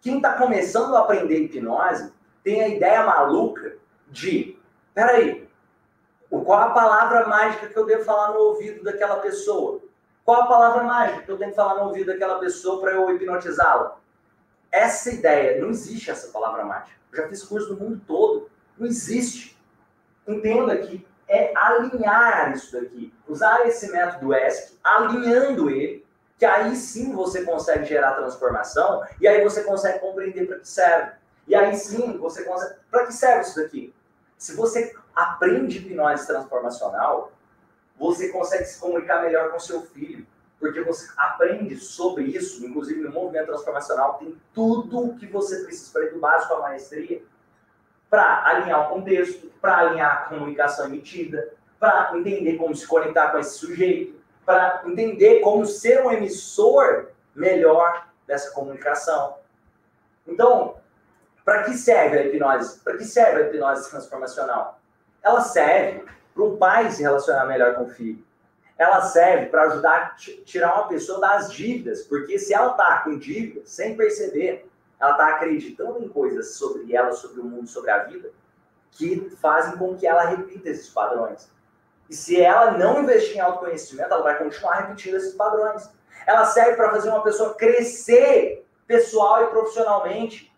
Quem 0.00 0.16
está 0.16 0.38
começando 0.38 0.96
a 0.96 1.00
aprender 1.00 1.38
hipnose 1.44 2.10
tem 2.42 2.62
a 2.62 2.68
ideia 2.68 3.04
maluca 3.04 3.76
de, 4.08 4.58
peraí, 4.94 5.48
qual 6.28 6.60
a 6.60 6.70
palavra 6.70 7.26
mágica 7.26 7.68
que 7.68 7.76
eu 7.76 7.86
devo 7.86 8.04
falar 8.04 8.32
no 8.32 8.40
ouvido 8.40 8.84
daquela 8.84 9.16
pessoa? 9.16 9.80
Qual 10.24 10.42
a 10.42 10.46
palavra 10.46 10.84
mágica 10.84 11.22
que 11.22 11.30
eu 11.30 11.38
tenho 11.38 11.50
que 11.50 11.56
falar 11.56 11.74
no 11.76 11.88
ouvido 11.88 12.06
daquela 12.06 12.38
pessoa 12.38 12.80
para 12.80 12.92
eu 12.92 13.10
hipnotizá-la? 13.10 13.98
Essa 14.70 15.10
ideia, 15.10 15.60
não 15.60 15.70
existe 15.70 16.10
essa 16.10 16.28
palavra 16.28 16.64
mágica. 16.64 16.96
Eu 17.12 17.22
já 17.22 17.28
fiz 17.28 17.42
curso 17.42 17.74
no 17.74 17.80
mundo 17.80 18.00
todo. 18.06 18.48
Não 18.78 18.86
existe. 18.86 19.58
Entenda 20.26 20.76
que 20.76 21.04
é 21.28 21.52
alinhar 21.56 22.52
isso 22.52 22.72
daqui. 22.80 23.12
Usar 23.26 23.66
esse 23.66 23.90
método 23.90 24.34
ESC, 24.34 24.78
alinhando 24.82 25.68
ele, 25.68 26.06
que 26.38 26.44
aí 26.44 26.74
sim 26.76 27.12
você 27.12 27.44
consegue 27.44 27.84
gerar 27.84 28.14
transformação 28.14 29.04
e 29.20 29.28
aí 29.28 29.42
você 29.42 29.62
consegue 29.62 29.98
compreender 29.98 30.46
para 30.46 30.58
que 30.58 30.68
serve. 30.68 31.12
E 31.50 31.54
aí 31.56 31.74
sim 31.74 32.16
você 32.16 32.44
consegue. 32.44 32.76
Para 32.88 33.06
que 33.06 33.12
serve 33.12 33.40
isso 33.40 33.56
daqui? 33.56 33.92
Se 34.38 34.54
você 34.54 34.94
aprende 35.12 35.78
hipnose 35.78 36.24
transformacional, 36.24 37.32
você 37.98 38.28
consegue 38.28 38.64
se 38.66 38.78
comunicar 38.78 39.20
melhor 39.20 39.50
com 39.50 39.58
seu 39.58 39.82
filho, 39.82 40.24
porque 40.60 40.80
você 40.80 41.10
aprende 41.16 41.74
sobre 41.76 42.22
isso, 42.22 42.64
inclusive 42.64 43.00
no 43.00 43.10
movimento 43.10 43.46
transformacional, 43.46 44.14
tem 44.18 44.40
tudo 44.54 45.06
o 45.06 45.18
que 45.18 45.26
você 45.26 45.64
precisa 45.64 45.90
para 45.92 46.04
ir 46.04 46.12
do 46.12 46.20
básico 46.20 46.54
à 46.54 46.60
maestria, 46.60 47.20
para 48.08 48.46
alinhar 48.46 48.86
o 48.86 48.94
contexto, 48.94 49.50
para 49.60 49.78
alinhar 49.78 50.12
a 50.12 50.28
comunicação 50.28 50.86
emitida, 50.86 51.52
para 51.80 52.16
entender 52.16 52.58
como 52.58 52.76
se 52.76 52.86
conectar 52.86 53.32
com 53.32 53.38
esse 53.38 53.58
sujeito, 53.58 54.20
para 54.46 54.82
entender 54.86 55.40
como 55.40 55.66
ser 55.66 56.06
um 56.06 56.12
emissor 56.12 57.08
melhor 57.34 58.06
dessa 58.24 58.52
comunicação. 58.52 59.38
Então, 60.26 60.79
para 61.44 61.64
que 61.64 61.74
serve 61.74 62.18
a 62.18 62.24
hipnose? 62.24 62.78
Para 62.80 62.96
que 62.96 63.04
serve 63.04 63.42
a 63.42 63.46
hipnose 63.46 63.90
transformacional? 63.90 64.80
Ela 65.22 65.40
serve 65.40 66.04
para 66.34 66.44
um 66.44 66.56
pai 66.56 66.90
se 66.90 67.02
relacionar 67.02 67.46
melhor 67.46 67.74
com 67.74 67.84
o 67.84 67.90
filho. 67.90 68.24
Ela 68.78 69.02
serve 69.02 69.46
para 69.46 69.64
ajudar 69.64 69.96
a 69.96 70.14
tirar 70.44 70.74
uma 70.74 70.88
pessoa 70.88 71.20
das 71.20 71.52
dívidas, 71.52 72.02
porque 72.04 72.38
se 72.38 72.54
ela 72.54 72.70
está 72.70 73.00
com 73.04 73.18
dívida, 73.18 73.60
sem 73.66 73.94
perceber, 73.94 74.66
ela 74.98 75.12
está 75.12 75.28
acreditando 75.28 76.02
em 76.02 76.08
coisas 76.08 76.54
sobre 76.54 76.94
ela, 76.94 77.12
sobre 77.12 77.40
o 77.40 77.44
mundo, 77.44 77.68
sobre 77.68 77.90
a 77.90 78.04
vida, 78.04 78.30
que 78.92 79.30
fazem 79.40 79.76
com 79.76 79.96
que 79.96 80.06
ela 80.06 80.24
repita 80.24 80.68
esses 80.70 80.88
padrões. 80.88 81.50
E 82.08 82.14
se 82.14 82.40
ela 82.40 82.72
não 82.72 83.02
investir 83.02 83.36
em 83.36 83.40
autoconhecimento, 83.40 84.12
ela 84.12 84.22
vai 84.22 84.36
continuar 84.36 84.80
repetindo 84.80 85.16
esses 85.16 85.34
padrões. 85.34 85.88
Ela 86.26 86.44
serve 86.44 86.74
para 86.74 86.90
fazer 86.90 87.08
uma 87.08 87.22
pessoa 87.22 87.54
crescer 87.54 88.66
pessoal 88.86 89.44
e 89.44 89.46
profissionalmente. 89.46 90.49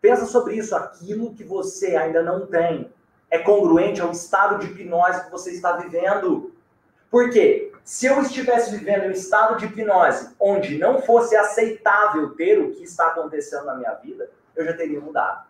Pensa 0.00 0.26
sobre 0.26 0.56
isso. 0.56 0.74
Aquilo 0.74 1.34
que 1.34 1.44
você 1.44 1.96
ainda 1.96 2.22
não 2.22 2.46
tem 2.46 2.90
é 3.30 3.38
congruente 3.38 4.00
ao 4.00 4.10
estado 4.10 4.58
de 4.58 4.66
hipnose 4.66 5.24
que 5.24 5.30
você 5.30 5.52
está 5.52 5.72
vivendo. 5.76 6.52
Por 7.10 7.30
quê? 7.30 7.72
Se 7.84 8.06
eu 8.06 8.20
estivesse 8.22 8.76
vivendo 8.76 9.08
um 9.08 9.10
estado 9.10 9.56
de 9.56 9.66
hipnose 9.66 10.34
onde 10.38 10.78
não 10.78 11.02
fosse 11.02 11.36
aceitável 11.36 12.34
ter 12.34 12.58
o 12.58 12.72
que 12.72 12.84
está 12.84 13.08
acontecendo 13.08 13.66
na 13.66 13.74
minha 13.74 13.94
vida, 13.94 14.30
eu 14.54 14.64
já 14.64 14.72
teria 14.74 15.00
mudado. 15.00 15.46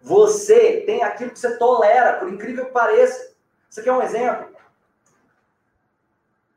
Você 0.00 0.82
tem 0.84 1.02
aquilo 1.02 1.30
que 1.30 1.38
você 1.38 1.56
tolera, 1.56 2.18
por 2.18 2.32
incrível 2.32 2.66
que 2.66 2.72
pareça. 2.72 3.32
Você 3.68 3.82
quer 3.82 3.92
um 3.92 4.02
exemplo? 4.02 4.48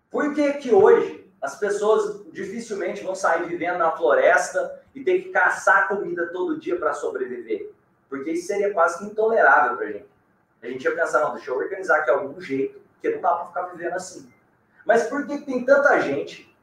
Por 0.10 0.34
que 0.34 0.54
que 0.54 0.74
hoje 0.74 1.25
as 1.42 1.60
pessoas 1.60 2.22
dificilmente 2.32 3.04
vão 3.04 3.16
sair 3.16 3.46
vivendo 3.46 3.78
na 3.78 3.92
floresta 3.92 4.82
e 4.94 5.04
ter 5.04 5.22
que 5.22 5.30
caçar 5.30 5.88
comida 5.88 6.28
todo 6.28 6.60
dia 6.60 6.78
para 6.78 6.94
sobreviver? 6.94 7.72
Porque 8.10 8.32
isso 8.32 8.48
seria 8.48 8.74
quase 8.74 9.00
que 9.00 9.06
intolerável 9.06 9.78
para 9.78 9.88
a 9.88 9.92
gente. 9.92 10.06
A 10.62 10.68
gente 10.68 10.84
ia 10.84 10.96
pensar, 10.96 11.22
não, 11.22 11.34
deixa 11.34 11.52
eu 11.52 11.58
organizar 11.58 12.00
aqui 12.00 12.10
algum 12.10 12.40
jeito, 12.42 12.80
porque 12.94 13.10
não 13.10 13.22
dá 13.22 13.34
para 13.36 13.46
ficar 13.46 13.62
vivendo 13.64 13.94
assim. 13.94 14.32
Mas 14.86 15.08
por 15.08 15.26
que 15.28 15.40
tem 15.40 15.66
tanta 15.66 16.00
gente 16.02 16.56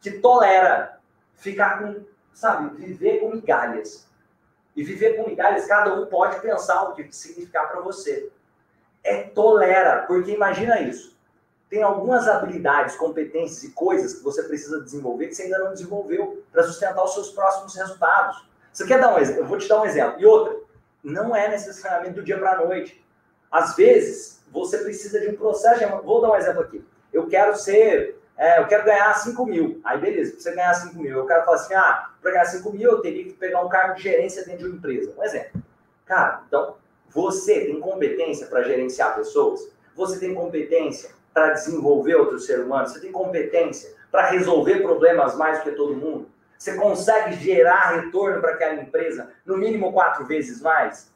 que 0.00 0.12
tolera 0.12 0.98
ficar 1.34 1.80
com, 1.80 2.04
sabe, 2.32 2.76
viver 2.76 3.20
com 3.20 3.30
migalhas? 3.30 4.08
E 4.74 4.82
viver 4.82 5.16
com 5.16 5.28
migalhas, 5.28 5.66
cada 5.66 5.92
um 5.94 6.06
pode 6.06 6.40
pensar 6.40 6.82
o 6.84 6.94
que 6.94 7.12
significar 7.12 7.70
para 7.70 7.80
você. 7.80 8.30
É 9.04 9.24
tolera, 9.24 10.06
porque 10.06 10.30
imagina 10.30 10.80
isso. 10.80 11.16
Tem 11.72 11.82
algumas 11.82 12.28
habilidades, 12.28 12.96
competências 12.96 13.64
e 13.64 13.70
coisas 13.70 14.12
que 14.12 14.22
você 14.22 14.42
precisa 14.42 14.78
desenvolver 14.82 15.28
que 15.28 15.34
você 15.34 15.44
ainda 15.44 15.58
não 15.58 15.72
desenvolveu 15.72 16.44
para 16.52 16.64
sustentar 16.64 17.02
os 17.02 17.14
seus 17.14 17.30
próximos 17.30 17.74
resultados. 17.74 18.46
Você 18.70 18.86
quer 18.86 19.00
dar 19.00 19.14
um 19.14 19.18
exemplo? 19.18 19.40
Eu 19.40 19.46
vou 19.46 19.56
te 19.56 19.66
dar 19.66 19.80
um 19.80 19.86
exemplo. 19.86 20.20
E 20.20 20.26
outra, 20.26 20.54
não 21.02 21.34
é 21.34 21.48
necessariamente 21.48 22.12
do 22.12 22.22
dia 22.22 22.36
para 22.36 22.58
a 22.58 22.62
noite. 22.62 23.02
Às 23.50 23.74
vezes, 23.74 24.44
você 24.52 24.76
precisa 24.76 25.18
de 25.18 25.28
um 25.28 25.34
processo. 25.34 25.82
Vou 26.04 26.20
dar 26.20 26.32
um 26.32 26.36
exemplo 26.36 26.60
aqui. 26.60 26.84
Eu 27.10 27.26
quero 27.26 27.56
ser 27.56 28.20
é, 28.36 28.60
eu 28.60 28.66
quero 28.66 28.84
ganhar 28.84 29.14
5 29.14 29.46
mil. 29.46 29.80
Aí, 29.82 29.98
beleza, 29.98 30.32
para 30.32 30.40
você 30.42 30.54
ganhar 30.54 30.74
5 30.74 30.98
mil, 30.98 31.16
eu 31.16 31.26
quero 31.26 31.42
falar 31.46 31.56
assim, 31.56 31.72
ah, 31.72 32.10
para 32.20 32.32
ganhar 32.32 32.44
5 32.44 32.70
mil, 32.70 32.90
eu 32.90 33.00
teria 33.00 33.24
que 33.24 33.32
pegar 33.32 33.64
um 33.64 33.70
cargo 33.70 33.94
de 33.94 34.02
gerência 34.02 34.44
dentro 34.44 34.58
de 34.58 34.66
uma 34.66 34.76
empresa. 34.76 35.14
Um 35.16 35.24
exemplo. 35.24 35.62
Cara, 36.04 36.42
então, 36.46 36.76
você 37.08 37.64
tem 37.64 37.80
competência 37.80 38.46
para 38.48 38.62
gerenciar 38.62 39.14
pessoas? 39.14 39.72
Você 39.96 40.20
tem 40.20 40.34
competência 40.34 41.21
para 41.32 41.52
desenvolver 41.52 42.14
outro 42.14 42.38
ser 42.38 42.60
humano? 42.60 42.88
Você 42.88 43.00
tem 43.00 43.12
competência 43.12 43.94
para 44.10 44.30
resolver 44.30 44.80
problemas 44.80 45.34
mais 45.36 45.58
do 45.58 45.64
que 45.64 45.72
todo 45.72 45.96
mundo? 45.96 46.30
Você 46.58 46.76
consegue 46.76 47.32
gerar 47.36 47.96
retorno 47.96 48.40
para 48.40 48.52
aquela 48.52 48.74
empresa 48.74 49.30
no 49.44 49.56
mínimo 49.56 49.92
quatro 49.92 50.24
vezes 50.24 50.60
mais? 50.60 51.10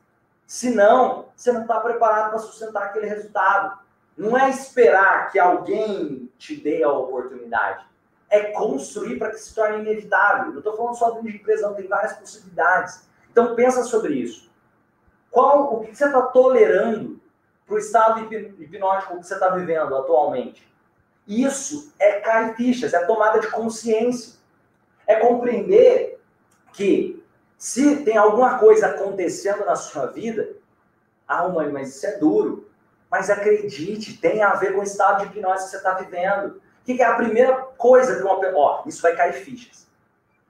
Se 0.46 0.70
não, 0.70 1.26
você 1.36 1.52
não 1.52 1.62
está 1.62 1.78
preparado 1.80 2.30
para 2.30 2.38
sustentar 2.38 2.84
aquele 2.84 3.06
resultado. 3.06 3.78
Não 4.16 4.36
é 4.36 4.48
esperar 4.48 5.30
que 5.30 5.38
alguém 5.38 6.30
te 6.38 6.56
dê 6.56 6.82
a 6.82 6.90
oportunidade. 6.90 7.84
É 8.30 8.50
construir 8.52 9.18
para 9.18 9.30
que 9.30 9.38
se 9.38 9.54
torne 9.54 9.80
inevitável. 9.80 10.50
Não 10.50 10.58
estou 10.58 10.76
falando 10.76 10.96
só 10.96 11.10
de 11.10 11.28
empresa, 11.28 11.68
não, 11.68 11.74
tem 11.74 11.86
várias 11.86 12.14
possibilidades. 12.14 13.06
Então 13.30 13.54
pensa 13.54 13.84
sobre 13.84 14.14
isso. 14.14 14.50
Qual 15.30 15.74
o 15.74 15.80
que 15.80 15.94
você 15.94 16.06
está 16.06 16.22
tolerando 16.22 17.20
para 17.66 17.74
o 17.74 17.78
estado 17.78 18.32
hipnótico 18.32 19.18
que 19.18 19.26
você 19.26 19.34
está 19.34 19.50
vivendo 19.50 19.94
atualmente? 19.96 20.66
Isso 21.26 21.92
é 21.98 22.20
cair 22.20 22.54
fichas, 22.54 22.94
é 22.94 23.04
tomada 23.04 23.40
de 23.40 23.48
consciência. 23.48 24.36
É 25.06 25.16
compreender 25.16 26.20
que 26.72 27.22
se 27.58 28.04
tem 28.04 28.16
alguma 28.16 28.58
coisa 28.58 28.86
acontecendo 28.88 29.64
na 29.64 29.74
sua 29.74 30.06
vida, 30.06 30.56
ah, 31.26 31.48
mãe, 31.48 31.70
mas 31.70 31.96
isso 31.96 32.06
é 32.06 32.18
duro. 32.18 32.68
Mas 33.10 33.30
acredite, 33.30 34.18
tem 34.18 34.42
a 34.42 34.54
ver 34.54 34.74
com 34.74 34.80
o 34.80 34.84
estado 34.84 35.20
de 35.20 35.26
hipnose 35.26 35.64
que 35.64 35.70
você 35.70 35.76
está 35.76 35.94
vivendo. 35.94 36.56
O 36.56 36.84
que 36.84 37.00
é 37.00 37.04
a 37.04 37.14
primeira 37.14 37.54
coisa 37.56 38.16
que 38.16 38.22
uma 38.22 38.38
pessoa. 38.38 38.58
Ó, 38.58 38.82
isso 38.86 39.02
vai 39.02 39.16
cair 39.16 39.32
fichas. 39.32 39.86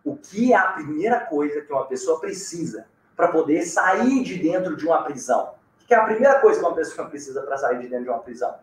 O 0.04 0.16
que 0.16 0.52
é 0.52 0.56
a 0.56 0.72
primeira 0.72 1.20
coisa 1.20 1.60
que 1.60 1.72
uma 1.72 1.86
pessoa 1.86 2.20
precisa 2.20 2.86
para 3.14 3.28
poder 3.28 3.62
sair 3.62 4.22
de 4.22 4.38
dentro 4.38 4.76
de 4.76 4.86
uma 4.86 5.02
prisão? 5.02 5.54
Que 5.86 5.94
é 5.94 5.96
a 5.96 6.04
primeira 6.04 6.40
coisa 6.40 6.58
que 6.58 6.66
uma 6.66 6.74
pessoa 6.74 7.08
precisa 7.08 7.42
para 7.42 7.56
sair 7.56 7.78
de 7.78 7.88
dentro 7.88 8.04
de 8.04 8.10
uma 8.10 8.18
prisão? 8.18 8.58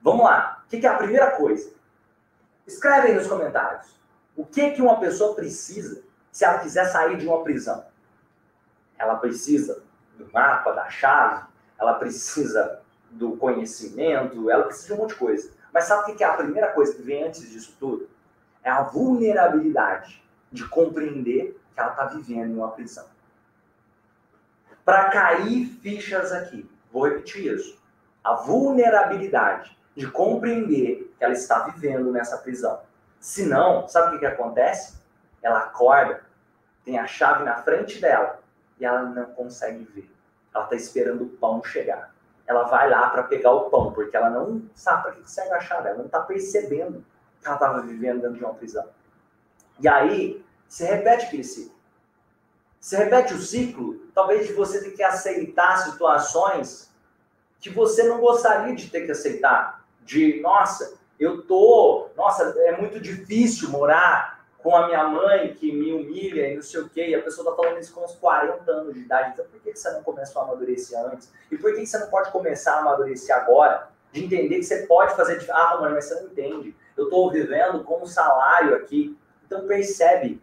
Vamos 0.00 0.24
lá. 0.24 0.62
O 0.64 0.68
que 0.68 0.86
é 0.86 0.88
a 0.88 0.96
primeira 0.96 1.32
coisa? 1.32 1.70
Escreve 2.66 3.08
aí 3.08 3.14
nos 3.14 3.26
comentários. 3.26 4.00
O 4.36 4.46
que, 4.46 4.70
que 4.70 4.80
uma 4.80 4.98
pessoa 4.98 5.34
precisa 5.34 6.02
se 6.32 6.44
ela 6.44 6.60
quiser 6.60 6.86
sair 6.86 7.18
de 7.18 7.26
uma 7.26 7.42
prisão? 7.42 7.84
Ela 8.98 9.16
precisa 9.16 9.82
do 10.16 10.30
mapa, 10.32 10.72
da 10.72 10.88
chave, 10.88 11.44
ela 11.78 11.94
precisa 11.94 12.80
do 13.10 13.36
conhecimento, 13.36 14.50
ela 14.50 14.64
precisa 14.64 14.88
de 14.88 14.92
um 14.94 14.96
monte 14.98 15.10
de 15.10 15.16
coisa. 15.16 15.50
Mas 15.72 15.84
sabe 15.84 16.12
o 16.12 16.16
que 16.16 16.24
é 16.24 16.26
a 16.26 16.34
primeira 16.34 16.68
coisa 16.72 16.94
que 16.94 17.02
vem 17.02 17.24
antes 17.24 17.48
disso 17.50 17.76
tudo? 17.78 18.08
É 18.62 18.70
a 18.70 18.82
vulnerabilidade 18.82 20.22
de 20.50 20.66
compreender 20.68 21.60
que 21.74 21.80
ela 21.80 21.90
está 21.90 22.04
vivendo 22.06 22.52
em 22.52 22.56
uma 22.56 22.70
prisão. 22.70 23.06
Para 24.90 25.08
cair 25.08 25.66
fichas 25.66 26.32
aqui, 26.32 26.68
vou 26.90 27.04
repetir 27.04 27.54
isso. 27.54 27.80
A 28.24 28.34
vulnerabilidade 28.34 29.78
de 29.94 30.10
compreender 30.10 31.14
que 31.16 31.22
ela 31.22 31.32
está 31.32 31.60
vivendo 31.60 32.10
nessa 32.10 32.36
prisão. 32.38 32.80
Se 33.20 33.46
não, 33.46 33.86
sabe 33.86 34.08
o 34.08 34.10
que, 34.10 34.18
que 34.18 34.26
acontece? 34.26 34.98
Ela 35.40 35.60
acorda, 35.60 36.24
tem 36.84 36.98
a 36.98 37.06
chave 37.06 37.44
na 37.44 37.54
frente 37.62 38.00
dela 38.00 38.40
e 38.80 38.84
ela 38.84 39.02
não 39.02 39.26
consegue 39.26 39.84
ver. 39.94 40.10
Ela 40.52 40.64
está 40.64 40.74
esperando 40.74 41.22
o 41.22 41.28
pão 41.28 41.62
chegar. 41.62 42.12
Ela 42.44 42.64
vai 42.64 42.90
lá 42.90 43.10
para 43.10 43.22
pegar 43.22 43.52
o 43.52 43.70
pão, 43.70 43.92
porque 43.92 44.16
ela 44.16 44.28
não 44.28 44.60
sabe 44.74 45.04
para 45.04 45.12
que 45.12 45.30
serve 45.30 45.54
a 45.54 45.60
chave, 45.60 45.86
ela 45.86 45.98
não 45.98 46.06
está 46.06 46.18
percebendo 46.18 47.04
que 47.40 47.46
ela 47.46 47.54
estava 47.54 47.80
vivendo 47.82 48.22
dentro 48.22 48.38
de 48.38 48.44
uma 48.44 48.54
prisão. 48.54 48.88
E 49.78 49.86
aí, 49.88 50.44
Você 50.66 50.84
repete 50.84 51.26
aquele 51.26 51.44
ciclo. 51.44 51.79
Você 52.80 52.96
repete 52.96 53.34
o 53.34 53.38
ciclo, 53.38 53.96
talvez 54.14 54.50
você 54.56 54.82
ter 54.82 54.92
que 54.92 55.02
aceitar 55.02 55.76
situações 55.76 56.90
que 57.60 57.68
você 57.68 58.04
não 58.04 58.20
gostaria 58.20 58.74
de 58.74 58.88
ter 58.88 59.04
que 59.04 59.12
aceitar. 59.12 59.84
De, 60.02 60.40
nossa, 60.40 60.94
eu 61.18 61.42
tô, 61.42 62.08
nossa, 62.16 62.54
é 62.60 62.80
muito 62.80 62.98
difícil 62.98 63.68
morar 63.68 64.46
com 64.62 64.74
a 64.74 64.86
minha 64.86 65.06
mãe 65.08 65.54
que 65.54 65.70
me 65.70 65.92
humilha 65.92 66.48
e 66.48 66.56
não 66.56 66.62
sei 66.62 66.80
o 66.80 66.88
quê, 66.88 67.08
e 67.08 67.14
a 67.14 67.22
pessoa 67.22 67.50
tá 67.50 67.62
falando 67.62 67.78
isso 67.78 67.92
com 67.92 68.02
uns 68.02 68.14
40 68.14 68.70
anos 68.70 68.94
de 68.94 69.00
idade. 69.00 69.32
Então, 69.34 69.44
por 69.44 69.60
que 69.60 69.74
você 69.74 69.90
não 69.90 70.02
começou 70.02 70.40
a 70.40 70.44
amadurecer 70.46 70.98
antes? 70.98 71.30
E 71.50 71.58
por 71.58 71.74
que 71.74 71.84
você 71.84 71.98
não 71.98 72.08
pode 72.08 72.30
começar 72.30 72.76
a 72.76 72.80
amadurecer 72.80 73.36
agora? 73.36 73.88
De 74.10 74.24
entender 74.24 74.56
que 74.56 74.64
você 74.64 74.86
pode 74.86 75.14
fazer. 75.14 75.46
Ah, 75.50 75.78
mãe, 75.80 75.92
mas 75.92 76.06
você 76.06 76.14
não 76.14 76.24
entende. 76.24 76.74
Eu 76.96 77.04
estou 77.04 77.30
vivendo 77.30 77.84
com 77.84 78.02
um 78.02 78.06
salário 78.06 78.74
aqui. 78.74 79.16
Então, 79.46 79.66
percebe. 79.66 80.42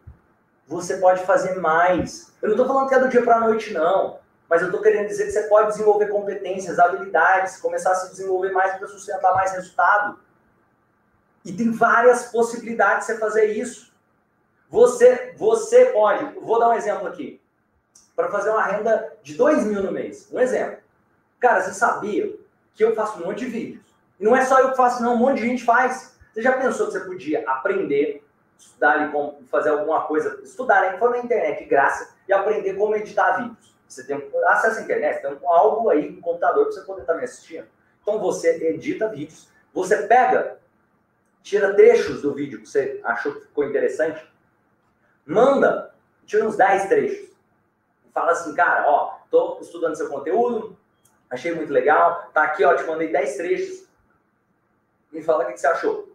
Você 0.67 0.97
pode 0.97 1.23
fazer 1.25 1.55
mais. 1.59 2.33
Eu 2.41 2.49
não 2.49 2.55
estou 2.55 2.67
falando 2.67 2.89
que 2.89 2.95
é 2.95 2.99
do 2.99 3.09
dia 3.09 3.23
para 3.23 3.37
a 3.37 3.39
noite, 3.39 3.73
não. 3.73 4.19
Mas 4.49 4.61
eu 4.61 4.67
estou 4.67 4.81
querendo 4.81 5.07
dizer 5.07 5.25
que 5.25 5.31
você 5.31 5.43
pode 5.43 5.69
desenvolver 5.69 6.07
competências, 6.07 6.79
habilidades, 6.79 7.57
começar 7.57 7.91
a 7.91 7.95
se 7.95 8.11
desenvolver 8.11 8.51
mais 8.51 8.77
para 8.77 8.87
sustentar 8.87 9.33
mais 9.33 9.51
resultado. 9.53 10.19
E 11.43 11.53
tem 11.53 11.71
várias 11.71 12.25
possibilidades 12.25 13.07
de 13.07 13.13
você 13.13 13.19
fazer 13.19 13.45
isso. 13.45 13.93
Você, 14.69 15.33
você 15.37 15.85
pode, 15.87 16.39
vou 16.39 16.59
dar 16.59 16.69
um 16.69 16.73
exemplo 16.73 17.07
aqui, 17.07 17.41
para 18.15 18.29
fazer 18.29 18.49
uma 18.49 18.63
renda 18.63 19.13
de 19.23 19.35
2 19.35 19.63
mil 19.65 19.81
no 19.81 19.91
mês. 19.91 20.27
Um 20.31 20.39
exemplo. 20.39 20.79
Cara, 21.39 21.61
você 21.61 21.73
sabia 21.73 22.35
que 22.75 22.83
eu 22.83 22.95
faço 22.95 23.21
um 23.21 23.27
monte 23.27 23.39
de 23.39 23.45
vídeos? 23.45 23.85
E 24.19 24.25
não 24.25 24.35
é 24.35 24.43
só 24.43 24.59
eu 24.59 24.71
que 24.71 24.77
faço, 24.77 25.01
não, 25.01 25.13
um 25.13 25.17
monte 25.17 25.37
de 25.39 25.47
gente 25.47 25.63
faz. 25.63 26.17
Você 26.33 26.41
já 26.41 26.53
pensou 26.53 26.87
que 26.87 26.93
você 26.93 26.99
podia 27.01 27.43
aprender, 27.47 28.26
estudar 28.57 29.11
como 29.11 29.43
fazer 29.49 29.69
alguma 29.69 30.05
coisa, 30.05 30.39
estudar, 30.43 30.81
né? 30.81 30.97
For 30.97 31.11
na 31.11 31.19
internet 31.19 31.59
de 31.59 31.65
graça 31.65 32.15
e 32.27 32.33
aprender 32.33 32.73
como 32.73 32.95
editar 32.95 33.37
vídeos. 33.37 33.75
Você 33.87 34.03
tem 34.03 34.29
acesso 34.47 34.79
à 34.79 34.83
internet, 34.83 35.21
tem 35.21 35.37
algo 35.45 35.89
aí 35.89 36.11
no 36.11 36.21
computador 36.21 36.65
para 36.65 36.73
você 36.73 36.81
poder 36.81 37.01
estar 37.01 37.13
me 37.15 37.23
assistindo. 37.23 37.67
Então 38.01 38.19
você 38.19 38.57
edita 38.65 39.07
vídeos, 39.07 39.49
você 39.73 40.07
pega, 40.07 40.59
tira 41.41 41.73
trechos 41.73 42.21
do 42.21 42.33
vídeo 42.33 42.61
que 42.61 42.67
você 42.67 42.99
achou 43.03 43.33
que 43.33 43.41
ficou 43.41 43.63
interessante, 43.63 44.25
manda, 45.25 45.93
tira 46.25 46.45
uns 46.45 46.57
10 46.57 46.87
trechos. 46.87 47.29
Fala 48.13 48.31
assim, 48.31 48.53
cara, 48.55 48.89
ó, 48.89 49.19
tô 49.29 49.59
estudando 49.61 49.95
seu 49.95 50.09
conteúdo, 50.09 50.77
achei 51.29 51.53
muito 51.53 51.71
legal, 51.71 52.29
tá 52.33 52.43
aqui, 52.43 52.63
ó, 52.63 52.73
te 52.75 52.83
mandei 52.85 53.11
10 53.11 53.37
trechos. 53.37 53.87
Me 55.11 55.21
fala 55.21 55.43
o 55.43 55.47
que 55.47 55.57
você 55.57 55.67
achou. 55.67 56.06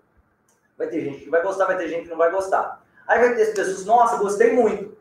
Vai 0.82 0.90
ter 0.90 1.00
gente 1.00 1.20
que 1.20 1.30
vai 1.30 1.40
gostar, 1.42 1.66
vai 1.66 1.76
ter 1.76 1.88
gente 1.88 2.02
que 2.02 2.10
não 2.10 2.16
vai 2.16 2.28
gostar. 2.28 2.82
Aí 3.06 3.20
vai 3.20 3.36
ter 3.36 3.42
as 3.42 3.50
pessoas, 3.50 3.86
nossa, 3.86 4.16
gostei 4.16 4.52
muito. 4.52 4.96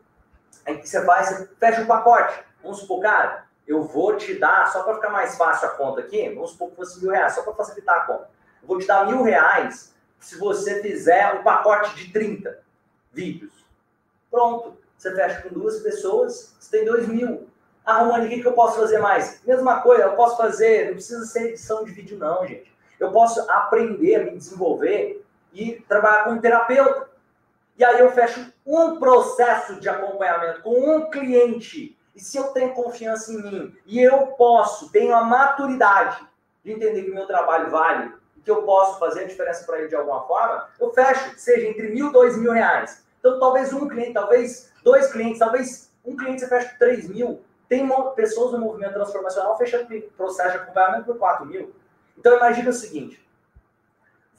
Aí 0.64 0.78
que 0.78 0.88
você 0.88 1.04
faz? 1.04 1.28
Você 1.28 1.48
fecha 1.58 1.82
o 1.82 1.86
pacote. 1.86 2.40
Vamos 2.62 2.78
supor, 2.78 3.00
cara, 3.00 3.46
eu 3.66 3.82
vou 3.82 4.16
te 4.16 4.38
dar, 4.38 4.70
só 4.70 4.84
para 4.84 4.94
ficar 4.94 5.10
mais 5.10 5.36
fácil 5.36 5.66
a 5.66 5.70
conta 5.72 6.02
aqui, 6.02 6.28
vamos 6.28 6.52
supor 6.52 6.70
que 6.70 6.76
fosse 6.76 7.02
mil 7.02 7.10
reais, 7.10 7.34
só 7.34 7.42
para 7.42 7.54
facilitar 7.54 7.96
a 7.96 8.00
conta. 8.02 8.30
Eu 8.62 8.68
vou 8.68 8.78
te 8.78 8.86
dar 8.86 9.08
mil 9.08 9.24
reais 9.24 9.92
se 10.20 10.38
você 10.38 10.80
fizer 10.80 11.34
um 11.34 11.42
pacote 11.42 11.96
de 11.96 12.12
30 12.12 12.60
vídeos. 13.12 13.52
Pronto. 14.30 14.78
Você 14.96 15.12
fecha 15.16 15.42
com 15.42 15.48
duas 15.48 15.80
pessoas, 15.80 16.54
você 16.60 16.78
tem 16.78 16.86
dois 16.86 17.08
mil. 17.08 17.48
Ah, 17.84 18.04
o 18.04 18.28
que, 18.28 18.40
que 18.40 18.46
eu 18.46 18.52
posso 18.52 18.78
fazer 18.78 18.98
mais? 18.98 19.42
Mesma 19.44 19.80
coisa, 19.80 20.04
eu 20.04 20.14
posso 20.14 20.36
fazer, 20.36 20.86
não 20.86 20.92
precisa 20.92 21.26
ser 21.26 21.48
edição 21.48 21.82
de 21.82 21.90
vídeo, 21.90 22.16
não, 22.16 22.46
gente. 22.46 22.72
Eu 23.00 23.10
posso 23.10 23.40
aprender 23.50 24.14
a 24.14 24.24
me 24.26 24.36
desenvolver 24.36 25.21
e 25.52 25.80
trabalhar 25.88 26.24
com 26.24 26.32
um 26.32 26.40
terapeuta. 26.40 27.10
E 27.76 27.84
aí 27.84 28.00
eu 28.00 28.10
fecho 28.12 28.52
um 28.66 28.98
processo 28.98 29.80
de 29.80 29.88
acompanhamento 29.88 30.62
com 30.62 30.96
um 30.96 31.10
cliente. 31.10 31.98
E 32.14 32.20
se 32.20 32.36
eu 32.36 32.48
tenho 32.48 32.74
confiança 32.74 33.32
em 33.32 33.42
mim 33.42 33.76
e 33.86 34.00
eu 34.00 34.28
posso, 34.28 34.92
tenho 34.92 35.14
a 35.14 35.24
maturidade 35.24 36.26
de 36.62 36.72
entender 36.72 37.04
que 37.04 37.10
meu 37.10 37.26
trabalho 37.26 37.70
vale 37.70 38.12
e 38.36 38.40
que 38.40 38.50
eu 38.50 38.62
posso 38.62 38.98
fazer 38.98 39.24
a 39.24 39.26
diferença 39.26 39.64
para 39.64 39.78
ele 39.78 39.88
de 39.88 39.96
alguma 39.96 40.26
forma, 40.26 40.68
eu 40.78 40.92
fecho, 40.92 41.38
seja 41.38 41.66
entre 41.66 41.88
mil 41.88 42.12
dois 42.12 42.36
mil 42.36 42.52
reais. 42.52 43.04
Então, 43.18 43.38
talvez 43.38 43.72
um 43.72 43.88
cliente, 43.88 44.12
talvez 44.12 44.72
dois 44.84 45.10
clientes, 45.10 45.38
talvez 45.38 45.92
um 46.04 46.16
cliente 46.16 46.40
você 46.40 46.48
fecha 46.48 46.74
3 46.78 47.08
mil. 47.08 47.42
Tem 47.68 47.88
pessoas 48.14 48.52
no 48.52 48.58
movimento 48.58 48.92
transformacional 48.94 49.56
fechando 49.56 49.86
processo 50.16 50.50
de 50.50 50.56
acompanhamento 50.58 51.06
por 51.06 51.18
4 51.18 51.46
mil. 51.46 51.74
Então, 52.18 52.36
imagine 52.36 52.68
o 52.68 52.72
seguinte. 52.72 53.21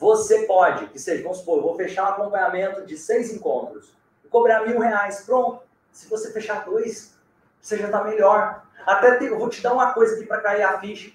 Você 0.04 0.46
pode, 0.46 0.88
que 0.88 1.00
seja, 1.00 1.24
vamos 1.24 1.38
supor, 1.38 1.58
eu 1.58 1.64
vou 1.64 1.76
fechar 1.76 2.04
um 2.04 2.14
acompanhamento 2.14 2.86
de 2.86 2.98
seis 2.98 3.34
encontros 3.34 3.96
cobrar 4.30 4.66
mil 4.66 4.80
reais. 4.80 5.22
Pronto. 5.26 5.62
Se 5.92 6.10
você 6.10 6.32
fechar 6.32 6.66
dois, 6.66 7.16
você 7.62 7.78
já 7.78 7.86
está 7.86 8.04
melhor. 8.04 8.66
Até 8.86 9.18
te, 9.18 9.26
eu 9.26 9.40
vou 9.40 9.48
te 9.48 9.62
dar 9.62 9.74
uma 9.74 9.94
coisa 9.94 10.16
aqui 10.16 10.26
para 10.26 10.42
cair 10.42 10.64
a 10.64 10.80
ficha. 10.80 11.12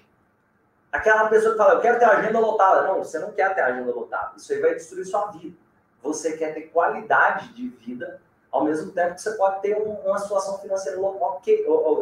Aquela 0.91 1.27
pessoa 1.29 1.51
que 1.51 1.57
fala, 1.57 1.73
eu 1.75 1.81
quero 1.81 1.99
ter 1.99 2.05
agenda 2.05 2.39
lotada. 2.39 2.87
Não, 2.87 3.03
você 3.03 3.19
não 3.19 3.31
quer 3.31 3.53
ter 3.53 3.61
agenda 3.61 3.91
lotada. 3.91 4.31
Isso 4.37 4.51
aí 4.53 4.59
vai 4.59 4.73
destruir 4.73 5.05
sua 5.05 5.27
vida 5.27 5.55
você 6.01 6.37
quer 6.37 6.53
ter 6.53 6.63
qualidade 6.63 7.53
de 7.53 7.67
vida, 7.69 8.21
ao 8.51 8.63
mesmo 8.63 8.91
tempo 8.91 9.15
que 9.15 9.21
você 9.21 9.31
pode 9.31 9.61
ter 9.61 9.77
um, 9.77 9.93
uma 10.05 10.17
situação 10.17 10.57
financeira 10.59 10.99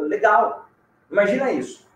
legal. 0.00 0.68
Imagina 1.10 1.50
isso. 1.50 1.86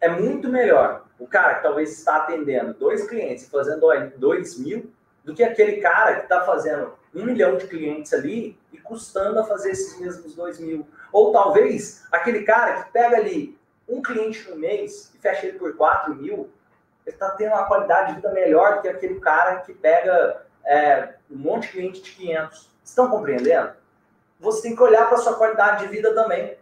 É 0.00 0.08
muito 0.08 0.48
melhor 0.48 1.04
o 1.20 1.26
cara 1.26 1.56
que 1.56 1.62
talvez 1.62 1.96
está 1.96 2.16
atendendo 2.16 2.74
dois 2.74 3.06
clientes 3.06 3.46
e 3.46 3.50
fazendo 3.50 3.86
dois 4.16 4.58
mil 4.58 4.90
do 5.22 5.34
que 5.34 5.44
aquele 5.44 5.76
cara 5.76 6.16
que 6.16 6.22
está 6.22 6.40
fazendo 6.46 6.94
um 7.14 7.24
milhão 7.24 7.56
de 7.56 7.66
clientes 7.66 8.12
ali 8.14 8.58
e 8.72 8.78
custando 8.78 9.38
a 9.38 9.44
fazer 9.44 9.72
esses 9.72 10.00
mesmos 10.00 10.34
dois 10.34 10.58
mil. 10.58 10.88
Ou 11.12 11.30
talvez 11.30 12.06
aquele 12.10 12.42
cara 12.42 12.82
que 12.82 12.92
pega 12.92 13.18
ali 13.18 13.58
um 13.86 14.00
cliente 14.00 14.48
no 14.48 14.56
mês 14.56 15.12
e 15.14 15.18
fecha 15.18 15.46
ele 15.46 15.58
por 15.58 15.76
quatro 15.76 16.14
mil, 16.14 16.50
ele 17.04 17.14
está 17.14 17.30
tendo 17.32 17.52
uma 17.52 17.66
qualidade 17.66 18.08
de 18.08 18.14
vida 18.16 18.32
melhor 18.32 18.76
do 18.76 18.82
que 18.82 18.88
aquele 18.88 19.20
cara 19.20 19.56
que 19.56 19.74
pega 19.74 20.42
é, 20.64 21.14
um 21.30 21.36
monte 21.36 21.66
de 21.66 21.72
cliente 21.72 22.02
de 22.02 22.12
500. 22.12 22.70
Estão 22.82 23.10
compreendendo? 23.10 23.72
Você 24.38 24.62
tem 24.62 24.74
que 24.74 24.82
olhar 24.82 25.08
para 25.08 25.18
sua 25.18 25.34
qualidade 25.34 25.84
de 25.84 25.88
vida 25.88 26.14
também. 26.14 26.56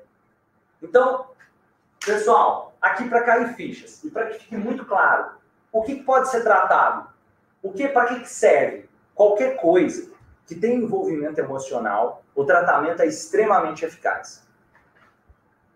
Então, 0.83 1.29
pessoal, 2.05 2.68
aqui 2.81 3.09
para 3.09 3.23
cair 3.23 3.55
fichas 3.55 4.03
e 4.05 4.11
para 4.11 4.27
que 4.27 4.39
fique 4.39 4.57
muito 4.57 4.85
claro, 4.85 5.33
o 5.73 5.83
que 5.83 5.97
pode 5.97 6.31
ser 6.31 6.43
tratado? 6.43 7.09
O 7.63 7.73
que 7.73 7.89
para 7.89 8.07
que 8.07 8.29
serve? 8.29 8.89
Qualquer 9.15 9.57
coisa 9.57 10.11
que 10.47 10.55
tem 10.55 10.77
envolvimento 10.77 11.41
emocional, 11.41 12.23
o 12.35 12.45
tratamento 12.45 13.03
é 13.03 13.07
extremamente 13.07 13.85
eficaz. 13.85 14.47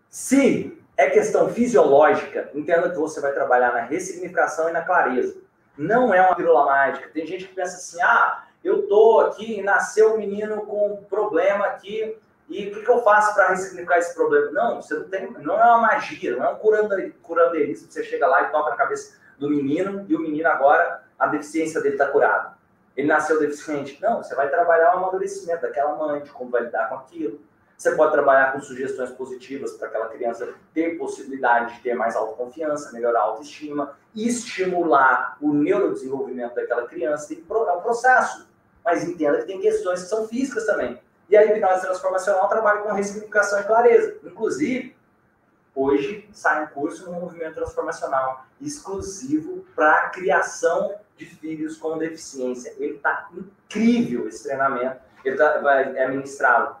Se 0.09 0.81
é 0.95 1.09
questão 1.09 1.49
fisiológica, 1.49 2.49
entenda 2.53 2.89
que 2.89 2.97
você 2.97 3.19
vai 3.19 3.33
trabalhar 3.33 3.73
na 3.73 3.81
ressignificação 3.81 4.69
e 4.69 4.71
na 4.71 4.81
clareza. 4.81 5.35
Não 5.77 6.13
é 6.13 6.21
uma 6.21 6.35
pílula 6.35 6.65
mágica. 6.65 7.09
Tem 7.09 7.25
gente 7.25 7.47
que 7.47 7.53
pensa 7.53 7.77
assim: 7.77 8.01
ah, 8.01 8.45
eu 8.63 8.87
tô 8.87 9.19
aqui, 9.21 9.61
nasceu 9.61 10.13
um 10.13 10.17
menino 10.17 10.65
com 10.65 10.93
um 10.93 11.03
problema 11.03 11.65
aqui, 11.65 12.17
e 12.49 12.67
o 12.67 12.73
que, 12.73 12.81
que 12.81 12.89
eu 12.89 13.01
faço 13.03 13.33
para 13.33 13.49
ressignificar 13.49 13.97
esse 13.97 14.13
problema? 14.13 14.51
Não, 14.51 14.81
você 14.81 14.95
não 14.95 15.09
tem, 15.09 15.31
não 15.31 15.59
é 15.59 15.63
uma 15.63 15.79
magia, 15.79 16.35
não 16.35 16.45
é 16.45 16.49
um 16.49 17.13
curandeirismo. 17.21 17.91
Você 17.91 18.03
chega 18.03 18.27
lá 18.27 18.43
e 18.43 18.51
toca 18.51 18.71
na 18.71 18.75
cabeça 18.75 19.17
do 19.37 19.49
menino, 19.49 20.05
e 20.07 20.15
o 20.15 20.19
menino 20.19 20.47
agora, 20.47 21.03
a 21.17 21.27
deficiência 21.27 21.81
dele 21.81 21.95
está 21.95 22.07
curada. 22.07 22.53
Ele 22.95 23.07
nasceu 23.07 23.39
deficiente. 23.39 23.99
Não, 24.01 24.21
você 24.21 24.35
vai 24.35 24.49
trabalhar 24.49 24.93
o 24.93 24.97
amadurecimento 24.97 25.61
daquela 25.61 25.95
mãe, 25.95 26.21
de 26.21 26.29
como 26.31 26.51
vai 26.51 26.63
lidar 26.63 26.89
com 26.89 26.95
aquilo. 26.95 27.39
Você 27.75 27.95
pode 27.95 28.11
trabalhar 28.11 28.53
com 28.53 28.61
sugestões 28.61 29.09
positivas 29.11 29.73
para 29.73 29.87
aquela 29.87 30.07
criança 30.07 30.53
ter 30.73 30.97
possibilidade 30.97 31.75
de 31.75 31.81
ter 31.81 31.95
mais 31.95 32.15
autoconfiança, 32.15 32.91
melhorar 32.93 33.19
a 33.19 33.23
autoestima, 33.23 33.97
estimular 34.15 35.37
o 35.41 35.51
neurodesenvolvimento 35.53 36.55
daquela 36.55 36.87
criança. 36.87 37.33
É 37.33 37.71
um 37.71 37.81
processo. 37.81 38.47
Mas 38.85 39.03
entenda 39.03 39.39
que 39.39 39.47
tem 39.47 39.59
questões 39.59 40.03
que 40.03 40.09
são 40.09 40.27
físicas 40.27 40.65
também. 40.65 41.01
E 41.29 41.37
a 41.37 41.45
hipnose 41.45 41.81
transformacional 41.81 42.47
trabalha 42.49 42.81
com 42.81 42.93
ressignificação 42.93 43.59
e 43.59 43.63
clareza. 43.63 44.17
Inclusive, 44.23 44.95
hoje 45.75 46.29
sai 46.31 46.63
um 46.63 46.67
curso 46.67 47.09
no 47.09 47.19
movimento 47.19 47.55
transformacional 47.55 48.45
exclusivo 48.61 49.65
para 49.75 49.91
a 49.93 50.09
criação 50.09 50.95
de 51.17 51.25
filhos 51.25 51.77
com 51.77 51.97
deficiência. 51.97 52.73
Ele 52.77 52.95
está 52.95 53.29
incrível 53.33 54.27
esse 54.27 54.43
treinamento. 54.43 55.01
Ele 55.23 55.37
tá, 55.37 55.59
vai, 55.59 55.97
é 55.97 56.07
ministrado 56.07 56.75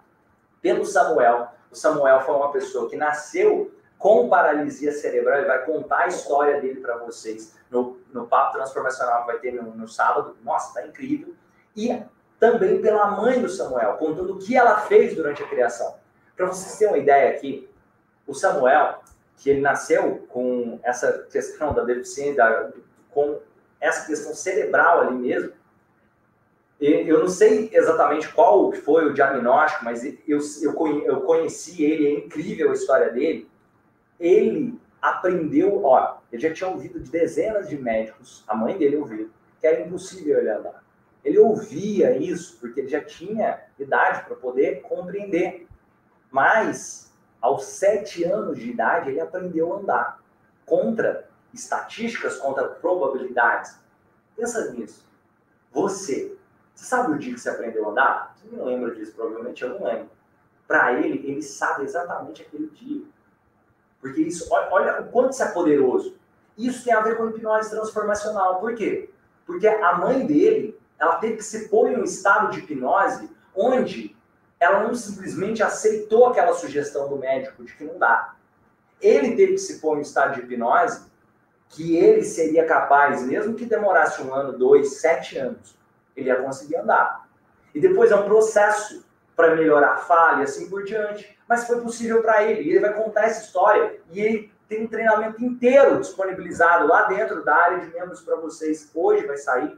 pelo 0.61 0.85
Samuel. 0.85 1.49
O 1.71 1.75
Samuel 1.75 2.21
foi 2.21 2.35
uma 2.35 2.51
pessoa 2.51 2.89
que 2.89 2.95
nasceu 2.95 3.73
com 3.97 4.29
paralisia 4.29 4.91
cerebral. 4.91 5.39
Ele 5.39 5.47
vai 5.47 5.65
contar 5.65 5.99
a 5.99 6.07
história 6.07 6.59
dele 6.59 6.81
para 6.81 6.97
vocês 6.97 7.55
no, 7.71 7.97
no 8.11 8.27
Papo 8.27 8.53
Transformacional 8.53 9.21
que 9.21 9.27
vai 9.27 9.39
ter 9.39 9.53
no, 9.53 9.73
no 9.73 9.87
sábado. 9.87 10.35
Nossa, 10.43 10.73
tá 10.73 10.85
incrível. 10.85 11.33
E 11.75 12.03
também 12.43 12.81
pela 12.81 13.09
mãe 13.11 13.41
do 13.41 13.47
Samuel, 13.47 13.93
contando 13.93 14.33
o 14.33 14.37
que 14.37 14.53
ela 14.53 14.81
fez 14.81 15.15
durante 15.15 15.41
a 15.41 15.47
criação. 15.47 15.95
Para 16.35 16.47
vocês 16.47 16.77
terem 16.77 16.93
uma 16.93 16.99
ideia 16.99 17.29
aqui, 17.29 17.69
o 18.27 18.33
Samuel, 18.33 19.01
que 19.37 19.49
ele 19.49 19.61
nasceu 19.61 20.25
com 20.27 20.77
essa 20.83 21.19
questão 21.31 21.73
da 21.73 21.85
deficiência, 21.85 22.73
com 23.11 23.39
essa 23.79 24.05
questão 24.05 24.35
cerebral 24.35 24.99
ali 24.99 25.15
mesmo, 25.15 25.53
eu 26.81 27.19
não 27.19 27.29
sei 27.29 27.69
exatamente 27.71 28.27
qual 28.33 28.73
foi 28.73 29.05
o 29.05 29.13
diagnóstico, 29.13 29.85
mas 29.85 30.03
eu, 30.03 30.39
eu, 30.67 31.21
conheci 31.21 31.81
ele, 31.81 32.07
é 32.07 32.11
incrível 32.25 32.71
a 32.71 32.73
história 32.73 33.09
dele. 33.09 33.49
Ele 34.19 34.77
aprendeu, 35.01 35.85
ó, 35.85 36.17
ele 36.29 36.41
já 36.41 36.53
tinha 36.53 36.69
ouvido 36.69 36.99
de 36.99 37.09
dezenas 37.09 37.69
de 37.69 37.77
médicos, 37.77 38.43
a 38.45 38.53
mãe 38.53 38.77
dele 38.77 38.97
ouviu, 38.97 39.29
que 39.61 39.67
era 39.67 39.79
impossível 39.79 40.39
ele 40.39 40.49
andar. 40.49 40.83
Ele 41.23 41.39
ouvia 41.39 42.17
isso 42.17 42.57
porque 42.59 42.81
ele 42.81 42.89
já 42.89 43.03
tinha 43.03 43.61
idade 43.79 44.25
para 44.25 44.35
poder 44.35 44.81
compreender. 44.81 45.67
Mas, 46.29 47.13
aos 47.39 47.65
sete 47.65 48.23
anos 48.23 48.57
de 48.57 48.69
idade, 48.69 49.09
ele 49.09 49.21
aprendeu 49.21 49.73
a 49.73 49.77
andar 49.77 50.23
contra 50.65 51.29
estatísticas, 51.53 52.37
contra 52.37 52.67
probabilidades. 52.67 53.77
Pensa 54.35 54.71
nisso. 54.71 55.05
Você, 55.71 56.35
você 56.73 56.85
sabe 56.85 57.13
o 57.13 57.17
dia 57.17 57.33
que 57.33 57.39
você 57.39 57.49
aprendeu 57.49 57.87
a 57.87 57.91
andar? 57.91 58.35
Você 58.35 58.55
não 58.55 58.65
lembra 58.65 58.93
disso, 58.93 59.13
provavelmente 59.15 59.63
eu 59.63 59.69
não 59.69 59.83
lembro. 59.85 60.09
Para 60.67 60.93
ele, 60.93 61.25
ele 61.27 61.41
sabe 61.41 61.83
exatamente 61.83 62.41
aquele 62.41 62.67
dia. 62.67 63.03
Porque 64.01 64.21
isso, 64.21 64.47
olha, 64.51 65.01
o 65.01 65.09
quanto 65.09 65.31
isso 65.31 65.43
é 65.43 65.51
poderoso. 65.51 66.17
Isso 66.57 66.83
tem 66.83 66.93
a 66.93 67.01
ver 67.01 67.17
com 67.17 67.29
hipnose 67.29 67.69
transformacional. 67.69 68.59
Por 68.59 68.75
quê? 68.75 69.09
Porque 69.45 69.67
a 69.67 69.97
mãe 69.97 70.25
dele, 70.25 70.72
ela 71.03 71.15
teve 71.17 71.37
que 71.37 71.43
se 71.43 71.69
pôr 71.69 71.91
em 71.91 71.97
um 71.97 72.03
estado 72.03 72.51
de 72.51 72.59
hipnose 72.59 73.29
onde 73.55 74.15
ela 74.59 74.83
não 74.83 74.95
simplesmente 74.95 75.61
aceitou 75.61 76.27
aquela 76.27 76.53
sugestão 76.53 77.09
do 77.09 77.17
médico 77.17 77.63
de 77.63 77.73
que 77.73 77.83
não 77.83 77.99
dá. 77.99 78.35
Ele 79.01 79.35
teve 79.35 79.53
que 79.53 79.57
se 79.59 79.79
pôr 79.79 79.95
em 79.95 79.99
um 79.99 80.01
estado 80.01 80.35
de 80.35 80.41
hipnose 80.41 81.11
que 81.69 81.97
ele 81.97 82.23
seria 82.23 82.65
capaz, 82.65 83.23
mesmo 83.23 83.55
que 83.55 83.65
demorasse 83.65 84.21
um 84.21 84.33
ano, 84.33 84.57
dois, 84.57 85.01
sete 85.01 85.37
anos, 85.37 85.75
ele 86.15 86.29
ia 86.29 86.41
conseguir 86.41 86.77
andar. 86.77 87.27
E 87.73 87.79
depois 87.79 88.11
é 88.11 88.15
um 88.15 88.25
processo 88.25 89.03
para 89.35 89.55
melhorar 89.55 89.93
a 89.93 89.97
falha 89.97 90.43
assim 90.43 90.69
por 90.69 90.83
diante. 90.83 91.37
Mas 91.49 91.65
foi 91.65 91.81
possível 91.81 92.21
para 92.21 92.43
ele. 92.43 92.61
E 92.61 92.69
ele 92.69 92.79
vai 92.79 92.93
contar 92.93 93.23
essa 93.23 93.43
história. 93.43 93.99
E 94.11 94.19
ele 94.21 94.53
tem 94.69 94.83
um 94.83 94.87
treinamento 94.87 95.43
inteiro 95.43 95.99
disponibilizado 95.99 96.87
lá 96.87 97.03
dentro 97.07 97.43
da 97.43 97.55
área 97.55 97.79
de 97.79 97.87
membros 97.91 98.21
para 98.21 98.35
vocês. 98.35 98.89
Hoje 98.93 99.25
vai 99.25 99.37
sair, 99.37 99.75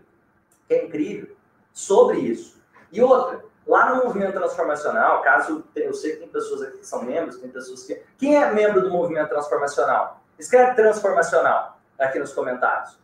que 0.67 0.73
é 0.73 0.85
incrível, 0.85 1.35
sobre 1.73 2.19
isso. 2.19 2.61
E 2.91 3.01
outra, 3.01 3.43
lá 3.65 3.93
no 3.93 4.05
movimento 4.05 4.33
transformacional, 4.33 5.21
caso 5.21 5.63
eu 5.75 5.93
sei 5.93 6.13
que 6.13 6.17
tem 6.19 6.27
pessoas 6.27 6.61
aqui 6.61 6.77
que 6.77 6.87
são 6.87 7.03
membros, 7.03 7.37
tem 7.37 7.49
pessoas 7.49 7.83
que. 7.83 8.01
Quem 8.17 8.41
é 8.41 8.51
membro 8.51 8.81
do 8.81 8.89
movimento 8.89 9.29
transformacional? 9.29 10.21
Escreve 10.37 10.75
transformacional 10.75 11.77
aqui 11.97 12.19
nos 12.19 12.33
comentários. 12.33 12.97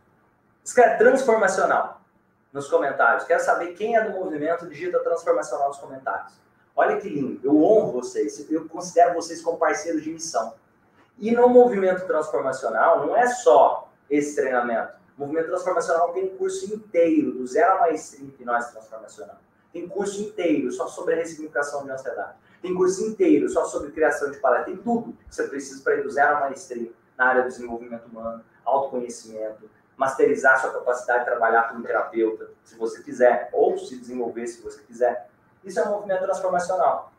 Escreve 0.63 0.97
transformacional 0.97 2.01
nos 2.51 2.67
comentários. 2.67 3.23
Quero 3.23 3.41
saber 3.41 3.73
quem 3.73 3.95
é 3.95 4.03
do 4.03 4.11
movimento, 4.11 4.67
digita 4.67 4.99
transformacional 4.99 5.69
nos 5.69 5.77
comentários. 5.77 6.33
Olha 6.75 6.97
que 6.97 7.09
lindo, 7.09 7.39
eu 7.43 7.61
honro 7.63 7.91
vocês, 7.91 8.49
eu 8.49 8.67
considero 8.67 9.13
vocês 9.13 9.41
como 9.41 9.57
parceiros 9.57 10.03
de 10.03 10.11
missão. 10.11 10.53
E 11.17 11.31
no 11.31 11.49
movimento 11.49 12.05
transformacional, 12.07 13.05
não 13.05 13.15
é 13.15 13.27
só 13.27 13.89
esse 14.09 14.35
treinamento. 14.35 14.93
Movimento 15.21 15.49
transformacional 15.49 16.11
tem 16.13 16.23
um 16.25 16.35
curso 16.35 16.73
inteiro, 16.73 17.31
do 17.33 17.45
zero 17.45 17.73
a 17.73 17.81
maestria 17.81 18.25
em 18.25 18.29
hipnose 18.29 18.71
transformacional. 18.71 19.37
Tem 19.71 19.87
curso 19.87 20.19
inteiro 20.19 20.71
só 20.71 20.87
sobre 20.87 21.13
a 21.13 21.17
ressignificação 21.17 21.83
de 21.83 21.91
ansiedade. 21.91 22.33
Tem 22.59 22.73
curso 22.73 23.05
inteiro 23.05 23.47
só 23.47 23.65
sobre 23.65 23.91
criação 23.91 24.31
de 24.31 24.39
paleta. 24.39 24.65
Tem 24.65 24.77
tudo 24.77 25.13
que 25.13 25.35
você 25.35 25.47
precisa 25.47 25.83
para 25.83 25.97
ir 25.97 26.01
do 26.01 26.09
zero 26.09 26.37
a 26.37 26.39
maestria 26.39 26.91
na 27.15 27.27
área 27.27 27.43
do 27.43 27.49
desenvolvimento 27.49 28.05
humano, 28.05 28.43
autoconhecimento, 28.65 29.69
masterizar 29.95 30.59
sua 30.59 30.73
capacidade 30.73 31.19
de 31.19 31.25
trabalhar 31.25 31.69
como 31.69 31.83
terapeuta, 31.83 32.49
se 32.63 32.75
você 32.75 33.03
quiser, 33.03 33.51
ou 33.53 33.77
se 33.77 33.99
desenvolver 33.99 34.47
se 34.47 34.59
você 34.63 34.81
quiser. 34.81 35.29
Isso 35.63 35.79
é 35.79 35.83
um 35.83 35.91
movimento 35.91 36.23
transformacional. 36.23 37.13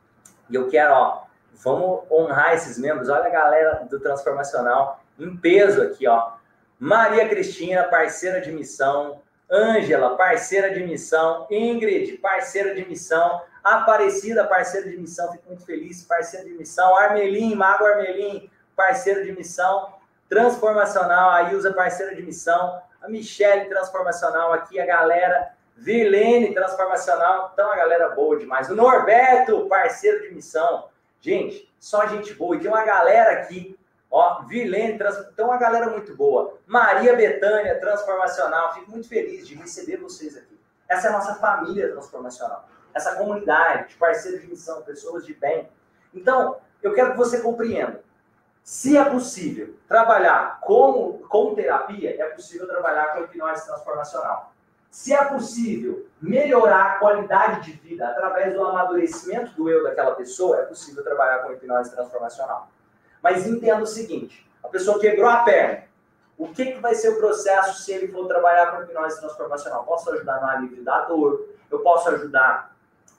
E 0.50 0.56
eu 0.56 0.68
quero, 0.68 0.92
ó, 0.92 1.22
vamos 1.52 2.02
honrar 2.10 2.52
esses 2.54 2.76
membros. 2.80 3.08
Olha 3.08 3.26
a 3.26 3.30
galera 3.30 3.86
do 3.88 4.00
transformacional 4.00 5.00
em 5.16 5.36
peso 5.36 5.82
aqui, 5.82 6.08
ó. 6.08 6.41
Maria 6.84 7.28
Cristina, 7.28 7.84
parceira 7.84 8.40
de 8.40 8.50
missão. 8.50 9.22
Ângela, 9.48 10.16
parceira 10.16 10.74
de 10.74 10.82
missão. 10.82 11.46
Ingrid, 11.48 12.18
parceira 12.18 12.74
de 12.74 12.84
missão. 12.84 13.40
Aparecida, 13.62 14.44
parceira 14.48 14.90
de 14.90 14.96
missão. 14.96 15.30
Fico 15.30 15.44
muito 15.46 15.64
feliz, 15.64 16.02
parceira 16.02 16.44
de 16.44 16.52
missão. 16.54 16.96
Armelim, 16.96 17.54
Mago 17.54 17.84
Armelim, 17.84 18.50
parceiro 18.74 19.22
de 19.24 19.30
missão 19.30 19.94
transformacional, 20.28 21.30
a 21.30 21.52
Ilza, 21.52 21.72
parceira 21.72 22.16
de 22.16 22.22
missão, 22.22 22.82
a 23.00 23.08
Michelle, 23.08 23.68
transformacional 23.68 24.52
aqui, 24.52 24.80
a 24.80 24.86
galera, 24.86 25.52
Vilene, 25.76 26.52
transformacional, 26.52 27.50
então 27.52 27.70
a 27.70 27.76
galera 27.76 28.08
boa 28.08 28.36
demais. 28.38 28.68
O 28.70 28.74
Norberto, 28.74 29.68
parceiro 29.68 30.22
de 30.22 30.34
missão. 30.34 30.88
Gente, 31.20 31.72
só 31.78 32.06
gente 32.06 32.34
boa. 32.34 32.56
E 32.56 32.60
tem 32.60 32.68
uma 32.68 32.82
galera 32.82 33.40
aqui, 33.40 33.78
ó, 34.12 34.42
Vilene, 34.42 34.98
trans... 34.98 35.16
então 35.32 35.46
uma 35.46 35.56
galera 35.56 35.88
muito 35.88 36.14
boa. 36.14 36.58
Maria 36.66 37.16
Betânia, 37.16 37.80
transformacional. 37.80 38.74
Fico 38.74 38.90
muito 38.90 39.08
feliz 39.08 39.48
de 39.48 39.54
receber 39.54 39.96
vocês 39.96 40.36
aqui. 40.36 40.60
Essa 40.88 41.08
é 41.08 41.10
a 41.10 41.14
nossa 41.14 41.34
família 41.36 41.90
transformacional. 41.90 42.68
Essa 42.94 43.16
comunidade 43.16 43.88
de 43.88 43.94
parceiros 43.96 44.42
de 44.42 44.48
missão, 44.48 44.82
pessoas 44.82 45.24
de 45.24 45.32
bem. 45.32 45.68
Então, 46.14 46.58
eu 46.82 46.92
quero 46.92 47.12
que 47.12 47.16
você 47.16 47.40
compreenda 47.40 48.02
se 48.62 48.96
é 48.96 49.04
possível 49.04 49.74
trabalhar 49.88 50.60
com, 50.60 51.18
com 51.28 51.54
terapia, 51.54 52.22
é 52.22 52.28
possível 52.28 52.68
trabalhar 52.68 53.14
com 53.14 53.24
hipnose 53.24 53.66
transformacional. 53.66 54.52
Se 54.90 55.12
é 55.14 55.24
possível 55.24 56.06
melhorar 56.20 56.84
a 56.84 56.98
qualidade 56.98 57.62
de 57.62 57.72
vida 57.72 58.06
através 58.06 58.52
do 58.52 58.62
amadurecimento 58.62 59.52
do 59.54 59.68
eu 59.68 59.82
daquela 59.82 60.14
pessoa, 60.14 60.60
é 60.60 60.62
possível 60.66 61.02
trabalhar 61.02 61.38
com 61.38 61.52
hipnose 61.52 61.90
transformacional. 61.90 62.68
Mas 63.22 63.46
entenda 63.46 63.82
o 63.82 63.86
seguinte: 63.86 64.46
a 64.62 64.68
pessoa 64.68 64.98
quebrou 64.98 65.28
a 65.28 65.38
perna. 65.38 65.84
O 66.36 66.48
que, 66.48 66.72
que 66.72 66.80
vai 66.80 66.94
ser 66.94 67.10
o 67.10 67.18
processo 67.18 67.82
se 67.82 67.92
ele 67.92 68.08
for 68.08 68.26
trabalhar 68.26 68.72
com 68.72 68.82
hipnose 68.82 69.20
transformacional? 69.20 69.84
Posso 69.84 70.10
ajudar 70.10 70.40
no 70.40 70.48
alívio 70.48 70.82
da 70.82 71.02
dor, 71.02 71.46
eu 71.70 71.80
posso 71.80 72.08
ajudar 72.08 72.74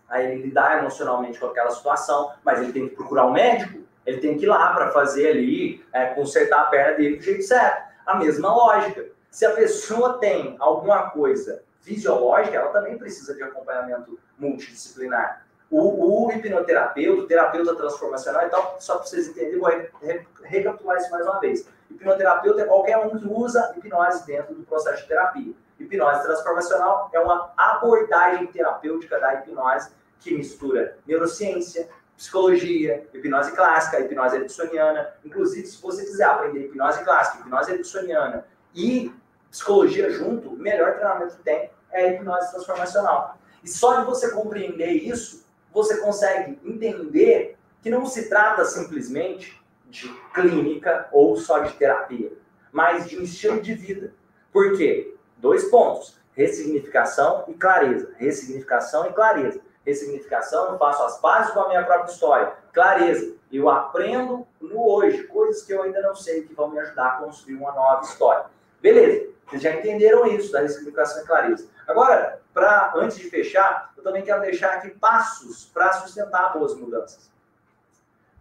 a 0.10 0.22
ele 0.22 0.44
lidar 0.44 0.80
emocionalmente 0.80 1.40
com 1.40 1.46
aquela 1.46 1.72
situação, 1.72 2.34
mas 2.44 2.60
ele 2.60 2.74
tem 2.74 2.90
que 2.90 2.96
procurar 2.96 3.26
um 3.26 3.32
médico 3.32 3.84
ele 4.06 4.20
tem 4.20 4.38
que 4.38 4.46
ir 4.46 4.48
lá 4.48 4.74
para 4.74 4.92
fazer 4.92 5.30
ali, 5.30 5.84
é, 5.94 6.08
consertar 6.08 6.62
a 6.62 6.66
perna 6.66 6.98
dele 6.98 7.18
do 7.18 7.24
jeito 7.24 7.44
certo. 7.44 7.94
A 8.06 8.16
mesma 8.16 8.54
lógica. 8.54 9.06
Se 9.30 9.46
a 9.46 9.52
pessoa 9.52 10.20
tem 10.20 10.56
alguma 10.60 11.10
coisa 11.10 11.64
fisiológica, 11.82 12.58
ela 12.58 12.72
também 12.72 12.98
precisa 12.98 13.34
de 13.34 13.44
acompanhamento 13.44 14.20
multidisciplinar. 14.38 15.43
O, 15.74 16.28
o 16.28 16.32
hipnoterapeuta, 16.32 17.24
o 17.24 17.26
terapeuta 17.26 17.74
transformacional, 17.74 18.46
então, 18.46 18.76
só 18.80 18.98
para 18.98 19.08
vocês 19.08 19.28
entenderem, 19.30 19.60
vou 19.60 19.70
re, 19.70 19.90
re, 20.04 20.28
recapitular 20.44 20.98
isso 21.00 21.10
mais 21.10 21.26
uma 21.26 21.40
vez. 21.40 21.68
Hipnoterapeuta 21.90 22.62
é 22.62 22.66
qualquer 22.66 22.98
um 23.00 23.18
que 23.18 23.26
usa 23.26 23.74
hipnose 23.76 24.24
dentro 24.24 24.54
do 24.54 24.62
processo 24.62 25.02
de 25.02 25.08
terapia. 25.08 25.52
Hipnose 25.80 26.22
transformacional 26.22 27.10
é 27.12 27.20
uma 27.20 27.52
abordagem 27.58 28.46
terapêutica 28.46 29.20
da 29.20 29.34
hipnose 29.34 29.90
que 30.20 30.36
mistura 30.36 30.96
neurociência, 31.08 31.90
psicologia, 32.16 33.08
hipnose 33.12 33.52
clássica, 33.54 34.00
hipnose 34.00 34.36
ericksoniana. 34.36 35.16
Inclusive, 35.26 35.66
se 35.66 35.82
você 35.82 36.06
quiser 36.06 36.26
aprender 36.26 36.68
hipnose 36.68 37.04
clássica, 37.04 37.40
hipnose 37.40 37.72
ericksoniana 37.72 38.46
e 38.76 39.12
psicologia 39.50 40.12
junto, 40.12 40.50
o 40.50 40.56
melhor 40.56 40.94
treinamento 40.94 41.36
que 41.36 41.42
tem 41.42 41.72
é 41.92 42.06
a 42.06 42.14
hipnose 42.14 42.52
transformacional. 42.52 43.40
E 43.64 43.68
só 43.68 44.02
de 44.02 44.06
você 44.06 44.30
compreender 44.30 44.92
isso, 44.92 45.43
você 45.74 45.98
consegue 45.98 46.60
entender 46.64 47.58
que 47.82 47.90
não 47.90 48.06
se 48.06 48.30
trata 48.30 48.64
simplesmente 48.66 49.62
de 49.88 50.08
clínica 50.34 51.08
ou 51.12 51.36
só 51.36 51.60
de 51.60 51.74
terapia, 51.74 52.32
mas 52.72 53.10
de 53.10 53.18
um 53.18 53.24
estilo 53.24 53.62
de 53.62 53.74
vida. 53.74 54.14
Por 54.52 54.78
quê? 54.78 55.16
Dois 55.38 55.66
pontos: 55.66 56.18
ressignificação 56.34 57.46
e 57.48 57.54
clareza. 57.54 58.14
Ressignificação 58.18 59.08
e 59.08 59.14
clareza 59.14 59.62
ressignificação, 59.86 60.72
eu 60.72 60.78
faço 60.78 61.04
as 61.04 61.20
bases 61.22 61.54
da 61.54 61.68
minha 61.68 61.84
própria 61.84 62.12
história. 62.12 62.54
Clareza, 62.72 63.36
eu 63.52 63.70
aprendo 63.70 64.48
no 64.60 64.88
hoje, 64.88 65.24
coisas 65.24 65.64
que 65.64 65.74
eu 65.74 65.84
ainda 65.84 66.02
não 66.02 66.16
sei 66.16 66.44
que 66.44 66.54
vão 66.54 66.70
me 66.70 66.80
ajudar 66.80 67.08
a 67.08 67.18
construir 67.18 67.56
uma 67.56 67.72
nova 67.72 68.02
história. 68.04 68.46
Beleza, 68.82 69.30
vocês 69.48 69.62
já 69.62 69.72
entenderam 69.76 70.26
isso 70.28 70.52
da 70.52 70.62
ressignificação 70.62 71.24
e 71.24 71.28
clareza. 71.28 71.68
Agora, 71.88 72.42
pra, 72.54 72.94
antes 72.96 73.18
de 73.18 73.30
fechar, 73.30 73.92
eu 73.98 74.04
também 74.04 74.24
quero 74.24 74.42
deixar 74.42 74.74
aqui 74.74 74.90
passos 74.90 75.66
para 75.66 75.94
sustentar 75.94 76.54
boas 76.54 76.76
mudanças. 76.76 77.32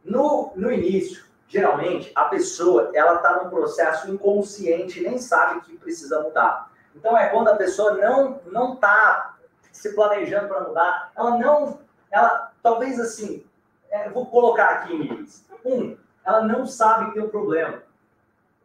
No, 0.04 0.52
no 0.56 0.70
início, 0.70 1.24
geralmente, 1.48 2.10
a 2.14 2.24
pessoa 2.24 2.90
ela 2.94 3.16
está 3.16 3.42
num 3.42 3.50
processo 3.50 4.10
inconsciente 4.10 5.00
nem 5.00 5.18
sabe 5.18 5.60
que 5.60 5.76
precisa 5.76 6.20
mudar. 6.20 6.70
Então, 6.94 7.16
é 7.16 7.28
quando 7.28 7.48
a 7.48 7.56
pessoa 7.56 7.94
não 7.94 8.40
não 8.46 8.74
está 8.74 9.36
se 9.70 9.94
planejando 9.94 10.48
para 10.48 10.60
mudar, 10.60 11.12
ela 11.16 11.38
não, 11.38 11.78
ela 12.10 12.52
talvez 12.62 13.00
assim, 13.00 13.44
é, 13.90 14.08
vou 14.10 14.26
colocar 14.26 14.68
aqui 14.70 14.94
em 14.94 14.98
níveis. 14.98 15.44
Um, 15.64 15.96
ela 16.24 16.42
não 16.42 16.66
sabe 16.66 17.06
que 17.06 17.14
tem 17.14 17.22
um 17.22 17.28
problema. 17.28 17.82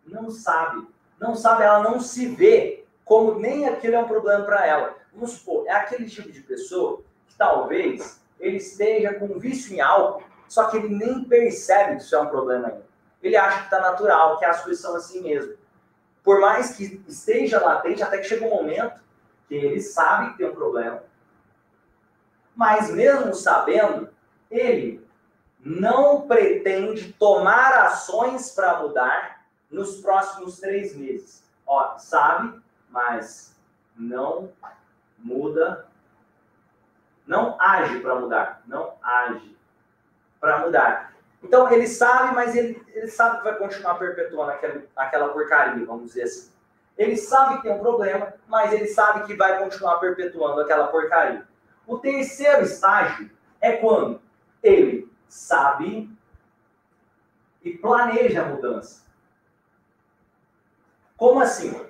Não 0.06 0.30
sabe. 0.30 0.88
Não 1.20 1.36
sabe, 1.36 1.64
ela 1.64 1.82
não 1.82 2.00
se 2.00 2.28
vê 2.28 2.86
como 3.08 3.40
nem 3.40 3.68
aquilo 3.68 3.96
é 3.96 4.00
um 4.00 4.08
problema 4.08 4.44
para 4.44 4.68
ela. 4.68 4.96
Vamos 5.14 5.32
supor, 5.32 5.66
é 5.66 5.72
aquele 5.72 6.10
tipo 6.10 6.30
de 6.30 6.42
pessoa 6.42 7.02
que 7.28 7.36
talvez 7.36 8.22
ele 8.40 8.58
esteja 8.58 9.14
com 9.14 9.40
vício 9.40 9.74
em 9.74 9.82
álcool, 9.82 10.24
só 10.48 10.66
que 10.66 10.78
ele 10.78 10.90
nem 10.90 11.24
percebe 11.24 11.96
que 11.96 12.04
isso 12.04 12.16
é 12.16 12.20
um 12.20 12.28
problema 12.28 12.68
ainda. 12.68 12.86
Ele 13.24 13.36
acha 13.36 13.60
que 13.60 13.64
está 13.64 13.80
natural, 13.80 14.38
que 14.38 14.46
as 14.46 14.62
coisas 14.62 14.82
são 14.82 14.96
assim 14.96 15.22
mesmo. 15.22 15.56
Por 16.24 16.40
mais 16.40 16.76
que 16.76 17.02
esteja 17.08 17.60
latente, 17.60 18.04
até 18.04 18.18
que 18.18 18.26
chega 18.26 18.46
um 18.46 18.50
momento 18.50 19.00
que 19.48 19.56
ele 19.56 19.82
sabe 19.82 20.32
que 20.32 20.40
tem 20.40 20.50
um 20.50 20.56
problema, 20.56 21.02
mas 22.54 22.92
mesmo 22.92 23.34
sabendo, 23.34 24.10
ele 24.52 25.06
não 25.60 26.28
pretende 26.28 27.14
tomar 27.14 27.86
ações 27.86 28.52
para 28.52 28.82
mudar 28.82 29.46
nos 29.72 30.02
próximos 30.02 30.60
três 30.60 30.96
meses. 30.96 31.44
Ó, 31.66 31.98
sabe, 31.98 32.62
mas 32.90 33.56
não 33.96 34.52
muda, 35.18 35.88
não 37.26 37.60
age 37.60 38.00
para 38.00 38.16
mudar, 38.16 38.62
não 38.66 38.94
age 39.02 39.58
para 40.40 40.60
mudar. 40.60 41.14
Então 41.44 41.72
ele 41.72 41.88
sabe, 41.88 42.34
mas 42.34 42.56
ele, 42.56 42.82
ele 42.90 43.08
sabe 43.08 43.38
que 43.38 43.44
vai 43.44 43.58
continuar 43.58 43.96
perpetuando 43.96 44.52
aquela, 44.52 44.84
aquela 44.96 45.30
porcaria, 45.30 45.86
vamos 45.86 46.08
dizer 46.08 46.24
assim. 46.24 46.52
Ele 46.98 47.16
sabe 47.16 47.58
que 47.58 47.64
tem 47.64 47.74
um 47.74 47.80
problema, 47.80 48.34
mas 48.48 48.74
ele 48.74 48.88
sabe 48.88 49.26
que 49.26 49.36
vai 49.36 49.60
continuar 49.60 50.00
perpetuando 50.00 50.62
aquela 50.62 50.88
porcaria. 50.88 51.46
O 51.86 52.00
terceiro 52.00 52.64
estágio 52.64 53.30
é 53.62 53.74
quando 53.74 54.20
ele 54.64 55.12
sabe 55.28 56.10
e 57.64 57.78
planeja 57.78 58.42
a 58.42 58.46
mudança. 58.46 59.06
Como 61.16 61.40
assim? 61.40 61.88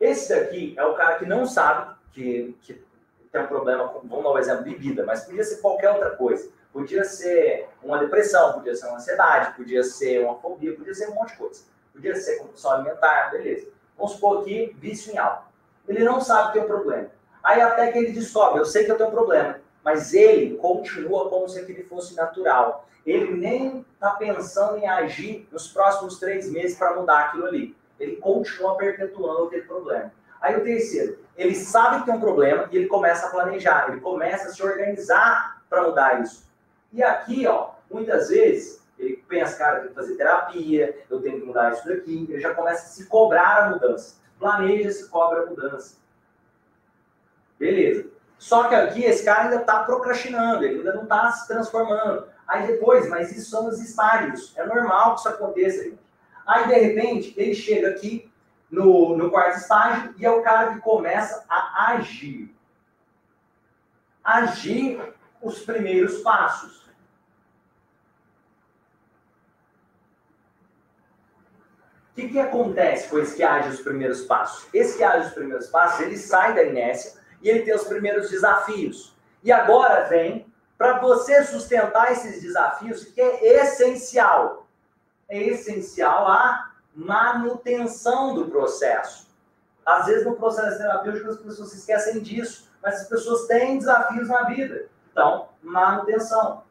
Esse 0.00 0.34
daqui 0.34 0.74
é 0.76 0.84
o 0.84 0.94
cara 0.94 1.16
que 1.16 1.26
não 1.26 1.46
sabe 1.46 1.94
que, 2.12 2.56
que 2.62 2.84
tem 3.32 3.42
um 3.42 3.46
problema, 3.46 3.88
com, 3.88 4.06
vamos 4.06 4.24
dar 4.24 4.30
um 4.30 4.38
exemplo, 4.38 4.64
bebida, 4.64 5.04
mas 5.04 5.24
podia 5.24 5.44
ser 5.44 5.56
qualquer 5.56 5.90
outra 5.90 6.10
coisa. 6.10 6.50
Podia 6.72 7.04
ser 7.04 7.68
uma 7.82 7.98
depressão, 7.98 8.52
podia 8.54 8.74
ser 8.74 8.86
uma 8.86 8.96
ansiedade, 8.96 9.56
podia 9.56 9.82
ser 9.82 10.22
uma 10.24 10.36
fobia, 10.36 10.74
podia 10.74 10.94
ser 10.94 11.08
um 11.08 11.14
monte 11.14 11.30
de 11.32 11.38
coisa. 11.38 11.64
Podia 11.92 12.14
ser 12.16 12.36
compulsão 12.36 12.72
alimentar, 12.72 13.30
beleza. 13.30 13.68
Vamos 13.96 14.12
supor 14.12 14.42
aqui, 14.42 14.76
vício 14.78 15.12
em 15.12 15.18
álcool. 15.18 15.46
Ele 15.88 16.04
não 16.04 16.20
sabe 16.20 16.48
que 16.48 16.52
tem 16.54 16.62
um 16.62 16.66
problema. 16.66 17.08
Aí 17.42 17.60
até 17.60 17.92
que 17.92 17.98
ele 17.98 18.12
descobre, 18.12 18.60
eu 18.60 18.64
sei 18.64 18.84
que 18.84 18.92
eu 18.92 18.96
tenho 18.96 19.08
um 19.08 19.12
problema, 19.12 19.60
mas 19.82 20.12
ele 20.12 20.56
continua 20.56 21.30
como 21.30 21.48
se 21.48 21.60
ele 21.60 21.84
fosse 21.84 22.14
natural. 22.14 22.86
Ele 23.06 23.34
nem 23.36 23.86
está 23.94 24.10
pensando 24.10 24.76
em 24.76 24.88
agir 24.88 25.48
nos 25.52 25.68
próximos 25.68 26.18
três 26.18 26.50
meses 26.50 26.76
para 26.76 26.94
mudar 26.96 27.20
aquilo 27.20 27.46
ali. 27.46 27.74
Ele 27.98 28.16
continua 28.16 28.76
perpetuando 28.76 29.44
aquele 29.44 29.62
problema. 29.62 30.12
Aí 30.40 30.56
o 30.56 30.64
terceiro, 30.64 31.18
ele 31.36 31.54
sabe 31.54 32.00
que 32.00 32.06
tem 32.06 32.14
um 32.14 32.20
problema 32.20 32.68
e 32.70 32.76
ele 32.76 32.86
começa 32.86 33.26
a 33.26 33.30
planejar, 33.30 33.88
ele 33.88 34.00
começa 34.00 34.48
a 34.48 34.52
se 34.52 34.62
organizar 34.62 35.62
para 35.68 35.82
mudar 35.82 36.22
isso. 36.22 36.46
E 36.92 37.02
aqui, 37.02 37.46
ó, 37.46 37.70
muitas 37.90 38.28
vezes, 38.28 38.82
ele 38.98 39.22
pensa, 39.28 39.58
cara, 39.58 39.76
eu 39.76 39.80
tenho 39.80 39.88
que 39.90 39.94
fazer 39.94 40.14
terapia, 40.16 41.04
eu 41.10 41.20
tenho 41.20 41.40
que 41.40 41.46
mudar 41.46 41.72
isso 41.72 41.86
daqui, 41.86 42.26
ele 42.28 42.40
já 42.40 42.54
começa 42.54 42.84
a 42.84 42.88
se 42.88 43.06
cobrar 43.06 43.64
a 43.64 43.70
mudança. 43.70 44.16
Planeja, 44.38 44.90
se 44.90 45.08
cobra 45.08 45.42
a 45.42 45.46
mudança. 45.46 45.96
Beleza. 47.58 48.06
Só 48.38 48.68
que 48.68 48.74
aqui 48.74 49.04
esse 49.04 49.24
cara 49.24 49.44
ainda 49.44 49.56
está 49.56 49.82
procrastinando, 49.84 50.64
ele 50.64 50.78
ainda 50.78 50.92
não 50.92 51.04
está 51.04 51.30
se 51.32 51.48
transformando. 51.48 52.26
Aí 52.46 52.66
depois, 52.66 53.08
mas 53.08 53.34
isso 53.34 53.50
são 53.50 53.66
os 53.66 53.80
estágios. 53.80 54.52
É 54.56 54.64
normal 54.64 55.14
que 55.14 55.20
isso 55.20 55.28
aconteça, 55.28 55.84
gente. 55.84 56.05
Aí, 56.46 56.68
de 56.68 56.74
repente, 56.74 57.34
ele 57.36 57.54
chega 57.54 57.90
aqui 57.90 58.30
no, 58.70 59.16
no 59.16 59.30
quarto 59.30 59.58
estágio 59.58 60.14
e 60.18 60.24
é 60.24 60.30
o 60.30 60.42
cara 60.42 60.74
que 60.74 60.80
começa 60.80 61.44
a 61.48 61.92
agir. 61.92 62.54
Agir 64.22 65.14
os 65.42 65.60
primeiros 65.60 66.18
passos. 66.18 66.86
O 72.10 72.14
que, 72.16 72.28
que 72.28 72.38
acontece 72.38 73.10
com 73.10 73.18
esse 73.18 73.36
que 73.36 73.42
age 73.42 73.68
os 73.68 73.80
primeiros 73.80 74.22
passos? 74.22 74.66
Esse 74.72 74.96
que 74.96 75.04
age 75.04 75.28
os 75.28 75.34
primeiros 75.34 75.66
passos, 75.66 76.00
ele 76.00 76.16
sai 76.16 76.54
da 76.54 76.62
inércia 76.62 77.20
e 77.42 77.50
ele 77.50 77.62
tem 77.62 77.74
os 77.74 77.84
primeiros 77.84 78.30
desafios. 78.30 79.14
E 79.42 79.52
agora 79.52 80.04
vem 80.08 80.46
para 80.78 80.98
você 80.98 81.44
sustentar 81.44 82.12
esses 82.12 82.40
desafios, 82.42 83.04
que 83.04 83.20
é 83.20 83.62
essencial. 83.62 84.65
É 85.28 85.42
essencial 85.42 86.26
a 86.26 86.72
manutenção 86.94 88.34
do 88.34 88.46
processo. 88.46 89.26
Às 89.84 90.06
vezes, 90.06 90.24
no 90.24 90.36
processo 90.36 90.78
terapêutico, 90.78 91.30
as 91.30 91.36
pessoas 91.36 91.70
se 91.70 91.78
esquecem 91.78 92.20
disso, 92.20 92.68
mas 92.82 93.02
as 93.02 93.08
pessoas 93.08 93.46
têm 93.46 93.78
desafios 93.78 94.28
na 94.28 94.44
vida. 94.44 94.88
Então, 95.12 95.48
manutenção. 95.62 96.64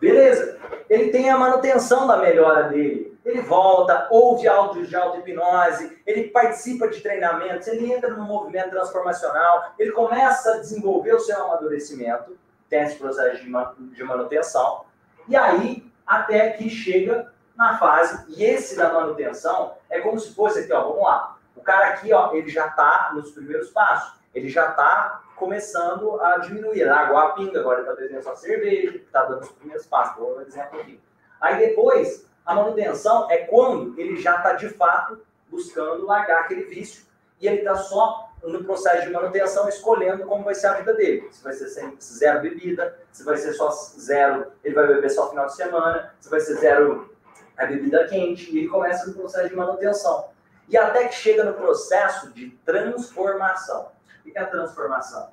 Beleza. 0.00 0.58
Ele 0.88 1.10
tem 1.10 1.30
a 1.30 1.38
manutenção 1.38 2.06
da 2.06 2.16
melhora 2.16 2.68
dele. 2.68 3.18
Ele 3.24 3.42
volta, 3.42 4.08
ouve 4.10 4.48
áudios 4.48 4.88
de 4.88 4.96
auto-hipnose, 4.96 6.00
ele 6.06 6.28
participa 6.30 6.88
de 6.88 7.00
treinamentos, 7.00 7.68
ele 7.68 7.92
entra 7.92 8.14
no 8.14 8.24
movimento 8.24 8.70
transformacional, 8.70 9.74
ele 9.78 9.92
começa 9.92 10.54
a 10.54 10.58
desenvolver 10.58 11.14
o 11.14 11.20
seu 11.20 11.36
amadurecimento, 11.44 12.38
tem 12.70 12.82
esse 12.82 12.96
processo 12.96 13.42
de 13.44 14.04
manutenção, 14.04 14.86
e 15.28 15.36
aí 15.36 15.84
até 16.06 16.50
que 16.50 16.70
chega 16.70 17.30
na 17.56 17.76
fase, 17.76 18.24
e 18.28 18.42
esse 18.42 18.76
da 18.76 18.92
manutenção 18.92 19.74
é 19.90 20.00
como 20.00 20.18
se 20.18 20.34
fosse 20.34 20.60
aqui, 20.60 20.72
ó, 20.72 20.82
vamos 20.82 21.02
lá. 21.02 21.36
O 21.54 21.60
cara 21.60 21.88
aqui, 21.88 22.10
ó, 22.12 22.32
ele 22.32 22.48
já 22.48 22.68
está 22.68 23.10
nos 23.14 23.32
primeiros 23.32 23.68
passos, 23.70 24.18
ele 24.34 24.48
já 24.48 24.70
está 24.70 25.20
começando 25.36 26.20
a 26.20 26.38
diminuir. 26.38 26.88
A 26.88 27.00
água 27.00 27.24
a 27.24 27.28
pinga, 27.32 27.60
agora 27.60 27.80
ele 27.80 27.88
está 27.88 28.00
bebendo 28.00 28.22
só 28.22 28.34
cerveja, 28.34 28.96
está 28.96 29.24
dando 29.24 29.42
os 29.42 29.52
primeiros 29.52 29.86
passos. 29.86 30.16
Vou 30.16 30.34
dar 30.34 30.40
um 30.40 30.46
exemplo 30.46 30.80
aqui. 30.80 31.00
Aí 31.40 31.58
depois, 31.58 32.26
a 32.46 32.54
manutenção 32.54 33.30
é 33.30 33.38
quando 33.38 33.98
ele 33.98 34.16
já 34.16 34.36
está 34.36 34.52
de 34.54 34.68
fato 34.70 35.18
buscando 35.50 36.06
largar 36.06 36.40
aquele 36.40 36.64
vício 36.64 37.04
e 37.40 37.46
ele 37.46 37.58
está 37.58 37.74
só 37.74 38.29
no 38.42 38.64
processo 38.64 39.06
de 39.06 39.12
manutenção 39.12 39.68
escolhendo 39.68 40.24
como 40.24 40.44
vai 40.44 40.54
ser 40.54 40.68
a 40.68 40.74
vida 40.74 40.94
dele. 40.94 41.28
Se 41.30 41.42
vai 41.42 41.52
ser 41.52 41.68
sem, 41.68 41.96
zero 42.00 42.40
bebida, 42.40 42.98
se 43.12 43.22
vai 43.22 43.36
ser 43.36 43.52
só 43.52 43.70
zero, 43.70 44.52
ele 44.64 44.74
vai 44.74 44.86
beber 44.86 45.10
só 45.10 45.28
final 45.28 45.46
de 45.46 45.54
semana, 45.54 46.14
se 46.20 46.30
vai 46.30 46.40
ser 46.40 46.54
zero 46.56 47.14
a 47.56 47.66
bebida 47.66 48.06
quente, 48.06 48.50
e 48.50 48.58
ele 48.58 48.68
começa 48.68 49.06
no 49.06 49.14
processo 49.14 49.48
de 49.48 49.54
manutenção. 49.54 50.30
E 50.68 50.76
até 50.76 51.08
que 51.08 51.14
chega 51.14 51.44
no 51.44 51.54
processo 51.54 52.32
de 52.32 52.50
transformação. 52.64 53.90
O 54.20 54.30
que 54.30 54.38
é 54.38 54.40
a 54.40 54.46
transformação? 54.46 55.30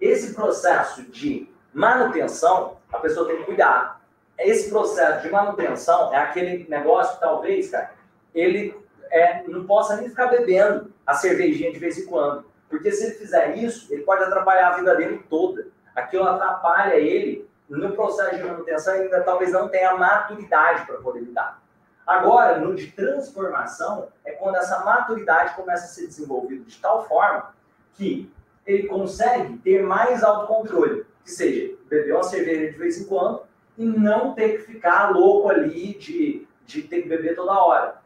Esse 0.00 0.34
processo 0.34 1.02
de 1.04 1.48
manutenção, 1.72 2.78
a 2.92 2.98
pessoa 2.98 3.28
tem 3.28 3.36
que 3.36 3.44
cuidar. 3.44 4.00
Esse 4.36 4.70
processo 4.70 5.22
de 5.22 5.30
manutenção 5.30 6.12
é 6.12 6.16
aquele 6.16 6.66
negócio 6.68 7.14
que 7.14 7.20
talvez, 7.20 7.70
cara, 7.70 7.92
ele 8.34 8.81
é, 9.12 9.44
não 9.46 9.66
possa 9.66 9.96
nem 9.96 10.08
ficar 10.08 10.28
bebendo 10.28 10.90
a 11.06 11.12
cervejinha 11.12 11.70
de 11.70 11.78
vez 11.78 11.98
em 11.98 12.06
quando. 12.06 12.46
Porque 12.68 12.90
se 12.90 13.04
ele 13.04 13.14
fizer 13.16 13.58
isso, 13.58 13.92
ele 13.92 14.02
pode 14.02 14.24
atrapalhar 14.24 14.68
a 14.68 14.76
vida 14.76 14.96
dele 14.96 15.22
toda. 15.28 15.66
Aquilo 15.94 16.24
atrapalha 16.24 16.94
ele 16.94 17.46
no 17.68 17.92
processo 17.92 18.36
de 18.36 18.42
manutenção, 18.42 18.94
ele 18.94 19.04
ainda 19.04 19.22
talvez 19.22 19.52
não 19.52 19.68
tenha 19.68 19.94
maturidade 19.94 20.86
para 20.86 20.96
poder 20.96 21.20
lidar. 21.20 21.62
Agora, 22.06 22.58
no 22.58 22.74
de 22.74 22.88
transformação, 22.88 24.08
é 24.24 24.32
quando 24.32 24.56
essa 24.56 24.82
maturidade 24.82 25.54
começa 25.54 25.84
a 25.84 25.88
ser 25.88 26.06
desenvolvida 26.06 26.64
de 26.64 26.78
tal 26.78 27.06
forma 27.06 27.54
que 27.94 28.30
ele 28.66 28.88
consegue 28.88 29.58
ter 29.58 29.82
mais 29.82 30.22
autocontrole. 30.24 31.06
Que 31.22 31.30
seja, 31.30 31.74
beber 31.88 32.14
uma 32.14 32.24
cerveja 32.24 32.72
de 32.72 32.78
vez 32.78 32.98
em 33.00 33.04
quando 33.04 33.42
e 33.78 33.84
não 33.84 34.34
ter 34.34 34.58
que 34.58 34.72
ficar 34.72 35.12
louco 35.12 35.50
ali 35.50 35.94
de, 35.94 36.46
de 36.64 36.82
ter 36.82 37.02
que 37.02 37.08
beber 37.08 37.36
toda 37.36 37.52
hora 37.52 38.01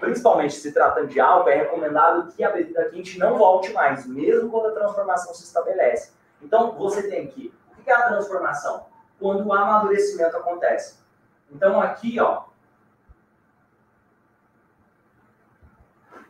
principalmente 0.00 0.54
se 0.54 0.72
tratando 0.72 1.08
de 1.08 1.20
álcool, 1.20 1.48
é 1.48 1.56
recomendado 1.56 2.32
que 2.32 2.44
a 2.44 2.50
bebida 2.50 2.88
quente 2.90 3.18
não 3.18 3.38
volte 3.38 3.72
mais, 3.72 4.06
mesmo 4.06 4.50
quando 4.50 4.68
a 4.68 4.72
transformação 4.72 5.34
se 5.34 5.44
estabelece. 5.44 6.12
Então, 6.42 6.72
você 6.72 7.08
tem 7.08 7.26
que. 7.28 7.52
O 7.78 7.82
que 7.82 7.90
é 7.90 7.94
a 7.94 8.08
transformação? 8.08 8.86
Quando 9.18 9.46
o 9.46 9.52
amadurecimento 9.52 10.36
acontece. 10.36 10.98
Então, 11.50 11.80
aqui, 11.80 12.20
ó. 12.20 12.44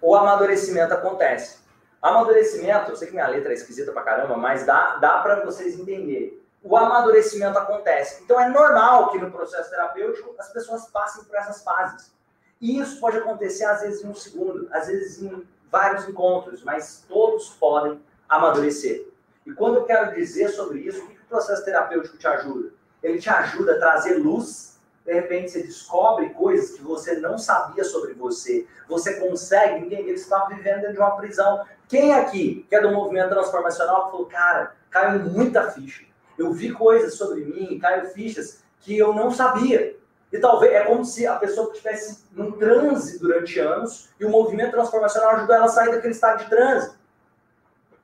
O 0.01 0.15
amadurecimento 0.15 0.95
acontece. 0.95 1.59
Amadurecimento, 2.01 2.91
eu 2.91 2.97
sei 2.97 3.09
que 3.09 3.15
minha 3.15 3.27
letra 3.27 3.51
é 3.51 3.55
esquisita 3.55 3.91
pra 3.93 4.03
caramba, 4.03 4.37
mas 4.37 4.65
dá, 4.65 4.97
dá 4.97 5.19
para 5.19 5.45
vocês 5.45 5.79
entenderem. 5.79 6.41
O 6.63 6.77
amadurecimento 6.77 7.59
acontece. 7.59 8.23
Então, 8.23 8.41
é 8.41 8.49
normal 8.49 9.11
que 9.11 9.19
no 9.19 9.31
processo 9.31 9.71
terapêutico 9.71 10.35
as 10.39 10.53
pessoas 10.53 10.89
passem 10.91 11.25
por 11.25 11.35
essas 11.37 11.65
fases. 11.65 12.16
E 12.61 12.81
isso 12.81 13.01
pode 13.01 13.19
acontecer 13.19 13.65
às 13.65 13.83
vezes 13.83 14.05
em 14.05 14.09
um 14.09 14.15
segundo, 14.15 14.69
às 14.71 14.87
vezes 14.87 15.23
em 15.23 15.47
vários 15.71 16.09
encontros, 16.09 16.63
mas 16.63 17.05
todos 17.09 17.51
podem 17.51 18.01
amadurecer. 18.29 19.09
E 19.45 19.53
quando 19.53 19.77
eu 19.77 19.85
quero 19.85 20.15
dizer 20.15 20.49
sobre 20.49 20.81
isso, 20.81 21.05
o 21.05 21.09
que 21.09 21.15
o 21.15 21.29
processo 21.29 21.65
terapêutico 21.65 22.17
te 22.17 22.27
ajuda? 22.27 22.71
Ele 23.03 23.19
te 23.19 23.29
ajuda 23.29 23.75
a 23.75 23.79
trazer 23.79 24.15
luz 24.15 24.77
de 25.07 25.13
repente 25.13 25.53
você 25.53 25.63
descobre 25.63 26.31
coisas 26.31 26.77
que 26.77 26.83
você 26.83 27.21
não 27.21 27.39
sabia 27.39 27.85
sobre 27.85 28.13
você. 28.13 28.67
Você 28.89 29.21
consegue 29.21 29.87
entender 29.87 30.13
que 30.13 30.19
você 30.19 30.25
estava 30.25 30.53
vivendo 30.53 30.81
dentro 30.81 30.95
de 30.95 30.99
uma 30.99 31.17
prisão. 31.17 31.65
Quem 31.89 32.13
aqui, 32.13 32.67
que 32.69 32.75
é 32.75 32.81
do 32.81 32.91
movimento 32.91 33.29
transformacional, 33.29 34.11
falou, 34.11 34.27
cara, 34.27 34.75
caiu 34.91 35.21
muita 35.21 35.71
ficha. 35.71 36.05
Eu 36.37 36.53
vi 36.53 36.73
coisas 36.73 37.15
sobre 37.15 37.45
mim, 37.45 37.79
caiu 37.79 38.07
fichas 38.07 38.65
que 38.81 38.99
eu 38.99 39.15
não 39.15 39.31
sabia. 39.31 39.97
E 40.33 40.39
talvez 40.39 40.73
é 40.73 40.85
como 40.85 41.05
se 41.05 41.27
a 41.27 41.37
pessoa 41.37 41.71
estivesse 41.71 42.25
num 42.33 42.53
transe 42.53 43.19
durante 43.19 43.59
anos 43.61 44.11
e 44.19 44.25
o 44.25 44.31
movimento 44.31 44.73
transformacional 44.73 45.37
ajudou 45.37 45.55
ela 45.55 45.67
a 45.67 45.69
sair 45.69 45.91
daquele 45.91 46.13
estado 46.13 46.45
de 46.45 46.51
transe. 46.51 46.95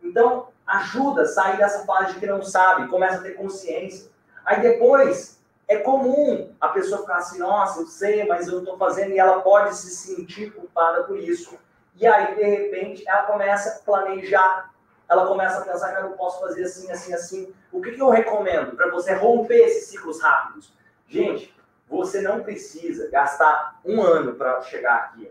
Então, 0.03 0.49
ajuda 0.67 1.23
a 1.23 1.27
sair 1.27 1.59
dessa 1.59 1.85
fase 1.85 2.15
de 2.15 2.21
que 2.21 2.27
não 2.27 2.43
sabe, 2.43 2.89
começa 2.89 3.19
a 3.19 3.23
ter 3.23 3.33
consciência. 3.33 4.11
Aí 4.45 4.61
depois, 4.61 5.41
é 5.69 5.79
comum 5.79 6.53
a 6.61 6.69
pessoa 6.69 7.01
ficar 7.03 7.17
assim, 7.17 7.39
nossa, 7.39 7.81
eu 7.81 7.87
sei, 7.87 8.25
mas 8.27 8.47
eu 8.47 8.55
não 8.55 8.61
estou 8.61 8.79
fazendo, 8.79 9.13
e 9.13 9.19
ela 9.19 9.41
pode 9.41 9.75
se 9.77 9.91
sentir 9.91 10.53
culpada 10.53 11.05
por 11.05 11.19
isso. 11.19 11.59
E 11.97 12.07
aí, 12.07 12.35
de 12.35 12.43
repente, 12.43 13.05
ela 13.07 13.25
começa 13.25 13.71
a 13.71 13.85
planejar, 13.85 14.71
ela 15.09 15.27
começa 15.27 15.59
a 15.59 15.63
pensar 15.63 15.95
que 15.95 16.03
eu 16.03 16.11
posso 16.11 16.41
fazer 16.41 16.65
assim, 16.65 16.91
assim, 16.91 17.13
assim. 17.13 17.55
O 17.71 17.81
que, 17.81 17.93
que 17.93 18.01
eu 18.01 18.09
recomendo 18.09 18.77
para 18.77 18.91
você 18.91 19.15
romper 19.15 19.67
esses 19.67 19.89
ciclos 19.89 20.21
rápidos? 20.21 20.73
Gente, 21.07 21.55
você 21.99 22.23
não 22.23 22.43
precisa 22.43 23.11
gastar 23.11 23.81
um 23.85 24.01
ano 24.01 24.35
para 24.35 24.61
chegar 24.63 24.95
aqui. 24.97 25.31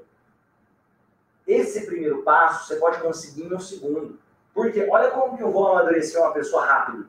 Esse 1.47 1.85
primeiro 1.85 2.21
passo 2.21 2.67
você 2.67 2.75
pode 2.75 3.01
conseguir 3.01 3.43
em 3.43 3.53
um 3.53 3.59
segundo. 3.59 4.19
Porque 4.53 4.88
olha 4.89 5.11
como 5.11 5.38
que 5.38 5.43
eu 5.43 5.51
vou 5.51 5.67
amadurecer 5.67 6.21
uma 6.21 6.33
pessoa 6.33 6.65
rápido. 6.65 7.07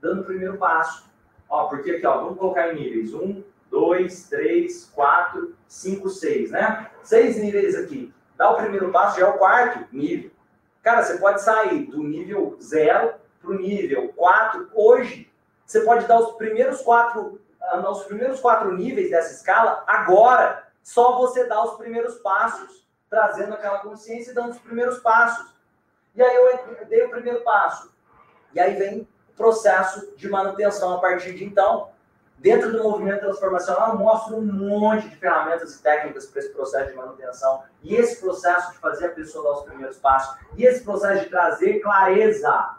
Dando 0.00 0.22
o 0.22 0.24
primeiro 0.24 0.56
passo. 0.56 1.04
Ó, 1.48 1.66
porque 1.66 1.92
aqui, 1.92 2.06
ó, 2.06 2.22
vamos 2.22 2.38
colocar 2.38 2.72
em 2.72 2.76
níveis. 2.76 3.12
Um, 3.12 3.42
dois, 3.70 4.28
três, 4.28 4.90
quatro, 4.94 5.54
cinco, 5.68 6.08
seis, 6.08 6.50
né? 6.50 6.90
Seis 7.02 7.36
níveis 7.36 7.74
aqui. 7.74 8.12
Dá 8.36 8.50
o 8.50 8.56
primeiro 8.56 8.90
passo, 8.90 9.20
já 9.20 9.26
é 9.26 9.30
o 9.30 9.38
quarto 9.38 9.86
nível. 9.94 10.30
Cara, 10.82 11.02
você 11.02 11.18
pode 11.18 11.42
sair 11.42 11.86
do 11.86 12.02
nível 12.02 12.56
zero 12.62 13.14
para 13.40 13.50
o 13.50 13.58
nível 13.58 14.08
quatro 14.14 14.68
hoje. 14.74 15.30
Você 15.64 15.80
pode 15.80 16.06
dar 16.06 16.20
os 16.20 16.36
primeiros 16.36 16.80
quatro 16.82 17.40
nos 17.82 18.04
primeiros 18.04 18.40
quatro 18.40 18.72
níveis 18.76 19.10
dessa 19.10 19.34
escala, 19.34 19.82
agora 19.86 20.66
só 20.82 21.18
você 21.18 21.44
dá 21.44 21.62
os 21.64 21.76
primeiros 21.76 22.14
passos, 22.16 22.86
trazendo 23.10 23.54
aquela 23.54 23.78
consciência 23.80 24.30
e 24.30 24.34
dando 24.34 24.52
os 24.52 24.58
primeiros 24.58 24.98
passos. 25.00 25.52
E 26.14 26.22
aí 26.22 26.34
eu 26.36 26.86
dei 26.86 27.04
o 27.04 27.10
primeiro 27.10 27.42
passo. 27.42 27.92
E 28.54 28.60
aí 28.60 28.74
vem 28.74 29.00
o 29.00 29.36
processo 29.36 30.16
de 30.16 30.28
manutenção 30.28 30.94
a 30.94 31.00
partir 31.00 31.34
de 31.34 31.44
então. 31.44 31.90
Dentro 32.38 32.70
do 32.70 32.82
movimento 32.82 33.20
transformacional, 33.20 33.92
eu 33.92 33.98
mostro 33.98 34.36
um 34.36 34.42
monte 34.42 35.08
de 35.08 35.16
ferramentas 35.16 35.74
e 35.74 35.82
técnicas 35.82 36.26
para 36.26 36.40
esse 36.40 36.50
processo 36.50 36.90
de 36.90 36.96
manutenção. 36.96 37.62
E 37.82 37.94
esse 37.94 38.20
processo 38.20 38.72
de 38.72 38.78
fazer 38.78 39.06
a 39.06 39.10
pessoa 39.10 39.44
dar 39.44 39.58
os 39.60 39.64
primeiros 39.64 39.96
passos. 39.98 40.38
E 40.56 40.64
esse 40.64 40.84
processo 40.84 41.24
de 41.24 41.30
trazer 41.30 41.80
clareza 41.80 42.76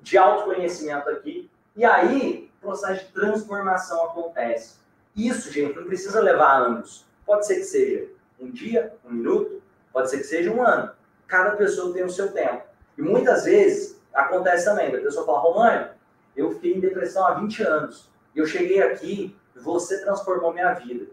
de 0.00 0.18
autoconhecimento 0.18 1.08
aqui. 1.10 1.50
E 1.74 1.84
aí, 1.84 2.50
processo 2.66 3.06
de 3.06 3.12
transformação 3.12 4.04
acontece. 4.04 4.76
Isso, 5.14 5.50
gente, 5.50 5.76
não 5.76 5.84
precisa 5.84 6.20
levar 6.20 6.56
anos. 6.56 7.06
Pode 7.24 7.46
ser 7.46 7.56
que 7.56 7.64
seja 7.64 8.08
um 8.38 8.50
dia, 8.50 8.94
um 9.04 9.12
minuto, 9.12 9.62
pode 9.92 10.10
ser 10.10 10.18
que 10.18 10.24
seja 10.24 10.50
um 10.50 10.62
ano. 10.62 10.92
Cada 11.26 11.52
pessoa 11.52 11.94
tem 11.94 12.04
o 12.04 12.10
seu 12.10 12.32
tempo. 12.32 12.62
E 12.98 13.02
muitas 13.02 13.44
vezes 13.44 14.00
acontece 14.12 14.64
também, 14.64 14.94
a 14.94 15.00
pessoa 15.00 15.24
fala, 15.24 15.38
Românio, 15.38 15.88
eu 16.36 16.50
fiquei 16.52 16.74
em 16.74 16.80
depressão 16.80 17.26
há 17.26 17.34
20 17.34 17.62
anos. 17.62 18.10
Eu 18.34 18.46
cheguei 18.46 18.82
aqui, 18.82 19.34
você 19.54 20.02
transformou 20.02 20.52
minha 20.52 20.74
vida. 20.74 21.06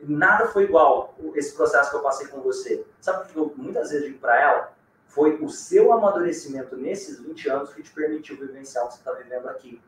Nada 0.00 0.46
foi 0.48 0.64
igual 0.64 1.14
esse 1.34 1.54
processo 1.54 1.90
que 1.90 1.96
eu 1.96 2.02
passei 2.02 2.26
com 2.28 2.40
você. 2.40 2.84
Sabe 3.00 3.24
o 3.24 3.26
que 3.28 3.36
eu 3.36 3.54
muitas 3.56 3.90
vezes 3.90 4.06
digo 4.06 4.18
para 4.18 4.40
ela? 4.40 4.72
Foi 5.06 5.36
o 5.36 5.48
seu 5.48 5.92
amadurecimento 5.92 6.76
nesses 6.76 7.20
20 7.20 7.50
anos 7.50 7.74
que 7.74 7.82
te 7.82 7.90
permitiu 7.90 8.36
vivenciar 8.36 8.84
o 8.84 8.88
que 8.88 8.94
você 8.94 9.00
está 9.00 9.12
vivendo 9.12 9.46
aqui. 9.48 9.80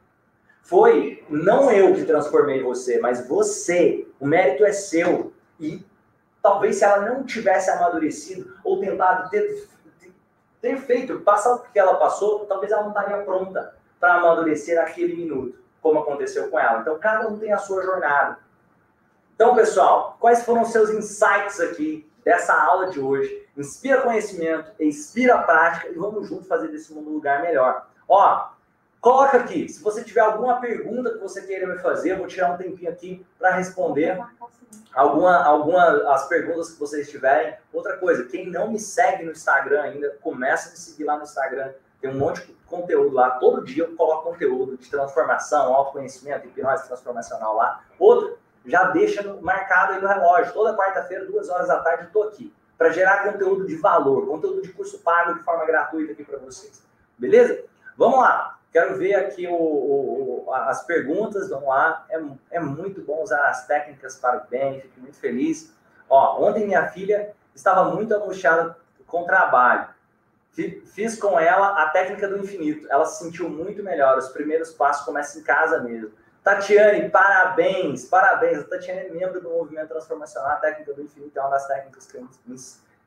Foi 0.65 1.23
não 1.29 1.71
eu 1.71 1.95
que 1.95 2.07
transformei 2.07 2.63
você, 2.63 2.99
mas 2.99 3.29
você. 3.29 4.09
O 4.19 4.27
mérito 4.27 4.65
é 4.65 4.73
seu. 4.73 5.31
E 5.61 5.85
talvez 6.43 6.77
se 6.77 6.85
ela 6.85 7.01
não 7.01 7.23
tivesse 7.23 7.71
amadurecido 7.71 8.57
ou 8.65 8.81
tentado 8.81 9.29
ter, 9.29 9.69
ter 10.63 10.79
feito, 10.79 11.21
passar 11.21 11.55
o 11.55 11.59
que 11.59 11.79
ela 11.79 11.97
passou, 11.97 12.47
talvez 12.47 12.73
ela 12.73 12.83
não 12.83 12.89
estaria 12.89 13.19
pronta 13.19 13.75
para 14.01 14.15
amadurecer 14.15 14.77
naquele 14.77 15.15
minuto, 15.15 15.59
como 15.83 16.01
aconteceu 16.01 16.49
com 16.49 16.59
ela. 16.59 16.81
Então, 16.81 16.99
cada 16.99 17.29
um 17.29 17.39
tem 17.39 17.53
a 17.53 17.59
sua 17.59 17.83
jornada. 17.83 18.39
Então, 19.35 19.55
pessoal, 19.55 20.17
quais 20.19 20.45
foram 20.45 20.63
os 20.63 20.73
seus 20.73 20.89
insights 20.89 21.61
aqui 21.61 22.11
dessa 22.25 22.55
aula 22.55 22.89
de 22.89 23.01
hoje? 23.01 23.47
Inspira 23.55 24.01
conhecimento, 24.01 24.73
inspira 24.81 25.43
prática 25.43 25.89
e 25.89 25.95
vamos 25.95 26.27
juntos 26.27 26.49
fazer 26.49 26.69
desse 26.69 26.91
mundo 26.95 27.11
um 27.11 27.15
lugar 27.15 27.43
melhor. 27.43 27.87
Ó, 28.09 28.54
Coloca 29.05 29.37
aqui, 29.37 29.69
se 29.69 29.83
você 29.83 30.03
tiver 30.03 30.23
alguma 30.23 30.59
pergunta 30.63 31.11
que 31.11 31.19
você 31.19 31.43
queira 31.43 31.67
me 31.67 31.77
fazer, 31.77 32.13
eu 32.13 32.17
vou 32.17 32.27
tirar 32.27 32.53
um 32.53 32.57
tempinho 32.57 32.91
aqui 32.91 33.23
para 33.39 33.51
responder 33.51 34.19
alguma, 34.95 35.45
alguma 35.45 36.11
as 36.15 36.27
perguntas 36.27 36.71
que 36.71 36.81
vocês 36.81 37.11
tiverem. 37.11 37.55
Outra 37.71 37.99
coisa, 37.99 38.25
quem 38.25 38.51
não 38.51 38.71
me 38.71 38.81
segue 38.81 39.27
no 39.27 39.33
Instagram 39.33 39.83
ainda, 39.83 40.17
começa 40.23 40.71
a 40.71 40.73
me 40.73 40.79
seguir 40.79 41.05
lá 41.05 41.19
no 41.19 41.25
Instagram. 41.25 41.75
Tem 42.01 42.09
um 42.09 42.19
monte 42.19 42.47
de 42.47 42.55
conteúdo 42.65 43.15
lá. 43.15 43.33
Todo 43.33 43.63
dia 43.63 43.85
eu 43.85 43.95
coloco 43.95 44.31
conteúdo 44.31 44.79
de 44.79 44.89
transformação, 44.89 45.75
autoconhecimento, 45.75 46.47
hipnose 46.47 46.87
transformacional 46.87 47.57
lá. 47.57 47.85
Outro, 47.99 48.39
já 48.65 48.85
deixa 48.85 49.23
marcado 49.43 49.93
aí 49.93 50.01
no 50.01 50.09
relógio. 50.09 50.55
Toda 50.55 50.75
quarta-feira, 50.75 51.27
duas 51.27 51.51
horas 51.51 51.69
da 51.69 51.79
tarde, 51.81 52.05
eu 52.05 52.07
estou 52.07 52.23
aqui 52.23 52.55
para 52.79 52.89
gerar 52.89 53.31
conteúdo 53.31 53.67
de 53.67 53.77
valor, 53.77 54.27
conteúdo 54.27 54.63
de 54.63 54.73
curso 54.73 54.99
pago 55.01 55.35
de 55.35 55.41
forma 55.41 55.67
gratuita 55.67 56.13
aqui 56.13 56.25
para 56.25 56.39
vocês. 56.39 56.83
Beleza? 57.19 57.67
Vamos 57.99 58.21
lá. 58.21 58.59
Quero 58.75 58.99
ver 58.99 59.15
aqui 59.15 59.47
o, 59.47 59.55
o, 59.55 60.53
as 60.53 60.85
perguntas, 60.85 61.49
vamos 61.49 61.69
lá. 61.69 62.05
É, 62.11 62.21
é 62.57 62.59
muito 62.59 63.03
bom 63.03 63.23
usar 63.23 63.47
as 63.47 63.69
técnicas 63.69 64.17
para 64.17 64.39
o 64.39 64.51
bem, 64.51 64.81
fico 64.81 65.01
muito 65.01 65.17
feliz. 65.17 65.73
Ó, 66.11 66.45
ontem 66.45 66.67
minha 66.67 66.89
filha 66.89 67.33
estava 67.55 67.85
muito 67.95 68.13
angustiada 68.13 68.77
com 69.07 69.23
o 69.23 69.27
trabalho. 69.27 69.91
Fiz 70.87 71.17
com 71.17 71.39
ela 71.39 71.85
a 71.85 71.91
técnica 71.91 72.27
do 72.27 72.37
infinito. 72.39 72.89
Ela 72.91 73.07
se 73.07 73.23
sentiu 73.23 73.49
muito 73.49 73.81
melhor. 73.81 74.19
Os 74.19 74.31
primeiros 74.31 74.73
passos 74.73 75.05
começam 75.05 75.41
em 75.41 75.45
casa 75.45 75.81
mesmo. 75.81 76.11
Tatiane, 76.43 77.09
parabéns, 77.11 78.07
parabéns. 78.07 78.59
A 78.59 78.65
Tatiane 78.65 79.07
é 79.07 79.09
membro 79.09 79.41
do 79.41 79.51
movimento 79.51 79.91
transformacional. 79.91 80.51
A 80.51 80.57
técnica 80.57 80.93
do 80.93 81.03
infinito 81.03 81.39
é 81.39 81.41
uma 81.41 81.51
das 81.51 81.69
técnicas 81.69 82.07
que 82.07 82.17
eu 82.17 82.29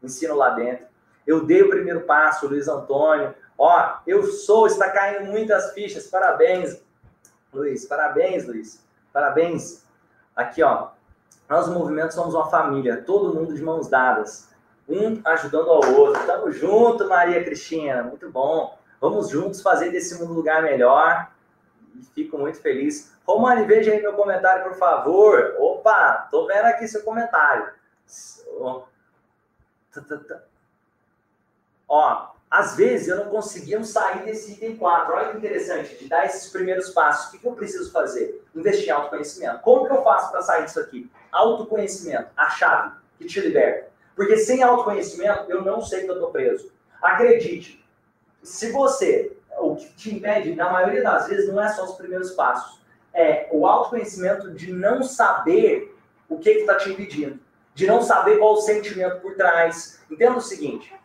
ensino 0.02 0.34
lá 0.34 0.52
dentro. 0.52 0.86
Eu 1.26 1.46
dei 1.46 1.62
o 1.62 1.70
primeiro 1.70 2.02
passo, 2.02 2.48
Luiz 2.48 2.70
Antônio. 2.70 3.36
Ó, 3.58 3.98
eu 4.06 4.24
sou, 4.24 4.68
está 4.68 4.90
caindo 4.92 5.32
muitas 5.32 5.74
fichas. 5.74 6.08
Parabéns, 6.08 6.80
Luiz. 7.52 7.86
Parabéns, 7.86 8.46
Luiz. 8.46 8.86
Parabéns. 9.12 9.84
Aqui, 10.36 10.62
ó. 10.62 10.90
Nós, 11.50 11.68
movimentos, 11.70 12.16
somos 12.16 12.36
uma 12.36 12.50
família, 12.50 13.04
todo 13.04 13.34
mundo 13.34 13.56
de 13.56 13.64
mãos 13.64 13.88
dadas, 13.88 14.50
um 14.88 15.22
ajudando 15.26 15.70
ao 15.70 15.94
outro. 15.94 16.26
Tamo 16.26 16.52
junto, 16.52 17.08
Maria 17.08 17.44
Cristina. 17.44 18.04
Muito 18.04 18.30
bom. 18.30 18.78
Vamos 19.00 19.30
juntos 19.30 19.62
fazer 19.62 19.92
desse 19.92 20.20
mundo 20.20 20.34
um 20.34 20.36
lugar 20.36 20.62
melhor. 20.62 21.32
E 21.96 22.04
fico 22.14 22.38
muito 22.38 22.60
feliz. 22.62 23.14
Romani, 23.26 23.66
veja 23.66 23.92
aí 23.92 24.02
meu 24.02 24.14
comentário, 24.14 24.64
por 24.64 24.76
favor. 24.76 25.56
Opa, 25.58 26.28
tô 26.30 26.46
vendo 26.46 26.66
aqui 26.66 26.88
seu 26.88 27.04
comentário. 27.04 27.72
Ó, 31.88 32.32
às 32.50 32.76
vezes 32.78 33.10
eu 33.10 33.18
não 33.18 33.26
conseguia 33.26 33.84
sair 33.84 34.24
desse 34.24 34.54
item 34.54 34.78
4. 34.78 35.14
Olha 35.14 35.32
que 35.32 35.38
interessante, 35.38 35.96
de 35.98 36.08
dar 36.08 36.26
esses 36.26 36.50
primeiros 36.50 36.90
passos. 36.92 37.34
O 37.34 37.40
que, 37.40 37.46
eu 37.46 37.52
preciso 37.52 37.92
fazer? 37.92 38.42
Investir 38.56 38.88
em 38.88 38.92
autoconhecimento. 38.92 39.60
Como 39.60 39.86
que 39.86 39.94
eu 39.94 40.04
faço 40.04 40.32
para 40.32 40.42
sair 40.42 40.66
disso 40.66 40.80
aqui? 40.80 41.12
Autoconhecimento, 41.32 42.30
a 42.38 42.50
chave 42.50 42.96
que 43.18 43.26
te 43.26 43.40
liberta. 43.42 43.90
Porque 44.16 44.38
sem 44.38 44.64
autoconhecimento, 44.64 45.46
eu 45.50 45.62
não 45.62 45.82
sei 45.82 46.04
que 46.04 46.10
eu 46.10 46.16
estou 46.16 46.32
preso. 46.32 46.72
Acredite, 47.02 47.86
se 48.42 48.72
você, 48.72 49.36
o 49.60 49.76
que 49.76 49.94
te 49.94 50.16
impede, 50.16 50.56
na 50.56 50.72
maioria 50.72 51.04
das 51.04 51.28
vezes, 51.28 51.50
não 51.50 51.62
é 51.62 51.68
só 51.70 51.84
os 51.84 51.96
primeiros 51.96 52.32
passos. 52.32 52.82
É 53.14 53.48
o 53.52 53.68
autoconhecimento 53.68 54.52
de 54.52 54.72
não 54.72 55.04
saber 55.04 55.96
o 56.30 56.38
que 56.40 56.50
está 56.50 56.76
te 56.76 56.90
impedindo. 56.90 57.40
De 57.76 57.86
não 57.86 58.02
saber 58.02 58.38
qual 58.40 58.54
o 58.54 58.62
sentimento 58.62 59.20
por 59.20 59.36
trás. 59.36 60.02
Entenda 60.10 60.38
o 60.38 60.42
seguinte, 60.42 60.97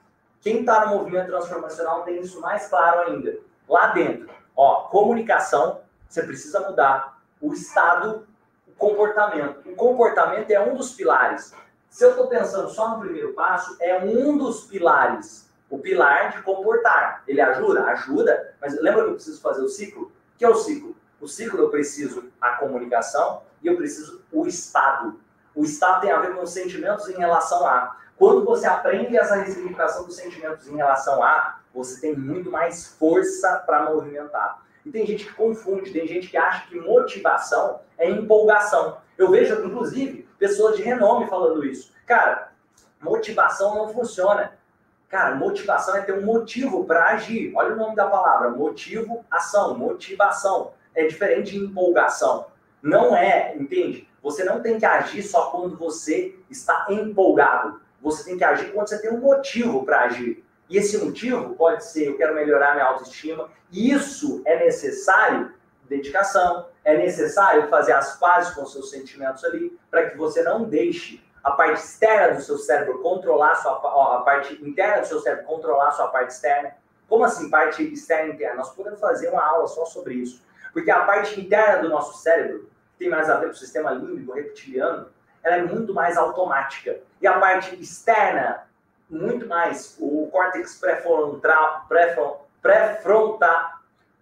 quem 0.42 0.60
está 0.60 0.86
no 0.86 0.98
movimento 0.98 1.28
transformacional 1.28 2.02
tem 2.02 2.20
isso 2.20 2.40
mais 2.40 2.66
claro 2.66 3.12
ainda. 3.12 3.38
Lá 3.68 3.86
dentro, 3.86 4.28
ó, 4.56 4.88
comunicação, 4.88 5.80
você 6.08 6.22
precisa 6.24 6.60
mudar. 6.68 7.22
O 7.40 7.52
estado, 7.52 8.26
o 8.66 8.72
comportamento. 8.72 9.68
O 9.68 9.74
comportamento 9.74 10.50
é 10.50 10.60
um 10.60 10.74
dos 10.74 10.92
pilares. 10.92 11.54
Se 11.88 12.04
eu 12.04 12.10
estou 12.10 12.26
pensando 12.26 12.68
só 12.68 12.90
no 12.90 13.00
primeiro 13.00 13.32
passo, 13.34 13.76
é 13.80 13.98
um 14.04 14.36
dos 14.36 14.64
pilares. 14.64 15.48
O 15.70 15.78
pilar 15.78 16.32
de 16.32 16.42
comportar. 16.42 17.22
Ele 17.26 17.40
ajuda? 17.40 17.84
Ajuda. 17.84 18.54
Mas 18.60 18.74
lembra 18.80 19.04
que 19.04 19.10
eu 19.10 19.14
preciso 19.14 19.40
fazer 19.40 19.62
o 19.62 19.68
ciclo? 19.68 20.04
O 20.04 20.38
que 20.38 20.44
é 20.44 20.48
o 20.48 20.56
ciclo? 20.56 20.96
O 21.20 21.28
ciclo 21.28 21.60
eu 21.60 21.70
preciso 21.70 22.30
a 22.40 22.56
comunicação 22.56 23.42
e 23.62 23.68
eu 23.68 23.76
preciso 23.76 24.22
o 24.32 24.46
estado. 24.46 25.20
O 25.54 25.62
estado 25.64 26.00
tem 26.00 26.10
a 26.10 26.18
ver 26.18 26.34
com 26.34 26.42
os 26.42 26.50
sentimentos 26.50 27.08
em 27.08 27.16
relação 27.16 27.64
a. 27.64 27.96
Quando 28.22 28.44
você 28.44 28.68
aprende 28.68 29.16
essa 29.16 29.34
ressignificação 29.34 30.04
dos 30.04 30.14
sentimentos 30.14 30.68
em 30.68 30.76
relação 30.76 31.24
a, 31.24 31.58
você 31.74 32.00
tem 32.00 32.14
muito 32.14 32.52
mais 32.52 32.86
força 32.96 33.56
para 33.66 33.90
movimentar. 33.90 34.62
E 34.86 34.92
tem 34.92 35.04
gente 35.04 35.24
que 35.24 35.32
confunde, 35.32 35.90
tem 35.90 36.06
gente 36.06 36.28
que 36.28 36.36
acha 36.36 36.68
que 36.68 36.78
motivação 36.78 37.80
é 37.98 38.08
empolgação. 38.08 38.98
Eu 39.18 39.28
vejo, 39.28 39.66
inclusive, 39.66 40.28
pessoas 40.38 40.76
de 40.76 40.84
renome 40.84 41.26
falando 41.26 41.66
isso. 41.66 41.92
Cara, 42.06 42.52
motivação 43.00 43.74
não 43.74 43.88
funciona. 43.88 44.56
Cara, 45.08 45.34
motivação 45.34 45.96
é 45.96 46.02
ter 46.02 46.16
um 46.16 46.24
motivo 46.24 46.84
para 46.84 47.06
agir. 47.06 47.52
Olha 47.56 47.74
o 47.74 47.76
nome 47.76 47.96
da 47.96 48.06
palavra: 48.06 48.50
motivo, 48.50 49.24
ação, 49.28 49.76
motivação. 49.76 50.74
É 50.94 51.08
diferente 51.08 51.50
de 51.50 51.58
empolgação. 51.58 52.46
Não 52.80 53.16
é, 53.16 53.56
entende? 53.56 54.08
Você 54.22 54.44
não 54.44 54.62
tem 54.62 54.78
que 54.78 54.86
agir 54.86 55.24
só 55.24 55.50
quando 55.50 55.76
você 55.76 56.38
está 56.48 56.86
empolgado. 56.88 57.82
Você 58.02 58.24
tem 58.24 58.36
que 58.36 58.44
agir 58.44 58.72
quando 58.72 58.88
você 58.88 59.00
tem 59.00 59.12
um 59.12 59.20
motivo 59.20 59.84
para 59.84 60.02
agir. 60.02 60.44
E 60.68 60.76
esse 60.76 60.98
motivo 60.98 61.54
pode 61.54 61.84
ser: 61.84 62.08
eu 62.08 62.16
quero 62.16 62.34
melhorar 62.34 62.74
minha 62.74 62.86
autoestima. 62.86 63.50
E 63.70 63.90
isso 63.90 64.42
é 64.44 64.64
necessário 64.64 65.54
dedicação, 65.88 66.68
é 66.84 66.96
necessário 66.96 67.68
fazer 67.68 67.92
as 67.92 68.18
pazes 68.18 68.54
com 68.54 68.64
seus 68.64 68.90
sentimentos 68.90 69.44
ali, 69.44 69.78
para 69.90 70.08
que 70.08 70.16
você 70.16 70.42
não 70.42 70.64
deixe 70.64 71.22
a 71.44 71.50
parte 71.50 71.82
externa 71.82 72.36
do 72.36 72.42
seu 72.42 72.56
cérebro 72.56 73.00
controlar 73.00 73.52
a 73.52 73.56
sua 73.56 73.80
ó, 73.82 74.18
a 74.18 74.22
parte 74.22 74.54
interna 74.64 75.02
do 75.02 75.08
seu 75.08 75.20
cérebro 75.20 75.44
controlar 75.44 75.88
a 75.88 75.92
sua 75.92 76.08
parte 76.08 76.30
externa. 76.30 76.74
Como 77.08 77.24
assim, 77.24 77.50
parte 77.50 77.82
externa 77.82 78.30
e 78.30 78.34
interna? 78.34 78.56
Nós 78.56 78.74
podemos 78.74 79.00
fazer 79.00 79.28
uma 79.28 79.44
aula 79.44 79.66
só 79.66 79.84
sobre 79.84 80.14
isso. 80.14 80.42
Porque 80.72 80.90
a 80.90 81.04
parte 81.04 81.38
interna 81.38 81.82
do 81.82 81.88
nosso 81.88 82.16
cérebro, 82.22 82.70
tem 82.98 83.10
mais 83.10 83.28
a 83.28 83.36
ver 83.36 83.46
com 83.46 83.52
o 83.52 83.56
sistema 83.56 83.90
límbico 83.90 84.32
reptiliano, 84.32 85.08
ela 85.42 85.56
é 85.56 85.62
muito 85.62 85.92
mais 85.92 86.16
automática. 86.16 86.98
E 87.20 87.26
a 87.26 87.38
parte 87.38 87.74
externa, 87.80 88.66
muito 89.08 89.46
mais, 89.46 89.96
o 90.00 90.28
córtex 90.30 90.78
pré-frontal, 90.78 91.86
pré-frontal, 92.62 93.72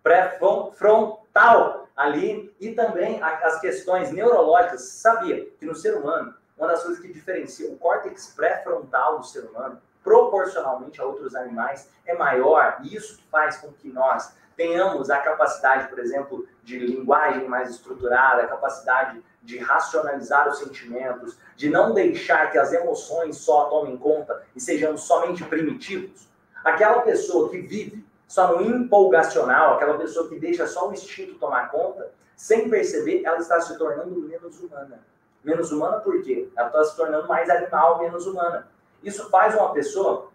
pré-frontal 0.03 1.89
ali, 1.97 2.55
e 2.59 2.73
também 2.73 3.23
as 3.23 3.61
questões 3.61 4.11
neurológicas. 4.11 4.83
Sabia 4.83 5.47
que 5.59 5.67
no 5.67 5.75
ser 5.75 5.97
humano, 5.97 6.35
uma 6.57 6.69
das 6.69 6.83
coisas 6.83 7.01
que 7.01 7.13
diferencia 7.13 7.71
o 7.71 7.77
córtex 7.77 8.35
pré-frontal 8.35 9.19
do 9.19 9.27
ser 9.27 9.45
humano, 9.45 9.81
proporcionalmente 10.03 11.01
a 11.01 11.05
outros 11.05 11.35
animais, 11.35 11.91
é 12.07 12.15
maior. 12.15 12.79
E 12.83 12.97
isso 12.97 13.23
faz 13.31 13.59
com 13.59 13.71
que 13.73 13.89
nós 13.89 14.35
tenhamos 14.57 15.11
a 15.11 15.19
capacidade, 15.19 15.89
por 15.89 15.99
exemplo, 15.99 16.47
de 16.63 16.79
linguagem 16.79 17.49
mais 17.49 17.71
estruturada, 17.71 18.43
a 18.43 18.47
capacidade 18.47 19.23
de 19.43 19.59
racionalizar 19.59 20.49
os 20.49 20.59
sentimentos, 20.59 21.39
de 21.57 21.69
não 21.69 21.95
deixar 21.95 22.51
que 22.53 22.59
as 22.59 22.73
emoções 22.73 23.39
só 23.39 23.65
tomem 23.67 23.97
conta 23.97 24.43
e 24.55 24.61
sejamos 24.61 25.03
somente 25.03 25.43
primitivos. 25.45 26.29
Aquela 26.63 27.01
pessoa 27.01 27.49
que 27.49 27.59
vive 27.59 28.05
só 28.29 28.53
no 28.53 28.63
empolgacional, 28.63 29.75
aquela 29.75 29.99
pessoa 29.99 30.29
que 30.29 30.39
deixa 30.39 30.67
só 30.67 30.89
o 30.89 30.93
instinto 30.93 31.39
tomar 31.39 31.71
conta, 31.71 32.13
sem 32.37 32.71
perceber, 32.71 33.23
ela 33.25 33.39
está 33.39 33.61
se 33.61 33.77
tornando 33.77 34.21
menos 34.21 34.61
humana. 34.61 35.01
Menos 35.43 35.73
humana 35.73 35.99
por 36.01 36.23
quê? 36.23 36.49
Ela 36.57 36.69
está 36.69 36.85
se 36.85 36.97
tornando 36.97 37.27
mais 37.27 37.49
animal, 37.51 37.99
menos 37.99 38.27
humana. 38.27 38.69
Isso 39.03 39.29
faz 39.31 39.55
uma 39.55 39.73
pessoa, 39.73 40.29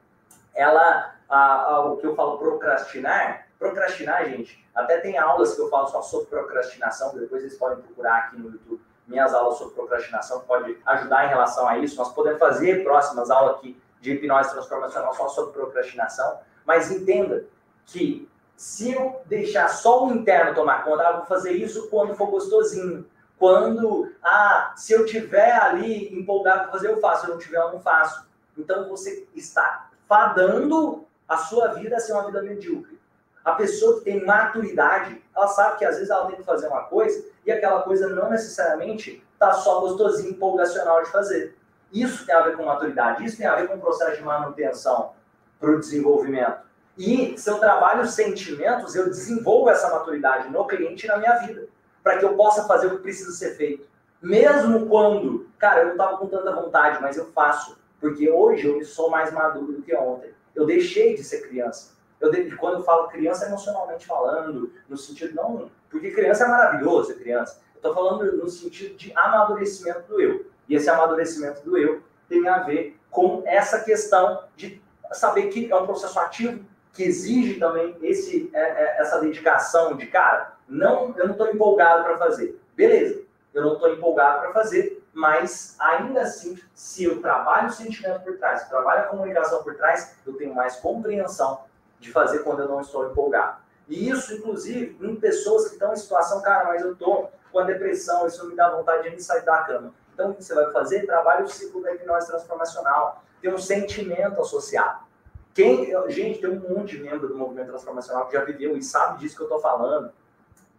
ela, 0.54 1.16
a, 1.30 1.62
a, 1.62 1.86
o 1.86 1.98
que 1.98 2.08
eu 2.08 2.16
falo 2.16 2.38
procrastinar, 2.38 3.45
procrastinar, 3.66 4.26
gente, 4.30 4.66
até 4.74 5.00
tem 5.00 5.18
aulas 5.18 5.56
que 5.56 5.62
eu 5.62 5.70
falo 5.70 5.88
só 5.88 6.02
sobre 6.02 6.28
procrastinação, 6.28 7.16
depois 7.16 7.42
vocês 7.42 7.58
podem 7.58 7.84
procurar 7.84 8.18
aqui 8.18 8.38
no 8.38 8.52
YouTube 8.52 8.82
minhas 9.08 9.34
aulas 9.34 9.58
sobre 9.58 9.76
procrastinação, 9.76 10.42
pode 10.42 10.78
ajudar 10.86 11.26
em 11.26 11.30
relação 11.30 11.68
a 11.68 11.78
isso. 11.78 11.96
Nós 11.96 12.12
podemos 12.14 12.40
fazer 12.40 12.84
próximas 12.84 13.30
aulas 13.30 13.58
aqui 13.58 13.80
de 14.02 14.14
hipnose 14.14 14.52
transformacional 14.52 15.14
só 15.14 15.30
sobre 15.30 15.54
procrastinação, 15.54 16.40
mas 16.66 16.92
entenda 16.92 17.46
que 17.86 18.28
se 18.56 18.94
eu 18.94 19.22
deixar 19.26 19.68
só 19.68 20.06
o 20.06 20.12
interno 20.12 20.56
tomar 20.56 20.84
conta, 20.84 21.04
eu 21.04 21.18
vou 21.18 21.26
fazer 21.26 21.52
isso 21.52 21.88
quando 21.90 22.16
for 22.16 22.28
gostosinho. 22.28 23.06
Quando, 23.38 24.12
ah, 24.24 24.74
se 24.78 24.94
eu 24.94 25.06
tiver 25.06 25.52
ali 25.52 26.18
empolgado 26.18 26.64
para 26.64 26.72
fazer, 26.72 26.88
eu 26.88 27.00
faço. 27.00 27.22
Se 27.22 27.28
eu 27.28 27.34
não 27.34 27.42
tiver, 27.42 27.58
eu 27.58 27.74
não 27.74 27.82
faço. 27.82 28.26
Então 28.58 28.88
você 28.88 29.28
está 29.36 29.90
fadando 30.08 31.06
a 31.28 31.38
sua 31.38 31.70
vida 31.74 31.98
a 31.98 32.00
ser 32.00 32.14
uma 32.14 32.26
vida 32.26 32.42
medíocre. 32.42 32.98
A 33.46 33.52
pessoa 33.52 34.00
que 34.00 34.06
tem 34.06 34.26
maturidade, 34.26 35.22
ela 35.36 35.48
sabe 35.48 35.78
que 35.78 35.86
às 35.86 35.96
vezes 35.96 36.10
ela 36.10 36.26
tem 36.26 36.36
que 36.36 36.44
fazer 36.44 36.68
uma 36.68 36.86
coisa 36.86 37.24
e 37.46 37.52
aquela 37.52 37.84
coisa 37.84 38.10
não 38.10 38.30
necessariamente 38.30 39.24
está 39.34 39.54
só 39.54 39.82
gostosinho, 39.82 40.32
empolgacional 40.32 41.04
de 41.04 41.12
fazer. 41.12 41.56
Isso 41.94 42.26
tem 42.26 42.34
a 42.34 42.42
ver 42.42 42.58
com 42.58 42.66
maturidade, 42.66 43.24
isso 43.24 43.38
tem 43.38 43.46
a 43.46 43.56
ver 43.56 43.68
com 43.68 43.76
o 43.76 43.80
processo 43.80 44.18
de 44.18 44.24
manutenção 44.24 45.12
para 45.60 45.70
o 45.70 45.80
desenvolvimento. 45.80 46.66
E 46.98 47.38
se 47.38 47.50
eu 47.50 47.60
trabalho 47.60 48.08
sentimentos, 48.08 48.96
eu 48.96 49.06
desenvolvo 49.06 49.70
essa 49.70 49.90
maturidade 49.92 50.50
no 50.50 50.66
cliente 50.66 51.06
e 51.06 51.08
na 51.08 51.18
minha 51.18 51.36
vida 51.36 51.68
para 52.06 52.20
que 52.20 52.26
eu 52.26 52.36
possa 52.36 52.66
fazer 52.66 52.86
o 52.86 52.92
que 52.92 53.04
precisa 53.04 53.32
ser 53.32 53.56
feito. 53.56 53.88
Mesmo 54.22 54.88
quando, 54.88 55.50
cara, 55.58 55.82
eu 55.82 55.86
não 55.86 55.92
estava 55.94 56.18
com 56.18 56.28
tanta 56.28 56.52
vontade, 56.52 57.00
mas 57.02 57.18
eu 57.18 57.26
faço. 57.32 57.78
Porque 58.00 58.30
hoje 58.30 58.68
eu 58.68 58.84
sou 58.86 59.10
mais 59.10 59.34
maduro 59.34 59.74
do 59.74 59.82
que 59.82 59.96
ontem. 59.96 60.32
Eu 60.54 60.68
deixei 60.68 61.16
de 61.16 61.24
ser 61.24 61.48
criança. 61.48 61.95
Eu. 62.20 62.32
Quando 62.58 62.76
eu 62.76 62.84
falo 62.84 63.08
criança, 63.08 63.46
emocionalmente 63.46 64.06
falando, 64.06 64.72
no 64.88 64.98
sentido 64.98 65.36
não. 65.36 65.70
Porque 65.90 66.12
criança 66.12 66.46
é 66.46 66.48
maravilhoso 66.48 67.10
ser 67.10 67.20
criança. 67.20 67.62
Eu 67.74 67.78
estou 67.78 67.94
falando 67.94 68.38
no 68.38 68.50
sentido 68.50 68.96
de 68.96 69.12
amadurecimento 69.16 70.08
do 70.08 70.20
eu. 70.20 70.46
E 70.68 70.76
esse 70.76 70.90
amadurecimento 70.90 71.62
do 71.64 71.78
eu 71.78 72.02
tem 72.28 72.48
a 72.48 72.60
ver 72.60 72.98
com 73.12 73.44
essa 73.46 73.84
questão 73.84 74.44
de 74.56 74.82
saber 75.12 75.48
que 75.48 75.72
é 75.72 75.76
um 75.76 75.86
processo 75.86 76.20
ativo 76.20 76.66
que 76.92 77.04
exige 77.04 77.60
também 77.60 77.96
esse, 78.02 78.50
é, 78.54 78.60
é, 78.60 79.02
essa 79.02 79.20
dedicação 79.20 79.96
de, 79.96 80.08
cara, 80.08 80.54
não, 80.68 81.14
eu 81.18 81.26
não 81.26 81.34
estou 81.34 81.50
empolgado 81.50 82.04
para 82.04 82.18
fazer. 82.18 82.60
Beleza, 82.76 83.22
eu 83.54 83.64
não 83.64 83.74
estou 83.74 83.94
empolgado 83.94 84.42
para 84.42 84.54
fazer, 84.54 85.04
mas 85.14 85.76
ainda 85.80 86.22
assim, 86.22 86.58
se 86.74 87.04
eu 87.04 87.22
trabalho 87.22 87.68
o 87.68 87.72
sentimento 87.72 88.22
por 88.22 88.38
trás, 88.38 88.62
se 88.62 88.66
eu 88.66 88.70
trabalho 88.70 89.04
a 89.04 89.08
comunicação 89.08 89.64
por 89.64 89.76
trás, 89.76 90.18
eu 90.26 90.34
tenho 90.34 90.56
mais 90.56 90.78
compreensão 90.78 91.64
de 92.00 92.12
fazer 92.12 92.40
quando 92.40 92.62
eu 92.62 92.68
não 92.68 92.82
estou 92.82 93.10
empolgado. 93.10 93.58
E 93.88 94.10
isso, 94.10 94.34
inclusive, 94.34 94.98
em 95.02 95.16
pessoas 95.16 95.68
que 95.68 95.74
estão 95.74 95.94
em 95.94 95.96
situação, 95.96 96.42
cara, 96.42 96.66
mas 96.66 96.82
eu 96.82 96.94
estou 96.94 97.32
com 97.52 97.60
a 97.60 97.64
depressão, 97.64 98.26
isso 98.26 98.46
me 98.48 98.56
dá 98.56 98.70
vontade 98.70 99.10
de 99.10 99.24
sair 99.24 99.46
da 99.46 99.64
cama. 99.64 99.94
Então, 100.14 100.32
o 100.32 100.34
que 100.34 100.44
você 100.44 100.56
vai 100.56 100.72
fazer? 100.72 101.06
Trabalhe 101.06 101.44
o 101.44 101.48
ciclo 101.48 101.82
da 101.82 101.94
hipnose 101.94 102.28
transformacional. 102.28 103.24
Tem 103.42 103.54
um 103.54 103.58
sentimento 103.58 104.42
associado. 104.42 105.06
Quem, 105.54 105.94
gente, 106.10 106.42
tem 106.42 106.50
um 106.50 106.60
monte 106.60 106.98
de 106.98 107.04
membro 107.04 107.28
do 107.28 107.38
movimento 107.38 107.68
transformacional 107.68 108.28
que 108.28 108.34
já 108.34 108.44
viveu 108.44 108.76
e 108.76 108.84
sabe 108.84 109.20
disso 109.20 109.36
que 109.36 109.42
eu 109.42 109.46
estou 109.46 109.60
falando 109.60 110.12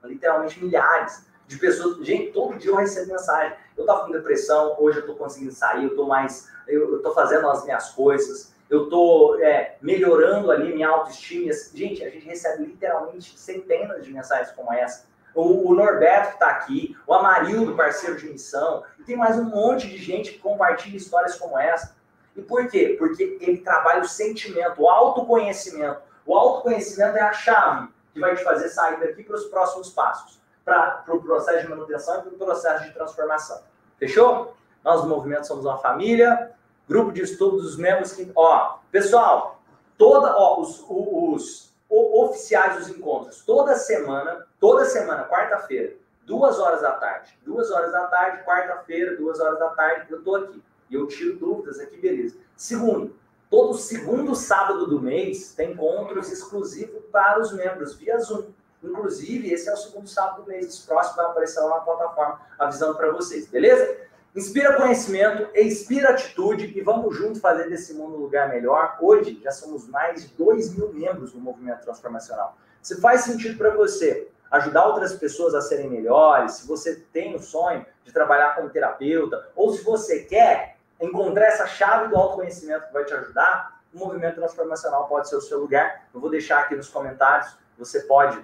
literalmente 0.05 0.63
milhares 0.63 1.27
de 1.47 1.59
pessoas. 1.59 2.05
Gente, 2.05 2.33
todo 2.33 2.59
dia 2.59 2.71
eu 2.71 2.77
recebo 2.77 3.13
mensagem. 3.13 3.57
Eu 3.77 3.85
estava 3.85 4.05
com 4.05 4.13
depressão, 4.13 4.77
hoje 4.79 4.99
eu 4.99 5.01
estou 5.01 5.17
conseguindo 5.17 5.53
sair, 5.53 5.85
eu 5.85 5.91
estou 5.91 6.07
mais. 6.07 6.51
Eu 6.67 6.97
estou 6.97 7.15
fazendo 7.15 7.49
as 7.49 7.65
minhas 7.65 7.91
coisas, 7.91 8.53
eu 8.69 8.85
estou 8.85 9.41
é, 9.41 9.77
melhorando 9.81 10.51
ali 10.51 10.73
minha 10.73 10.89
autoestima. 10.89 11.53
Gente, 11.75 12.05
a 12.05 12.11
gente 12.11 12.27
recebe 12.27 12.65
literalmente 12.65 13.39
centenas 13.39 14.05
de 14.05 14.13
mensagens 14.13 14.51
como 14.55 14.73
essa. 14.73 15.07
O, 15.35 15.71
o 15.71 15.75
Norberto 15.75 16.29
que 16.29 16.35
está 16.35 16.49
aqui, 16.49 16.97
o 17.07 17.15
Amarildo, 17.15 17.77
parceiro 17.77 18.17
de 18.17 18.29
missão, 18.29 18.83
e 18.99 19.05
tem 19.05 19.17
mais 19.17 19.39
um 19.39 19.45
monte 19.45 19.87
de 19.87 19.99
gente 19.99 20.33
que 20.33 20.39
compartilha 20.39 20.97
histórias 20.97 21.37
como 21.37 21.59
essa. 21.59 21.95
E 22.35 22.43
por 22.43 22.69
quê? 22.69 22.97
Porque 22.99 23.39
ele 23.41 23.59
trabalha 23.59 24.03
o 24.03 24.09
sentimento, 24.09 24.83
o 24.83 24.89
autoconhecimento. 24.89 26.01
O 26.25 26.37
autoconhecimento 26.37 27.17
é 27.17 27.21
a 27.21 27.33
chave 27.33 27.89
que 28.13 28.21
vai 28.21 28.35
te 28.35 28.43
fazer 28.43 28.69
sair 28.71 28.99
daqui 28.99 29.23
para 29.23 29.37
os 29.37 29.45
próximos 29.45 29.91
passos, 29.91 30.41
para 30.65 31.03
o 31.03 31.05
pro 31.05 31.23
processo 31.23 31.63
de 31.63 31.69
manutenção 31.69 32.19
e 32.19 32.23
para 32.23 32.33
o 32.33 32.39
processo 32.39 32.85
de 32.85 32.93
transformação. 32.93 33.61
Fechou? 33.99 34.57
Nós 34.83 35.03
do 35.03 35.09
movimento 35.09 35.47
somos 35.47 35.65
uma 35.65 35.79
família, 35.79 36.53
grupo 36.89 37.13
de 37.13 37.23
estudo 37.23 37.59
dos 37.59 37.77
membros 37.77 38.13
que. 38.13 38.31
Ó, 38.35 38.79
pessoal, 38.91 39.61
toda, 39.97 40.37
ó, 40.37 40.61
os, 40.61 40.85
os, 40.89 41.73
os 41.89 42.31
oficiais 42.31 42.79
dos 42.79 42.89
encontros, 42.97 43.43
toda 43.45 43.75
semana, 43.77 44.47
toda 44.61 44.85
semana, 44.85 45.25
quarta-feira, 45.25 45.95
duas 46.25 46.59
horas 46.59 46.83
da 46.83 46.93
tarde. 46.93 47.39
Duas 47.45 47.71
horas 47.71 47.93
da 47.93 48.07
tarde, 48.07 48.45
quarta-feira, 48.45 49.17
duas 49.17 49.41
horas 49.41 49.59
da 49.59 49.69
tarde, 49.71 50.07
eu 50.11 50.19
estou 50.19 50.37
aqui. 50.37 50.63
E 50.89 50.95
eu 50.95 51.07
tiro 51.09 51.37
dúvidas 51.37 51.81
aqui, 51.81 51.97
beleza. 51.97 52.37
Segundo, 52.57 53.13
Todo 53.49 53.75
segundo 53.75 54.35
sábado 54.35 54.87
do 54.87 55.01
mês 55.01 55.55
tem 55.55 55.73
encontros 55.73 56.31
exclusivos 56.33 57.01
para 57.13 57.41
os 57.41 57.53
membros 57.53 57.95
via 57.95 58.19
Zoom. 58.19 58.47
Inclusive, 58.83 59.53
esse 59.53 59.69
é 59.69 59.73
o 59.73 59.77
segundo 59.77 60.09
sábado 60.09 60.43
do 60.43 60.49
mês. 60.49 60.67
Esse 60.67 60.87
próximo 60.87 61.17
vai 61.17 61.27
aparecer 61.27 61.61
lá 61.61 61.77
na 61.77 61.81
plataforma 61.81 62.41
avisando 62.59 62.97
para 62.97 63.11
vocês, 63.13 63.47
beleza? 63.47 63.99
Inspira 64.37 64.77
conhecimento, 64.77 65.49
inspira 65.57 66.11
atitude 66.11 66.79
e 66.79 66.83
vamos 66.83 67.17
juntos 67.17 67.41
fazer 67.41 67.71
desse 67.71 67.95
mundo 67.95 68.17
um 68.17 68.21
lugar 68.21 68.51
melhor. 68.51 68.99
Hoje 69.01 69.41
já 69.43 69.51
somos 69.51 69.89
mais 69.89 70.29
de 70.29 70.35
2 70.35 70.75
mil 70.75 70.93
membros 70.93 71.33
do 71.33 71.41
movimento 71.41 71.81
transformacional. 71.81 72.55
Se 72.83 73.01
faz 73.01 73.23
sentido 73.23 73.57
para 73.57 73.71
você 73.71 74.29
ajudar 74.51 74.89
outras 74.89 75.15
pessoas 75.15 75.55
a 75.55 75.63
serem 75.63 75.89
melhores, 75.89 76.53
se 76.53 76.69
você 76.69 76.97
tem 77.15 77.35
o 77.35 77.39
sonho 77.39 77.87
de 78.05 78.13
trabalhar 78.13 78.55
como 78.55 78.69
terapeuta, 78.69 79.49
ou 79.57 79.73
se 79.73 79.83
você 79.83 80.25
quer 80.25 80.77
encontrar 81.01 81.47
essa 81.47 81.67
chave 81.67 82.09
do 82.09 82.17
autoconhecimento 82.17 82.89
que 82.89 82.93
vai 82.93 83.07
te 83.07 83.15
ajudar, 83.15 83.81
o 83.95 83.99
movimento 83.99 84.35
transformacional 84.35 85.09
pode 85.09 85.31
ser 85.31 85.37
o 85.37 85.41
seu 85.41 85.59
lugar. 85.59 86.09
Eu 86.13 86.21
vou 86.21 86.29
deixar 86.29 86.61
aqui 86.61 86.77
nos 86.77 86.91
comentários, 86.91 87.57
você 87.79 88.01
pode 88.01 88.39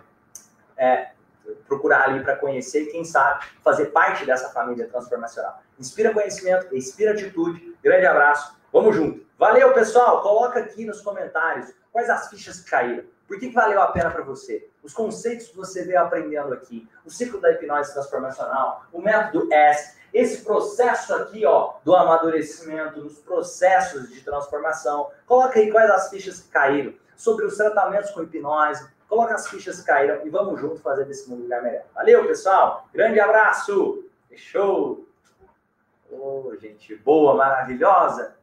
é, 0.75 1.11
procurar 1.67 2.09
ali 2.09 2.23
para 2.23 2.37
conhecer 2.37 2.87
quem 2.87 3.05
sabe, 3.05 3.47
fazer 3.63 3.87
parte 3.87 4.25
dessa 4.25 4.51
família 4.51 4.89
transformacional. 4.89 5.63
Inspira 5.79 6.13
conhecimento, 6.13 6.75
inspira 6.77 7.13
atitude. 7.13 7.77
Grande 7.83 8.07
abraço, 8.07 8.57
vamos 8.73 8.95
junto. 8.95 9.25
Valeu, 9.39 9.73
pessoal! 9.73 10.23
Coloca 10.23 10.61
aqui 10.61 10.85
nos 10.85 11.01
comentários 11.01 11.73
quais 11.91 12.09
as 12.09 12.29
fichas 12.29 12.61
que 12.61 12.71
caíram. 12.71 13.05
Por 13.27 13.39
que, 13.39 13.49
que 13.49 13.55
valeu 13.55 13.81
a 13.81 13.87
pena 13.87 14.11
para 14.11 14.23
você? 14.23 14.69
Os 14.83 14.93
conceitos 14.93 15.49
que 15.49 15.57
você 15.57 15.85
veio 15.85 16.01
aprendendo 16.01 16.53
aqui, 16.53 16.89
o 17.05 17.11
ciclo 17.11 17.41
da 17.41 17.51
hipnose 17.51 17.93
transformacional, 17.93 18.85
o 18.93 19.01
método 19.01 19.53
S, 19.53 19.97
esse 20.13 20.45
processo 20.45 21.15
aqui, 21.15 21.47
ó, 21.47 21.75
do 21.83 21.97
amadurecimento, 21.97 23.01
nos 23.01 23.19
processos 23.21 24.11
de 24.11 24.21
transformação. 24.21 25.11
Coloca 25.27 25.59
aí 25.59 25.71
quais 25.71 25.91
as 25.91 26.11
fichas 26.11 26.41
que 26.41 26.51
caíram 26.51 26.93
sobre 27.17 27.47
os 27.47 27.57
tratamentos 27.57 28.11
com 28.11 28.23
hipnose. 28.23 28.87
Coloca 29.13 29.35
as 29.35 29.47
fichas 29.47 29.83
caíram 29.83 30.27
e 30.27 30.31
vamos 30.31 30.59
junto 30.59 30.81
fazer 30.81 31.05
desse 31.05 31.29
mundo 31.29 31.43
lugar 31.43 31.63
melhor. 31.63 31.83
Valeu, 31.95 32.27
pessoal. 32.27 32.89
Grande 32.95 33.21
abraço. 33.21 34.07
Fechou. 34.27 35.07
Oh, 36.11 36.57
gente 36.59 36.97
boa, 36.97 37.35
maravilhosa. 37.35 38.35